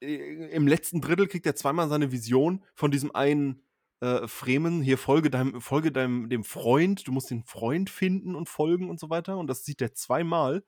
äh, 0.00 0.48
Im 0.54 0.66
letzten 0.66 1.00
Drittel 1.00 1.26
kriegt 1.28 1.46
er 1.46 1.54
zweimal 1.56 1.88
seine 1.88 2.12
Vision 2.12 2.64
von 2.74 2.90
diesem 2.90 3.14
einen 3.14 3.62
äh, 4.00 4.28
Fremen, 4.28 4.82
hier 4.82 4.98
folge 4.98 5.30
deinem, 5.30 5.60
folge 5.60 5.92
deinem 5.92 6.28
dem 6.28 6.44
Freund, 6.44 7.06
du 7.06 7.12
musst 7.12 7.30
den 7.30 7.44
Freund 7.44 7.90
finden 7.90 8.34
und 8.34 8.48
folgen 8.48 8.90
und 8.90 9.00
so 9.00 9.10
weiter. 9.10 9.38
Und 9.38 9.48
das 9.48 9.64
sieht 9.64 9.80
er 9.80 9.94
zweimal. 9.94 10.64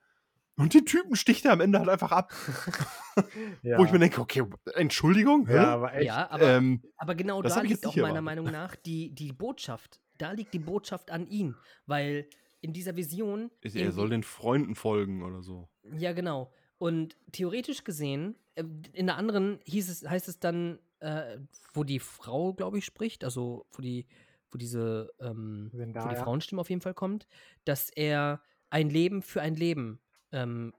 Und 0.56 0.74
den 0.74 0.86
Typen 0.86 1.14
sticht 1.14 1.44
er 1.44 1.52
am 1.52 1.60
Ende 1.60 1.78
halt 1.78 1.88
einfach 1.88 2.10
ab. 2.10 2.32
ja. 3.62 3.78
Wo 3.78 3.84
ich 3.84 3.92
mir 3.92 4.00
denke, 4.00 4.20
okay, 4.20 4.44
Entschuldigung? 4.74 5.46
ja, 5.48 5.74
aber 5.74 5.94
echt. 5.94 6.06
Ja, 6.06 6.28
aber, 6.30 6.48
ähm, 6.48 6.82
aber 6.96 7.14
genau 7.14 7.42
das 7.42 7.54
da 7.54 7.60
liegt 7.60 7.70
jetzt 7.74 7.86
auch 7.86 7.94
meiner 7.94 8.08
erwartet. 8.08 8.24
Meinung 8.24 8.46
nach 8.50 8.74
die, 8.74 9.14
die 9.14 9.32
Botschaft. 9.32 10.00
Da 10.18 10.32
liegt 10.32 10.52
die 10.52 10.58
Botschaft 10.58 11.12
an 11.12 11.28
ihn. 11.28 11.54
Weil 11.86 12.28
in 12.60 12.72
dieser 12.72 12.96
Vision. 12.96 13.52
er 13.62 13.92
soll 13.92 14.10
den 14.10 14.24
Freunden 14.24 14.74
folgen 14.74 15.22
oder 15.22 15.42
so. 15.42 15.68
Ja, 15.96 16.12
genau. 16.12 16.52
Und 16.78 17.16
theoretisch 17.30 17.84
gesehen, 17.84 18.34
äh, 18.56 18.64
in 18.92 19.06
der 19.06 19.16
anderen 19.16 19.60
hieß 19.64 19.88
es, 19.88 20.08
heißt 20.08 20.28
es 20.28 20.40
dann, 20.40 20.80
äh, 21.00 21.38
wo 21.72 21.84
die 21.84 21.98
Frau, 21.98 22.52
glaube 22.54 22.78
ich, 22.78 22.84
spricht, 22.84 23.24
also 23.24 23.66
wo 23.72 23.82
die, 23.82 24.06
wo 24.50 24.58
diese, 24.58 25.12
ähm, 25.20 25.68
wo 25.72 25.78
die 25.78 25.84
Zendaya. 25.84 26.22
Frauenstimme 26.22 26.60
auf 26.60 26.70
jeden 26.70 26.82
Fall 26.82 26.94
kommt, 26.94 27.26
dass 27.64 27.90
er 27.90 28.42
ein 28.70 28.90
Leben 28.90 29.22
für 29.22 29.40
ein 29.40 29.54
Leben 29.54 30.00
ähm, 30.32 30.72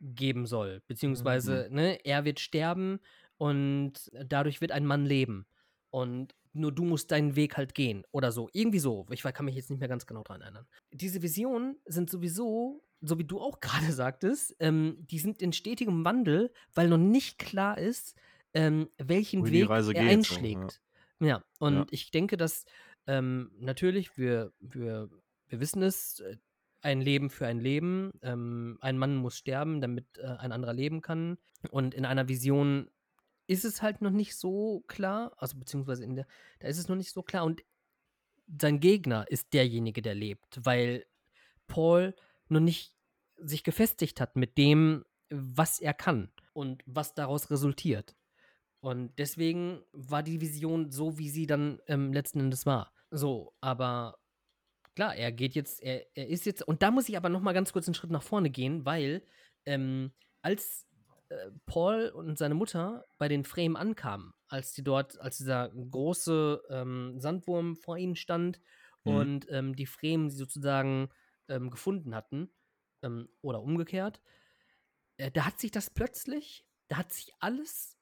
geben 0.00 0.46
soll. 0.46 0.82
Beziehungsweise, 0.86 1.68
ne, 1.70 1.98
er 2.04 2.24
wird 2.24 2.40
sterben 2.40 3.00
und 3.36 4.10
dadurch 4.12 4.60
wird 4.60 4.72
ein 4.72 4.86
Mann 4.86 5.04
leben. 5.04 5.46
Und 5.90 6.34
nur 6.52 6.72
du 6.72 6.84
musst 6.84 7.10
deinen 7.10 7.36
Weg 7.36 7.56
halt 7.56 7.74
gehen 7.74 8.04
oder 8.10 8.32
so. 8.32 8.48
Irgendwie 8.52 8.78
so. 8.78 9.06
Ich 9.10 9.22
kann 9.22 9.44
mich 9.44 9.54
jetzt 9.54 9.70
nicht 9.70 9.78
mehr 9.80 9.88
ganz 9.88 10.06
genau 10.06 10.22
dran 10.22 10.40
erinnern. 10.40 10.66
Diese 10.92 11.22
Visionen 11.22 11.76
sind 11.86 12.10
sowieso, 12.10 12.84
so 13.00 13.18
wie 13.18 13.24
du 13.24 13.40
auch 13.40 13.60
gerade 13.60 13.92
sagtest, 13.92 14.56
ähm, 14.60 14.96
die 15.00 15.18
sind 15.18 15.40
in 15.40 15.52
stetigem 15.52 16.04
Wandel, 16.04 16.52
weil 16.74 16.88
noch 16.88 16.98
nicht 16.98 17.38
klar 17.38 17.78
ist, 17.78 18.14
ähm, 18.58 18.88
welchen 18.98 19.44
die 19.44 19.52
Weg 19.52 19.70
er 19.70 19.82
geht, 19.82 19.94
so, 19.94 20.08
einschlägt. 20.08 20.80
ja. 21.20 21.42
und 21.58 21.74
Ja. 21.74 21.86
ich 21.90 22.10
denke, 22.10 22.36
dass 22.36 22.64
ähm, 23.06 23.52
natürlich, 23.58 24.16
wir, 24.18 24.52
wir, 24.60 25.08
wir 25.48 25.60
wissen 25.60 25.82
es, 25.82 26.20
äh, 26.20 26.36
ein 26.80 27.00
Leben 27.00 27.30
für 27.30 27.46
ein 27.46 27.58
Leben. 27.58 28.12
Ähm, 28.22 28.78
ein 28.80 28.98
Mann 28.98 29.16
muss 29.16 29.36
sterben, 29.36 29.80
damit 29.80 30.18
äh, 30.18 30.26
ein 30.26 30.52
anderer 30.52 30.72
leben 30.72 31.00
kann. 31.02 31.38
Und 31.70 31.94
in 31.94 32.04
einer 32.04 32.28
Vision 32.28 32.90
ist 33.46 33.64
es 33.64 33.82
halt 33.82 34.02
noch 34.02 34.10
nicht 34.10 34.36
so 34.36 34.84
klar, 34.86 35.32
also 35.38 35.58
beziehungsweise 35.58 36.04
in 36.04 36.16
der, 36.16 36.26
da 36.60 36.68
ist 36.68 36.78
es 36.78 36.88
noch 36.88 36.96
nicht 36.96 37.12
so 37.12 37.22
klar. 37.22 37.44
Und 37.44 37.62
sein 38.60 38.80
Gegner 38.80 39.26
ist 39.28 39.52
derjenige, 39.52 40.02
der 40.02 40.14
lebt, 40.14 40.64
weil 40.64 41.06
Paul 41.66 42.14
noch 42.48 42.60
nicht 42.60 42.94
sich 43.36 43.64
gefestigt 43.64 44.20
hat 44.20 44.36
mit 44.36 44.56
dem, 44.58 45.04
was 45.30 45.80
er 45.80 45.94
kann 45.94 46.30
und 46.52 46.82
was 46.86 47.14
daraus 47.14 47.50
resultiert. 47.50 48.16
Und 48.80 49.18
deswegen 49.18 49.82
war 49.92 50.22
die 50.22 50.40
Vision 50.40 50.90
so, 50.90 51.18
wie 51.18 51.30
sie 51.30 51.46
dann 51.46 51.80
ähm, 51.86 52.12
letzten 52.12 52.40
Endes 52.40 52.66
war. 52.66 52.92
So, 53.10 53.54
aber 53.60 54.18
klar, 54.94 55.14
er 55.16 55.32
geht 55.32 55.54
jetzt, 55.54 55.82
er, 55.82 56.06
er 56.16 56.28
ist 56.28 56.46
jetzt, 56.46 56.62
und 56.62 56.82
da 56.82 56.90
muss 56.90 57.08
ich 57.08 57.16
aber 57.16 57.28
noch 57.28 57.40
mal 57.40 57.52
ganz 57.52 57.72
kurz 57.72 57.88
einen 57.88 57.94
Schritt 57.94 58.10
nach 58.10 58.22
vorne 58.22 58.50
gehen, 58.50 58.84
weil 58.84 59.24
ähm, 59.66 60.12
als 60.42 60.86
äh, 61.28 61.50
Paul 61.66 62.08
und 62.10 62.38
seine 62.38 62.54
Mutter 62.54 63.04
bei 63.18 63.28
den 63.28 63.44
Fremen 63.44 63.76
ankamen, 63.76 64.32
als 64.48 64.72
die 64.72 64.84
dort, 64.84 65.20
als 65.20 65.38
dieser 65.38 65.70
große 65.70 66.62
ähm, 66.70 67.20
Sandwurm 67.20 67.76
vor 67.76 67.96
ihnen 67.96 68.16
stand 68.16 68.60
Mhm. 69.04 69.14
und 69.14 69.46
ähm, 69.50 69.76
die 69.76 69.86
Fremen 69.86 70.30
sie 70.30 70.36
sozusagen 70.36 71.08
ähm, 71.48 71.70
gefunden 71.70 72.14
hatten, 72.14 72.50
ähm, 73.02 73.28
oder 73.42 73.62
umgekehrt, 73.62 74.20
äh, 75.18 75.30
da 75.30 75.46
hat 75.46 75.60
sich 75.60 75.70
das 75.70 75.90
plötzlich, 75.90 76.66
da 76.88 76.98
hat 76.98 77.12
sich 77.12 77.32
alles 77.40 77.97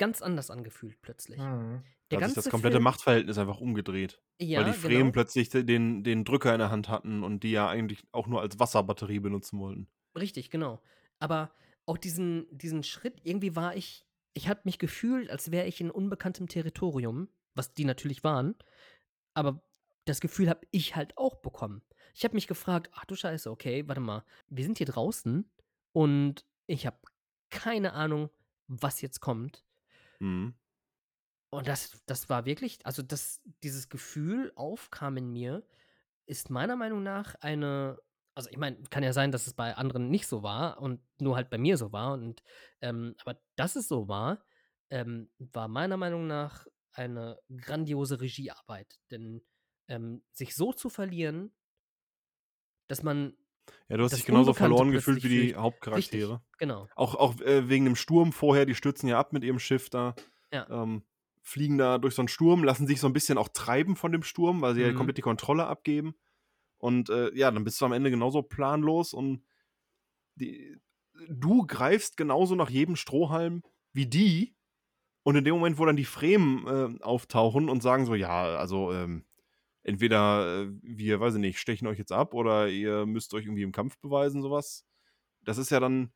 ganz 0.00 0.20
anders 0.22 0.50
angefühlt 0.50 1.00
plötzlich. 1.02 1.38
Mhm. 1.38 1.82
Der 2.10 2.18
Da 2.18 2.24
hat 2.24 2.30
sich 2.32 2.42
das 2.42 2.50
komplette 2.50 2.74
Film, 2.78 2.84
Machtverhältnis 2.84 3.38
einfach 3.38 3.60
umgedreht. 3.60 4.20
ja, 4.40 4.58
weil 4.60 4.72
die 4.72 4.76
Fremen 4.78 4.98
genau. 4.98 5.12
plötzlich 5.12 5.48
de- 5.50 5.62
den, 5.62 6.02
den 6.02 6.24
Drücker 6.24 6.52
in 6.52 6.58
der 6.58 6.70
Hand 6.70 6.88
hatten 6.88 7.22
und 7.22 7.44
die 7.44 7.52
ja 7.52 7.68
eigentlich 7.68 8.02
auch 8.10 8.26
nur 8.26 8.40
als 8.40 8.58
Wasserbatterie 8.58 9.20
benutzen 9.20 9.60
wollten. 9.60 9.86
Richtig, 10.18 10.50
genau. 10.50 10.82
Aber 11.20 11.52
auch 11.86 11.98
diesen, 11.98 12.46
diesen 12.50 12.82
Schritt, 12.82 13.20
irgendwie 13.22 13.54
war 13.54 13.76
ich, 13.76 14.06
ich 14.34 14.48
habe 14.48 14.60
mich 14.64 14.78
gefühlt, 14.80 15.30
als 15.30 15.52
wäre 15.52 15.68
ich 15.68 15.80
in 15.80 15.90
unbekanntem 15.90 16.48
Territorium, 16.48 17.28
was 17.54 17.74
die 17.74 17.84
natürlich 17.84 18.24
waren, 18.24 18.56
aber 19.34 19.62
das 20.06 20.20
Gefühl 20.20 20.48
habe 20.48 20.66
ich 20.72 20.96
halt 20.96 21.16
auch 21.16 21.36
bekommen. 21.36 21.82
Ich 22.14 22.24
habe 22.24 22.34
mich 22.34 22.48
gefragt, 22.48 22.90
ach 22.94 23.04
du 23.04 23.14
Scheiße, 23.14 23.48
okay, 23.50 23.86
warte 23.86 24.00
mal, 24.00 24.24
wir 24.48 24.64
sind 24.64 24.78
hier 24.78 24.86
draußen 24.86 25.48
und 25.92 26.44
ich 26.66 26.86
habe 26.86 26.98
keine 27.50 27.92
Ahnung, 27.92 28.30
was 28.66 29.00
jetzt 29.00 29.20
kommt. 29.20 29.64
Mhm. 30.20 30.54
Und 31.52 31.66
das, 31.66 32.00
das 32.06 32.28
war 32.28 32.44
wirklich, 32.44 32.84
also 32.86 33.02
das, 33.02 33.40
dieses 33.62 33.88
Gefühl 33.88 34.52
aufkam 34.54 35.16
in 35.16 35.32
mir, 35.32 35.66
ist 36.26 36.48
meiner 36.48 36.76
Meinung 36.76 37.02
nach 37.02 37.34
eine, 37.40 37.98
also 38.36 38.48
ich 38.50 38.56
meine, 38.56 38.80
kann 38.84 39.02
ja 39.02 39.12
sein, 39.12 39.32
dass 39.32 39.48
es 39.48 39.54
bei 39.54 39.74
anderen 39.74 40.10
nicht 40.10 40.28
so 40.28 40.44
war 40.44 40.80
und 40.80 41.00
nur 41.20 41.34
halt 41.34 41.50
bei 41.50 41.58
mir 41.58 41.76
so 41.76 41.92
war. 41.92 42.12
Und 42.12 42.42
ähm, 42.80 43.16
aber 43.24 43.40
dass 43.56 43.74
es 43.74 43.88
so 43.88 44.06
war, 44.06 44.44
ähm, 44.90 45.30
war 45.38 45.66
meiner 45.66 45.96
Meinung 45.96 46.28
nach 46.28 46.66
eine 46.92 47.40
grandiose 47.56 48.20
Regiearbeit. 48.20 49.00
Denn 49.10 49.42
ähm, 49.88 50.22
sich 50.32 50.54
so 50.54 50.72
zu 50.72 50.88
verlieren, 50.88 51.52
dass 52.86 53.02
man 53.02 53.36
Ja, 53.88 53.96
du 53.96 54.04
hast 54.04 54.16
dich 54.16 54.24
genauso 54.24 54.50
Unbekannte 54.50 54.58
verloren 54.58 54.92
gefühlt 54.92 55.22
wie 55.24 55.28
die 55.28 55.38
richtig, 55.40 55.56
Hauptcharaktere. 55.56 56.42
genau. 56.58 56.88
Auch, 56.94 57.14
auch 57.16 57.40
äh, 57.40 57.68
wegen 57.68 57.84
dem 57.84 57.96
Sturm 57.96 58.32
vorher, 58.32 58.66
die 58.66 58.74
stürzen 58.74 59.08
ja 59.08 59.18
ab 59.18 59.32
mit 59.32 59.42
ihrem 59.44 59.58
Schiff 59.58 59.90
da. 59.90 60.14
Ja. 60.52 60.66
Ähm, 60.70 61.04
fliegen 61.42 61.78
da 61.78 61.98
durch 61.98 62.14
so 62.14 62.22
einen 62.22 62.28
Sturm, 62.28 62.62
lassen 62.64 62.86
sich 62.86 63.00
so 63.00 63.06
ein 63.08 63.12
bisschen 63.12 63.38
auch 63.38 63.48
treiben 63.48 63.96
von 63.96 64.12
dem 64.12 64.22
Sturm, 64.22 64.60
weil 64.60 64.74
sie 64.74 64.82
ja 64.82 64.92
Mhm. 64.92 64.96
komplett 64.96 65.16
die 65.18 65.22
Kontrolle 65.22 65.66
abgeben. 65.66 66.14
Und 66.78 67.08
äh, 67.10 67.34
ja, 67.34 67.50
dann 67.50 67.64
bist 67.64 67.80
du 67.80 67.84
am 67.86 67.92
Ende 67.92 68.10
genauso 68.10 68.42
planlos 68.42 69.12
und 69.12 69.42
die, 70.36 70.76
du 71.28 71.66
greifst 71.66 72.16
genauso 72.16 72.54
nach 72.54 72.70
jedem 72.70 72.96
Strohhalm 72.96 73.62
wie 73.92 74.06
die. 74.06 74.54
Und 75.22 75.36
in 75.36 75.44
dem 75.44 75.54
Moment, 75.54 75.78
wo 75.78 75.84
dann 75.84 75.96
die 75.96 76.04
Fremen 76.06 76.66
äh, 76.66 77.02
auftauchen 77.02 77.68
und 77.68 77.82
sagen 77.82 78.06
so, 78.06 78.14
ja, 78.14 78.56
also 78.56 78.92
ähm, 78.92 79.24
entweder 79.82 80.62
äh, 80.62 80.68
wir, 80.82 81.20
weiß 81.20 81.34
ich 81.34 81.40
nicht, 81.40 81.58
stechen 81.58 81.86
euch 81.88 81.98
jetzt 81.98 82.12
ab 82.12 82.34
oder 82.34 82.68
ihr 82.68 83.06
müsst 83.06 83.34
euch 83.34 83.44
irgendwie 83.46 83.62
im 83.62 83.72
Kampf 83.72 83.98
beweisen, 83.98 84.42
sowas. 84.42 84.84
Das 85.42 85.58
ist 85.58 85.70
ja 85.70 85.80
dann, 85.80 86.12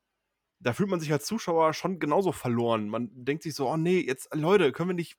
da 0.61 0.73
fühlt 0.73 0.91
man 0.91 1.01
sich 1.01 1.13
als 1.13 1.27
Zuschauer 1.27 1.73
schon 1.75 1.99
genauso 1.99 2.33
verloren. 2.33 2.89
Man 2.89 3.11
denkt 3.13 3.43
sich 3.43 3.55
so, 3.55 3.69
oh 3.69 3.77
nee, 3.77 4.01
jetzt, 4.01 4.35
Leute, 4.35 4.73
können 4.73 4.91
wir 4.91 4.95
nicht 4.95 5.17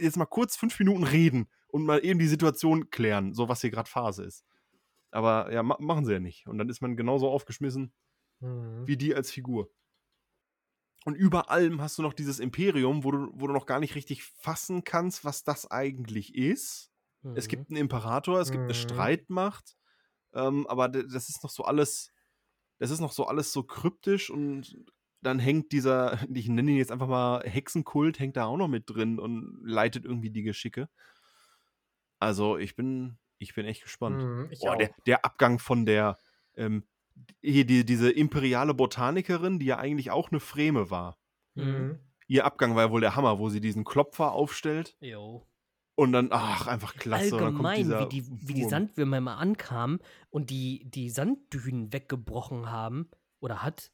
jetzt 0.00 0.16
mal 0.16 0.26
kurz 0.26 0.56
fünf 0.56 0.78
Minuten 0.78 1.04
reden 1.04 1.48
und 1.68 1.84
mal 1.84 2.04
eben 2.04 2.18
die 2.18 2.26
Situation 2.26 2.90
klären, 2.90 3.34
so 3.34 3.48
was 3.48 3.60
hier 3.60 3.70
gerade 3.70 3.88
Phase 3.88 4.24
ist. 4.24 4.44
Aber 5.10 5.52
ja, 5.52 5.62
ma 5.62 5.76
machen 5.80 6.04
sie 6.04 6.12
ja 6.12 6.20
nicht. 6.20 6.46
Und 6.46 6.58
dann 6.58 6.68
ist 6.68 6.80
man 6.80 6.96
genauso 6.96 7.28
aufgeschmissen 7.30 7.92
Mhm. 8.40 8.86
wie 8.86 8.96
die 8.96 9.14
als 9.14 9.30
Figur. 9.30 9.70
Und 11.04 11.14
über 11.14 11.50
allem 11.50 11.80
hast 11.80 11.98
du 11.98 12.02
noch 12.02 12.12
dieses 12.12 12.38
Imperium, 12.38 13.04
wo 13.04 13.10
du, 13.10 13.30
wo 13.32 13.46
du 13.46 13.52
noch 13.52 13.66
gar 13.66 13.80
nicht 13.80 13.94
richtig 13.94 14.22
fassen 14.24 14.84
kannst, 14.84 15.24
was 15.24 15.44
das 15.44 15.70
eigentlich 15.70 16.34
ist. 16.34 16.87
Es 17.34 17.48
Mhm. 17.48 17.48
gibt 17.48 17.70
einen 17.70 17.78
Imperator, 17.78 18.40
es 18.40 18.50
gibt 18.50 18.68
eine 18.68 18.74
Mhm. 18.74 18.74
Streitmacht, 18.74 19.76
ähm, 20.34 20.66
aber 20.68 20.88
das 20.88 21.28
ist 21.30 21.42
noch 21.44 21.50
so 21.50 21.64
alles, 21.64 22.12
das 22.78 22.90
ist 22.90 23.00
noch 23.00 23.12
so 23.12 23.26
alles 23.26 23.52
so 23.52 23.64
kryptisch 23.64 24.30
und 24.30 24.76
dann 25.22 25.38
hängt 25.40 25.72
dieser, 25.72 26.12
ich 26.34 26.48
nenne 26.48 26.72
ihn 26.72 26.78
jetzt 26.78 26.92
einfach 26.92 27.08
mal 27.08 27.42
Hexenkult, 27.44 28.18
hängt 28.20 28.36
da 28.36 28.46
auch 28.46 28.56
noch 28.58 28.68
mit 28.68 28.84
drin 28.90 29.18
und 29.20 29.60
leitet 29.64 30.04
irgendwie 30.06 30.30
die 30.30 30.42
Geschicke. 30.44 30.88
Also 32.20 32.58
ich 32.58 32.76
bin, 32.76 33.18
ich 33.38 33.54
bin 33.54 33.66
echt 33.66 33.82
gespannt. 33.82 34.24
Mhm, 34.24 34.50
Boah, 34.60 34.76
der, 34.76 34.90
der 35.06 35.24
Abgang 35.24 35.58
von 35.58 35.86
der, 35.86 36.18
ähm, 36.56 36.88
hier 37.42 37.66
die, 37.66 37.84
diese 37.84 38.10
imperiale 38.10 38.74
Botanikerin, 38.74 39.58
die 39.58 39.66
ja 39.66 39.78
eigentlich 39.78 40.10
auch 40.10 40.30
eine 40.30 40.40
Freme 40.40 40.90
war. 40.90 41.18
Mhm. 41.56 42.00
Ihr 42.28 42.44
Abgang 42.44 42.74
war 42.76 42.84
ja 42.84 42.90
wohl 42.90 43.00
der 43.00 43.16
Hammer, 43.16 43.38
wo 43.38 43.48
sie 43.50 43.60
diesen 43.60 43.84
Klopfer 43.84 44.32
aufstellt 44.32 44.96
Jo. 45.00 45.48
Und 45.98 46.12
dann, 46.12 46.28
ach, 46.30 46.68
einfach 46.68 46.94
klasse. 46.94 47.36
Allgemein, 47.36 47.88
wie 47.98 48.06
die, 48.06 48.48
wie 48.48 48.54
die. 48.54 48.64
Sandwürmer 48.64 49.20
mal 49.20 49.36
ankamen 49.36 49.98
und 50.30 50.48
die, 50.50 50.88
die 50.88 51.10
Sanddünen 51.10 51.92
weggebrochen 51.92 52.70
haben. 52.70 53.10
Oder 53.40 53.62
hat. 53.64 53.90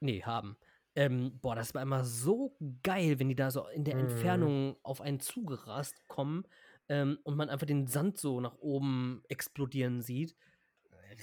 Nee, 0.00 0.22
haben. 0.22 0.56
Ähm, 0.94 1.38
boah, 1.40 1.54
das 1.54 1.74
war 1.74 1.82
immer 1.82 2.04
so 2.04 2.56
geil, 2.82 3.18
wenn 3.18 3.28
die 3.28 3.34
da 3.36 3.50
so 3.50 3.66
in 3.68 3.84
der 3.84 3.94
Mhm. 3.94 4.00
Entfernung 4.00 4.76
auf 4.82 5.00
einen 5.00 5.20
zugerast 5.20 6.06
kommen 6.08 6.44
ähm, 6.88 7.18
und 7.24 7.36
man 7.36 7.48
einfach 7.50 7.66
den 7.66 7.86
Sand 7.86 8.18
so 8.18 8.40
nach 8.40 8.56
oben 8.58 9.22
explodieren 9.28 10.02
sieht. 10.02 10.36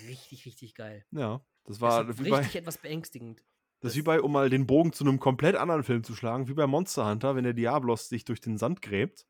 Richtig, 0.07 0.45
richtig 0.45 0.75
geil. 0.75 1.05
Ja, 1.11 1.43
das 1.63 1.79
Das 1.79 1.81
war 1.81 2.09
ist 2.09 2.19
wie 2.19 2.29
bei, 2.29 2.38
richtig 2.38 2.55
etwas 2.55 2.77
beängstigend. 2.77 3.43
das 3.81 3.91
ist 3.93 3.97
wie 3.97 4.01
bei, 4.01 4.21
um 4.21 4.31
mal 4.31 4.49
den 4.49 4.67
Bogen 4.67 4.93
zu 4.93 5.03
einem 5.03 5.19
komplett 5.19 5.55
anderen 5.55 5.83
Film 5.83 6.03
zu 6.03 6.15
schlagen, 6.15 6.47
wie 6.47 6.53
bei 6.53 6.67
Monster 6.67 7.09
Hunter, 7.09 7.36
wenn 7.36 7.43
der 7.43 7.53
Diablos 7.53 8.09
sich 8.09 8.25
durch 8.25 8.41
den 8.41 8.57
Sand 8.57 8.81
gräbt. 8.81 9.25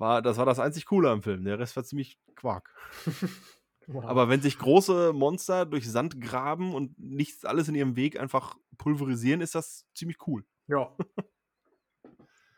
War, 0.00 0.22
das 0.22 0.38
war 0.38 0.46
das 0.46 0.58
einzig 0.58 0.86
Coole 0.86 1.10
am 1.10 1.22
Film. 1.22 1.44
Der 1.44 1.58
Rest 1.58 1.76
war 1.76 1.84
ziemlich 1.84 2.18
Quark. 2.34 2.74
Wow. 3.92 4.04
Aber 4.04 4.28
wenn 4.28 4.40
sich 4.40 4.56
große 4.56 5.12
Monster 5.12 5.66
durch 5.66 5.90
Sand 5.90 6.20
graben 6.20 6.74
und 6.74 6.96
nichts 6.96 7.44
alles 7.44 7.66
in 7.66 7.74
ihrem 7.74 7.96
Weg 7.96 8.20
einfach 8.20 8.56
pulverisieren, 8.78 9.40
ist 9.40 9.56
das 9.56 9.84
ziemlich 9.94 10.18
cool. 10.28 10.44
ja. 10.68 10.94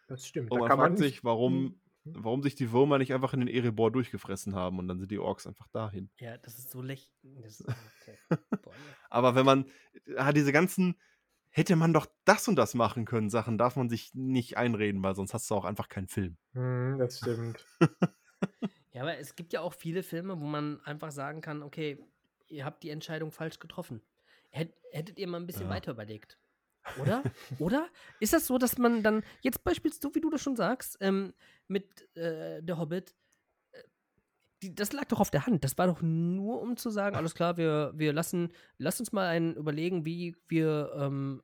Das 0.09 0.26
stimmt. 0.26 0.51
Und 0.51 0.59
da 0.61 0.66
man 0.68 0.76
fragt 0.76 0.90
man 0.90 0.97
sich, 0.99 1.24
warum, 1.24 1.80
Mhm. 2.05 2.14
warum 2.24 2.43
sich 2.43 2.55
die 2.55 2.70
Würmer 2.70 2.99
nicht 2.99 3.14
einfach 3.14 3.32
in 3.32 3.40
den 3.40 3.49
Erebor 3.49 3.90
durchgefressen 3.90 4.55
haben 4.55 4.78
und 4.78 4.88
dann 4.88 4.99
sind 4.99 5.11
die 5.11 5.18
Orks 5.20 5.47
einfach 5.47 5.68
dahin. 5.68 6.11
Ja, 6.18 6.36
das 6.36 6.59
ist 6.59 6.70
so 6.70 6.82
lächerlich. 6.82 7.11
Das 7.43 7.61
ist- 7.61 7.68
Okay. 8.03 8.18
Aber 9.09 9.34
wenn 9.34 9.47
man 9.47 9.64
ah, 10.16 10.32
diese 10.32 10.53
ganzen, 10.53 10.97
hätte 11.53 11.77
man 11.77 11.93
doch 11.93 12.07
das 12.25 12.49
und 12.49 12.57
das 12.57 12.75
machen 12.75 13.05
können, 13.05 13.31
Sachen, 13.31 13.59
darf 13.59 13.77
man 13.77 13.89
sich 13.89 14.13
nicht 14.15 14.57
einreden, 14.57 15.03
weil 15.03 15.15
sonst 15.15 15.35
hast 15.35 15.51
du 15.51 15.55
auch 15.55 15.65
einfach 15.65 15.89
keinen 15.89 16.09
Film. 16.09 16.37
Mhm, 16.53 16.99
das 16.99 17.19
stimmt. 17.19 17.65
Ja, 18.95 19.03
aber 19.03 19.17
es 19.19 19.37
gibt 19.37 19.55
ja 19.55 19.63
auch 19.63 19.73
viele 19.73 20.03
Filme, 20.03 20.39
wo 20.39 20.45
man 20.45 20.79
einfach 20.85 21.11
sagen 21.13 21.41
kann, 21.41 21.63
okay, 21.63 21.99
ihr 22.49 22.67
habt 22.67 22.83
die 22.83 22.91
Entscheidung 22.91 23.33
falsch 23.33 23.59
getroffen. 23.59 24.03
Hätt, 24.51 24.75
hättet 24.93 25.19
ihr 25.19 25.27
mal 25.29 25.39
ein 25.41 25.47
bisschen 25.47 25.63
Ja. 25.65 25.71
weiter 25.71 25.93
überlegt. 25.93 26.39
Oder? 26.99 27.23
Oder? 27.59 27.89
Ist 28.21 28.35
das 28.35 28.47
so, 28.47 28.59
dass 28.59 28.77
man 28.77 29.03
dann, 29.03 29.23
jetzt 29.41 29.65
beispielsweise, 29.65 30.01
so 30.03 30.15
wie 30.15 30.21
du 30.21 30.29
das 30.29 30.43
schon 30.43 30.57
sagst, 30.57 30.99
ähm, 31.01 31.33
mit 31.69 32.07
äh, 32.17 32.63
Der 32.63 32.77
Hobbit, 32.77 33.15
die, 34.63 34.75
das 34.75 34.93
lag 34.93 35.07
doch 35.07 35.21
auf 35.21 35.31
der 35.31 35.47
Hand. 35.47 35.65
Das 35.65 35.77
war 35.77 35.87
doch 35.87 36.01
nur, 36.03 36.61
um 36.61 36.77
zu 36.77 36.91
sagen, 36.91 37.17
alles 37.17 37.35
klar, 37.35 37.57
wir, 37.57 37.93
wir 37.95 38.13
lassen, 38.13 38.53
lass 38.79 39.01
uns 39.01 39.13
mal 39.13 39.29
einen 39.29 39.55
überlegen, 39.57 40.05
wie 40.05 40.37
wir 40.49 40.93
ähm, 40.97 41.43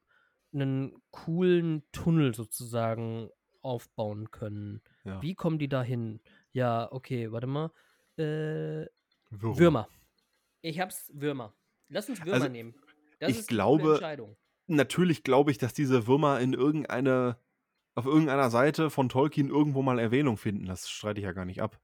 einen 0.53 0.95
coolen 1.11 1.83
Tunnel 1.93 2.35
sozusagen 2.35 3.31
aufbauen 3.61 4.31
können. 4.31 4.81
Ja. 5.05 5.21
Wie 5.21 5.35
kommen 5.35 5.59
die 5.59 5.69
da 5.69 5.83
hin? 5.83 6.21
Ja, 6.53 6.91
okay, 6.93 7.33
warte 7.33 7.47
mal. 7.47 7.71
Äh, 8.17 8.87
Würmer. 9.31 9.59
Würmer. 9.59 9.89
Ich 10.63 10.81
hab's 10.81 11.11
Würmer. 11.13 11.55
Lass 11.89 12.09
uns 12.09 12.25
Würmer 12.25 12.35
Also, 12.35 12.49
nehmen. 12.49 12.75
Das 13.19 13.31
ich 13.31 13.39
ist 13.41 13.51
eine 13.51 13.57
glaube-. 13.57 14.29
Natürlich 14.67 15.23
glaube 15.23 15.51
ich, 15.51 15.59
dass 15.59 15.73
diese 15.73 16.07
Würmer 16.07 16.41
in 16.41 16.53
irgendeine, 16.53 17.39
auf 17.95 18.07
irgendeiner 18.07 18.51
Seite 18.51 18.91
von 18.91 19.09
Tolkien 19.09 19.49
irgendwo 19.49 19.83
mal 19.83 19.99
Erwähnung 19.99 20.37
finden. 20.37 20.67
Das 20.67 20.89
streite 20.89 21.21
ich 21.21 21.25
ja 21.25 21.33
gar 21.33 21.47
nicht 21.47 21.63
ab. 21.63 21.81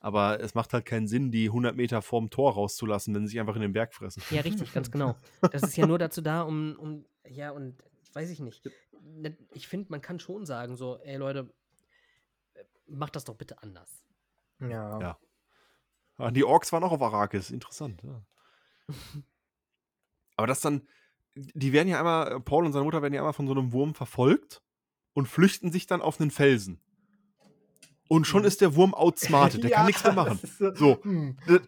Aber 0.00 0.40
es 0.40 0.54
macht 0.54 0.72
halt 0.72 0.84
keinen 0.84 1.08
Sinn, 1.08 1.30
die 1.32 1.46
100 1.46 1.74
Meter 1.74 2.02
vorm 2.02 2.30
Tor 2.30 2.54
rauszulassen, 2.54 3.14
wenn 3.14 3.26
sie 3.26 3.32
sich 3.32 3.40
einfach 3.40 3.56
in 3.56 3.62
den 3.62 3.72
Berg 3.72 3.92
fressen. 3.94 4.22
Ja, 4.30 4.42
richtig, 4.42 4.72
ganz 4.72 4.90
genau. 4.90 5.16
Das 5.52 5.62
ist 5.62 5.76
ja 5.76 5.86
nur 5.86 5.98
dazu 5.98 6.20
da, 6.20 6.42
um, 6.42 6.76
um 6.78 7.04
ja, 7.26 7.50
und 7.50 7.76
weiß 8.12 8.30
ich 8.30 8.40
nicht. 8.40 8.64
Ne, 9.02 9.36
Ich 9.52 9.66
finde, 9.66 9.90
man 9.90 10.00
kann 10.00 10.20
schon 10.20 10.46
sagen, 10.46 10.76
so, 10.76 10.98
ey 10.98 11.16
Leute, 11.16 11.52
macht 12.86 13.16
das 13.16 13.24
doch 13.24 13.34
bitte 13.34 13.62
anders. 13.62 14.04
Ja. 14.60 15.00
Ja. 15.00 15.18
Ah, 16.16 16.30
die 16.30 16.44
Orks 16.44 16.72
waren 16.72 16.82
auch 16.84 16.92
auf 16.92 17.02
Arrakis. 17.02 17.50
Interessant, 17.50 18.02
ja. 18.02 18.22
Aber 20.36 20.46
das 20.46 20.60
dann, 20.60 20.86
die 21.34 21.72
werden 21.72 21.88
ja 21.88 21.98
einmal, 21.98 22.40
Paul 22.40 22.64
und 22.64 22.72
seine 22.72 22.84
Mutter 22.84 23.02
werden 23.02 23.14
ja 23.14 23.20
einmal 23.20 23.32
von 23.32 23.46
so 23.46 23.52
einem 23.52 23.72
Wurm 23.72 23.94
verfolgt 23.94 24.62
und 25.12 25.26
flüchten 25.26 25.70
sich 25.72 25.86
dann 25.86 26.02
auf 26.02 26.20
einen 26.20 26.30
Felsen. 26.30 26.80
Und 28.08 28.26
schon 28.26 28.44
ist 28.44 28.60
der 28.60 28.74
Wurm 28.74 28.94
outsmarted, 28.94 29.62
der 29.62 29.70
kann 29.76 29.86
nichts 29.86 30.02
mehr 30.02 30.12
machen. 30.14 30.38
So. 30.58 30.74
So. 30.74 30.98
hm, 31.02 31.36
Äh, 31.46 31.58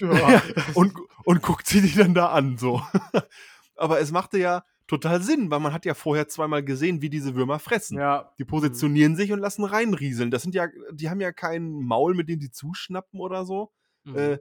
ja. 0.00 0.12
Ja, 0.30 0.42
und, 0.74 0.94
und 1.24 1.42
guckt 1.42 1.66
sie 1.66 1.82
die 1.82 1.94
dann 1.94 2.14
da 2.14 2.28
an, 2.28 2.56
so. 2.56 2.80
Aber 3.76 4.00
es 4.00 4.12
machte 4.12 4.38
ja 4.38 4.64
total 4.86 5.22
Sinn, 5.22 5.50
weil 5.50 5.60
man 5.60 5.72
hat 5.72 5.84
ja 5.84 5.94
vorher 5.94 6.28
zweimal 6.28 6.62
gesehen, 6.62 7.02
wie 7.02 7.10
diese 7.10 7.34
Würmer 7.34 7.58
fressen. 7.58 7.98
ja. 7.98 8.32
Die 8.38 8.44
positionieren 8.44 9.16
sich 9.16 9.32
und 9.32 9.40
lassen 9.40 9.64
reinrieseln. 9.64 10.30
Das 10.30 10.42
sind 10.42 10.54
ja, 10.54 10.68
die 10.92 11.10
haben 11.10 11.20
ja 11.20 11.32
kein 11.32 11.70
Maul, 11.82 12.14
mit 12.14 12.28
dem 12.28 12.38
die 12.38 12.50
zuschnappen 12.50 13.20
oder 13.20 13.44
so. 13.44 13.72
Mhm. 14.04 14.16
Äh, 14.16 14.38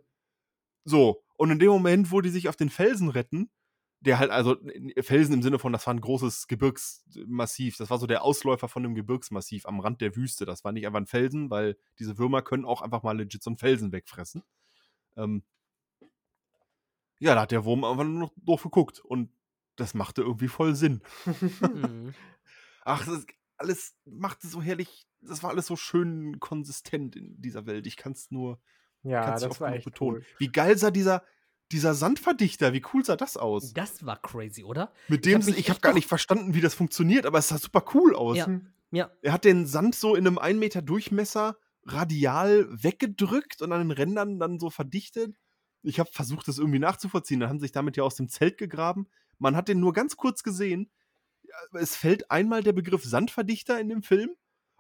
so, 0.86 1.23
und 1.36 1.49
in 1.51 1.59
dem 1.59 1.69
Moment, 1.69 2.11
wo 2.11 2.21
die 2.21 2.29
sich 2.29 2.47
auf 2.47 2.55
den 2.55 2.69
Felsen 2.69 3.09
retten, 3.09 3.49
der 4.06 4.20
halt, 4.20 4.32
also 4.32 4.58
Felsen 5.01 5.34
im 5.36 5.41
Sinne 5.41 5.60
von, 5.60 5.72
das 5.72 5.88
war 5.88 5.93
ein 5.93 6.01
großes 6.01 6.47
Gebirgsmassiv, 6.47 7.78
das 7.78 7.89
war 7.89 7.97
so 7.97 8.06
der 8.06 8.24
Ausläufer 8.24 8.68
von 8.68 8.84
einem 8.84 8.95
Gebirgsmassiv 8.95 9.66
am 9.66 9.80
Rand 9.80 10.01
der 10.01 10.16
Wüste. 10.16 10.45
Das 10.45 10.64
war 10.64 10.72
nicht 10.74 10.86
einfach 10.86 10.99
ein 10.99 11.08
Felsen, 11.08 11.49
weil 11.49 11.78
diese 11.99 12.18
Würmer 12.18 12.41
können 12.41 12.66
auch 12.66 12.82
einfach 12.82 13.04
mal 13.04 13.18
legit 13.18 13.41
so 13.43 13.49
einen 13.49 13.58
Felsen 13.58 13.91
wegfressen. 13.91 14.43
Ähm, 15.16 15.43
ja, 17.20 17.36
da 17.36 17.41
hat 17.41 17.51
der 17.51 17.64
Wurm 17.64 17.86
einfach 17.86 18.04
nur 18.04 18.20
noch 18.20 18.34
doof 18.36 18.64
geguckt 18.64 18.99
und 18.99 19.32
das 19.78 19.93
machte 19.93 20.22
irgendwie 20.22 20.49
voll 20.49 20.76
Sinn. 20.76 21.01
Mhm. 21.62 22.14
Ach, 22.86 23.06
das 23.06 23.26
alles 23.58 23.95
machte 24.04 24.47
so 24.47 24.62
herrlich, 24.62 25.08
das 25.22 25.41
war 25.43 25.51
alles 25.51 25.68
so 25.68 25.78
schön 25.78 26.39
konsistent 26.41 27.16
in 27.16 27.41
dieser 27.41 27.66
Welt. 27.66 27.88
Ich 27.88 27.95
kann 27.95 28.12
es 28.12 28.30
nur 28.32 28.60
Ja, 29.04 29.24
kann's 29.24 29.41
das 29.41 29.62
war 29.62 29.74
echt 29.74 29.86
betonen. 29.86 30.18
cool. 30.18 30.26
Wie 30.39 30.51
geil 30.51 30.78
sah 30.78 30.91
dieser, 30.91 31.24
dieser 31.74 31.93
Sandverdichter, 31.93 32.71
wie 32.74 32.84
cool 32.93 33.03
sah 33.03 33.15
das 33.15 33.36
aus? 33.36 33.74
Das 33.74 34.05
war 34.05 34.21
crazy, 34.21 34.63
oder? 34.63 34.93
Mit 35.07 35.26
ich 35.26 35.34
dem, 35.34 35.41
hab 35.41 35.47
ich 35.49 35.55
habe 35.55 35.71
echt 35.71 35.82
gar 35.82 35.93
nicht 35.93 36.07
verstanden, 36.07 36.53
wie 36.53 36.61
das 36.61 36.74
funktioniert, 36.74 37.26
aber 37.26 37.39
es 37.39 37.49
sah 37.49 37.57
super 37.57 37.84
cool 37.93 38.15
aus. 38.15 38.38
Ja. 38.38 38.61
Ja, 38.91 39.09
Er 39.24 39.34
hat 39.34 39.43
den 39.43 39.65
Sand 39.65 39.95
so 39.95 40.15
in 40.15 40.28
einem 40.28 40.38
1 40.38 40.59
Meter 40.59 40.84
Durchmesser 40.84 41.57
radial 41.84 42.67
weggedrückt 42.69 43.63
und 43.63 43.71
an 43.71 43.82
den 43.82 43.91
Rändern 43.91 44.39
dann 44.39 44.59
so 44.59 44.69
verdichtet. 44.69 45.36
Ich 45.82 45.99
habe 45.99 46.11
versucht, 46.11 46.47
das 46.47 46.59
irgendwie 46.59 46.78
nachzuvollziehen. 46.78 47.39
Dann 47.39 47.49
haben 47.49 47.57
sie 47.57 47.65
sich 47.65 47.71
damit 47.71 47.97
ja 47.97 48.03
aus 48.03 48.15
dem 48.15 48.30
Zelt 48.30 48.59
gegraben. 48.59 49.07
Man 49.39 49.55
hat 49.55 49.67
den 49.67 49.80
nur 49.80 49.93
ganz 49.93 50.15
kurz 50.15 50.43
gesehen. 50.43 50.91
Es 51.74 51.95
fällt 51.95 52.30
einmal 52.30 52.61
der 52.61 52.74
Begriff 52.74 53.03
Sandverdichter 53.03 53.80
in 53.80 53.89
dem 53.89 54.03
Film 54.03 54.30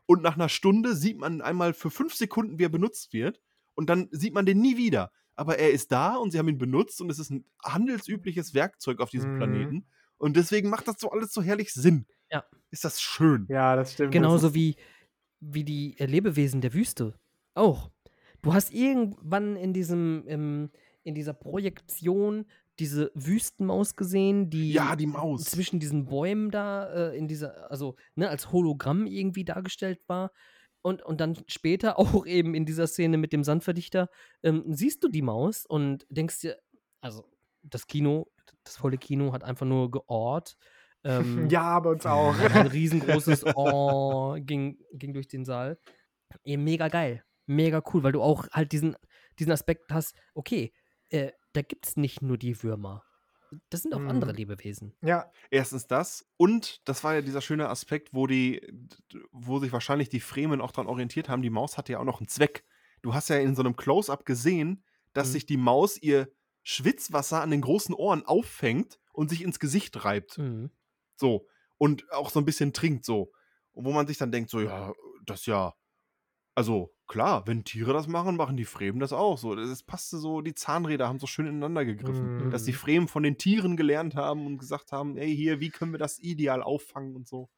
und 0.05 0.21
nach 0.21 0.35
einer 0.35 0.49
Stunde 0.49 0.95
sieht 0.95 1.17
man 1.17 1.41
einmal 1.41 1.73
für 1.73 1.89
fünf 1.89 2.13
Sekunden, 2.13 2.59
wie 2.59 2.65
er 2.65 2.69
benutzt 2.69 3.13
wird 3.13 3.41
und 3.73 3.89
dann 3.89 4.09
sieht 4.11 4.33
man 4.33 4.45
den 4.45 4.61
nie 4.61 4.77
wieder. 4.77 5.11
Aber 5.35 5.57
er 5.57 5.71
ist 5.71 5.91
da 5.91 6.15
und 6.15 6.31
sie 6.31 6.37
haben 6.39 6.47
ihn 6.49 6.57
benutzt 6.57 7.01
und 7.01 7.09
es 7.09 7.19
ist 7.19 7.31
ein 7.31 7.45
handelsübliches 7.63 8.53
Werkzeug 8.53 8.99
auf 8.99 9.09
diesem 9.09 9.33
Mhm. 9.33 9.37
Planeten 9.37 9.85
und 10.17 10.37
deswegen 10.37 10.69
macht 10.69 10.87
das 10.87 10.95
so 10.99 11.09
alles 11.11 11.33
so 11.33 11.41
herrlich 11.41 11.73
Sinn. 11.73 12.05
Ja. 12.31 12.43
Ist 12.71 12.85
das 12.85 13.01
schön. 13.01 13.45
Ja, 13.49 13.75
das 13.75 13.93
stimmt. 13.93 14.11
genauso 14.11 14.53
wie, 14.55 14.75
wie 15.39 15.63
die 15.63 15.97
äh, 15.99 16.05
Lebewesen 16.05 16.61
der 16.61 16.73
Wüste. 16.73 17.13
Auch. 17.53 17.91
Du 18.41 18.53
hast 18.53 18.73
irgendwann 18.73 19.55
in 19.55 19.73
diesem, 19.73 20.23
im, 20.27 20.69
in 21.03 21.15
dieser 21.15 21.33
Projektion 21.33 22.45
diese 22.79 23.11
Wüstenmaus 23.13 23.95
gesehen, 23.95 24.49
die 24.49 24.73
Ja, 24.73 24.95
die 24.95 25.05
Maus. 25.05 25.43
zwischen 25.45 25.79
diesen 25.79 26.05
Bäumen 26.05 26.49
da 26.49 27.11
äh, 27.11 27.17
in 27.17 27.27
dieser, 27.27 27.69
also 27.69 27.95
ne, 28.15 28.29
als 28.29 28.51
Hologramm 28.51 29.05
irgendwie 29.05 29.45
dargestellt 29.45 29.99
war. 30.07 30.31
Und, 30.83 31.01
und 31.01 31.19
dann 31.19 31.37
später 31.47 31.97
auch 31.99 32.27
eben 32.27 32.53
in 32.53 32.65
dieser 32.65 32.85
Szene 32.85 33.17
mit 33.17 33.33
dem 33.33 33.43
Sandverdichter 33.43 34.09
ähm, 34.43 34.63
siehst 34.67 35.03
du 35.03 35.07
die 35.07 35.23
Maus 35.23 35.65
und 35.65 36.05
denkst 36.09 36.41
dir, 36.41 36.59
also 37.01 37.25
das 37.63 37.87
Kino, 37.87 38.27
das 38.63 38.77
volle 38.77 38.97
Kino 38.97 39.33
hat 39.33 39.43
einfach 39.43 39.65
nur 39.65 39.89
geort. 39.89 40.57
Ähm, 41.03 41.47
ja, 41.49 41.79
bei 41.79 41.89
uns 41.89 42.05
auch. 42.05 42.37
ein 42.37 42.67
riesengroßes 42.67 43.45
Oh 43.55 44.35
ging, 44.39 44.77
ging 44.93 45.13
durch 45.13 45.27
den 45.27 45.45
Saal. 45.45 45.79
Eben 46.43 46.63
mega 46.63 46.87
geil. 46.89 47.23
Mega 47.45 47.81
cool, 47.93 48.03
weil 48.03 48.11
du 48.11 48.21
auch 48.21 48.47
halt 48.51 48.71
diesen, 48.71 48.95
diesen 49.39 49.51
Aspekt 49.51 49.91
hast, 49.91 50.15
okay, 50.33 50.73
äh, 51.09 51.31
da 51.53 51.61
gibt 51.61 51.87
es 51.87 51.97
nicht 51.97 52.21
nur 52.21 52.37
die 52.37 52.61
Würmer. 52.63 53.03
Das 53.69 53.81
sind 53.83 53.93
auch 53.93 53.99
Mhm. 53.99 54.09
andere 54.09 54.31
Lebewesen. 54.33 54.93
ja, 55.01 55.31
Erstens 55.49 55.87
das 55.87 56.25
und 56.37 56.81
das 56.87 57.03
war 57.03 57.15
ja 57.15 57.21
dieser 57.21 57.41
schöne 57.41 57.69
Aspekt, 57.69 58.13
wo 58.13 58.27
die, 58.27 58.61
wo 59.31 59.59
sich 59.59 59.71
wahrscheinlich 59.71 60.09
die 60.09 60.19
Fremen 60.19 60.61
auch 60.61 60.71
dran 60.71 60.87
orientiert 60.87 61.29
haben. 61.29 61.41
Die 61.41 61.49
Maus 61.49 61.77
hatte 61.77 61.93
ja 61.93 61.99
auch 61.99 62.03
noch 62.05 62.19
einen 62.19 62.27
Zweck. 62.27 62.63
Du 63.01 63.13
hast 63.13 63.29
ja 63.29 63.37
in 63.37 63.55
so 63.55 63.61
einem 63.61 63.75
Close-up 63.75 64.25
gesehen, 64.25 64.83
dass 65.13 65.29
Mhm. 65.29 65.31
sich 65.33 65.45
die 65.45 65.57
Maus 65.57 65.97
ihr 66.01 66.31
Schwitzwasser 66.63 67.41
an 67.41 67.51
den 67.51 67.61
großen 67.61 67.93
Ohren 67.93 68.25
auffängt 68.25 68.99
und 69.11 69.29
sich 69.29 69.41
ins 69.43 69.59
Gesicht 69.59 70.03
reibt. 70.05 70.37
Mhm. 70.37 70.71
So. 71.15 71.47
Und 71.77 72.09
auch 72.11 72.29
so 72.29 72.39
ein 72.39 72.45
bisschen 72.45 72.71
trinkt 72.73 73.03
so. 73.05 73.31
Und 73.73 73.85
wo 73.85 73.91
man 73.91 74.07
sich 74.07 74.17
dann 74.17 74.31
denkt, 74.31 74.49
so, 74.49 74.61
ja, 74.61 74.93
das 75.25 75.45
ja. 75.45 75.73
Also, 76.55 76.93
klar, 77.13 77.45
wenn 77.45 77.63
Tiere 77.63 77.93
das 77.93 78.07
machen, 78.07 78.35
machen 78.35 78.57
die 78.57 78.65
Fremen 78.65 78.99
das 78.99 79.13
auch. 79.13 79.37
So, 79.37 79.53
das 79.53 79.83
passte 79.83 80.17
so, 80.17 80.41
die 80.41 80.55
Zahnräder 80.55 81.07
haben 81.07 81.19
so 81.19 81.27
schön 81.27 81.45
ineinander 81.45 81.85
gegriffen. 81.85 82.45
Mhm. 82.45 82.49
Dass 82.49 82.63
die 82.63 82.73
Fremen 82.73 83.07
von 83.07 83.21
den 83.21 83.37
Tieren 83.37 83.77
gelernt 83.77 84.15
haben 84.15 84.47
und 84.47 84.57
gesagt 84.57 84.91
haben, 84.91 85.15
ey, 85.17 85.35
hier, 85.35 85.59
wie 85.59 85.69
können 85.69 85.91
wir 85.91 85.99
das 85.99 86.17
ideal 86.17 86.63
auffangen 86.63 87.15
und 87.15 87.27
so. 87.27 87.51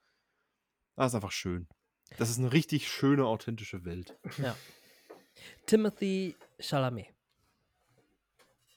Das 0.97 1.07
ist 1.07 1.15
einfach 1.15 1.31
schön. 1.31 1.69
Das 2.17 2.29
ist 2.29 2.37
eine 2.37 2.51
richtig 2.51 2.89
schöne, 2.89 3.25
authentische 3.25 3.85
Welt. 3.85 4.17
Ja. 4.39 4.57
Timothy 5.65 6.35
Chalamet. 6.59 7.07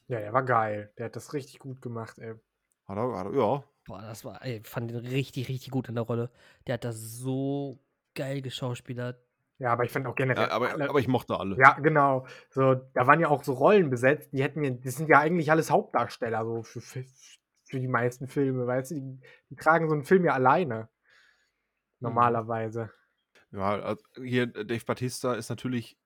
ja, 0.07 0.19
der 0.19 0.31
war 0.31 0.43
geil. 0.43 0.93
Der 0.97 1.07
hat 1.07 1.15
das 1.17 1.33
richtig 1.33 1.59
gut 1.59 1.81
gemacht, 1.81 2.17
ey. 2.19 2.35
Hat 2.85 2.97
er, 2.97 3.17
hat 3.17 3.27
er, 3.27 3.33
ja. 3.33 3.63
Boah, 3.85 4.01
das 4.01 4.23
war, 4.23 4.41
ey, 4.45 4.63
fand 4.63 4.91
ihn 4.91 4.97
richtig, 4.97 5.49
richtig 5.49 5.71
gut 5.71 5.89
in 5.89 5.95
der 5.95 6.05
Rolle. 6.05 6.31
Der 6.67 6.75
hat 6.75 6.85
das 6.85 6.95
so 6.95 7.83
geil 8.15 8.41
geschauspielert. 8.41 9.28
Ja, 9.59 9.73
aber 9.73 9.83
ich 9.83 9.91
fand 9.91 10.07
auch 10.07 10.15
generell. 10.15 10.47
ja 10.47 10.51
aber, 10.51 10.71
alle, 10.71 10.89
aber 10.89 10.99
ich 10.99 11.07
mochte 11.09 11.37
alle. 11.37 11.57
ja, 11.59 11.73
genau. 11.73 12.25
So, 12.49 12.75
da 12.75 13.07
waren 13.07 13.19
ja 13.19 13.27
auch 13.27 13.43
so 13.43 13.53
Rollen 13.53 13.89
besetzt, 13.89 14.31
die 14.31 14.41
hätten 14.41 14.63
ja, 14.63 14.71
das 14.71 14.95
sind 14.95 15.09
ja 15.09 15.19
eigentlich 15.19 15.51
alles 15.51 15.69
Hauptdarsteller, 15.69 16.45
so 16.45 16.63
für, 16.63 16.79
für, 16.79 17.03
für 17.65 17.79
die 17.79 17.89
meisten 17.89 18.27
Filme, 18.27 18.65
weißt 18.65 18.91
du? 18.91 18.95
Die, 18.95 19.19
die 19.49 19.55
tragen 19.55 19.89
so 19.89 19.95
einen 19.95 20.05
Film 20.05 20.23
ja 20.25 20.33
alleine. 20.33 20.89
Normalerweise. 21.99 22.91
Ja, 23.51 23.95
hier 24.15 24.43
äh, 24.43 24.65
Dave 24.65 24.85
Batista 24.85 25.33
ist 25.33 25.49
natürlich 25.49 25.97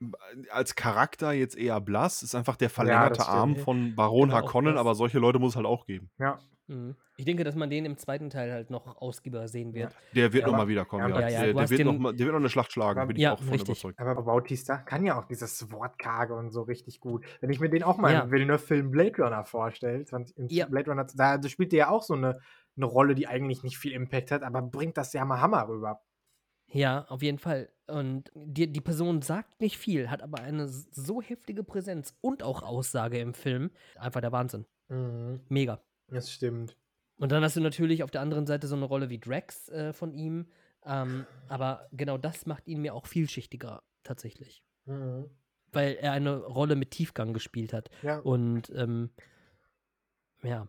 äh, 0.00 0.48
als 0.50 0.76
Charakter 0.76 1.32
jetzt 1.32 1.56
eher 1.56 1.80
blass, 1.80 2.22
ist 2.22 2.36
einfach 2.36 2.56
der 2.56 2.70
verlängerte 2.70 3.22
stimmt. 3.22 3.28
Arm 3.28 3.56
von 3.56 3.96
Baron 3.96 4.28
Genau, 4.28 4.34
Harkonnen, 4.34 4.78
aber 4.78 4.94
solche 4.94 5.18
Leute 5.18 5.40
muss 5.40 5.52
es 5.52 5.56
halt 5.56 5.66
auch 5.66 5.86
geben. 5.86 6.10
Ja. 6.18 6.38
Mhm. 6.66 6.96
Ich 7.16 7.24
denke, 7.26 7.44
dass 7.44 7.54
man 7.54 7.68
den 7.68 7.84
im 7.84 7.96
zweiten 7.98 8.30
Teil 8.30 8.50
halt 8.50 8.70
noch 8.70 8.96
ausgiebiger 9.00 9.46
sehen 9.48 9.74
wird. 9.74 9.94
Der 10.14 10.32
wird 10.32 10.42
Ja, 10.42 10.46
noch 10.46 10.54
aber- 10.54 10.64
mal 10.64 10.68
wiederkommen. 10.68 11.08
ja, 11.08 11.20
Ja, 11.20 11.20
Ja, 11.20 11.28
ja, 11.28 11.44
der, 11.52 11.54
der, 11.54 11.70
wird 11.70 11.84
noch 11.84 11.98
mal, 11.98 12.12
der 12.12 12.20
wird 12.26 12.32
noch 12.32 12.40
eine 12.40 12.48
Schlacht 12.48 12.72
schlagen, 12.72 12.98
Aber- 12.98 13.08
bin 13.08 13.16
ich 13.16 13.22
Ja, 13.22 13.34
auch 13.34 13.38
von 13.38 13.48
richtig. 13.50 13.68
überzeugt. 13.68 13.98
Aber 13.98 14.22
Bautista 14.22 14.78
kann 14.78 15.04
ja 15.04 15.18
auch 15.20 15.26
dieses 15.26 15.70
Wortkarge 15.70 16.34
und 16.34 16.50
so 16.50 16.62
richtig 16.62 17.00
gut. 17.00 17.24
Wenn 17.40 17.50
ich 17.50 17.60
mir 17.60 17.68
den 17.68 17.82
auch 17.82 17.98
mal 17.98 18.12
Ja. 18.12 18.20
im 18.20 18.30
Villeneuve-Film 18.30 18.90
Blade 18.90 19.22
Runner 19.22 19.44
vorstelle, 19.44 20.04
20 20.04 20.36
im 20.38 20.46
Ja. 20.48 20.66
Blade 20.66 20.90
Runner, 20.90 21.06
da, 21.14 21.42
spielt 21.48 21.72
der 21.72 21.78
ja 21.78 21.88
auch 21.90 22.02
so 22.02 22.14
eine, 22.14 22.40
eine 22.76 22.86
Rolle, 22.86 23.14
die 23.14 23.26
eigentlich 23.28 23.62
nicht 23.62 23.76
viel 23.78 23.92
Impact 23.92 24.30
hat, 24.30 24.42
aber 24.42 24.62
bringt 24.62 24.96
das 24.96 25.12
ja 25.12 25.24
mal 25.24 25.40
Hammer 25.40 25.68
rüber. 25.68 26.00
Ja, 26.68 27.04
auf 27.08 27.22
jeden 27.22 27.38
Fall. 27.38 27.68
Und 27.86 28.32
die, 28.34 28.72
die 28.72 28.80
Person 28.80 29.20
sagt 29.20 29.60
nicht 29.60 29.76
viel, 29.76 30.10
hat 30.10 30.22
aber 30.22 30.40
eine 30.40 30.66
so 30.66 31.20
heftige 31.20 31.62
Präsenz 31.62 32.16
und 32.22 32.42
auch 32.42 32.62
Aussage 32.62 33.18
im 33.18 33.34
Film. 33.34 33.70
Einfach 33.96 34.22
der 34.22 34.32
Wahnsinn. 34.32 34.64
Mhm, 34.88 35.40
Mega. 35.48 35.80
Das 36.08 36.30
stimmt. 36.32 36.76
Und 37.16 37.30
dann 37.32 37.42
hast 37.44 37.56
du 37.56 37.60
natürlich 37.60 38.02
auf 38.02 38.10
der 38.10 38.20
anderen 38.20 38.46
Seite 38.46 38.66
so 38.66 38.74
eine 38.76 38.84
Rolle 38.84 39.08
wie 39.10 39.18
Drax 39.20 39.68
äh, 39.68 39.92
von 39.92 40.12
ihm. 40.12 40.48
Ähm, 40.84 41.26
aber 41.48 41.88
genau 41.92 42.18
das 42.18 42.44
macht 42.46 42.66
ihn 42.66 42.82
mir 42.82 42.94
auch 42.94 43.06
vielschichtiger 43.06 43.82
tatsächlich. 44.02 44.64
Mhm. 44.84 45.30
Weil 45.72 45.94
er 45.94 46.12
eine 46.12 46.36
Rolle 46.38 46.76
mit 46.76 46.90
Tiefgang 46.90 47.32
gespielt 47.32 47.72
hat. 47.72 47.88
Ja, 48.02 48.18
Und 48.18 48.70
ähm, 48.70 49.10
ja. 50.42 50.68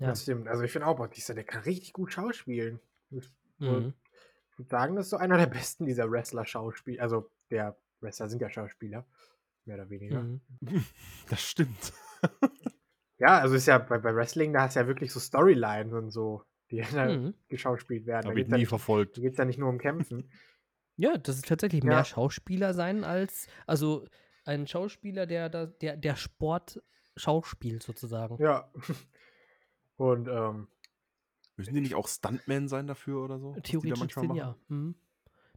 Ja. 0.00 0.08
das 0.08 0.22
stimmt. 0.22 0.48
Also 0.48 0.64
ich 0.64 0.72
finde 0.72 0.86
auch, 0.88 0.96
Bautista, 0.96 1.34
der 1.34 1.44
kann 1.44 1.62
richtig 1.62 1.92
gut 1.92 2.12
schauspielen. 2.12 2.80
Das- 3.10 3.30
Mhm. 3.58 3.94
Ich 4.50 4.58
würde 4.58 4.68
sagen, 4.68 4.96
das 4.96 5.06
ist 5.06 5.10
so 5.10 5.16
einer 5.16 5.36
der 5.38 5.46
besten 5.46 5.86
dieser 5.86 6.10
Wrestler-Schauspieler. 6.10 7.00
Also, 7.02 7.30
der 7.50 7.76
Wrestler 8.00 8.28
sind 8.28 8.40
ja 8.42 8.50
Schauspieler. 8.50 9.06
Mehr 9.64 9.76
oder 9.76 9.88
weniger. 9.90 10.20
Mhm. 10.22 10.40
Das 11.30 11.40
stimmt. 11.40 11.92
Ja, 13.26 13.38
also 13.38 13.54
ist 13.54 13.66
ja 13.66 13.78
bei, 13.78 13.96
bei 13.98 14.14
Wrestling, 14.14 14.52
da 14.52 14.62
hast 14.62 14.76
du 14.76 14.80
ja 14.80 14.86
wirklich 14.86 15.10
so 15.12 15.18
Storylines 15.18 15.92
und 15.94 16.10
so, 16.10 16.42
die 16.70 16.80
da 16.94 17.06
Mhm. 17.06 17.34
geschauspielt 17.48 18.04
werden. 18.06 18.22
Da 18.24 18.28
Habe 18.28 18.34
geht 18.36 18.42
ich 18.42 18.48
es 18.48 18.50
ja, 18.50 18.56
nie 18.56 18.62
nicht- 18.62 18.68
verfolgt. 18.68 19.16
da 19.16 19.22
geht's 19.22 19.38
ja 19.38 19.44
nicht 19.46 19.58
nur 19.58 19.68
um 19.70 19.78
Kämpfen. 19.78 20.30
Ja, 20.96 21.16
das 21.18 21.36
ist 21.36 21.48
tatsächlich 21.48 21.82
Ja. 21.82 21.88
mehr 21.90 22.04
Schauspieler 22.04 22.72
sein 22.72 23.02
als, 23.02 23.48
also 23.66 24.06
ein 24.44 24.68
Schauspieler, 24.68 25.26
der, 25.26 25.48
da- 25.48 25.66
der, 25.66 25.96
der 25.96 26.14
Sport 26.14 26.80
schauspielt 27.16 27.82
sozusagen. 27.82 28.36
ja. 28.40 28.70
Und 29.96 30.28
ähm, 30.28 30.68
Müssen 31.56 31.74
die 31.74 31.80
nicht 31.80 31.94
auch 31.94 32.08
Stuntman 32.08 32.68
sein 32.68 32.86
dafür 32.86 33.24
oder 33.24 33.38
so? 33.38 33.54
da 33.54 33.60
Theoretisch 33.60 34.14
gesehen, 34.14 34.34
ja. 34.36 34.56
Mhm. 34.68 34.94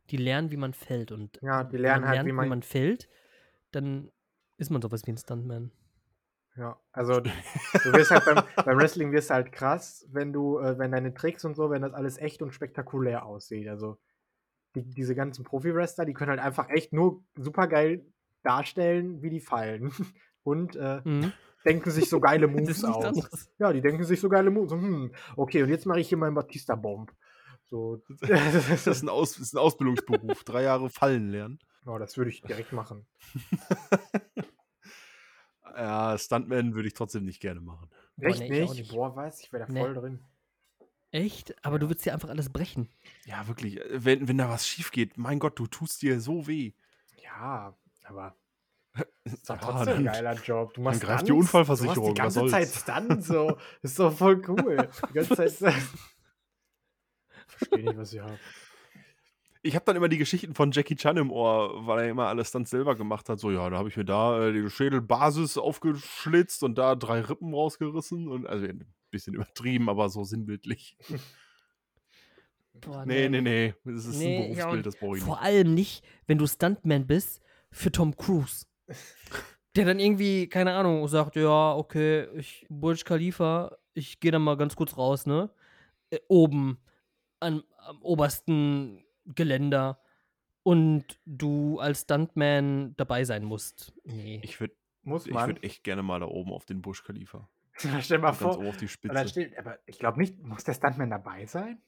Die 0.10 0.18
lernen, 0.18 0.52
wie 0.52 0.58
man 0.58 0.74
fällt. 0.74 1.12
Und 1.12 1.40
ja, 1.42 1.64
die 1.64 1.74
wenn 1.74 1.82
lernen 1.82 2.02
man 2.02 2.10
halt, 2.10 2.16
lernt, 2.26 2.30
wie 2.44 2.50
man. 2.50 2.62
fällt, 2.64 3.10
dann 3.72 4.12
ist 4.58 4.70
man 4.72 4.82
sowas 4.82 5.06
wie 5.06 5.12
ein 5.12 5.18
Stuntman. 5.18 5.72
Ja, 6.58 6.80
also 6.92 7.20
du 7.22 7.30
wirst 7.94 8.10
halt 8.12 8.26
beim, 8.26 8.44
beim 8.66 8.78
Wrestling 8.80 9.12
wirst 9.12 9.30
du 9.30 9.36
halt 9.36 9.52
krass, 9.52 10.06
wenn 10.12 10.34
du, 10.34 10.58
äh, 10.60 10.78
wenn 10.80 10.92
deine 10.92 11.14
Tricks 11.14 11.46
und 11.46 11.56
so, 11.56 11.70
wenn 11.70 11.84
das 11.84 11.94
alles 11.94 12.18
echt 12.18 12.42
und 12.42 12.52
spektakulär 12.54 13.26
aussieht. 13.26 13.68
Also 13.68 13.98
die, 14.76 14.84
diese 14.84 15.14
ganzen 15.16 15.44
Profi-Wrestler, 15.46 16.06
die 16.06 16.14
können 16.14 16.32
halt 16.32 16.40
einfach 16.40 16.70
echt 16.70 16.94
nur 16.94 17.24
super 17.36 17.68
geil 17.68 18.06
darstellen, 18.44 19.22
wie 19.22 19.30
die 19.30 19.40
fallen. 19.42 19.92
Und 20.44 20.76
äh, 20.78 21.02
Mhm. 21.04 21.34
denken 21.66 21.92
sich 21.92 22.10
so 22.10 22.22
geile 22.22 22.48
Moves 22.48 22.84
aus. 22.86 23.50
Ja, 23.60 23.74
die 23.74 23.82
denken 23.82 24.06
sich 24.06 24.22
so 24.22 24.30
geile 24.30 24.50
Moves. 24.50 24.72
Hm, 24.72 25.12
okay, 25.36 25.62
und 25.64 25.68
jetzt 25.70 25.86
mache 25.86 26.00
ich 26.00 26.08
hier 26.08 26.18
meinen 26.18 26.36
Batista-Bomb. 26.36 27.12
So, 27.66 28.02
Das 28.22 28.88
ist 28.88 29.04
ein, 29.04 29.10
Aus, 29.10 29.32
das 29.34 29.42
ist 29.42 29.54
ein 29.54 29.58
Ausbildungsberuf. 29.58 30.46
Drei 30.46 30.64
Jahre 30.64 30.90
fallen 30.90 31.30
lernen. 31.30 31.60
oh, 31.86 31.98
das 31.98 32.16
würde 32.18 32.32
ich 32.32 32.42
direkt 32.42 32.72
machen. 32.72 33.06
Ja, 35.78 36.18
Stuntman 36.18 36.74
würde 36.74 36.88
ich 36.88 36.94
trotzdem 36.96 37.24
nicht 37.26 37.40
gerne 37.40 37.62
machen. 37.62 37.88
Boah, 38.16 38.28
Echt 38.30 38.40
nee, 38.40 38.62
nicht? 38.62 38.74
nicht. 38.74 38.92
Boah, 38.92 39.16
was? 39.16 39.42
Ich 39.42 39.54
wäre 39.54 39.66
da 39.68 39.72
Nee. 39.72 39.80
voll 39.80 39.94
drin. 39.94 40.20
Echt? 41.12 41.56
Aber 41.64 41.78
du 41.80 41.88
willst 41.88 42.06
ja 42.06 42.14
einfach 42.14 42.30
alles 42.30 42.50
brechen. 42.52 42.90
Ja, 43.26 43.48
wirklich. 43.48 43.80
äh, 43.80 44.04
Wenn, 44.04 44.28
wenn 44.28 44.38
da 44.38 44.50
was 44.50 44.68
schief 44.68 44.92
geht, 44.92 45.18
mein 45.18 45.40
Gott, 45.40 45.58
du 45.60 45.68
tust 45.68 46.02
dir 46.02 46.20
so 46.20 46.48
weh. 46.48 46.74
Ja, 47.24 47.78
aber 48.06 48.36
ist 49.24 49.50
doch 49.50 49.56
Ja, 49.56 49.62
trotzdem 49.62 49.86
dann- 49.86 49.98
ein 50.00 50.06
geiler 50.06 50.34
Job. 50.34 50.74
Du 50.74 50.82
machst 50.82 51.02
greift 51.02 51.22
die 51.22 51.26
Stunts, 51.28 51.42
Unfallversicherung, 51.46 52.16
Du 52.16 52.22
machst 52.24 52.36
die 52.38 52.40
ganze? 52.42 52.52
Zeit 52.52 52.68
Stunts, 52.70 53.28
so. 53.28 53.58
Ist 53.84 54.00
doch 54.00 54.12
voll 54.18 54.42
cool. 54.50 54.90
Die 55.10 55.14
ganze 55.14 55.36
Zeit. 55.36 55.76
Verstehe 57.48 57.84
nicht, 57.86 57.98
was 57.98 58.14
ihr 58.14 58.24
habt. 58.24 58.40
Ich 59.64 59.76
habe 59.76 59.86
dann 59.86 59.96
immer 59.96 60.08
die 60.10 60.18
Geschichten 60.18 60.54
von 60.56 60.72
Jackie 60.72 60.96
Chan 60.96 61.18
im 61.18 61.32
Ohr, 61.32 61.86
weil 61.88 62.00
er 62.06 62.10
immer 62.10 62.28
alles 62.28 62.52
dann 62.52 62.66
selber 62.66 62.96
gemacht 62.96 63.28
hat. 63.30 63.40
So, 63.40 63.52
ja, 63.52 63.70
da 63.70 63.78
habe 63.78 63.90
ich 63.90 63.98
mir 63.98 64.06
da 64.06 64.48
äh, 64.48 64.54
die 64.54 64.70
Schädelbasis 64.70 65.58
aufgeschlitzt 65.58 66.64
und 66.64 66.78
da 66.78 66.96
drei 66.96 67.22
Rippen 67.22 67.54
rausgerissen. 67.54 68.28
Und 68.28 68.48
also 68.48 68.66
ein 68.66 68.86
bisschen 69.12 69.34
übertrieben, 69.36 69.90
aber 69.90 70.10
so 70.10 70.24
sinnbildlich. 70.24 70.98
Boah, 72.82 73.06
Nee, 73.06 73.28
nee, 73.30 73.42
nee. 73.42 73.74
Das 73.86 74.06
ist 74.06 74.18
Nee, 74.18 74.38
ein 74.50 74.54
Berufsbild, 74.56 74.86
das 74.86 74.96
brauche 74.98 75.18
ich 75.18 75.24
Vor 75.24 75.36
nicht. 75.36 75.44
allem 75.46 75.74
nicht, 75.74 76.04
wenn 76.28 76.38
du 76.38 76.46
Stuntman 76.48 77.08
bist 77.08 77.42
für 77.72 77.92
Tom 77.92 78.16
Cruise. 78.16 78.66
Der 79.76 79.86
dann 79.86 80.00
irgendwie, 80.00 80.48
keine 80.48 80.74
Ahnung, 80.74 81.08
sagt, 81.08 81.36
ja, 81.36 81.76
okay, 81.76 82.28
ich, 82.36 82.66
Burj 82.70 83.04
Khalifa, 83.04 83.78
ich 83.94 84.20
gehe 84.20 84.32
da 84.32 84.40
mal 84.40 84.58
ganz 84.58 84.76
kurz 84.76 84.98
raus, 84.98 85.26
ne? 85.26 85.50
Äh, 86.10 86.20
oben 86.28 86.78
an, 87.40 87.64
am 87.80 88.02
obersten 88.02 89.04
Geländer 89.36 90.00
und 90.64 91.20
du 91.26 91.80
als 91.80 92.02
Stuntman 92.02 92.96
dabei 92.98 93.24
sein 93.24 93.44
musst. 93.44 93.94
Nee. 94.04 94.40
Ich 94.44 94.60
würde 94.60 94.76
Muss 95.04 95.26
ich 95.28 95.36
echt 95.64 95.84
gerne 95.84 96.04
mal 96.04 96.20
da 96.20 96.26
oben 96.28 96.52
auf 96.52 96.66
den 96.66 96.82
Busch 96.82 97.04
Khalifa. 97.04 97.50
Stell 98.02 98.20
mal 98.20 98.34
vor. 98.34 98.58
auf 98.58 98.78
die 98.78 98.86
Aber, 98.86 98.90
Spitze. 98.90 99.28
steht, 99.30 99.58
aber 99.58 99.80
ich 99.86 100.00
glaube 100.00 100.20
nicht, 100.20 100.40
muss 100.44 100.64
der 100.64 100.74
Stuntman 100.74 101.10
dabei 101.10 101.46
sein? 101.46 101.82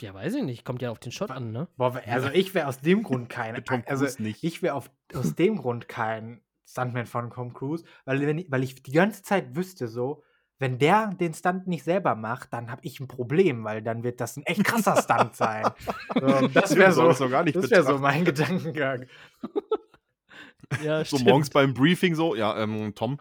ja, 0.00 0.14
weiß 0.14 0.34
ich 0.36 0.42
nicht. 0.44 0.64
Kommt 0.64 0.80
ja 0.80 0.90
auf 0.90 0.98
den 0.98 1.12
Shot 1.12 1.30
an, 1.30 1.52
ne? 1.52 1.68
Boah, 1.76 1.94
also 2.06 2.30
ich 2.30 2.54
wäre 2.54 2.66
aus 2.68 2.80
dem 2.80 3.02
Grund 3.04 3.28
kein. 3.28 3.54
Also 3.86 4.04
Cruise 4.06 4.22
nicht. 4.22 4.42
ich 4.42 4.62
wäre 4.62 4.74
aus 4.74 4.90
dem 5.36 5.58
Grund 5.58 5.88
kein 5.88 6.40
Stuntman 6.64 7.04
von 7.06 7.30
Tom 7.30 7.52
Cruise, 7.52 7.84
weil, 8.06 8.20
wenn 8.26 8.38
ich, 8.38 8.50
weil 8.50 8.62
ich 8.62 8.82
die 8.82 8.92
ganze 8.92 9.22
Zeit 9.22 9.54
wüsste 9.56 9.88
so, 9.88 10.22
wenn 10.60 10.78
der 10.78 11.08
den 11.08 11.34
Stunt 11.34 11.66
nicht 11.66 11.82
selber 11.82 12.14
macht, 12.14 12.52
dann 12.52 12.70
habe 12.70 12.82
ich 12.84 13.00
ein 13.00 13.08
Problem, 13.08 13.64
weil 13.64 13.82
dann 13.82 14.04
wird 14.04 14.20
das 14.20 14.36
ein 14.36 14.44
echt 14.44 14.62
krasser 14.62 14.96
Stunt 15.02 15.34
sein. 15.34 15.64
So, 16.20 16.46
das 16.48 16.76
wäre 16.76 16.92
so 16.92 17.02
so, 17.02 17.10
ist 17.10 17.20
noch 17.20 17.30
gar 17.30 17.42
nicht 17.42 17.56
das 17.56 17.68
wäre 17.70 17.82
so 17.82 17.98
mein 17.98 18.24
Gedankengang. 18.24 19.06
Ja, 20.84 21.04
So 21.04 21.18
morgens 21.18 21.50
beim 21.50 21.74
Briefing 21.74 22.14
so, 22.14 22.36
ja, 22.36 22.56
ähm, 22.56 22.94
Tom, 22.94 23.18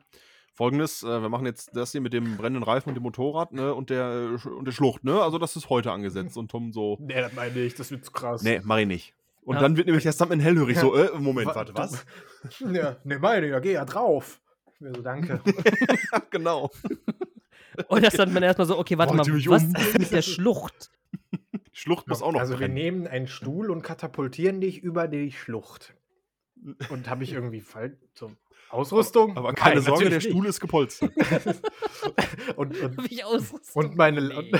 folgendes, 0.54 1.02
äh, 1.02 1.22
wir 1.22 1.30
machen 1.30 1.48
jetzt 1.48 1.76
das 1.76 1.92
hier 1.94 2.02
mit 2.02 2.14
dem 2.14 2.38
brennenden 2.38 2.62
Reifen 2.64 2.90
und 2.90 2.96
dem 2.96 3.02
Motorrad, 3.04 3.54
ne, 3.54 3.74
und 3.74 3.90
der, 3.90 4.38
äh, 4.46 4.48
und 4.50 4.66
der 4.66 4.72
Schlucht, 4.72 5.04
ne, 5.04 5.20
also 5.22 5.40
das 5.40 5.56
ist 5.56 5.68
heute 5.70 5.92
angesetzt. 5.92 6.38
Und 6.38 6.52
Tom 6.52 6.72
so, 6.72 6.98
Nee, 7.02 7.16
das 7.22 7.34
meine 7.34 7.58
ich, 7.60 7.74
das 7.74 7.90
wird 7.90 8.06
zu 8.06 8.12
krass. 8.12 8.44
nee, 8.44 8.62
mach 8.64 8.78
ich 8.78 8.88
nicht. 8.88 9.14
Und 9.42 9.56
Ja. 9.56 9.62
dann 9.62 9.78
wird 9.78 9.88
nämlich 9.88 10.04
der 10.04 10.12
Stuntman 10.12 10.40
hellhörig, 10.40 10.78
so, 10.78 10.94
äh, 10.96 11.10
Moment, 11.18 11.48
Wa- 11.48 11.56
warte, 11.56 11.74
was? 11.74 12.06
Ja, 12.72 12.98
nee, 13.04 13.18
meine, 13.18 13.48
ja, 13.48 13.60
geh 13.60 13.72
ja 13.74 13.86
drauf. 13.86 14.40
Ich 14.76 14.82
mir 14.82 14.94
so, 14.94 15.02
danke. 15.02 15.42
Ja, 16.12 16.22
genau. 16.30 16.70
Und 17.88 18.04
das 18.06 18.14
Stuntman 18.14 18.44
erstmal 18.44 18.68
so, 18.68 18.78
okay, 18.78 18.98
warte 18.98 19.18
Wollt 19.18 19.28
mal, 19.28 19.46
was 19.48 19.64
um- 19.64 19.76
ist 19.76 20.00
mit 20.00 20.12
der 20.12 20.22
Schlucht? 20.22 20.92
Schlucht 21.72 22.08
muss 22.08 22.22
auch 22.22 22.32
noch 22.34 22.40
also 22.40 22.54
wir 22.54 22.68
brennen. 22.68 22.74
nehmen 22.74 23.08
einen 23.08 23.28
Stuhl 23.28 23.72
und 23.72 23.82
katapultieren 23.82 24.60
dich 24.60 24.80
über 24.84 25.08
die 25.08 25.32
Schlucht. 25.32 25.94
Und 26.90 27.10
habe 27.10 27.24
ich 27.24 27.32
irgendwie 27.34 27.62
falsch 27.62 27.94
so 28.14 28.32
Ausrüstung? 28.70 29.36
Aber 29.38 29.54
keine 29.54 29.76
Nein, 29.76 29.84
Sorge, 29.84 30.10
der 30.10 30.20
Stuhl 30.20 30.46
ist 30.46 30.60
gepolstert. 30.60 31.16
nicht. 31.16 31.32
und, 32.56 32.80
und, 32.80 32.98
Hab 32.98 33.06
ich 33.10 33.24
Ausrüstung? 33.26 33.86
und 33.86 33.96
meine 33.98 34.22
Nee. 34.22 34.36
und, 34.36 34.60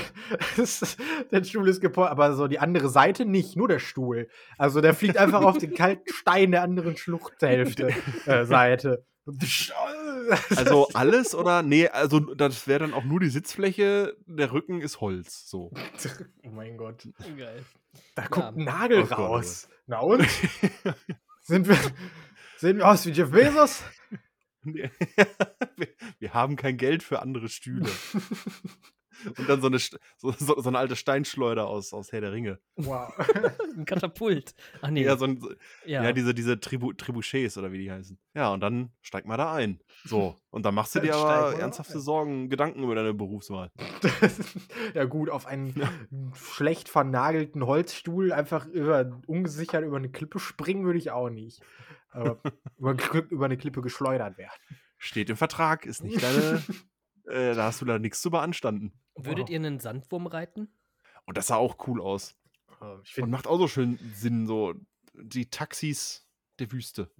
der 1.30 1.44
Stuhl 1.44 1.68
ist 1.68 1.80
gepolstert, 1.80 2.12
aber 2.12 2.34
so 2.34 2.48
die 2.48 2.58
andere 2.58 2.88
Seite 2.88 3.24
nicht, 3.24 3.56
nur 3.56 3.68
der 3.68 3.78
Stuhl. 3.78 4.28
Also 4.58 4.80
der 4.80 4.94
fliegt 4.94 5.16
einfach 5.16 5.42
auf 5.42 5.58
den 5.58 5.74
kalten 5.74 6.12
Stein 6.12 6.50
der 6.50 6.62
anderen 6.62 6.96
Schluchthälfte 6.96 7.90
äh, 8.26 8.44
Seite. 8.46 9.04
Also 10.56 10.88
alles 10.94 11.34
oder? 11.34 11.62
Nee, 11.62 11.88
also 11.88 12.20
das 12.20 12.66
wäre 12.66 12.80
dann 12.80 12.94
auch 12.94 13.04
nur 13.04 13.20
die 13.20 13.28
Sitzfläche, 13.30 14.16
der 14.26 14.52
Rücken 14.52 14.80
ist 14.80 15.00
Holz. 15.00 15.48
So. 15.48 15.72
oh 16.44 16.48
mein 16.50 16.76
Gott. 16.76 17.08
Geil. 17.36 17.64
Da 18.14 18.26
kommt 18.28 18.44
Ja. 18.44 18.50
ein 18.52 18.64
Nagel 18.64 19.02
Oh 19.02 19.06
Gott, 19.06 19.18
oh 19.18 19.22
raus. 19.22 19.68
Na 19.86 20.00
und? 20.00 20.26
Sind 21.42 21.66
wir, 21.68 21.76
sehen 22.58 22.78
wir 22.78 22.88
aus 22.88 23.06
wie 23.06 23.10
Jeff 23.10 23.30
Bezos? 23.30 23.82
Wir, 24.62 24.90
wir 26.18 26.34
haben 26.34 26.54
kein 26.56 26.76
Geld 26.76 27.02
für 27.02 27.22
andere 27.22 27.48
Stühle. 27.48 27.88
Und 29.36 29.48
dann 29.48 29.60
so 29.60 29.66
eine, 29.66 29.78
so, 29.78 30.32
so, 30.32 30.60
so 30.60 30.68
eine 30.68 30.78
alte 30.78 30.96
Steinschleuder 30.96 31.66
aus, 31.66 31.92
aus 31.92 32.12
Herr 32.12 32.20
der 32.20 32.32
Ringe. 32.32 32.58
Wow. 32.76 33.12
Ein 33.76 33.84
Katapult. 33.84 34.54
Ach 34.82 34.90
nee. 34.90 35.02
Ja, 35.04 35.16
so 35.16 35.24
ein, 35.26 35.40
so- 35.40 35.50
ja. 35.84 36.02
ja. 36.04 36.12
diese, 36.12 36.34
diese 36.34 36.58
Tribu, 36.60 36.92
Trebuchets 36.92 37.56
oder 37.58 37.72
wie 37.72 37.78
die 37.78 37.90
heißen. 37.90 38.18
Ja, 38.34 38.52
und 38.52 38.60
dann 38.60 38.90
steig 39.02 39.26
mal 39.26 39.36
da 39.36 39.52
ein. 39.52 39.80
So. 40.04 40.36
Und 40.50 40.64
dann 40.64 40.74
machst 40.74 40.94
du 40.94 41.00
dir 41.00 41.14
aber 41.14 41.58
ernsthafte 41.58 41.94
ein. 41.94 42.00
Sorgen, 42.00 42.48
Gedanken 42.48 42.82
über 42.82 42.94
deine 42.94 43.14
Berufswahl. 43.14 43.70
ja 44.94 45.04
gut, 45.04 45.30
auf 45.30 45.46
einen 45.46 45.74
schlecht 46.34 46.88
vernagelten 46.88 47.66
Holzstuhl 47.66 48.32
einfach 48.32 48.66
über, 48.66 49.20
ungesichert 49.26 49.84
über 49.84 49.96
eine 49.96 50.10
Klippe 50.10 50.38
springen 50.38 50.84
würde 50.84 50.98
ich 50.98 51.10
auch 51.10 51.30
nicht. 51.30 51.60
Aber 52.10 52.40
über, 52.78 52.96
über 53.30 53.44
eine 53.44 53.56
Klippe 53.56 53.82
geschleudert 53.82 54.38
werden. 54.38 54.52
Steht 54.98 55.30
im 55.30 55.36
Vertrag, 55.36 55.86
ist 55.86 56.02
nicht 56.02 56.22
deine. 56.22 56.62
äh, 57.26 57.54
da 57.54 57.64
hast 57.64 57.80
du 57.80 57.84
da 57.84 57.98
nichts 57.98 58.20
zu 58.20 58.30
beanstanden. 58.30 58.92
Würdet 59.16 59.44
Wow. 59.44 59.50
ihr 59.50 59.56
einen 59.56 59.80
Sandwurm 59.80 60.26
reiten? 60.26 60.68
Und 61.26 61.36
das 61.36 61.48
sah 61.48 61.56
auch 61.56 61.86
cool 61.86 62.00
aus. 62.00 62.36
Ähm, 62.80 63.00
Ich 63.04 63.20
Und 63.22 63.30
macht 63.30 63.46
auch 63.46 63.58
so 63.58 63.68
schön 63.68 63.98
Sinn, 64.14 64.46
so 64.46 64.74
die 65.14 65.50
Taxis 65.50 66.26
der 66.58 66.72
Wüste. 66.72 67.10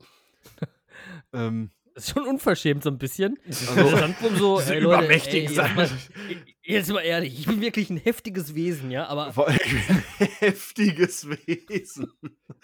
ähm, 1.33 1.71
Das 1.95 2.05
ist 2.05 2.15
schon 2.15 2.27
unverschämt 2.27 2.83
so 2.83 2.91
ein 2.91 2.99
bisschen. 2.99 3.39
Also- 3.47 3.75
Der 3.75 3.99
Sandwurm 3.99 4.37
so, 4.37 4.61
ey, 4.61 4.65
Leute, 4.67 4.75
ey, 4.75 4.81
übermächtigen 4.85 5.53
jetzt, 5.53 5.75
mal, 5.77 5.87
Sand- 5.87 6.11
jetzt 6.63 6.91
mal 6.91 7.01
ehrlich, 7.01 7.39
ich 7.39 7.47
bin 7.47 7.61
wirklich 7.61 7.91
ein 7.91 7.97
heftiges 7.99 8.55
Wesen, 8.55 8.91
ja, 8.91 9.07
aber 9.07 9.33
vor 9.33 9.49
allem 9.49 9.59
ein 10.19 10.29
heftiges 10.39 11.29
Wesen. 11.29 12.13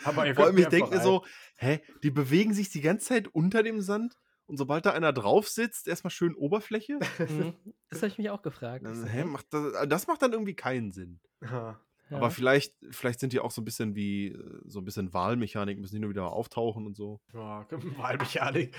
aber 0.04 0.34
Vor 0.34 0.44
allem, 0.46 0.58
ich 0.58 0.66
denke 0.66 0.90
mir 0.94 1.02
so, 1.02 1.24
hä, 1.56 1.80
die 2.02 2.10
bewegen 2.10 2.54
sich 2.54 2.70
die 2.70 2.80
ganze 2.80 3.06
Zeit 3.08 3.28
unter 3.28 3.62
dem 3.62 3.80
Sand 3.80 4.16
und 4.46 4.56
sobald 4.56 4.86
da 4.86 4.92
einer 4.92 5.12
drauf 5.12 5.48
sitzt, 5.48 5.88
erstmal 5.88 6.10
schön 6.10 6.34
Oberfläche. 6.34 6.98
hm, 7.16 7.54
das 7.90 8.00
habe 8.00 8.08
ich 8.08 8.18
mich 8.18 8.30
auch 8.30 8.42
gefragt. 8.42 8.84
Dann, 8.84 9.04
hä, 9.06 9.24
macht 9.24 9.46
das, 9.50 9.88
das 9.88 10.06
macht 10.06 10.22
dann 10.22 10.32
irgendwie 10.32 10.54
keinen 10.54 10.92
Sinn. 10.92 11.20
Ja. 11.42 11.80
Aber 12.10 12.30
vielleicht, 12.30 12.74
vielleicht 12.90 13.18
sind 13.18 13.32
die 13.32 13.40
auch 13.40 13.50
so 13.50 13.60
ein 13.60 13.64
bisschen 13.64 13.96
wie 13.96 14.28
äh, 14.28 14.60
so 14.64 14.80
ein 14.80 14.84
bisschen 14.84 15.12
Wahlmechanik, 15.12 15.78
müssen 15.78 15.96
die 15.96 16.00
nur 16.00 16.10
wieder 16.10 16.30
auftauchen 16.32 16.86
und 16.86 16.94
so. 16.96 17.20
Ja, 17.32 17.66
Wahlmechanik. 17.96 18.76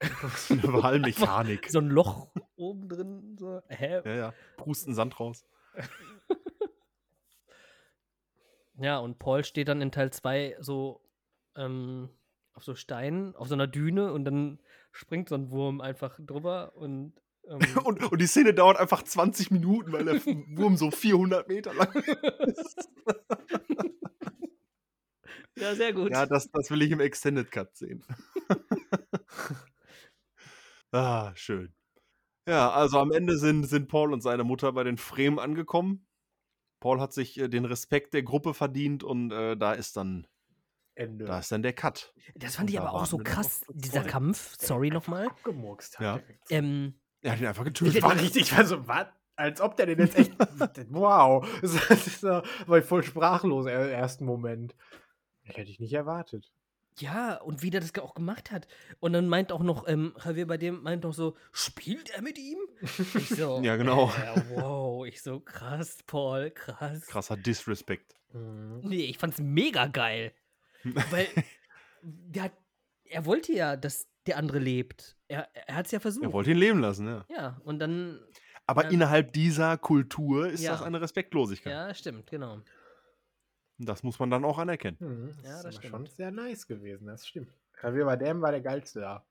Eine 0.48 0.62
Wahlmechanik. 0.64 1.70
so 1.70 1.78
ein 1.78 1.88
Loch 1.88 2.28
oben 2.56 2.88
drin, 2.88 3.36
so, 3.38 3.60
hä? 3.68 4.00
Ja, 4.04 4.14
ja. 4.14 4.34
Prusten 4.56 4.94
Sand 4.94 5.18
raus. 5.20 5.44
Ja, 8.78 8.98
und 8.98 9.18
Paul 9.18 9.44
steht 9.44 9.68
dann 9.68 9.80
in 9.80 9.92
Teil 9.92 10.12
2 10.12 10.56
so 10.58 11.02
ähm, 11.56 12.08
auf 12.54 12.64
so 12.64 12.74
Steinen, 12.74 13.36
auf 13.36 13.48
so 13.48 13.54
einer 13.54 13.66
Düne 13.66 14.12
und 14.12 14.24
dann 14.24 14.58
springt 14.92 15.28
so 15.28 15.34
ein 15.34 15.50
Wurm 15.50 15.80
einfach 15.80 16.18
drüber 16.20 16.76
und. 16.76 17.14
Ähm, 17.48 17.58
Und, 17.84 18.12
und 18.12 18.22
die 18.22 18.28
Szene 18.28 18.54
dauert 18.54 18.78
einfach 18.78 19.02
20 19.02 19.50
Minuten, 19.50 19.90
weil 19.90 20.04
der 20.04 20.24
Wurm 20.24 20.76
so 20.76 20.92
400 20.92 21.48
Meter 21.48 21.74
lang 21.74 21.92
ist. 21.92 22.88
ja, 25.58 25.74
sehr 25.74 25.92
gut. 25.92 26.12
Ja, 26.12 26.24
das, 26.24 26.48
das 26.52 26.70
will 26.70 26.82
ich 26.82 26.92
im 26.92 27.00
Extended 27.00 27.50
Cut 27.50 27.74
sehen. 27.74 28.04
ah, 30.92 31.32
schön. 31.34 31.74
Ja, 32.46 32.70
also 32.70 33.00
am 33.00 33.10
Ende 33.10 33.36
sind, 33.38 33.64
sind 33.64 33.88
Paul 33.88 34.12
und 34.12 34.20
seine 34.20 34.44
Mutter 34.44 34.72
bei 34.72 34.84
den 34.84 34.96
Fremen 34.96 35.40
angekommen. 35.40 36.06
Paul 36.78 37.00
hat 37.00 37.12
sich 37.12 37.40
äh, 37.40 37.48
den 37.48 37.64
Respekt 37.64 38.14
der 38.14 38.22
Gruppe 38.22 38.54
verdient 38.54 39.02
und 39.02 39.32
äh, 39.32 39.56
da 39.56 39.72
ist 39.72 39.96
dann 39.96 40.28
Ende. 40.94 41.24
da 41.24 41.38
ist 41.38 41.50
dann 41.52 41.62
der 41.62 41.72
Cut. 41.72 42.12
das 42.34 42.56
fand 42.56 42.68
und 42.68 42.74
ich 42.74 42.80
aber 42.80 42.92
auch 42.92 43.06
so 43.06 43.18
krass, 43.18 43.64
dieser. 43.72 44.02
Kampf. 44.04 44.56
Sorry 44.60 44.90
nochmal. 44.90 45.26
Abgemurkst 45.28 45.98
hat 45.98 46.04
Ja. 46.04 46.20
Ähm, 46.50 46.94
Er 47.22 47.32
hat 47.32 47.40
ihn 47.40 47.46
einfach 47.46 47.62
Ich 47.66 47.74
getötet. 47.74 48.02
war 48.02 48.14
richtig, 48.18 48.42
ich 48.42 48.56
war 48.56 48.64
so, 48.66 48.86
was? 48.86 49.06
Als 49.34 49.60
ob 49.60 49.76
der 49.76 49.86
den 49.86 49.98
jetzt 49.98 50.16
echt. 50.18 50.32
wow. 50.90 51.46
Das 51.62 52.06
ist, 52.06 52.22
war 52.22 52.78
ich 52.78 52.84
voll 52.84 53.02
sprachlos 53.02 53.64
im 53.66 53.72
ersten 53.72 54.24
Moment. 54.26 54.74
Das 55.46 55.56
hätte 55.56 55.70
ich 55.70 55.80
nicht 55.80 55.94
erwartet. 55.94 56.52
ja, 56.98 57.36
und 57.40 57.62
wie 57.62 57.70
der 57.70 57.80
das 57.80 57.94
auch 57.98 58.14
gemacht 58.14 58.50
hat. 58.50 58.68
Und 59.00 59.14
dann 59.14 59.26
meint 59.28 59.50
auch 59.50 59.62
noch, 59.62 59.88
ähm, 59.88 60.14
Javier 60.22 60.46
bei 60.46 60.58
dem 60.58 60.82
meint 60.82 61.04
noch 61.04 61.14
so, 61.14 61.34
spielt 61.50 62.10
er 62.10 62.20
mit 62.22 62.38
ihm? 62.38 62.58
Ich 63.14 63.30
so, 63.30 63.60
Ja, 63.64 63.76
genau. 63.76 64.10
Äh, 64.10 64.42
wow, 64.54 65.06
ich 65.06 65.22
so, 65.22 65.40
krass, 65.40 65.98
Paul, 66.06 66.50
krass. 66.50 67.06
Krasser 67.06 67.36
Disrespect. 67.38 68.14
Mhm. 68.34 68.80
Nee, 68.84 69.04
ich 69.06 69.16
fand's 69.18 69.38
mega 69.38 69.86
geil. 69.86 70.32
Weil 70.84 71.26
der 72.02 72.42
hat, 72.44 72.52
er 73.04 73.24
wollte 73.26 73.52
ja, 73.52 73.76
dass 73.76 74.08
der 74.26 74.36
andere 74.38 74.58
lebt. 74.58 75.16
Er, 75.28 75.48
er 75.66 75.76
hat's 75.76 75.90
ja 75.90 76.00
versucht. 76.00 76.24
Er 76.24 76.32
wollte 76.32 76.50
ihn 76.52 76.56
leben 76.58 76.80
lassen, 76.80 77.06
ja. 77.06 77.24
ja, 77.28 77.60
und 77.64 77.78
dann, 77.78 78.20
Aber 78.66 78.84
Ja. 78.84 78.90
innerhalb 78.90 79.32
dieser 79.32 79.76
Kultur 79.78 80.48
ist 80.48 80.62
Ja. 80.62 80.72
das 80.72 80.82
eine 80.82 81.00
Respektlosigkeit. 81.00 81.72
ja, 81.72 81.94
stimmt, 81.94 82.30
genau. 82.30 82.60
Das 83.78 84.02
muss 84.04 84.18
man 84.20 84.30
dann 84.30 84.44
auch 84.44 84.58
anerkennen. 84.58 84.96
Mhm. 85.00 85.28
Ja, 85.44 85.56
ist 85.56 85.64
das 85.64 85.64
aber 85.64 85.72
schon 85.72 85.90
stimmt. 86.06 86.10
sehr 86.12 86.30
nice 86.30 86.66
gewesen, 86.66 87.06
das 87.06 87.26
stimmt. 87.26 87.52
Javier 87.82 88.04
Bardem 88.04 88.40
war 88.40 88.52
der 88.52 88.60
geilste 88.60 89.00
da. 89.00 89.26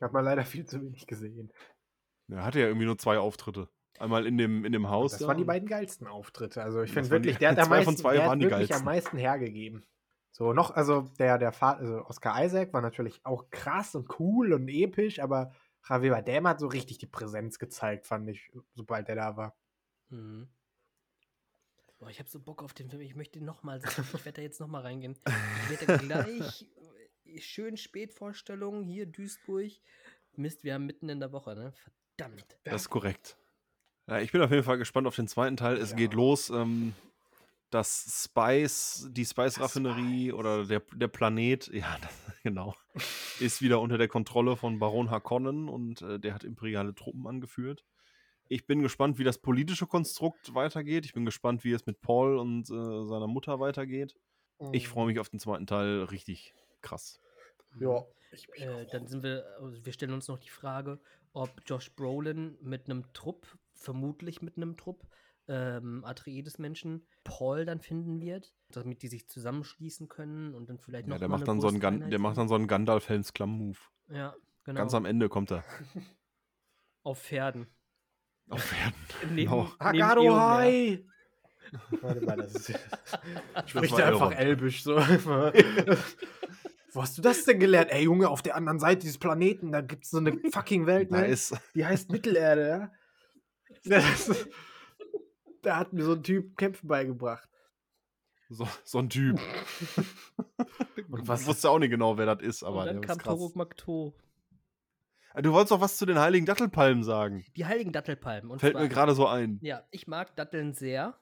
Hat 0.00 0.12
man 0.12 0.24
leider 0.24 0.44
viel 0.44 0.64
zu 0.64 0.80
wenig 0.80 1.06
gesehen. 1.06 1.52
Er 2.28 2.44
hatte 2.44 2.60
ja 2.60 2.66
irgendwie 2.66 2.86
nur 2.86 2.96
zwei 2.98 3.18
Auftritte. 3.18 3.68
Einmal 3.98 4.26
in 4.26 4.38
dem, 4.38 4.64
in 4.64 4.72
dem 4.72 4.88
Haus. 4.88 5.10
Das 5.12 5.20
da 5.20 5.26
waren 5.26 5.38
die 5.38 5.44
beiden 5.44 5.68
geilsten 5.68 6.06
Auftritte. 6.06 6.62
Also 6.62 6.82
ich 6.82 6.90
Das 6.94 7.08
finde 7.08 7.10
wirklich, 7.10 7.36
der 7.38 7.50
hat, 7.50 7.58
am 7.58 7.64
zwei 7.66 7.76
von 7.82 7.86
meisten, 7.94 8.00
zwei 8.00 8.12
der 8.14 8.22
hat 8.22 8.28
waren 8.30 8.38
die 8.38 8.44
wirklich 8.46 8.68
geilsten. 8.70 8.78
am 8.88 8.94
meisten 8.94 9.18
hergegeben. 9.18 9.84
So 10.38 10.52
noch, 10.52 10.70
also 10.70 11.02
der, 11.18 11.36
der 11.36 11.50
Vater, 11.52 11.80
also 11.80 12.06
Oscar 12.06 12.44
Isaac 12.44 12.72
war 12.72 12.80
natürlich 12.80 13.20
auch 13.26 13.50
krass 13.50 13.96
und 13.96 14.20
cool 14.20 14.52
und 14.52 14.68
episch, 14.68 15.18
aber 15.18 15.52
Javier 15.88 16.12
Bardem 16.12 16.46
hat 16.46 16.60
so 16.60 16.68
richtig 16.68 16.98
die 16.98 17.06
Präsenz 17.06 17.58
gezeigt, 17.58 18.06
fand 18.06 18.28
ich, 18.28 18.52
sobald 18.74 19.08
er 19.08 19.16
da 19.16 19.36
war. 19.36 19.56
Mhm. 20.10 20.48
Boah, 21.98 22.08
ich 22.08 22.20
habe 22.20 22.28
so 22.28 22.38
Bock 22.38 22.62
auf 22.62 22.72
den 22.72 22.88
Film. 22.88 23.02
Ich 23.02 23.16
möchte 23.16 23.40
nochmal. 23.40 23.80
Ich 23.84 24.24
werde 24.24 24.32
da 24.36 24.42
jetzt 24.42 24.60
nochmal 24.60 24.82
reingehen. 24.82 25.18
Ich 25.64 25.80
werde 25.80 25.98
gleich 25.98 26.70
äh, 27.24 27.40
schön 27.40 27.76
Spätvorstellungen 27.76 28.84
hier 28.84 29.06
Duisburg. 29.06 29.72
Mist, 30.36 30.62
wir 30.62 30.74
haben 30.74 30.86
mitten 30.86 31.08
in 31.08 31.18
der 31.18 31.32
Woche, 31.32 31.56
ne? 31.56 31.72
Verdammt. 32.16 32.56
Das 32.62 32.82
ist 32.82 32.90
korrekt. 32.90 33.36
Ja, 34.06 34.20
ich 34.20 34.30
bin 34.30 34.40
auf 34.40 34.52
jeden 34.52 34.62
Fall 34.62 34.78
gespannt 34.78 35.08
auf 35.08 35.16
den 35.16 35.26
zweiten 35.26 35.56
Teil. 35.56 35.76
Es 35.76 35.90
Ja. 35.90 35.96
geht 35.96 36.14
los. 36.14 36.50
Ähm, 36.50 36.94
das 37.70 38.24
Spice, 38.24 39.08
die 39.10 39.24
Spice-Raffinerie 39.24 40.28
Spice. 40.28 40.38
oder 40.38 40.66
der, 40.66 40.82
der 40.92 41.08
Planet, 41.08 41.66
ja, 41.72 41.96
das, 42.00 42.12
genau, 42.42 42.74
ist 43.40 43.62
wieder 43.62 43.80
unter 43.80 43.98
der 43.98 44.08
Kontrolle 44.08 44.56
von 44.56 44.78
Baron 44.78 45.10
Harkonnen 45.10 45.68
und 45.68 46.02
äh, 46.02 46.18
der 46.18 46.34
hat 46.34 46.44
imperiale 46.44 46.94
Truppen 46.94 47.26
angeführt. 47.26 47.84
Ich 48.48 48.66
bin 48.66 48.80
gespannt, 48.80 49.18
wie 49.18 49.24
das 49.24 49.38
politische 49.38 49.86
Konstrukt 49.86 50.54
weitergeht. 50.54 51.04
Ich 51.04 51.12
bin 51.12 51.26
gespannt, 51.26 51.64
wie 51.64 51.72
es 51.72 51.84
mit 51.84 52.00
Paul 52.00 52.38
und 52.38 52.70
äh, 52.70 53.06
seiner 53.06 53.26
Mutter 53.26 53.60
weitergeht. 53.60 54.16
Ich 54.72 54.88
freue 54.88 55.06
mich 55.06 55.20
auf 55.20 55.28
den 55.28 55.38
zweiten 55.38 55.66
Teil 55.66 56.04
richtig 56.04 56.54
krass. 56.80 57.20
Ja, 57.78 58.04
ich 58.32 58.48
mich 58.48 58.60
Äh, 58.60 58.86
dann 58.90 59.06
sind 59.06 59.22
wir, 59.22 59.44
also 59.60 59.84
wir 59.84 59.92
stellen 59.92 60.12
uns 60.12 60.28
noch 60.28 60.38
die 60.38 60.50
Frage, 60.50 60.98
ob 61.32 61.50
Josh 61.66 61.94
Brolin 61.94 62.56
mit 62.60 62.86
einem 62.86 63.12
Trupp, 63.12 63.46
vermutlich 63.74 64.42
mit 64.42 64.56
einem 64.56 64.76
Trupp, 64.76 65.06
ähm, 65.48 66.04
Atreides-Menschen, 66.04 67.06
Paul 67.24 67.64
dann 67.64 67.80
finden 67.80 68.20
wird, 68.20 68.52
damit 68.70 69.02
die 69.02 69.08
sich 69.08 69.28
zusammenschließen 69.28 70.08
können 70.08 70.54
und 70.54 70.68
dann 70.68 70.78
vielleicht 70.78 71.06
noch 71.06 71.16
Ja, 71.16 71.18
der 71.18 71.28
mal 71.28 71.38
macht, 71.38 71.48
eine 71.48 71.54
dann 71.54 71.60
so 71.60 71.68
einen 71.68 71.80
Gan 71.80 72.10
der 72.10 72.18
macht 72.18 72.36
dann 72.36 72.48
so 72.48 72.54
einen 72.54 72.66
Gandalf-Helms-Klamm-Move. 72.68 73.78
Ja, 74.10 74.34
genau. 74.64 74.78
Ganz 74.78 74.94
am 74.94 75.04
Ende 75.04 75.28
kommt 75.28 75.50
er. 75.50 75.64
auf 77.02 77.22
Pferden. 77.22 77.66
Auf 78.48 78.62
Pferden. 78.62 78.94
Neben, 79.34 79.50
Genau. 79.50 80.22
Eomer. 80.22 80.40
Hai! 80.40 81.04
Warte 82.00 82.20
mal, 82.24 82.36
das 82.36 82.54
ist. 82.54 82.78
Spricht 83.66 83.98
er 83.98 84.06
einfach 84.08 84.32
elbisch 84.32 84.82
so. 84.82 84.96
Wo 86.92 87.02
hast 87.02 87.18
du 87.18 87.22
das 87.22 87.44
denn 87.44 87.60
gelernt? 87.60 87.90
Ey, 87.90 88.04
Junge, 88.04 88.28
auf 88.30 88.40
der 88.40 88.56
anderen 88.56 88.78
Seite 88.78 89.00
dieses 89.02 89.18
Planeten, 89.18 89.70
da 89.72 89.82
gibt 89.82 90.04
es 90.04 90.10
so 90.10 90.16
eine 90.18 90.38
fucking 90.50 90.86
Welt, 90.86 91.10
ne? 91.10 91.26
ist, 91.26 91.54
Die 91.74 91.84
heißt 91.84 92.10
Mittelerde, 92.10 92.68
ja? 92.68 92.92
Das 93.84 94.28
ist- 94.28 94.48
Da 95.62 95.76
hat 95.76 95.92
mir 95.92 96.04
so 96.04 96.12
ein 96.12 96.22
Typ 96.22 96.56
Kämpfen 96.56 96.86
beigebracht. 96.88 97.48
So, 98.50 98.66
so 98.84 98.98
ein 98.98 99.10
Typ. 99.10 99.38
Und 101.10 101.28
was- 101.28 101.42
Ich 101.42 101.46
wusste 101.46 101.70
auch 101.70 101.78
nicht 101.78 101.90
genau, 101.90 102.16
wer 102.18 102.26
das 102.34 102.42
ist, 102.42 102.62
aber 102.62 102.80
und 102.80 102.86
dann 102.86 103.00
der 103.02 103.08
kam. 103.08 103.18
Toruk 103.18 103.56
Makto. 103.56 104.14
Ah, 105.34 105.42
Du 105.42 105.52
wolltest 105.52 105.72
doch 105.72 105.80
was 105.80 105.96
zu 105.96 106.06
den 106.06 106.18
heiligen 106.18 106.46
Dattelpalmen 106.46 107.02
sagen. 107.04 107.44
Die 107.56 107.66
heiligen 107.66 107.92
Dattelpalmen. 107.92 108.50
Und 108.50 108.60
Fällt 108.60 108.72
zwar, 108.74 108.82
mir 108.82 108.88
gerade 108.88 109.14
so 109.14 109.26
ein. 109.26 109.58
Ja, 109.62 109.86
ich 109.90 110.06
mag 110.06 110.34
Datteln 110.36 110.72
sehr. 110.72 111.18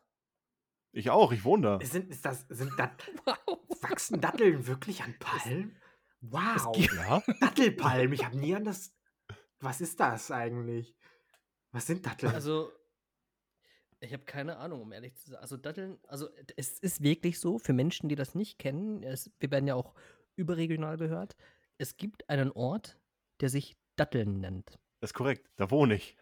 Ich 0.92 1.10
auch, 1.10 1.32
ich 1.32 1.44
wohne 1.44 1.78
da. 1.78 1.84
Sind, 1.84 2.08
ist 2.10 2.24
das, 2.24 2.46
sind 2.48 2.72
Dat 2.78 2.92
Wow. 3.26 3.58
wachsen 3.82 4.20
Datteln 4.20 4.66
wirklich 4.66 5.02
an 5.02 5.14
Palmen? 5.18 5.76
Wow. 6.20 6.72
gibt- 6.72 6.94
Ja? 6.94 7.22
Dattelpalmen, 7.40 8.12
ich 8.12 8.24
habe 8.24 8.36
nie 8.38 8.54
an 8.54 8.64
das. 8.64 8.94
Was 9.60 9.80
ist 9.80 9.98
das 10.00 10.30
eigentlich? 10.30 10.96
Was 11.72 11.86
sind 11.86 12.06
Datteln? 12.06 12.32
Also, 12.32 12.70
ich 14.00 14.12
habe 14.12 14.24
keine 14.24 14.58
Ahnung, 14.58 14.82
um 14.82 14.92
ehrlich 14.92 15.14
zu 15.16 15.30
sein. 15.30 15.40
Also, 15.40 15.56
Datteln, 15.56 15.98
also, 16.06 16.28
es 16.56 16.78
ist 16.78 17.02
wirklich 17.02 17.40
so, 17.40 17.58
für 17.58 17.72
Menschen, 17.72 18.08
die 18.08 18.16
das 18.16 18.34
nicht 18.34 18.58
kennen, 18.58 19.02
es, 19.02 19.30
wir 19.38 19.50
werden 19.50 19.66
ja 19.66 19.74
auch 19.74 19.94
überregional 20.36 20.96
gehört, 20.96 21.36
es 21.78 21.96
gibt 21.96 22.28
einen 22.28 22.52
Ort, 22.52 22.98
der 23.40 23.48
sich 23.48 23.76
Datteln 23.96 24.40
nennt. 24.40 24.78
Das 25.00 25.10
ist 25.10 25.14
korrekt. 25.14 25.48
Da 25.56 25.70
wohne 25.70 25.94
ich. 25.94 26.16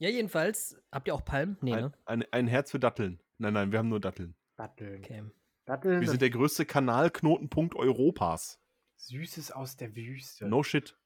Ja, 0.00 0.08
jedenfalls, 0.08 0.80
habt 0.92 1.08
ihr 1.08 1.14
auch 1.14 1.24
Palmen? 1.24 1.58
Nee, 1.60 1.74
Ein, 1.74 1.82
ne? 1.82 1.92
ein, 2.04 2.24
ein 2.30 2.46
Herz 2.46 2.70
für 2.70 2.78
Datteln. 2.78 3.20
Nein, 3.38 3.52
nein, 3.52 3.72
wir 3.72 3.80
haben 3.80 3.88
nur 3.88 4.00
Datteln. 4.00 4.36
Datteln. 4.56 4.98
Okay. 5.04 5.24
Datteln 5.64 6.00
Wir 6.00 6.08
sind 6.08 6.22
der 6.22 6.30
größte 6.30 6.64
Kanalknotenpunkt 6.64 7.74
Europas. 7.74 8.60
Süßes 8.96 9.50
aus 9.50 9.76
der 9.76 9.94
Wüste. 9.96 10.46
No 10.46 10.62
shit. 10.62 10.96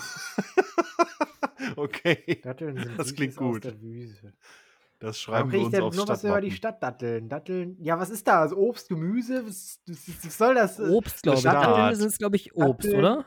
okay, 1.76 2.40
Datteln 2.42 2.76
sind 2.76 2.98
Das 2.98 3.14
klingt 3.14 3.38
aus 3.38 3.54
gut. 3.54 3.64
der 3.64 3.80
Wüste. 3.80 4.32
das 4.98 5.20
schreiben 5.20 5.52
wir 5.52 5.60
uns 5.60 5.70
denn 5.70 5.82
aufs 5.82 5.96
nur 5.96 6.08
was 6.08 6.24
über 6.24 6.40
die 6.40 6.50
Stadtwappen. 6.50 6.98
Stadtdatteln? 6.98 7.28
Datteln. 7.28 7.76
Ja, 7.82 7.98
was 7.98 8.10
ist 8.10 8.26
da? 8.26 8.40
Also 8.40 8.56
Obst, 8.56 8.88
Gemüse? 8.88 9.46
Was, 9.46 9.80
was, 9.86 10.24
was 10.24 10.38
soll 10.38 10.54
das? 10.54 10.80
Obst, 10.80 11.22
glaube 11.22 11.38
ich. 11.38 11.44
Datteln 11.44 11.94
sind, 11.96 12.18
glaube 12.18 12.36
ich, 12.36 12.54
Obst, 12.54 12.86
Datteln. 12.86 12.98
oder? 12.98 13.26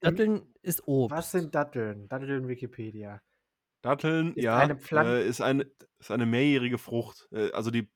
Datteln 0.00 0.42
ist 0.62 0.86
Obst. 0.86 1.16
Was 1.16 1.30
sind 1.30 1.54
Datteln? 1.54 2.08
Datteln 2.08 2.48
Wikipedia. 2.48 3.20
Datteln, 3.82 4.34
Ist 4.34 4.44
ja, 4.44 4.58
eine 4.58 4.78
äh, 4.92 5.26
ist, 5.26 5.40
eine, 5.40 5.66
ist 5.98 6.10
eine 6.10 6.26
mehrjährige 6.26 6.76
Frucht. 6.76 7.28
Äh, 7.32 7.50
also 7.52 7.70
die 7.70 7.88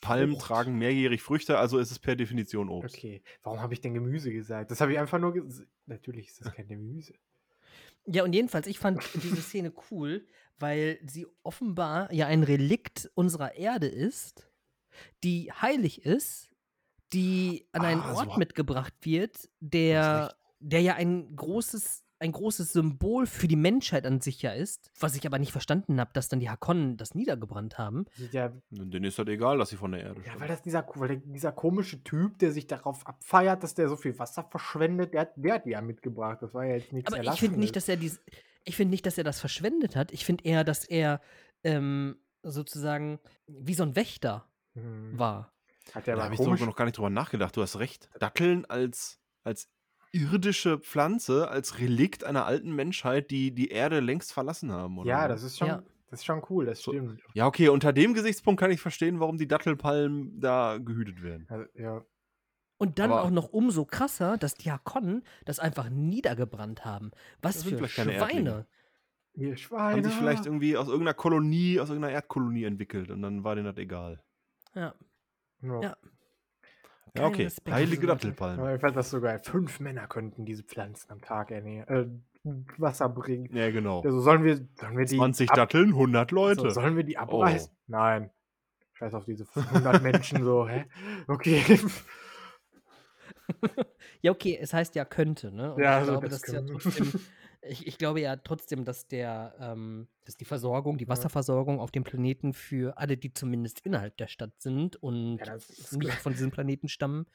Palmen 0.00 0.34
Frucht. 0.36 0.46
tragen 0.46 0.78
mehrjährig 0.78 1.22
Früchte, 1.22 1.58
also 1.58 1.78
ist 1.78 1.90
es 1.90 1.98
per 1.98 2.14
Definition 2.14 2.68
Obst. 2.68 2.94
Okay. 2.94 3.22
Warum 3.42 3.60
habe 3.60 3.72
ich 3.74 3.80
denn 3.80 3.94
Gemüse 3.94 4.30
gesagt? 4.32 4.70
Das 4.70 4.80
habe 4.80 4.92
ich 4.92 4.98
einfach 4.98 5.18
nur 5.18 5.32
gesagt. 5.32 5.68
Natürlich 5.86 6.28
ist 6.28 6.44
das 6.44 6.52
kein 6.54 6.68
Gemüse. 6.68 7.14
Ja, 8.06 8.24
und 8.24 8.32
jedenfalls, 8.32 8.66
ich 8.66 8.78
fand 8.78 9.02
diese 9.22 9.40
Szene 9.42 9.72
cool, 9.90 10.26
weil 10.58 10.98
sie 11.06 11.26
offenbar 11.42 12.12
ja 12.12 12.26
ein 12.26 12.42
Relikt 12.42 13.10
unserer 13.14 13.54
Erde 13.54 13.86
ist, 13.86 14.48
die 15.22 15.52
heilig 15.52 16.04
ist, 16.04 16.50
die 17.12 17.68
an 17.72 17.84
einen 17.84 18.00
Ah, 18.00 18.14
Ort 18.14 18.38
mitgebracht 18.38 18.94
wird, 19.02 19.48
der, 19.60 20.34
der 20.60 20.80
ja 20.80 20.94
ein 20.94 21.34
großes, 21.36 22.04
ein 22.22 22.32
großes 22.32 22.72
Symbol 22.72 23.26
für 23.26 23.48
die 23.48 23.56
Menschheit 23.56 24.06
an 24.06 24.20
sich 24.20 24.40
ja 24.40 24.52
ist, 24.52 24.90
was 24.98 25.14
ich 25.16 25.26
aber 25.26 25.38
nicht 25.38 25.52
verstanden 25.52 26.00
habe, 26.00 26.10
dass 26.14 26.28
dann 26.28 26.40
die 26.40 26.48
Hakonnen 26.48 26.96
das 26.96 27.14
niedergebrannt 27.14 27.76
haben. 27.76 28.06
Ja, 28.30 28.52
Denen 28.70 29.04
ist 29.04 29.18
das 29.18 29.26
egal, 29.26 29.58
dass 29.58 29.68
sie 29.70 29.76
von 29.76 29.92
der 29.92 30.02
Erde 30.02 30.22
ja, 30.26 30.38
weil 30.40 30.48
das 30.48 30.62
dieser, 30.62 30.86
weil 30.94 31.18
dieser 31.18 31.52
komische 31.52 32.02
Typ, 32.02 32.38
der 32.38 32.52
sich 32.52 32.66
darauf 32.66 33.06
abfeiert, 33.06 33.62
dass 33.62 33.74
der 33.74 33.88
so 33.88 33.96
viel 33.96 34.18
Wasser 34.18 34.44
verschwendet, 34.50 35.12
der, 35.12 35.22
hat- 35.22 35.32
der 35.36 35.54
hat 35.54 35.66
die 35.66 35.70
ja 35.70 35.82
mitgebracht. 35.82 36.38
Das 36.40 36.54
war 36.54 36.64
ja 36.64 36.76
jetzt 36.76 36.92
nichts 36.92 37.12
Aber 37.12 37.22
ich 37.22 37.38
finde 37.40 37.58
nicht, 37.58 37.76
dass 37.76 37.88
er 37.88 37.96
dies, 37.96 38.20
ich 38.64 38.76
finde 38.76 38.92
nicht, 38.92 39.04
dass 39.04 39.18
er 39.18 39.24
das 39.24 39.40
verschwendet 39.40 39.96
hat. 39.96 40.12
Ich 40.12 40.24
finde 40.24 40.44
eher, 40.44 40.64
dass 40.64 40.84
er 40.84 41.20
ähm, 41.64 42.16
sozusagen 42.42 43.18
wie 43.46 43.74
so 43.74 43.82
ein 43.82 43.96
Wächter 43.96 44.46
Hm. 44.74 45.18
war. 45.18 45.52
Hat 45.94 46.06
der 46.06 46.16
Da 46.16 46.22
habe 46.24 46.34
ich 46.34 46.38
so 46.38 46.44
komisch. 46.46 46.60
noch 46.60 46.76
gar 46.76 46.84
nicht 46.86 46.96
drüber 46.96 47.10
nachgedacht. 47.10 47.56
Du 47.56 47.60
hast 47.62 47.78
recht. 47.78 48.08
Datteln 48.20 48.64
als, 48.66 49.18
als 49.44 49.68
irdische 50.12 50.78
Pflanze, 50.78 51.48
als 51.48 51.78
Relikt 51.78 52.24
einer 52.24 52.44
alten 52.46 52.74
Menschheit, 52.74 53.30
die 53.30 53.52
die 53.54 53.68
Erde 53.68 54.00
längst 54.00 54.32
verlassen 54.32 54.70
haben. 54.70 54.98
Oder? 54.98 55.08
Ja, 55.08 55.22
so. 55.22 55.28
das 55.28 55.42
ist 55.42 55.58
schon, 55.58 55.68
Ja. 55.68 55.82
das 56.10 56.20
ist 56.20 56.24
schon 56.26 56.42
cool, 56.50 56.66
das 56.66 56.80
So- 56.82 56.92
stimmt. 56.92 57.20
Ja, 57.34 57.46
okay, 57.46 57.68
unter 57.68 57.92
dem 57.92 58.12
Gesichtspunkt 58.14 58.60
kann 58.60 58.70
ich 58.70 58.80
verstehen, 58.80 59.20
warum 59.20 59.38
die 59.38 59.48
Dattelpalmen 59.48 60.38
da 60.40 60.78
gehütet 60.78 61.22
werden. 61.22 61.46
Also, 61.48 61.64
ja. 61.74 62.04
Und 62.78 62.98
dann 62.98 63.10
Aber- 63.12 63.22
auch 63.22 63.30
noch 63.30 63.48
umso 63.52 63.84
krasser, 63.84 64.36
dass 64.36 64.54
Diakonen 64.54 65.22
das 65.44 65.58
einfach 65.60 65.88
niedergebrannt 65.88 66.84
haben. 66.84 67.12
Was 67.40 67.62
für 67.64 67.88
Schweine. 67.88 68.66
Ihr 69.34 69.56
Schweine. 69.56 69.92
Haben 69.96 70.04
sich 70.04 70.14
vielleicht 70.14 70.44
irgendwie 70.44 70.76
aus 70.76 70.88
irgendeiner 70.88 71.14
Kolonie, 71.14 71.80
aus 71.80 71.88
irgendeiner 71.88 72.12
Erdkolonie 72.12 72.64
entwickelt 72.64 73.10
und 73.10 73.22
dann 73.22 73.44
war 73.44 73.54
denen 73.54 73.66
das 73.66 73.78
egal. 73.78 74.22
Ja. 74.74 74.94
Ja. 75.62 75.80
Ja. 75.80 75.96
Ja, 77.16 77.26
okay. 77.26 77.44
Respekt 77.44 77.74
Heilige. 77.74 78.10
Aber 78.10 78.74
ich 78.74 78.80
fand 78.80 78.96
das 78.96 79.10
so 79.10 79.20
geil. 79.20 79.40
Fünf 79.44 79.80
Männer 79.80 80.06
könnten 80.06 80.44
diese 80.46 80.62
Pflanzen 80.62 81.10
am 81.10 81.20
Tag 81.20 81.50
ernähren, 81.50 82.24
äh, 82.44 82.50
Wasser 82.78 83.08
bringen. 83.08 83.54
Ja, 83.54 83.70
genau. 83.70 84.00
Also 84.02 84.20
sollen 84.20 84.44
wir, 84.44 84.56
sollen 84.80 84.96
wir 84.96 85.04
die 85.04 85.16
20 85.16 85.50
ab- 85.50 85.56
Datteln, 85.56 85.90
100 85.90 86.30
Leute. 86.30 86.60
So, 86.62 86.70
sollen 86.70 86.96
wir 86.96 87.04
die 87.04 87.18
abreißen? 87.18 87.70
Oh. 87.70 87.76
Nein. 87.88 88.30
Scheiß 88.94 89.14
auf 89.14 89.24
diese 89.26 89.46
100 89.54 90.02
Menschen 90.02 90.42
so, 90.44 90.66
hä? 90.68 90.86
Okay. 91.28 91.62
Ja, 94.22 94.30
okay, 94.30 94.56
es 94.60 94.72
heißt 94.72 94.94
ja 94.94 95.04
könnte, 95.04 95.52
ne? 95.52 95.74
Und 95.74 95.82
Ja, 95.82 95.94
ich 95.94 96.08
also 96.08 96.12
glaube, 96.12 96.28
das 96.28 96.40
dass 96.42 96.52
ja 96.52 96.60
können- 96.60 96.78
trotzdem, 96.80 97.12
ich, 97.62 97.86
ich 97.86 97.98
glaube 97.98 98.20
ja 98.20 98.36
trotzdem, 98.36 98.84
dass 98.84 99.06
der, 99.06 99.54
ähm, 99.60 100.08
dass 100.24 100.36
die 100.36 100.44
Versorgung, 100.44 100.98
die 100.98 101.08
Wasserversorgung 101.08 101.80
auf 101.80 101.90
dem 101.90 102.04
Planeten 102.04 102.52
für 102.52 102.98
alle, 102.98 103.16
die 103.16 103.32
zumindest 103.32 103.80
innerhalb 103.80 104.16
der 104.16 104.26
Stadt 104.26 104.60
sind 104.60 104.96
und 104.96 105.38
Ja, 105.38 105.56
nicht 105.92 106.12
von 106.14 106.32
diesem 106.32 106.50
Planeten 106.50 106.88
stammen, 106.88 107.26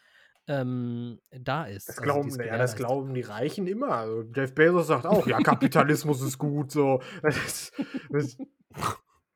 ähm, 0.48 1.20
da 1.32 1.66
ist. 1.66 1.90
Das 1.90 1.98
Also, 1.98 2.04
glauben, 2.04 2.30
ja, 2.44 2.58
das 2.58 2.76
glauben 2.76 3.14
die 3.14 3.22
Reichen 3.22 3.68
immer. 3.68 3.90
Also 3.90 4.24
Jeff 4.34 4.54
Bezos 4.54 4.88
sagt 4.88 5.06
auch, 5.06 5.28
ja, 5.28 5.40
Kapitalismus 5.40 6.22
ist 6.22 6.38
gut, 6.38 6.72
so. 6.72 7.02
Das, 7.22 7.72
das, 8.10 8.38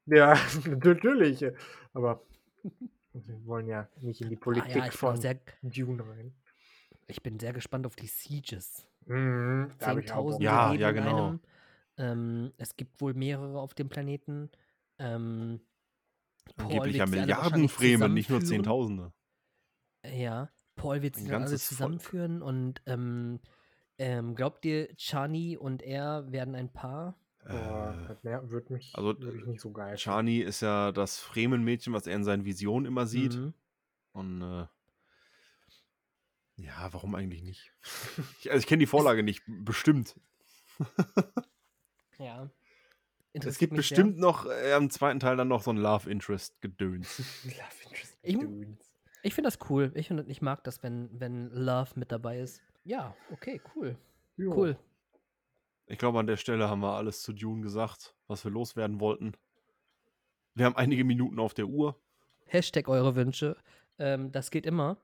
ja, 0.06 0.36
natürlich. 0.68 1.46
Aber 1.94 2.22
wir 3.14 3.46
wollen 3.46 3.68
ja 3.68 3.88
nicht 4.02 4.22
in 4.22 4.30
die 4.30 4.36
Ah, 4.36 4.40
Politik 4.40 4.70
ja, 4.70 4.82
bin 4.82 4.90
auch 4.90 4.94
von 4.94 5.18
sehr, 5.18 5.40
Dune 5.62 6.04
rein. 6.08 6.34
Ich 7.12 7.22
bin 7.24 7.40
sehr 7.40 7.54
gespannt 7.54 7.86
auf 7.86 7.96
die 7.96 8.08
Sieges. 8.08 8.88
Mhm, 9.06 9.72
da 9.80 9.88
hab 9.88 9.98
ich 9.98 10.12
auch 10.12 10.30
Bock. 10.30 10.42
Zehntausende 10.42 10.46
Ja, 10.46 10.72
leben 10.72 10.82
ja, 10.82 10.90
in 10.90 10.96
genau. 10.96 11.28
einem. 11.28 11.40
Ähm, 11.98 12.54
es 12.58 12.76
gibt 12.78 13.02
wohl 13.02 13.14
mehrere 13.14 13.60
auf 13.60 13.74
dem 13.74 13.90
Planeten. 13.90 14.50
Ähm, 14.98 15.62
Paul 16.56 16.66
Angeblich 16.66 16.98
ja 16.98 17.06
Milliarden 17.06 17.70
Fremen, 17.70 18.14
nicht 18.14 18.30
nur 18.30 18.40
zusammenführen. 18.40 18.64
Zehntausende. 18.64 19.14
Ja, 20.06 20.50
Paul 20.76 21.02
wird 21.02 21.16
Ein 21.16 21.20
sie 21.20 21.26
dann 21.28 21.44
alle 21.44 21.52
ganzes 21.52 21.64
Volk. 21.68 21.70
zusammenführen 21.70 22.42
und 22.42 22.82
ähm, 22.86 23.40
ähm, 23.98 24.36
glaubt 24.36 24.66
ihr, 24.66 24.88
Chani 24.96 25.58
und 25.58 25.84
er 25.84 26.32
werden 26.32 26.56
ein 26.56 26.72
Paar? 26.74 27.16
Boah, 27.48 27.96
Äh, 28.04 28.08
das 28.08 28.24
mehr, 28.24 28.50
wird 28.50 28.70
mich 28.70 28.96
also, 28.96 29.20
würd 29.20 29.36
ich 29.36 29.46
nicht 29.46 29.62
so 29.62 29.72
geil. 29.72 29.96
Chani 29.98 30.40
ist 30.40 30.62
ja 30.62 30.92
das 30.92 31.20
Fremenmädchen, 31.20 31.94
was 31.94 32.08
er 32.08 32.16
in 32.16 32.24
seinen 32.24 32.46
Visionen 32.46 32.86
immer 32.86 33.06
sieht. 33.06 33.36
Mhm. 33.36 33.54
Und 34.14 34.42
äh, 34.42 34.68
ja, 36.64 36.92
warum 36.94 37.16
eigentlich 37.16 37.44
nicht? 37.44 37.74
Ich, 38.40 38.50
also 38.52 38.60
ich 38.60 38.68
kenne 38.68 38.80
die 38.80 38.88
Vorlage 38.88 39.24
nicht, 39.24 39.44
bestimmt. 39.48 40.16
Ja. 42.18 42.50
Es 43.34 43.58
gibt 43.58 43.74
bestimmt 43.74 44.18
noch 44.20 44.46
äh, 44.46 44.76
im 44.76 44.90
zweiten 44.92 45.20
Teil 45.20 45.38
dann 45.38 45.48
noch 45.48 45.64
so 45.64 45.72
ein 45.72 45.78
Love 45.78 46.08
Interest 46.10 46.62
gedöns. 46.62 47.18
Love 47.46 47.84
Interest 47.90 48.18
Ich- 48.22 48.38
Dudes. 48.38 48.92
Ich 49.24 49.34
finde 49.36 49.48
das 49.50 49.58
cool. 49.70 49.92
Ich, 49.96 50.08
find, 50.08 50.28
ich 50.30 50.42
mag 50.42 50.64
das, 50.64 50.82
wenn, 50.84 51.10
wenn 51.20 51.50
Love 51.52 51.92
mit 51.96 52.12
dabei 52.12 52.40
ist. 52.40 52.62
Ja, 52.84 53.16
okay, 53.32 53.62
cool. 53.76 53.96
Jo. 54.36 54.54
Cool. 54.56 54.78
Ich 55.88 55.98
glaube, 56.00 56.20
an 56.20 56.28
der 56.28 56.38
Stelle 56.38 56.70
haben 56.70 56.82
wir 56.82 56.96
alles 56.96 57.22
zu 57.22 57.32
Dune 57.34 57.62
gesagt, 57.62 58.16
was 58.28 58.44
wir 58.44 58.52
loswerden 58.52 59.00
wollten. 59.00 59.34
Wir 60.56 60.66
haben 60.66 60.76
einige 60.76 61.04
Minuten 61.04 61.40
auf 61.40 61.54
der 61.54 61.68
Uhr. 61.68 62.00
Hashtag 62.46 62.88
eure 62.88 63.16
Wünsche. 63.16 63.58
Ähm, 64.00 64.32
das 64.32 64.50
geht 64.52 64.66
immer. 64.66 64.98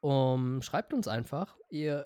Um, 0.00 0.62
schreibt 0.62 0.92
uns 0.94 1.08
einfach. 1.08 1.56
Ihr, 1.68 2.04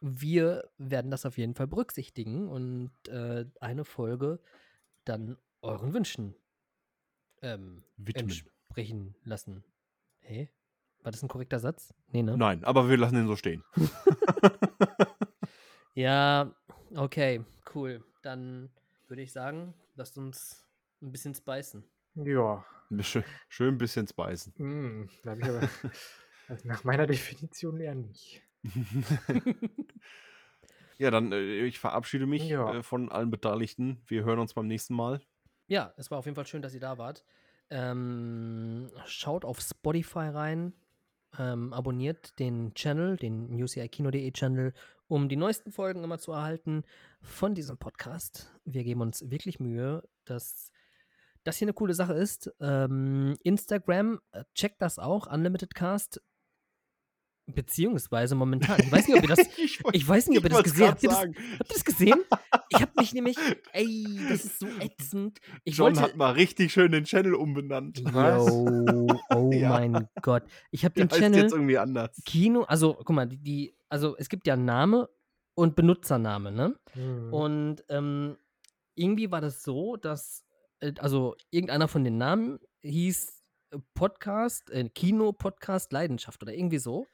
wir 0.00 0.68
werden 0.78 1.10
das 1.10 1.24
auf 1.26 1.38
jeden 1.38 1.54
Fall 1.54 1.66
berücksichtigen 1.66 2.48
und 2.48 2.90
äh, 3.08 3.46
eine 3.60 3.84
Folge 3.84 4.40
dann 5.04 5.38
euren 5.62 5.94
Wünschen 5.94 6.34
ähm, 7.42 7.82
Widmen. 7.96 8.24
entsprechen 8.24 9.14
lassen. 9.24 9.64
Hä? 10.20 10.50
War 11.02 11.12
das 11.12 11.22
ein 11.22 11.28
korrekter 11.28 11.60
Satz? 11.60 11.94
Nee, 12.08 12.22
ne? 12.22 12.36
Nein, 12.36 12.64
aber 12.64 12.88
wir 12.88 12.96
lassen 12.96 13.14
den 13.14 13.26
so 13.26 13.36
stehen. 13.36 13.62
Ja, 15.96 16.54
okay, 16.94 17.42
cool. 17.74 18.04
Dann 18.22 18.68
würde 19.08 19.22
ich 19.22 19.32
sagen, 19.32 19.72
lasst 19.94 20.18
uns 20.18 20.62
ein 21.00 21.10
bisschen 21.10 21.34
speisen. 21.34 21.84
Ja. 22.14 22.66
Schön, 23.00 23.24
schön 23.48 23.74
ein 23.74 23.78
bisschen 23.78 24.06
speisen. 24.06 24.52
Mm, 24.58 25.08
da 25.22 25.30
hab 25.30 25.38
ich 25.38 25.44
aber 25.46 25.60
also 26.48 26.66
nach 26.68 26.84
meiner 26.84 27.06
Definition 27.06 27.80
eher 27.80 27.94
nicht. 27.94 28.42
ja, 30.98 31.10
dann 31.10 31.32
äh, 31.32 31.64
ich 31.64 31.78
verabschiede 31.78 32.26
mich 32.26 32.48
Ja. 32.48 32.74
äh, 32.76 32.82
von 32.82 33.10
allen 33.10 33.30
Beteiligten. 33.30 34.02
Wir 34.06 34.24
hören 34.24 34.38
uns 34.38 34.54
beim 34.54 34.66
nächsten 34.66 34.94
Mal. 34.94 35.20
Ja, 35.66 35.92
es 35.96 36.10
war 36.10 36.18
auf 36.18 36.24
jeden 36.26 36.36
Fall 36.36 36.46
schön, 36.46 36.62
dass 36.62 36.74
ihr 36.74 36.80
da 36.80 36.98
wart. 36.98 37.24
Ähm, 37.70 38.90
schaut 39.06 39.44
auf 39.44 39.60
Spotify 39.60 40.28
rein, 40.28 40.72
ähm, 41.38 41.72
abonniert 41.72 42.38
den 42.38 42.72
Channel, 42.74 43.16
den 43.16 43.50
newsci-kino.de 43.56 44.30
Channel, 44.32 44.72
um 45.08 45.28
die 45.28 45.36
neuesten 45.36 45.72
Folgen 45.72 46.04
immer 46.04 46.18
zu 46.18 46.32
erhalten 46.32 46.84
von 47.20 47.54
diesem 47.54 47.78
Podcast. 47.78 48.52
Wir 48.64 48.84
geben 48.84 49.00
uns 49.00 49.28
wirklich 49.30 49.58
Mühe, 49.58 50.08
dass 50.24 50.70
das 51.42 51.58
hier 51.58 51.66
eine 51.66 51.74
coole 51.74 51.94
Sache 51.94 52.14
ist. 52.14 52.52
Ähm, 52.60 53.36
Instagram, 53.42 54.20
äh, 54.32 54.44
checkt 54.54 54.80
das 54.82 54.98
auch, 54.98 55.26
Unlimited 55.32 55.74
Cast. 55.74 56.20
Beziehungsweise 57.46 58.34
momentan, 58.34 58.76
ich 58.80 58.90
weiß 58.92 59.06
nicht, 59.06 59.16
ob 59.18 59.22
ihr 59.22 59.36
das, 59.36 59.46
ich 59.92 60.08
weiß 60.08 60.28
nicht, 60.28 60.38
ob 60.38 60.44
ihr 60.44 60.50
das 60.50 60.64
gesehen 60.64 60.88
habt. 60.88 61.02
Ihr 61.02 61.08
das, 61.10 61.18
habt 61.18 61.36
ihr 61.38 61.66
das 61.68 61.84
gesehen? 61.84 62.24
Ich 62.70 62.80
habe 62.80 62.92
mich 62.98 63.12
nämlich, 63.14 63.36
ey, 63.72 64.18
das 64.28 64.44
ist 64.44 64.58
so 64.58 64.66
ätzend. 64.80 65.38
Ich 65.64 65.76
John 65.76 65.86
wollte, 65.86 66.00
hat 66.00 66.16
mal 66.16 66.32
richtig 66.32 66.72
schön 66.72 66.90
den 66.90 67.04
Channel 67.04 67.34
umbenannt. 67.34 68.02
Was? 68.04 68.46
Yo, 68.48 69.06
oh 69.30 69.50
Ja. 69.54 69.68
mein 69.70 70.08
Gott. 70.22 70.42
Ich 70.72 70.84
habe 70.84 70.94
Der 70.94 71.06
den 71.06 71.10
heißt 71.10 71.20
Channel 71.20 71.42
jetzt 71.42 71.52
irgendwie 71.52 71.78
anders. 71.78 72.20
Kino, 72.24 72.62
also 72.62 72.94
guck 72.94 73.10
mal, 73.10 73.26
die, 73.26 73.38
die, 73.38 73.76
also 73.88 74.16
es 74.16 74.28
gibt 74.28 74.46
ja 74.46 74.56
Name 74.56 75.08
und 75.54 75.76
Benutzername, 75.76 76.50
ne? 76.50 76.74
Mhm. 76.94 77.32
Und 77.32 77.84
ähm, 77.88 78.36
irgendwie 78.96 79.30
war 79.30 79.40
das 79.40 79.62
so, 79.62 79.96
dass, 79.96 80.44
äh, 80.80 80.92
also 80.98 81.36
irgendeiner 81.50 81.86
von 81.86 82.02
den 82.02 82.18
Namen 82.18 82.58
hieß 82.82 83.42
äh, 83.70 83.78
Podcast, 83.94 84.70
äh, 84.70 84.88
Kino-Podcast 84.88 85.92
Leidenschaft 85.92 86.42
oder 86.42 86.52
irgendwie 86.52 86.78
so. 86.78 87.06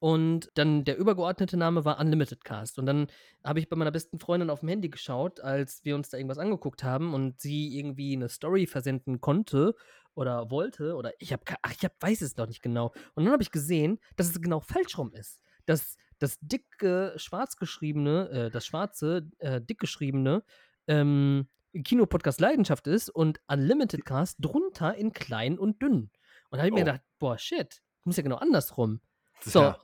Und 0.00 0.50
dann 0.54 0.84
der 0.84 0.98
übergeordnete 0.98 1.56
Name 1.56 1.84
war 1.84 1.98
Unlimited 1.98 2.44
Cast. 2.44 2.78
Und 2.78 2.86
dann 2.86 3.06
habe 3.42 3.58
ich 3.58 3.68
bei 3.68 3.76
meiner 3.76 3.90
besten 3.92 4.18
Freundin 4.18 4.50
auf 4.50 4.60
dem 4.60 4.68
Handy 4.68 4.88
geschaut, 4.90 5.40
als 5.40 5.84
wir 5.84 5.94
uns 5.94 6.10
da 6.10 6.18
irgendwas 6.18 6.38
angeguckt 6.38 6.84
haben 6.84 7.14
und 7.14 7.40
sie 7.40 7.78
irgendwie 7.78 8.14
eine 8.14 8.28
Story 8.28 8.66
versenden 8.66 9.20
konnte 9.20 9.74
oder 10.14 10.50
wollte 10.50 10.94
oder 10.94 11.12
ich 11.18 11.32
habe 11.32 11.42
ach 11.62 11.72
ich 11.72 11.84
hab, 11.84 12.00
weiß 12.02 12.20
es 12.22 12.36
noch 12.36 12.46
nicht 12.46 12.62
genau. 12.62 12.92
Und 13.14 13.24
dann 13.24 13.32
habe 13.32 13.42
ich 13.42 13.50
gesehen, 13.50 13.98
dass 14.16 14.28
es 14.28 14.40
genau 14.40 14.60
falsch 14.60 14.98
rum 14.98 15.12
ist. 15.14 15.40
Dass 15.66 15.96
das 16.18 16.38
dicke 16.40 17.14
schwarz 17.16 17.56
geschriebene, 17.56 18.28
äh, 18.30 18.50
das 18.50 18.66
schwarze 18.66 19.28
äh, 19.38 19.60
dick 19.60 19.78
geschriebene 19.78 20.44
ähm, 20.86 21.48
Kinopodcast 21.72 22.40
Leidenschaft 22.40 22.86
ist 22.86 23.08
und 23.10 23.40
Unlimited 23.48 24.04
Cast 24.04 24.36
drunter 24.40 24.94
in 24.94 25.12
klein 25.12 25.58
und 25.58 25.80
dünn. 25.82 26.10
Und 26.50 26.58
da 26.58 26.58
habe 26.58 26.68
ich 26.68 26.74
mir 26.74 26.82
Oh. 26.82 26.84
gedacht, 26.84 27.00
boah 27.18 27.38
shit, 27.38 27.82
muss 28.04 28.16
ja 28.16 28.22
genau 28.22 28.36
andersrum. 28.36 29.00
So, 29.44 29.60
Ja, 29.60 29.78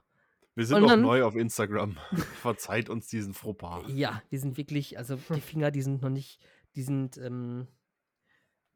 wir 0.54 0.66
sind 0.66 0.82
noch 0.82 0.96
neu 0.96 1.22
auf 1.24 1.36
Instagram. 1.36 1.96
Verzeiht 2.42 2.88
uns 2.90 3.06
diesen 3.08 3.34
Fauxpas. 3.34 3.84
Ja, 3.88 4.22
die 4.30 4.38
sind 4.38 4.56
wirklich, 4.56 4.98
also 4.98 5.16
die 5.34 5.40
Finger, 5.40 5.70
die 5.70 5.82
sind 5.82 6.02
noch 6.02 6.10
nicht, 6.10 6.40
die 6.74 6.82
sind 6.82 7.16
ähm, 7.18 7.66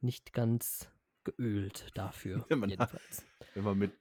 nicht 0.01 0.33
ganz 0.33 0.91
geölt 1.25 1.89
dafür. 1.95 2.45
Ja, 2.51 2.57
man- 2.57 2.71
jedenfalls. 2.71 3.25
Wenn 3.55 3.65
man 3.65 3.79
mit 3.79 3.93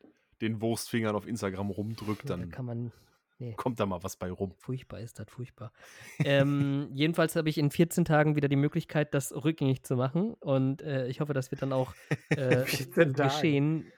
den 0.41 0.61
Wurstfingern 0.61 1.15
auf 1.15 1.25
Instagram 1.27 1.69
rumdrückt, 1.69 2.29
Da 2.29 2.35
dann 2.35 2.49
kann 2.51 2.65
man, 2.65 2.91
nee, 3.39 3.53
kommt 3.53 3.79
da 3.79 3.85
mal 3.85 4.03
was 4.03 4.17
bei 4.17 4.29
rum. 4.31 4.53
furchtbar 4.57 4.99
ist 4.99 5.19
das, 5.19 5.29
furchtbar. 5.29 5.71
ähm, 6.19 6.89
jedenfalls 6.93 7.35
habe 7.37 7.47
ich 7.49 7.57
in 7.57 7.71
14 7.71 8.03
Tagen 8.03 8.35
wieder 8.35 8.49
die 8.49 8.55
Möglichkeit, 8.57 9.13
das 9.13 9.31
rückgängig 9.31 9.83
zu 9.83 9.95
machen 9.95 10.33
und 10.33 10.81
äh, 10.81 11.07
ich 11.07 11.21
hoffe, 11.21 11.33
das 11.33 11.51
wird 11.51 11.61
dann 11.61 11.71
auch 11.71 11.93
äh, 12.29 12.65
14 12.65 13.13
Tage. 13.13 13.29
geschehen. 13.29 13.91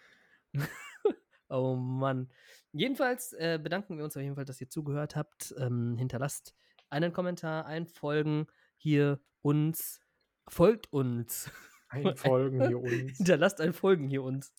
oh 1.49 1.76
Mann. 1.76 2.30
Jedenfalls 2.78 3.32
äh, 3.34 3.58
bedanken 3.62 3.98
wir 3.98 4.04
uns 4.04 4.18
auf 4.18 4.22
jeden 4.24 4.36
Fall, 4.36 4.44
dass 4.46 4.60
ihr 4.60 4.70
zugehört 4.70 5.16
habt. 5.16 5.56
Ähm, 5.58 5.96
hinterlasst 5.98 6.54
einen 6.90 7.14
Kommentar, 7.14 7.66
ein 7.66 7.88
Folgen 7.88 8.48
hier 8.76 9.22
uns. 9.42 10.02
Folgt 10.48 10.92
uns. 10.92 11.50
Einfolgen 11.90 12.68
hier 12.68 12.80
uns. 12.82 13.18
Hinterlasst 13.18 13.62
ein 13.62 13.72
Folgen 13.72 14.10
hier 14.10 14.24
uns. 14.24 14.54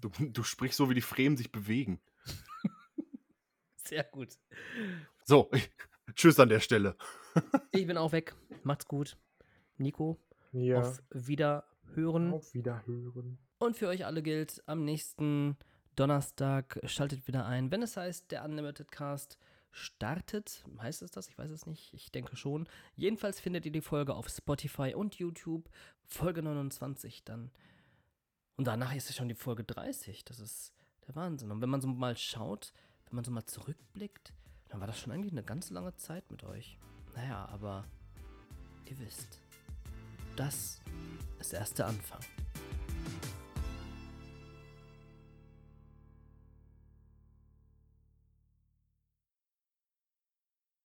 Du, 0.00 0.10
du 0.18 0.42
sprichst 0.42 0.78
so, 0.78 0.88
wie 0.88 0.94
die 0.94 1.02
Fremen 1.02 1.36
sich 1.36 1.52
bewegen. 1.52 2.00
Sehr 3.76 4.04
gut. 4.04 4.38
So, 5.24 5.50
tschüss 6.14 6.40
an 6.40 6.48
der 6.48 6.60
Stelle. 6.60 6.96
Ich 7.70 7.86
bin 7.86 7.96
auch 7.98 8.10
weg. 8.12 8.34
Macht's 8.64 8.88
gut. 8.88 9.16
Nico, 9.76 10.18
Ja, 10.52 10.80
auf 10.80 11.00
Wiederhören. 11.12 12.32
auf 12.32 12.52
Wiederhören. 12.54 13.38
Und 13.58 13.76
für 13.76 13.86
euch 13.88 14.06
alle 14.06 14.22
gilt, 14.22 14.60
am 14.66 14.84
nächsten 14.84 15.56
Donnerstag 15.98 16.78
schaltet 16.84 17.26
wieder 17.26 17.44
ein, 17.44 17.72
wenn 17.72 17.82
es 17.82 17.96
heißt, 17.96 18.30
der 18.30 18.44
Unlimited 18.44 18.92
Cast 18.92 19.36
startet. 19.72 20.64
Heißt 20.80 21.02
es 21.02 21.10
das? 21.10 21.28
Ich 21.28 21.36
weiß 21.36 21.50
es 21.50 21.66
nicht. 21.66 21.92
Ich 21.92 22.12
denke 22.12 22.36
schon. 22.36 22.68
Jedenfalls 22.94 23.40
findet 23.40 23.66
ihr 23.66 23.72
die 23.72 23.80
Folge 23.80 24.14
auf 24.14 24.28
Spotify 24.28 24.94
und 24.94 25.16
YouTube. 25.16 25.68
Folge 26.04 26.40
29 26.40 27.24
dann. 27.24 27.50
Und 28.56 28.68
danach 28.68 28.94
ist 28.94 29.10
es 29.10 29.16
schon 29.16 29.28
die 29.28 29.34
Folge 29.34 29.64
30. 29.64 30.24
Das 30.24 30.38
ist 30.38 30.72
der 31.08 31.16
Wahnsinn. 31.16 31.50
Und 31.50 31.62
wenn 31.62 31.68
man 31.68 31.80
so 31.80 31.88
mal 31.88 32.16
schaut, 32.16 32.72
wenn 33.06 33.16
man 33.16 33.24
so 33.24 33.32
mal 33.32 33.44
zurückblickt, 33.44 34.32
dann 34.68 34.78
war 34.78 34.86
das 34.86 35.00
schon 35.00 35.12
eigentlich 35.12 35.32
eine 35.32 35.42
ganz 35.42 35.70
lange 35.70 35.96
Zeit 35.96 36.30
mit 36.30 36.44
euch. 36.44 36.78
Naja, 37.16 37.48
aber 37.50 37.84
ihr 38.84 38.98
wisst, 39.00 39.40
das 40.36 40.80
ist 41.40 41.54
erst 41.54 41.80
der 41.80 41.88
Anfang. 41.88 42.20